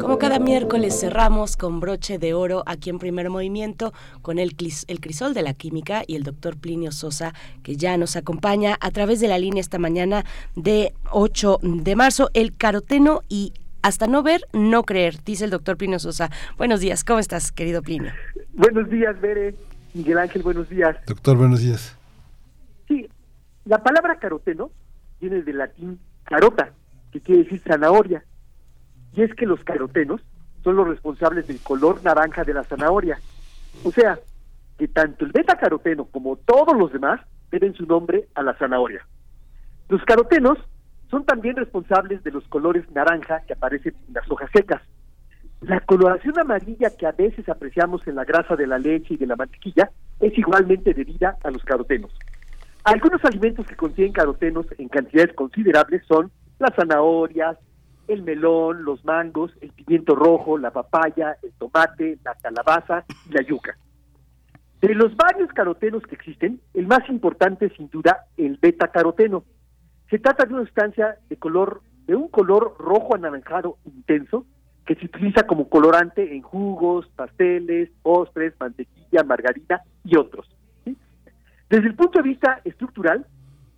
Como 0.00 0.18
cada 0.18 0.40
miércoles 0.40 0.98
cerramos 0.98 1.56
con 1.56 1.78
broche 1.78 2.18
de 2.18 2.34
oro 2.34 2.64
aquí 2.66 2.90
en 2.90 2.98
Primer 2.98 3.30
Movimiento 3.30 3.92
con 4.20 4.40
el, 4.40 4.56
el 4.88 5.00
crisol 5.00 5.32
de 5.32 5.42
la 5.42 5.54
química 5.54 6.02
y 6.08 6.16
el 6.16 6.24
doctor 6.24 6.56
Plinio 6.56 6.90
Sosa 6.90 7.34
que 7.62 7.76
ya 7.76 7.96
nos 7.96 8.16
acompaña 8.16 8.76
a 8.80 8.90
través 8.90 9.20
de 9.20 9.28
la 9.28 9.38
línea 9.38 9.60
esta 9.60 9.78
mañana 9.78 10.24
de 10.56 10.92
8 11.12 11.60
de 11.62 11.94
marzo, 11.94 12.30
el 12.34 12.56
caroteno 12.56 13.20
y 13.28 13.52
hasta 13.82 14.06
no 14.06 14.22
ver, 14.22 14.42
no 14.52 14.84
creer, 14.84 15.22
dice 15.24 15.44
el 15.44 15.50
doctor 15.50 15.76
Plinio 15.76 15.98
Sosa. 15.98 16.30
Buenos 16.56 16.80
días, 16.80 17.04
¿cómo 17.04 17.18
estás, 17.18 17.52
querido 17.52 17.82
Plinio? 17.82 18.12
Buenos 18.54 18.88
días, 18.88 19.20
Bere. 19.20 19.54
Miguel 19.94 20.18
Ángel, 20.18 20.42
buenos 20.42 20.68
días. 20.68 20.96
Doctor, 21.06 21.36
buenos 21.36 21.60
días. 21.60 21.96
Sí, 22.88 23.08
la 23.64 23.82
palabra 23.82 24.18
caroteno 24.18 24.70
viene 25.20 25.42
del 25.42 25.58
latín 25.58 26.00
carota, 26.24 26.72
que 27.10 27.20
quiere 27.20 27.44
decir 27.44 27.60
zanahoria. 27.66 28.24
Y 29.14 29.22
es 29.22 29.34
que 29.34 29.44
los 29.44 29.62
carotenos 29.64 30.22
son 30.64 30.76
los 30.76 30.88
responsables 30.88 31.46
del 31.46 31.58
color 31.60 32.02
naranja 32.02 32.44
de 32.44 32.54
la 32.54 32.64
zanahoria. 32.64 33.18
O 33.84 33.92
sea, 33.92 34.18
que 34.78 34.88
tanto 34.88 35.24
el 35.24 35.32
beta 35.32 35.58
caroteno 35.58 36.06
como 36.06 36.36
todos 36.36 36.76
los 36.76 36.92
demás 36.92 37.20
deben 37.50 37.74
su 37.74 37.84
nombre 37.84 38.28
a 38.34 38.42
la 38.42 38.54
zanahoria. 38.54 39.06
Los 39.88 40.02
carotenos 40.04 40.58
son 41.12 41.26
también 41.26 41.54
responsables 41.56 42.24
de 42.24 42.30
los 42.30 42.42
colores 42.48 42.90
naranja 42.90 43.42
que 43.46 43.52
aparecen 43.52 43.94
en 44.08 44.14
las 44.14 44.28
hojas 44.30 44.48
secas. 44.50 44.80
La 45.60 45.78
coloración 45.80 46.38
amarilla 46.38 46.96
que 46.96 47.06
a 47.06 47.12
veces 47.12 47.46
apreciamos 47.50 48.04
en 48.08 48.14
la 48.14 48.24
grasa 48.24 48.56
de 48.56 48.66
la 48.66 48.78
leche 48.78 49.14
y 49.14 49.16
de 49.18 49.26
la 49.26 49.36
mantequilla 49.36 49.90
es 50.20 50.36
igualmente 50.38 50.94
debida 50.94 51.36
a 51.44 51.50
los 51.50 51.62
carotenos. 51.64 52.10
Algunos 52.84 53.22
alimentos 53.26 53.66
que 53.66 53.76
contienen 53.76 54.14
carotenos 54.14 54.64
en 54.78 54.88
cantidades 54.88 55.34
considerables 55.34 56.02
son 56.08 56.32
las 56.58 56.74
zanahorias, 56.74 57.58
el 58.08 58.22
melón, 58.22 58.82
los 58.82 59.04
mangos, 59.04 59.52
el 59.60 59.70
pimiento 59.70 60.14
rojo, 60.14 60.56
la 60.56 60.70
papaya, 60.70 61.36
el 61.42 61.52
tomate, 61.58 62.18
la 62.24 62.34
calabaza 62.36 63.04
y 63.28 63.34
la 63.34 63.42
yuca. 63.42 63.76
De 64.80 64.94
los 64.94 65.14
varios 65.14 65.50
carotenos 65.50 66.02
que 66.04 66.14
existen, 66.14 66.58
el 66.72 66.86
más 66.86 67.06
importante 67.10 67.66
es 67.66 67.72
sin 67.74 67.90
duda 67.90 68.24
el 68.38 68.56
beta-caroteno. 68.56 69.44
Se 70.12 70.18
trata 70.18 70.44
de 70.44 70.52
una 70.52 70.64
sustancia 70.64 71.16
de 71.30 71.38
color 71.38 71.80
de 72.06 72.14
un 72.14 72.28
color 72.28 72.76
rojo 72.78 73.14
anaranjado 73.14 73.78
intenso 73.86 74.44
que 74.84 74.94
se 74.94 75.06
utiliza 75.06 75.46
como 75.46 75.70
colorante 75.70 76.36
en 76.36 76.42
jugos, 76.42 77.08
pasteles, 77.16 77.88
postres, 78.02 78.52
mantequilla, 78.60 79.24
margarina 79.24 79.80
y 80.04 80.18
otros. 80.18 80.46
Desde 80.84 81.86
el 81.86 81.94
punto 81.94 82.18
de 82.18 82.28
vista 82.28 82.60
estructural, 82.64 83.24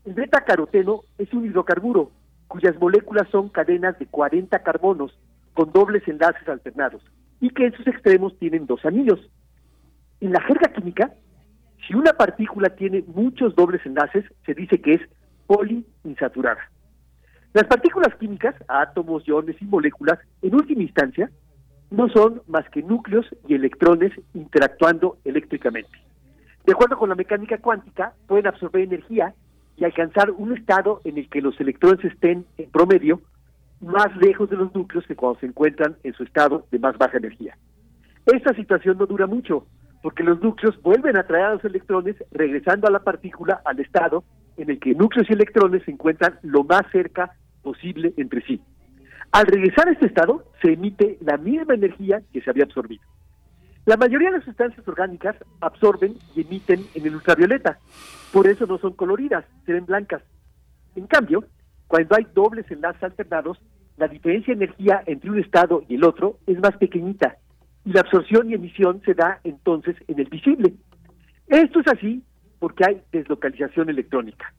el 0.05 0.15
beta-caroteno 0.15 1.03
es 1.19 1.33
un 1.33 1.45
hidrocarburo 1.45 2.11
cuyas 2.49 2.77
moléculas 2.81 3.29
son 3.31 3.49
cadenas 3.49 3.97
de 4.01 4.07
40 4.07 4.59
carbonos 4.65 5.17
con 5.53 5.71
dobles 5.71 6.03
enlaces 6.09 6.49
alternados 6.49 7.05
y 7.41 7.51
que 7.51 7.67
en 7.67 7.75
sus 7.75 7.87
extremos 7.87 8.37
tienen 8.41 8.67
dos 8.67 8.85
anillos. 8.85 9.21
En 10.21 10.33
la 10.33 10.41
jerga 10.41 10.73
química, 10.73 11.15
si 11.87 11.95
una 11.95 12.15
partícula 12.15 12.71
tiene 12.71 13.05
muchos 13.07 13.55
dobles 13.55 13.87
enlaces, 13.87 14.25
se 14.45 14.55
dice 14.55 14.81
que 14.81 14.95
es 14.95 15.01
poliinsaturada. 15.47 16.71
Las 17.53 17.65
partículas 17.65 18.15
químicas, 18.17 18.55
átomos, 18.67 19.27
iones 19.29 19.57
y 19.61 19.65
moléculas, 19.65 20.19
en 20.43 20.55
última 20.55 20.83
instancia, 20.83 21.31
no 21.91 22.09
son 22.09 22.43
más 22.49 22.69
que 22.71 22.83
núcleos 22.83 23.27
y 23.47 23.55
electrones 23.55 24.13
interactuando 24.35 25.19
eléctricamente. 25.25 25.97
De 26.67 26.73
acuerdo 26.73 26.99
con 26.99 27.11
la 27.11 27.15
mecánica 27.15 27.59
cuántica, 27.59 28.15
pueden 28.27 28.47
absorber 28.47 28.83
energía 28.83 29.35
y 29.77 29.85
alcanzar 29.85 30.31
un 30.31 30.57
estado 30.57 31.01
en 31.05 31.19
el 31.19 31.29
que 31.29 31.43
los 31.43 31.59
electrones 31.61 32.05
estén, 32.05 32.47
en 32.59 32.71
promedio, 32.71 33.21
más 33.81 34.17
lejos 34.17 34.49
de 34.51 34.57
los 34.57 34.75
núcleos 34.75 35.07
que 35.07 35.15
cuando 35.15 35.39
se 35.41 35.47
encuentran 35.47 35.97
en 36.03 36.15
su 36.15 36.23
estado 36.23 36.67
de 36.71 36.79
más 36.79 36.97
baja 36.97 37.19
energía. 37.19 37.57
Esta 38.27 38.55
situación 38.55 38.97
no 38.99 39.07
dura 39.07 39.27
mucho, 39.27 39.67
porque 40.03 40.23
los 40.23 40.43
núcleos 40.43 40.81
vuelven 40.83 41.17
a 41.17 41.21
atraer 41.21 41.45
a 41.45 41.55
los 41.55 41.65
electrones, 41.65 42.17
regresando 42.33 42.89
a 42.89 42.91
la 42.91 43.01
partícula 43.01 43.61
al 43.65 43.79
estado 43.81 44.25
en 44.57 44.71
el 44.71 44.79
que 44.79 44.95
núcleos 44.95 45.29
y 45.29 45.33
electrones 45.33 45.83
se 45.85 45.91
encuentran 45.91 46.39
lo 46.43 46.65
más 46.65 46.83
cerca 46.93 47.33
posible 47.63 48.13
entre 48.17 48.43
sí. 48.43 48.61
Al 49.33 49.47
regresar 49.47 49.89
a 49.89 49.93
este 49.93 50.07
estado, 50.07 50.45
se 50.63 50.73
emite 50.73 51.19
la 51.21 51.37
misma 51.37 51.75
energía 51.75 52.23
que 52.33 52.41
se 52.41 52.51
había 52.51 52.65
absorbido. 52.65 53.03
La 53.87 53.97
mayoría 53.97 54.31
de 54.31 54.39
las 54.39 54.45
sustancias 54.45 54.87
orgánicas 54.87 55.37
absorben 55.61 56.17
y 56.35 56.43
emiten 56.43 56.87
en 56.95 57.07
el 57.07 57.17
ultravioleta, 57.17 57.79
por 58.33 58.47
eso 58.47 58.67
no 58.67 58.79
son 58.79 58.93
coloridas, 58.93 59.45
se 59.67 59.73
ven 59.73 59.87
blancas. 59.87 60.23
En 60.97 61.07
cambio, 61.07 61.45
cuando 61.87 62.17
hay 62.17 62.27
dobles 62.33 62.71
enlaces 62.71 63.03
alternados, 63.03 63.61
la 63.97 64.09
diferencia 64.09 64.55
de 64.55 64.65
energía 64.65 65.03
entre 65.07 65.31
un 65.31 65.39
estado 65.39 65.83
y 65.89 65.97
el 65.97 66.05
otro 66.05 66.39
es 66.47 66.59
más 66.61 66.77
pequeñita, 66.79 67.37
y 67.85 67.93
la 67.93 68.01
absorción 68.01 68.51
y 68.51 68.55
emisión 68.55 69.03
se 69.05 69.15
da 69.15 69.41
entonces 69.45 69.97
en 70.09 70.19
el 70.19 70.27
visible. 70.27 70.75
Esto 71.49 71.81
es 71.81 71.89
así 71.89 72.23
porque 72.65 72.87
hay 72.87 73.03
deslocalización 73.13 73.91
electrónica. 73.91 74.55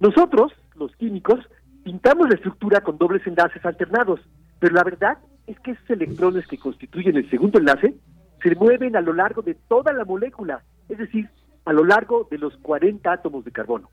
Nosotros, 0.00 0.50
los 0.76 0.96
químicos, 0.96 1.46
pintamos 1.82 2.26
la 2.26 2.36
estructura 2.36 2.80
con 2.80 2.96
dobles 2.96 3.26
enlaces 3.26 3.62
alternados, 3.66 4.18
pero 4.60 4.74
la 4.74 4.82
verdad 4.82 5.18
es 5.46 5.60
que 5.60 5.72
esos 5.72 5.90
electrones 5.90 6.46
que 6.46 6.56
constituyen 6.56 7.18
el 7.18 7.28
segundo 7.28 7.58
enlace 7.58 7.96
se 8.42 8.54
mueven 8.54 8.96
a 8.96 9.02
lo 9.02 9.12
largo 9.12 9.42
de 9.42 9.56
toda 9.68 9.92
la 9.92 10.06
molécula, 10.06 10.62
es 10.88 10.96
decir, 10.96 11.28
a 11.66 11.74
lo 11.74 11.84
largo 11.84 12.26
de 12.30 12.38
los 12.38 12.56
40 12.62 13.12
átomos 13.12 13.44
de 13.44 13.52
carbono. 13.52 13.90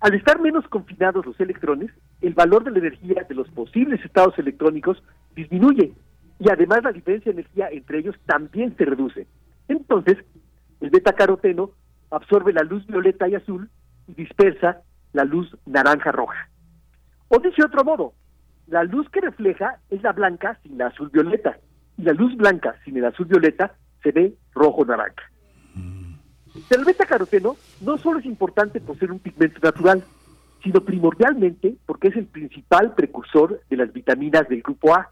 Al 0.00 0.14
estar 0.14 0.40
menos 0.40 0.66
confinados 0.66 1.24
los 1.24 1.38
electrones, 1.38 1.92
el 2.20 2.34
valor 2.34 2.64
de 2.64 2.72
la 2.72 2.80
energía 2.80 3.24
de 3.28 3.34
los 3.36 3.48
posibles 3.50 4.04
estados 4.04 4.36
electrónicos 4.36 5.00
disminuye 5.36 5.92
y 6.40 6.50
además 6.50 6.82
la 6.82 6.90
diferencia 6.90 7.30
de 7.32 7.42
energía 7.42 7.68
entre 7.70 8.00
ellos 8.00 8.16
también 8.26 8.76
se 8.76 8.84
reduce. 8.84 9.28
Entonces, 9.68 10.16
el 10.80 10.90
beta-caroteno 10.90 11.70
absorbe 12.10 12.52
la 12.52 12.62
luz 12.62 12.86
violeta 12.86 13.28
y 13.28 13.34
azul 13.34 13.70
y 14.06 14.14
dispersa 14.14 14.82
la 15.12 15.24
luz 15.24 15.56
naranja-roja. 15.66 16.48
O 17.28 17.38
dicho 17.38 17.62
de 17.62 17.66
otro 17.66 17.84
modo, 17.84 18.14
la 18.66 18.84
luz 18.84 19.08
que 19.10 19.20
refleja 19.20 19.78
es 19.90 20.02
la 20.02 20.12
blanca 20.12 20.58
sin 20.62 20.78
la 20.78 20.88
azul 20.88 21.10
violeta 21.10 21.58
y 21.96 22.02
la 22.02 22.12
luz 22.12 22.36
blanca 22.36 22.76
sin 22.84 22.96
el 22.96 23.04
azul 23.04 23.26
violeta 23.26 23.74
se 24.02 24.12
ve 24.12 24.34
rojo-naranja. 24.54 25.30
El 26.70 26.84
beta-caroteno 26.84 27.56
no 27.80 27.98
solo 27.98 28.18
es 28.18 28.26
importante 28.26 28.80
por 28.80 28.98
ser 28.98 29.12
un 29.12 29.18
pigmento 29.18 29.60
natural, 29.62 30.02
sino 30.62 30.80
primordialmente 30.80 31.76
porque 31.86 32.08
es 32.08 32.16
el 32.16 32.26
principal 32.26 32.94
precursor 32.94 33.60
de 33.68 33.76
las 33.76 33.92
vitaminas 33.92 34.48
del 34.48 34.62
grupo 34.62 34.94
A. 34.94 35.10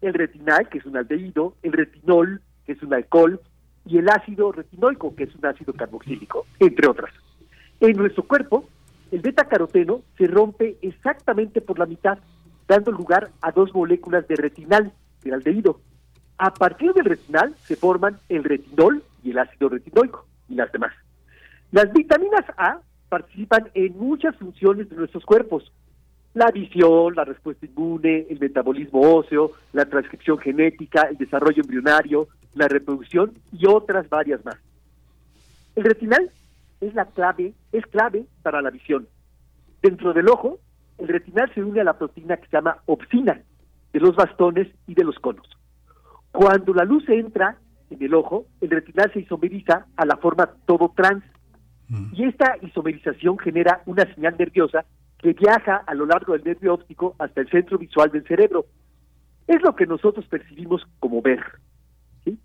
El 0.00 0.14
retinal, 0.14 0.68
que 0.68 0.78
es 0.78 0.86
un 0.86 0.96
aldehído, 0.96 1.56
el 1.62 1.72
retinol, 1.72 2.42
que 2.66 2.72
es 2.72 2.82
un 2.82 2.94
alcohol, 2.94 3.40
y 3.84 3.98
el 3.98 4.08
ácido 4.08 4.52
retinoico, 4.52 5.14
que 5.14 5.24
es 5.24 5.34
un 5.34 5.46
ácido 5.46 5.72
carboxílico, 5.72 6.46
entre 6.58 6.88
otras. 6.88 7.12
En 7.80 7.96
nuestro 7.96 8.22
cuerpo, 8.22 8.68
el 9.10 9.20
beta-caroteno 9.20 10.02
se 10.16 10.26
rompe 10.26 10.76
exactamente 10.82 11.60
por 11.60 11.78
la 11.78 11.86
mitad, 11.86 12.18
dando 12.68 12.92
lugar 12.92 13.30
a 13.42 13.50
dos 13.50 13.74
moléculas 13.74 14.26
de 14.28 14.36
retinal, 14.36 14.92
del 15.22 15.34
aldehído. 15.34 15.80
A 16.38 16.54
partir 16.54 16.92
del 16.92 17.04
retinal 17.04 17.54
se 17.64 17.76
forman 17.76 18.18
el 18.28 18.44
retinol 18.44 19.02
y 19.22 19.30
el 19.30 19.38
ácido 19.38 19.68
retinoico, 19.68 20.26
y 20.48 20.54
las 20.54 20.72
demás. 20.72 20.92
Las 21.72 21.92
vitaminas 21.92 22.44
A 22.56 22.80
participan 23.08 23.70
en 23.74 23.98
muchas 23.98 24.34
funciones 24.36 24.88
de 24.88 24.96
nuestros 24.96 25.24
cuerpos. 25.24 25.70
La 26.34 26.50
visión, 26.50 27.14
la 27.14 27.24
respuesta 27.24 27.66
inmune, 27.66 28.26
el 28.30 28.40
metabolismo 28.40 29.00
óseo, 29.00 29.52
la 29.72 29.84
transcripción 29.84 30.38
genética, 30.38 31.02
el 31.02 31.18
desarrollo 31.18 31.62
embrionario, 31.62 32.28
la 32.54 32.68
reproducción 32.68 33.32
y 33.52 33.66
otras 33.66 34.08
varias 34.08 34.44
más. 34.44 34.56
El 35.76 35.84
retinal 35.84 36.30
es 36.80 36.94
la 36.94 37.04
clave, 37.06 37.52
es 37.72 37.86
clave 37.86 38.24
para 38.42 38.62
la 38.62 38.70
visión. 38.70 39.06
Dentro 39.82 40.12
del 40.12 40.28
ojo, 40.28 40.58
el 40.98 41.08
retinal 41.08 41.52
se 41.54 41.62
une 41.62 41.80
a 41.80 41.84
la 41.84 41.98
proteína 41.98 42.36
que 42.36 42.46
se 42.46 42.56
llama 42.56 42.78
opsina, 42.86 43.40
de 43.92 44.00
los 44.00 44.14
bastones 44.16 44.68
y 44.86 44.94
de 44.94 45.04
los 45.04 45.18
conos. 45.18 45.46
Cuando 46.30 46.72
la 46.72 46.84
luz 46.84 47.06
entra 47.08 47.58
en 47.90 48.02
el 48.02 48.14
ojo, 48.14 48.46
el 48.60 48.70
retinal 48.70 49.12
se 49.12 49.20
isomeriza 49.20 49.86
a 49.96 50.06
la 50.06 50.16
forma 50.16 50.50
todo 50.66 50.92
trans. 50.96 51.24
Y 52.14 52.24
esta 52.24 52.56
isomerización 52.62 53.38
genera 53.38 53.82
una 53.84 54.06
señal 54.14 54.34
nerviosa 54.38 54.86
que 55.22 55.32
viaja 55.34 55.76
a 55.86 55.94
lo 55.94 56.04
largo 56.04 56.32
del 56.32 56.42
nervio 56.42 56.74
óptico 56.74 57.14
hasta 57.18 57.40
el 57.40 57.48
centro 57.48 57.78
visual 57.78 58.10
del 58.10 58.26
cerebro. 58.26 58.66
Es 59.46 59.62
lo 59.62 59.74
que 59.76 59.86
nosotros 59.86 60.26
percibimos 60.26 60.82
como 60.98 61.22
ver. 61.22 61.40
¿sí? 62.24 62.36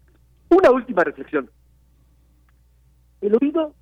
Una 0.50 0.70
última 0.72 1.04
reflexión. 1.04 1.50
El 3.20 3.36
oído 3.42 3.74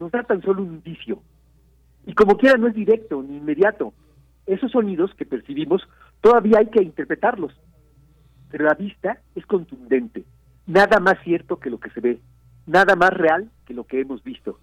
nos 0.00 0.10
da 0.10 0.24
tan 0.24 0.42
solo 0.42 0.62
un 0.62 0.74
indicio. 0.74 1.22
Y 2.04 2.14
como 2.14 2.36
quiera 2.36 2.58
no 2.58 2.66
es 2.66 2.74
directo 2.74 3.22
ni 3.22 3.36
inmediato. 3.36 3.94
Esos 4.44 4.72
sonidos 4.72 5.14
que 5.14 5.24
percibimos 5.24 5.88
todavía 6.20 6.58
hay 6.58 6.66
que 6.66 6.82
interpretarlos. 6.82 7.52
Pero 8.50 8.64
la 8.64 8.74
vista 8.74 9.20
es 9.36 9.46
contundente. 9.46 10.24
Nada 10.66 10.98
más 10.98 11.14
cierto 11.22 11.60
que 11.60 11.70
lo 11.70 11.78
que 11.78 11.90
se 11.90 12.00
ve. 12.00 12.20
Nada 12.66 12.96
más 12.96 13.10
real 13.10 13.50
que 13.66 13.74
lo 13.74 13.84
que 13.84 14.00
hemos 14.00 14.24
visto. 14.24 14.58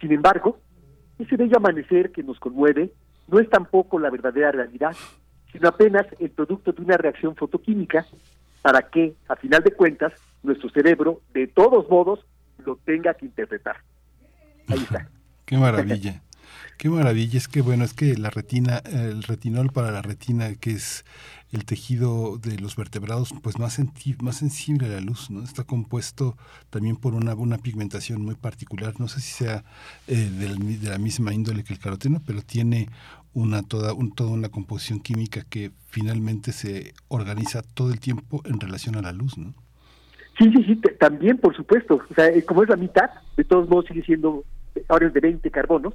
Sin 0.00 0.12
embargo, 0.12 0.60
ese 1.18 1.36
bello 1.36 1.58
amanecer 1.58 2.10
que 2.10 2.22
nos 2.22 2.40
conmueve 2.40 2.90
no 3.28 3.38
es 3.38 3.48
tampoco 3.48 3.98
la 3.98 4.10
verdadera 4.10 4.50
realidad, 4.50 4.96
sino 5.52 5.68
apenas 5.68 6.06
el 6.18 6.30
producto 6.30 6.72
de 6.72 6.82
una 6.82 6.96
reacción 6.96 7.36
fotoquímica 7.36 8.06
para 8.62 8.82
que, 8.82 9.14
a 9.28 9.36
final 9.36 9.62
de 9.62 9.72
cuentas, 9.72 10.12
nuestro 10.42 10.68
cerebro, 10.70 11.20
de 11.32 11.46
todos 11.46 11.88
modos, 11.88 12.20
lo 12.64 12.76
tenga 12.76 13.14
que 13.14 13.26
interpretar. 13.26 13.76
Ahí 14.68 14.78
está. 14.78 15.08
Qué 15.44 15.56
maravilla. 15.56 16.20
Qué 16.78 16.88
maravilla, 16.88 17.38
es 17.38 17.48
que 17.48 17.60
bueno, 17.60 17.82
es 17.82 17.92
que 17.92 18.16
la 18.16 18.30
retina, 18.30 18.80
el 18.92 19.24
retinol 19.24 19.70
para 19.72 19.90
la 19.90 20.00
retina, 20.00 20.54
que 20.54 20.70
es 20.70 21.04
el 21.50 21.64
tejido 21.64 22.38
de 22.38 22.56
los 22.56 22.76
vertebrados, 22.76 23.34
pues 23.42 23.58
más, 23.58 23.80
más 24.22 24.36
sensible 24.36 24.86
a 24.86 24.90
la 24.90 25.00
luz, 25.00 25.28
¿no? 25.28 25.42
Está 25.42 25.64
compuesto 25.64 26.36
también 26.70 26.94
por 26.94 27.14
una, 27.14 27.34
una 27.34 27.58
pigmentación 27.58 28.22
muy 28.22 28.36
particular, 28.36 28.94
no 29.00 29.08
sé 29.08 29.20
si 29.20 29.32
sea 29.32 29.64
eh, 30.06 30.30
de, 30.30 30.88
la 30.88 30.98
misma 30.98 31.34
índole 31.34 31.64
que 31.64 31.72
el 31.72 31.80
caroteno, 31.80 32.22
pero 32.24 32.42
tiene 32.42 32.88
una 33.34 33.64
toda, 33.64 33.92
un, 33.92 34.14
toda 34.14 34.30
una 34.30 34.48
composición 34.48 35.00
química 35.00 35.42
que 35.50 35.72
finalmente 35.88 36.52
se 36.52 36.94
organiza 37.08 37.62
todo 37.62 37.90
el 37.90 37.98
tiempo 37.98 38.40
en 38.44 38.60
relación 38.60 38.94
a 38.94 39.02
la 39.02 39.10
luz, 39.10 39.36
¿no? 39.36 39.52
Sí, 40.38 40.52
sí, 40.54 40.62
sí, 40.62 40.80
también, 41.00 41.38
por 41.38 41.56
supuesto. 41.56 42.00
O 42.08 42.14
sea, 42.14 42.28
eh, 42.28 42.44
como 42.44 42.62
es 42.62 42.68
la 42.68 42.76
mitad, 42.76 43.10
de 43.36 43.42
todos 43.42 43.68
modos 43.68 43.86
sigue 43.86 44.04
siendo 44.04 44.44
ahora 44.88 45.08
es 45.08 45.14
de 45.14 45.20
20 45.20 45.50
carbonos, 45.50 45.94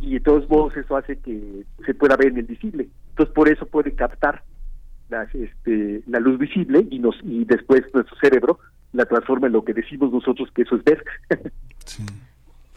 y 0.00 0.14
de 0.14 0.20
todos 0.20 0.48
modos 0.48 0.76
eso 0.76 0.96
hace 0.96 1.18
que 1.18 1.64
se 1.84 1.94
pueda 1.94 2.16
ver 2.16 2.28
en 2.28 2.38
el 2.38 2.46
visible. 2.46 2.88
Entonces, 3.10 3.34
por 3.34 3.48
eso 3.48 3.66
puede 3.66 3.92
captar 3.92 4.42
este, 5.32 6.02
la 6.06 6.20
luz 6.20 6.38
visible 6.38 6.86
y 6.90 6.98
nos 6.98 7.16
y 7.22 7.44
después 7.44 7.82
nuestro 7.94 8.16
cerebro 8.18 8.58
la 8.92 9.06
transforma 9.06 9.46
en 9.46 9.54
lo 9.54 9.64
que 9.64 9.74
decimos 9.74 10.12
nosotros 10.12 10.50
que 10.54 10.62
eso 10.62 10.76
es 10.76 10.84
ver. 10.84 11.04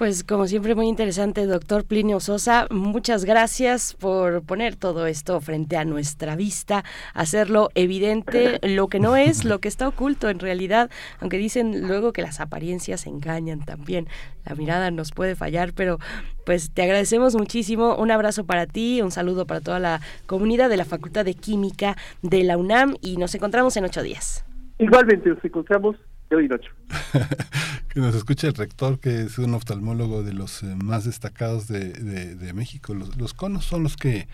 Pues 0.02 0.24
como 0.24 0.48
siempre 0.48 0.74
muy 0.74 0.88
interesante, 0.88 1.46
doctor 1.46 1.86
Plinio 1.86 2.20
Sosa. 2.20 2.66
Muchas 2.72 3.24
gracias 3.24 3.94
por 3.94 4.42
poner 4.42 4.76
todo 4.76 5.06
esto 5.06 5.40
frente 5.42 5.78
a 5.78 5.86
nuestra 5.86 6.36
vista, 6.36 6.84
hacerlo 7.14 7.70
evidente 7.76 8.58
lo 8.64 8.88
que 8.88 9.00
no 9.00 9.16
es, 9.16 9.46
lo 9.46 9.60
que 9.60 9.68
está 9.68 9.88
oculto 9.88 10.28
en 10.30 10.40
realidad, 10.40 10.90
aunque 11.20 11.38
dicen 11.38 11.88
luego 11.88 12.14
que 12.14 12.24
las 12.24 12.40
apariencias 12.40 13.06
engañan 13.06 13.60
también. 13.64 14.08
La 14.44 14.56
mirada 14.56 14.90
nos 14.90 15.12
puede 15.12 15.36
fallar, 15.36 15.72
pero 15.74 16.00
pues 16.48 16.72
te 16.72 16.82
agradecemos 16.82 17.36
muchísimo. 17.36 17.96
Un 17.96 18.10
abrazo 18.10 18.44
para 18.44 18.66
ti, 18.66 19.04
un 19.04 19.12
saludo 19.12 19.46
para 19.46 19.62
toda 19.62 19.78
la 19.78 20.02
comunidad 20.26 20.72
de 20.72 20.78
la 20.78 20.86
Facultad 20.86 21.26
de 21.26 21.36
Química 21.36 21.96
de 22.24 22.44
la 22.44 22.58
UNAM 22.58 22.96
y 23.02 23.18
nos 23.18 23.36
encontramos 23.36 23.78
en 23.78 23.86
ocho 23.86 24.02
días. 24.02 24.44
Igualmente, 24.80 25.30
nos 25.30 25.46
encontramos 25.46 25.96
hoy 26.36 26.48
noche. 26.48 26.70
que 27.90 28.00
nos 28.00 28.16
escuche 28.16 28.48
el 28.48 28.54
rector, 28.54 29.00
que 29.00 29.24
es 29.24 29.38
un 29.38 29.54
oftalmólogo 29.54 30.24
de 30.24 30.34
los 30.34 30.64
eh, 30.64 30.76
más 30.82 31.06
destacados 31.06 31.68
de, 31.68 31.92
de, 31.92 32.54
México. 32.54 32.94
Los, 32.94 33.18
los, 33.18 33.34
conos 33.34 33.66
son 33.66 33.84
los 33.84 33.98
que 33.98 34.28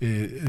eh, 0.00 0.44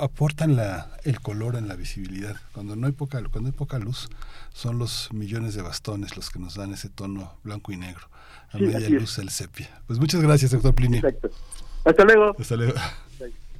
aportan 0.00 0.56
la, 0.56 0.90
el 1.04 1.20
color 1.20 1.56
en 1.56 1.68
la 1.68 1.76
visibilidad. 1.76 2.36
Cuando 2.52 2.76
no 2.76 2.86
hay 2.86 2.92
poca, 2.92 3.22
cuando 3.30 3.48
hay 3.48 3.56
poca 3.56 3.78
luz, 3.78 4.08
son 4.52 4.78
los 4.78 5.12
millones 5.12 5.54
de 5.54 5.62
bastones 5.62 6.16
los 6.16 6.30
que 6.30 6.38
nos 6.38 6.54
dan 6.54 6.72
ese 6.72 6.88
tono 6.88 7.34
blanco 7.44 7.72
y 7.72 7.76
negro. 7.76 8.08
A 8.50 8.58
media 8.58 8.88
luz 8.88 9.18
el 9.18 9.30
sepia. 9.30 9.68
Pues 9.86 9.98
muchas 9.98 10.20
gracias, 10.20 10.50
doctor 10.52 10.74
Plini. 10.74 10.98
Exacto. 10.98 11.30
Hasta 11.84 12.04
luego. 12.04 12.36
Hasta 12.38 12.56
luego. 12.56 12.74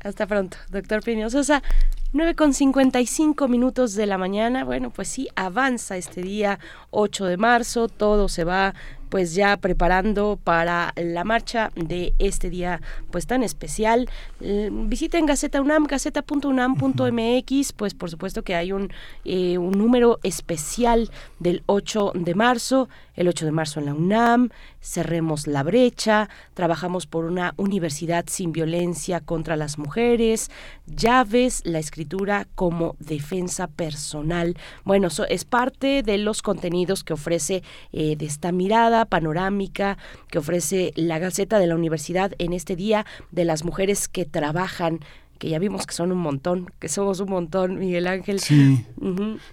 Hasta 0.07 0.25
pronto, 0.29 0.57
doctor 0.71 1.03
Plinio 1.03 1.29
Sosa. 1.31 1.65
9 2.13 2.37
con 2.37 2.55
55 2.55 3.49
minutos 3.49 3.95
de 3.95 4.07
la 4.07 4.19
mañana. 4.19 4.63
Bueno, 4.63 4.91
pues 4.91 5.09
sí, 5.09 5.27
avanza 5.35 5.97
este 5.97 6.23
día 6.23 6.61
8 6.91 7.25
de 7.25 7.37
marzo. 7.37 7.89
Todo 7.89 8.29
se 8.29 8.45
va 8.45 8.73
pues 9.09 9.35
ya 9.35 9.57
preparando 9.57 10.39
para 10.43 10.93
la 10.97 11.25
marcha 11.25 11.73
de 11.75 12.15
este 12.21 12.51
día 12.51 12.81
pues 13.11 13.27
tan 13.27 13.43
especial. 13.43 14.09
Eh, 14.41 14.71
visiten 14.73 15.27
Gaceta 15.27 15.61
UNAM, 15.61 15.87
gaceta.unam.mx, 15.87 17.73
pues 17.73 17.95
por 17.95 18.09
supuesto 18.09 18.43
que 18.43 18.55
hay 18.55 18.73
un, 18.73 18.93
eh, 19.25 19.59
un 19.59 19.73
número 19.73 20.21
especial 20.23 21.11
del 21.41 21.65
8 21.67 22.13
de 22.15 22.35
marzo, 22.35 22.89
el 23.15 23.27
8 23.29 23.45
de 23.45 23.53
marzo 23.53 23.81
en 23.81 23.87
la 23.87 23.95
UNAM, 23.95 24.51
cerremos 24.87 25.47
la 25.47 25.63
brecha, 25.63 26.29
trabajamos 26.55 27.07
por 27.07 27.25
una 27.25 27.55
universidad 27.57 28.25
sin 28.29 28.53
violencia 28.53 29.21
contra 29.21 29.57
las 29.57 29.79
mujeres, 29.79 30.51
llaves, 30.87 31.63
la 31.65 31.79
escritura 31.79 32.47
como 32.55 32.97
defensa 33.01 33.67
personal. 33.67 34.57
Bueno, 34.85 35.09
eso 35.09 35.27
es 35.27 35.45
parte 35.45 36.03
de 36.03 36.19
los 36.19 36.41
contenidos 36.41 37.03
que 37.03 37.15
ofrece 37.15 37.63
eh, 37.93 38.17
de 38.17 38.27
esta 38.27 38.53
mirada 38.53 39.05
panorámica 39.05 39.99
que 40.29 40.39
ofrece 40.39 40.93
la 40.95 41.19
Gaceta 41.19 41.59
de 41.59 41.67
la 41.67 41.75
Universidad 41.75 42.33
en 42.39 42.53
este 42.53 42.77
Día 42.77 43.05
de 43.33 43.45
las 43.45 43.65
Mujeres 43.65 44.09
que 44.09 44.25
Trabajan 44.25 45.01
que 45.39 45.51
ya 45.51 45.59
vimos 45.59 45.87
que 45.87 45.95
son 45.95 46.13
un 46.13 46.19
montón, 46.19 46.71
que 46.79 46.89
somos 46.89 47.21
un 47.21 47.31
montón, 47.31 47.79
Miguel 47.79 48.07
Ángel. 48.07 48.41
Sí, 48.41 48.85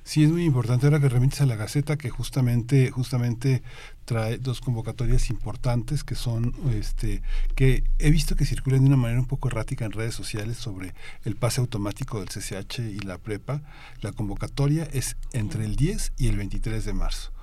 sí 0.03 0.24
es 0.24 0.32
muy 0.32 0.45
importante 0.45 0.86
ahora 0.86 1.00
que 1.00 1.10
remites 1.10 1.42
a 1.42 1.45
la 1.45 1.56
Gaceta 1.56 1.98
que 1.98 2.10
justamente, 2.10 2.90
justamente 2.92 3.64
trae 4.06 4.38
dos 4.38 4.61
convocatorias 4.61 5.30
importantes 5.30 6.03
que 6.03 6.15
son, 6.15 6.53
este, 6.73 7.22
que 7.56 7.83
he 7.99 8.11
visto 8.11 8.35
que 8.35 8.45
circulan 8.45 8.82
de 8.82 8.88
una 8.88 8.98
manera 8.98 9.19
un 9.19 9.27
poco 9.27 9.48
errática 9.48 9.85
en 9.85 9.91
redes 9.91 10.15
sociales 10.15 10.57
sobre 10.57 10.93
el 11.23 11.35
pase 11.35 11.61
automático 11.61 12.19
del 12.19 12.30
CCH 12.30 12.80
y 12.80 12.99
la 12.99 13.17
prepa. 13.17 13.61
La 14.01 14.11
convocatoria 14.11 14.88
es 14.91 15.17
entre 15.32 15.65
el 15.65 15.75
10 15.75 16.14
y 16.17 16.27
el 16.27 16.38
23 16.38 16.85
de 16.85 16.93
marzo 16.93 17.33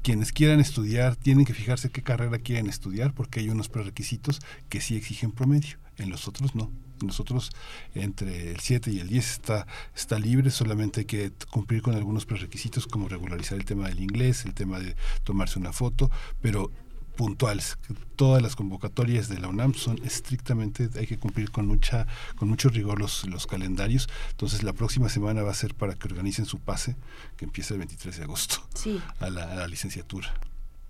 quienes 0.00 0.32
quieran 0.32 0.58
estudiar 0.58 1.16
tienen 1.16 1.44
que 1.44 1.54
fijarse 1.54 1.90
qué 1.90 2.02
carrera 2.02 2.38
quieren 2.38 2.66
estudiar 2.66 3.12
porque 3.12 3.40
hay 3.40 3.50
unos 3.50 3.68
prerequisitos 3.68 4.40
que 4.68 4.80
sí 4.80 4.96
exigen 4.96 5.32
promedio, 5.32 5.76
en 5.98 6.10
los 6.10 6.26
otros 6.28 6.54
no. 6.54 6.70
Nosotros 7.02 7.50
entre 7.94 8.52
el 8.52 8.60
7 8.60 8.90
y 8.90 9.00
el 9.00 9.08
10 9.08 9.30
está, 9.30 9.66
está 9.94 10.18
libre, 10.18 10.50
solamente 10.50 11.00
hay 11.00 11.06
que 11.06 11.32
cumplir 11.50 11.82
con 11.82 11.94
algunos 11.94 12.26
prerequisitos 12.26 12.86
como 12.86 13.08
regularizar 13.08 13.58
el 13.58 13.64
tema 13.64 13.88
del 13.88 14.00
inglés, 14.00 14.44
el 14.44 14.54
tema 14.54 14.78
de 14.78 14.96
tomarse 15.24 15.58
una 15.58 15.72
foto, 15.72 16.10
pero 16.40 16.70
puntuales. 17.16 17.78
Todas 18.16 18.42
las 18.42 18.56
convocatorias 18.56 19.28
de 19.28 19.38
la 19.38 19.48
UNAM 19.48 19.74
son 19.74 20.02
estrictamente, 20.04 20.88
hay 20.98 21.06
que 21.06 21.18
cumplir 21.18 21.50
con 21.50 21.66
mucha, 21.66 22.06
con 22.36 22.48
mucho 22.48 22.68
rigor 22.68 22.98
los, 22.98 23.26
los 23.28 23.46
calendarios. 23.46 24.08
Entonces 24.30 24.62
la 24.62 24.72
próxima 24.72 25.08
semana 25.08 25.42
va 25.42 25.50
a 25.50 25.54
ser 25.54 25.74
para 25.74 25.94
que 25.94 26.08
organicen 26.08 26.46
su 26.46 26.58
pase, 26.58 26.96
que 27.36 27.44
empieza 27.44 27.74
el 27.74 27.78
23 27.78 28.16
de 28.16 28.24
agosto, 28.24 28.66
a, 29.20 29.30
la, 29.30 29.44
a 29.44 29.54
la 29.56 29.68
licenciatura. 29.68 30.32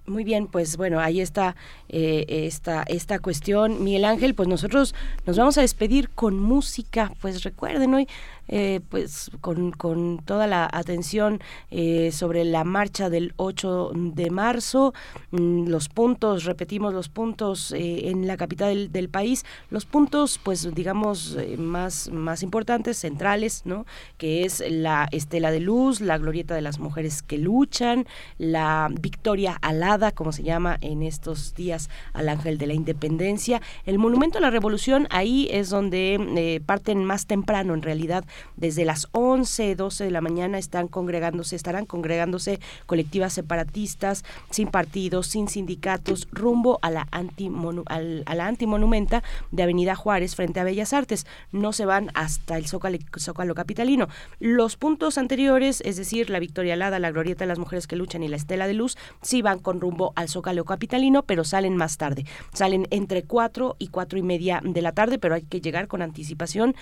Muy 0.05 0.25
bien, 0.25 0.49
pues 0.49 0.77
bueno, 0.77 0.99
ahí 0.99 1.21
está 1.21 1.55
eh, 1.89 2.25
esta, 2.29 2.83
esta 2.89 3.21
cuestión. 3.21 3.85
Miguel 3.85 4.05
Ángel, 4.05 4.35
pues 4.35 4.49
nosotros 4.49 4.97
nos 5.27 5.37
vamos 5.37 5.59
a 5.59 5.61
despedir 5.61 6.09
con 6.11 6.41
música. 6.41 7.13
Pues 7.21 7.45
recuerden 7.45 7.95
hoy, 7.95 8.09
eh, 8.49 8.81
pues 8.89 9.31
con, 9.41 9.71
con, 9.71 10.19
toda 10.25 10.47
la 10.47 10.69
atención 10.73 11.41
eh, 11.71 12.11
sobre 12.13 12.45
la 12.45 12.65
marcha 12.65 13.09
del 13.09 13.33
8 13.37 13.93
de 13.95 14.31
marzo, 14.31 14.93
mm, 15.31 15.69
los 15.69 15.89
puntos, 15.89 16.45
repetimos 16.45 16.93
los 16.93 17.09
puntos 17.09 17.73
en 17.77 18.27
la 18.27 18.37
capital 18.37 18.91
del, 18.91 19.09
país, 19.09 19.45
los 19.71 19.85
puntos, 19.85 20.41
pues 20.43 20.75
digamos, 20.75 21.37
más, 21.59 22.11
más 22.11 22.43
importantes, 22.43 22.99
centrales, 22.99 23.63
¿no? 23.65 23.85
Que 24.17 24.45
es 24.45 24.63
la 24.67 25.09
Estela 25.13 25.51
de 25.51 25.61
Luz, 25.61 26.01
la 26.01 26.19
Glorieta 26.19 26.55
de 26.55 26.63
las 26.63 26.79
Mujeres 26.79 27.23
que 27.23 27.39
Luchan, 27.39 28.07
la 28.39 28.89
Victoria 29.01 29.59
Alá 29.61 29.93
como 30.15 30.33
se 30.33 30.43
llama 30.43 30.79
en 30.81 31.03
estos 31.03 31.55
días 31.55 31.91
al 32.13 32.29
Ángel 32.29 32.57
de 32.57 32.67
la 32.67 32.75
Independencia. 32.75 33.61
El 33.85 33.99
Monumento 33.99 34.39
a 34.39 34.41
la 34.41 34.51
Revolución, 34.51 35.07
ahí 35.11 35.49
es 35.51 35.69
donde 35.69 36.15
eh, 36.37 36.61
parten 36.65 37.05
más 37.05 37.27
temprano, 37.27 37.75
en 37.75 37.83
realidad, 37.83 38.25
desde 38.57 38.85
las 38.85 39.09
11, 39.13 39.75
12 39.75 40.05
de 40.05 40.11
la 40.11 40.21
mañana 40.21 40.59
están 40.59 40.89
congregándose, 40.89 41.57
estarán 41.57 41.87
congregándose 41.87 42.61
colectivas 42.87 43.33
separatistas, 43.33 44.25
sin 44.51 44.69
partidos, 44.69 45.27
sin 45.27 45.49
sindicatos, 45.49 46.29
rumbo 46.33 46.79
a 46.83 46.91
la, 46.91 47.09
a 47.11 48.35
la 48.35 48.47
antimonumenta 48.47 49.23
de 49.51 49.63
Avenida 49.63 49.95
Juárez 49.95 50.35
frente 50.35 50.61
a 50.61 50.65
Bellas 50.65 50.93
Artes. 50.93 51.27
No 51.51 51.73
se 51.73 51.85
van 51.85 52.11
hasta 52.15 52.57
el 52.57 52.67
Zócalo, 52.67 52.99
Zócalo 53.19 53.55
Capitalino. 53.55 54.09
Los 54.41 54.77
puntos 54.77 55.19
anteriores, 55.19 55.83
es 55.85 55.97
decir, 55.97 56.31
la 56.31 56.39
Victoria 56.39 56.75
Alada, 56.75 56.99
la 56.99 57.11
Glorieta 57.11 57.45
de 57.45 57.49
las 57.49 57.59
Mujeres 57.59 57.87
que 57.87 57.97
Luchan 57.97 58.23
y 58.23 58.29
la 58.29 58.37
Estela 58.37 58.67
de 58.67 58.75
Luz, 58.75 58.97
sí 59.23 59.43
van 59.43 59.59
con 59.59 59.81
rumbo 59.81 60.13
al 60.17 60.29
Zócalo 60.29 60.65
Capitalino, 60.65 61.23
pero 61.23 61.45
salen 61.45 61.77
más 61.77 61.97
tarde. 61.97 62.25
Salen 62.53 62.87
entre 62.91 63.23
4 63.23 63.77
y 63.79 63.89
cuatro 63.89 64.19
y 64.19 64.23
media 64.23 64.61
de 64.65 64.83
la 64.83 64.93
tarde, 64.93 65.19
pero 65.19 65.35
hay 65.35 65.43
que 65.43 65.61
llegar 65.61 65.89
con 65.89 66.03
anticipación 66.03 66.75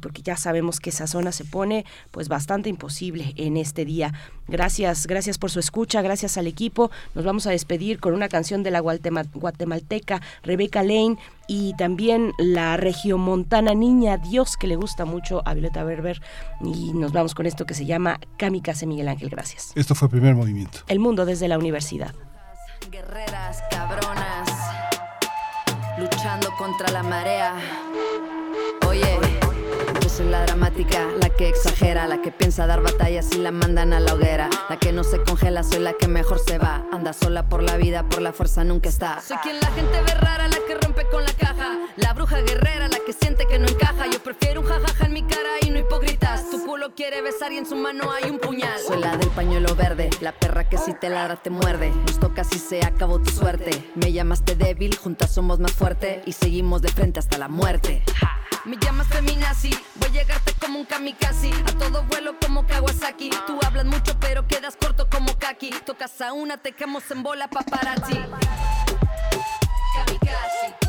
porque 0.00 0.22
ya 0.22 0.36
sabemos 0.36 0.80
que 0.80 0.90
esa 0.94 1.06
zona 1.06 1.32
se 1.32 1.44
pone 1.44 1.84
pues 2.10 2.28
bastante 2.28 2.68
imposible 2.68 3.34
en 3.36 3.56
este 3.56 3.84
día. 3.84 4.12
Gracias, 4.48 5.06
gracias 5.06 5.38
por 5.38 5.50
su 5.50 5.60
escucha, 5.60 6.02
gracias 6.02 6.38
al 6.38 6.46
equipo. 6.46 6.90
Nos 7.14 7.24
vamos 7.24 7.46
a 7.46 7.50
despedir 7.50 7.98
con 8.00 8.14
una 8.14 8.28
canción 8.28 8.62
de 8.62 8.70
la 8.70 8.80
guatemalteca 8.80 10.22
Rebeca 10.42 10.82
Lane 10.82 11.16
y 11.46 11.74
también 11.76 12.32
la 12.38 12.76
regiomontana 12.76 13.74
Niña 13.74 14.18
Dios 14.18 14.56
que 14.56 14.66
le 14.66 14.76
gusta 14.76 15.04
mucho 15.04 15.42
a 15.44 15.54
Violeta 15.54 15.84
Berber 15.84 16.20
y 16.60 16.92
nos 16.92 17.12
vamos 17.12 17.34
con 17.34 17.46
esto 17.46 17.66
que 17.66 17.74
se 17.74 17.86
llama 17.86 18.20
Kamikaze 18.36 18.86
Miguel 18.86 19.08
Ángel, 19.08 19.30
gracias. 19.30 19.72
Esto 19.74 19.94
fue 19.94 20.08
primer 20.08 20.34
movimiento. 20.34 20.80
El 20.86 21.00
mundo 21.00 21.24
desde 21.24 21.48
la 21.48 21.58
universidad. 21.58 22.14
Guerreras, 22.90 23.62
cabronas, 23.70 24.48
luchando 25.98 26.50
contra 26.58 26.90
la 26.90 27.02
marea. 27.02 27.54
Soy 30.16 30.28
la 30.28 30.44
dramática, 30.46 31.08
la 31.20 31.28
que 31.28 31.48
exagera, 31.48 32.06
la 32.06 32.22
que 32.22 32.30
piensa 32.30 32.68
dar 32.68 32.80
batallas 32.82 33.34
y 33.34 33.38
la 33.38 33.50
mandan 33.50 33.92
a 33.92 33.98
la 33.98 34.14
hoguera. 34.14 34.48
La 34.70 34.76
que 34.78 34.92
no 34.92 35.02
se 35.02 35.20
congela, 35.20 35.64
soy 35.64 35.80
la 35.80 35.94
que 35.94 36.06
mejor 36.06 36.38
se 36.38 36.56
va. 36.56 36.86
Anda 36.92 37.12
sola 37.12 37.48
por 37.48 37.64
la 37.64 37.76
vida, 37.76 38.08
por 38.08 38.22
la 38.22 38.32
fuerza 38.32 38.62
nunca 38.62 38.88
está. 38.88 39.20
Soy 39.20 39.36
quien 39.38 39.58
la 39.58 39.66
gente 39.72 40.00
ve 40.02 40.14
rara, 40.14 40.46
la 40.46 40.58
que 40.68 40.76
rompe 40.76 41.04
con 41.10 41.24
la 41.24 41.32
caja. 41.32 41.80
La 41.96 42.12
bruja 42.12 42.40
guerrera, 42.42 42.86
la 42.86 42.98
que 43.04 43.12
siente 43.12 43.44
que 43.46 43.58
no 43.58 43.66
encaja. 43.66 44.06
Yo 44.06 44.22
prefiero 44.22 44.60
un 44.60 44.68
jajaja 44.68 45.06
en 45.06 45.14
mi 45.14 45.24
cara 45.24 45.50
y 45.62 45.70
no 45.70 45.80
hipócritas. 45.80 46.48
Tu 46.48 46.64
culo 46.64 46.94
quiere 46.94 47.20
besar 47.20 47.50
y 47.50 47.58
en 47.58 47.66
su 47.66 47.74
mano 47.74 48.12
hay 48.12 48.30
un 48.30 48.38
puñal. 48.38 48.78
Soy 48.86 49.00
la 49.00 49.16
del 49.16 49.30
pañuelo 49.30 49.74
verde, 49.74 50.10
la 50.20 50.30
perra 50.30 50.68
que 50.68 50.78
si 50.78 50.94
te 50.94 51.10
ladra 51.10 51.42
te 51.42 51.50
muerde. 51.50 51.90
Nos 51.90 52.20
toca 52.20 52.44
si 52.44 52.60
se 52.60 52.84
acabó 52.84 53.18
tu 53.18 53.32
suerte. 53.32 53.90
Me 53.96 54.12
llamaste 54.12 54.54
débil, 54.54 54.96
juntas 54.96 55.34
somos 55.34 55.58
más 55.58 55.72
fuerte 55.72 56.22
y 56.24 56.30
seguimos 56.34 56.82
de 56.82 56.90
frente 56.90 57.18
hasta 57.18 57.36
la 57.36 57.48
muerte. 57.48 58.04
Me 58.64 58.78
llamas 58.78 59.06
feminazi, 59.08 59.70
voy 59.96 60.08
a 60.08 60.12
llegarte 60.12 60.54
como 60.54 60.78
un 60.78 60.86
kamikaze. 60.86 61.50
A 61.66 61.78
todo 61.78 62.02
vuelo 62.04 62.38
como 62.40 62.66
Kawasaki. 62.66 63.28
Tú 63.46 63.58
hablas 63.64 63.84
mucho 63.84 64.18
pero 64.20 64.46
quedas 64.48 64.76
corto 64.76 65.06
como 65.10 65.38
Kaki. 65.38 65.70
Tocas 65.84 66.18
a 66.22 66.32
una, 66.32 66.56
te 66.56 66.72
quemos 66.72 67.10
en 67.10 67.22
bola 67.22 67.48
paparazzi. 67.48 68.18
Kamikaze 69.94 70.83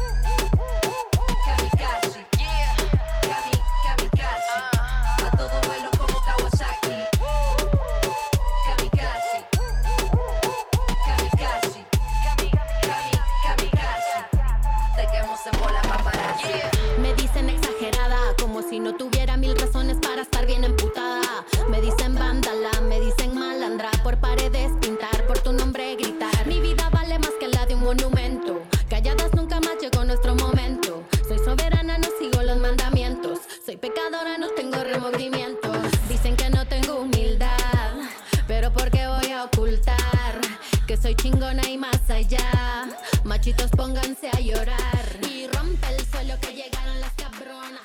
soy 41.05 41.13
chingona 41.13 41.61
y 41.69 41.77
más 41.77 42.09
allá. 42.09 42.89
Machitos, 43.25 43.69
pónganse 43.77 44.27
a 44.27 44.39
llorar. 44.39 45.05
Y 45.21 45.45
rompe 45.55 45.87
el 45.95 46.03
suelo 46.03 46.33
que 46.41 46.47
llegaron 46.47 46.99
las 46.99 47.13
cabronas. 47.13 47.83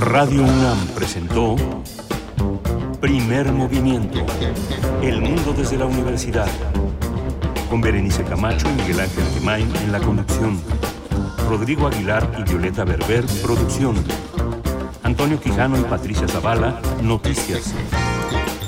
Radio 0.00 0.42
UNAM 0.44 0.78
presentó 0.94 1.56
Primer 3.02 3.52
Movimiento. 3.52 4.24
El 5.02 5.20
mundo 5.20 5.52
desde 5.52 5.76
la 5.76 5.84
universidad. 5.84 6.48
Con 7.68 7.82
Berenice 7.82 8.24
Camacho 8.24 8.66
y 8.70 8.72
Miguel 8.72 9.00
Ángel 9.00 9.24
Gemain 9.34 9.76
en 9.76 9.92
la 9.92 10.00
conducción. 10.00 10.58
Rodrigo 11.50 11.86
Aguilar 11.86 12.26
y 12.38 12.44
Violeta 12.44 12.84
Berber, 12.84 13.26
producción. 13.42 14.02
Antonio 15.02 15.38
Quijano 15.38 15.78
y 15.78 15.82
Patricia 15.82 16.26
Zavala, 16.26 16.80
noticias. 17.02 17.74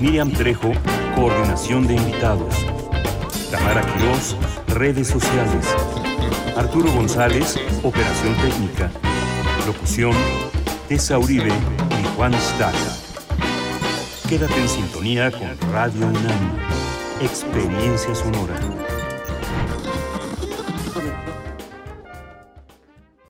Miriam 0.01 0.31
Trejo, 0.31 0.73
coordinación 1.15 1.87
de 1.87 1.95
invitados. 1.95 2.55
Tamara 3.51 3.83
Quirós, 3.83 4.37
redes 4.69 5.09
sociales. 5.09 5.67
Arturo 6.57 6.93
González, 6.93 7.57
operación 7.83 8.35
técnica. 8.37 8.91
Locución, 9.67 10.13
Tessa 10.89 11.19
Uribe 11.19 11.49
y 11.51 12.17
Juan 12.17 12.35
Staca. 12.35 12.77
Quédate 14.29 14.61
en 14.61 14.69
sintonía 14.69 15.31
con 15.31 15.73
Radio 15.73 16.07
UNAM. 16.07 16.59
Experiencia 17.21 18.15
sonora. 18.15 18.55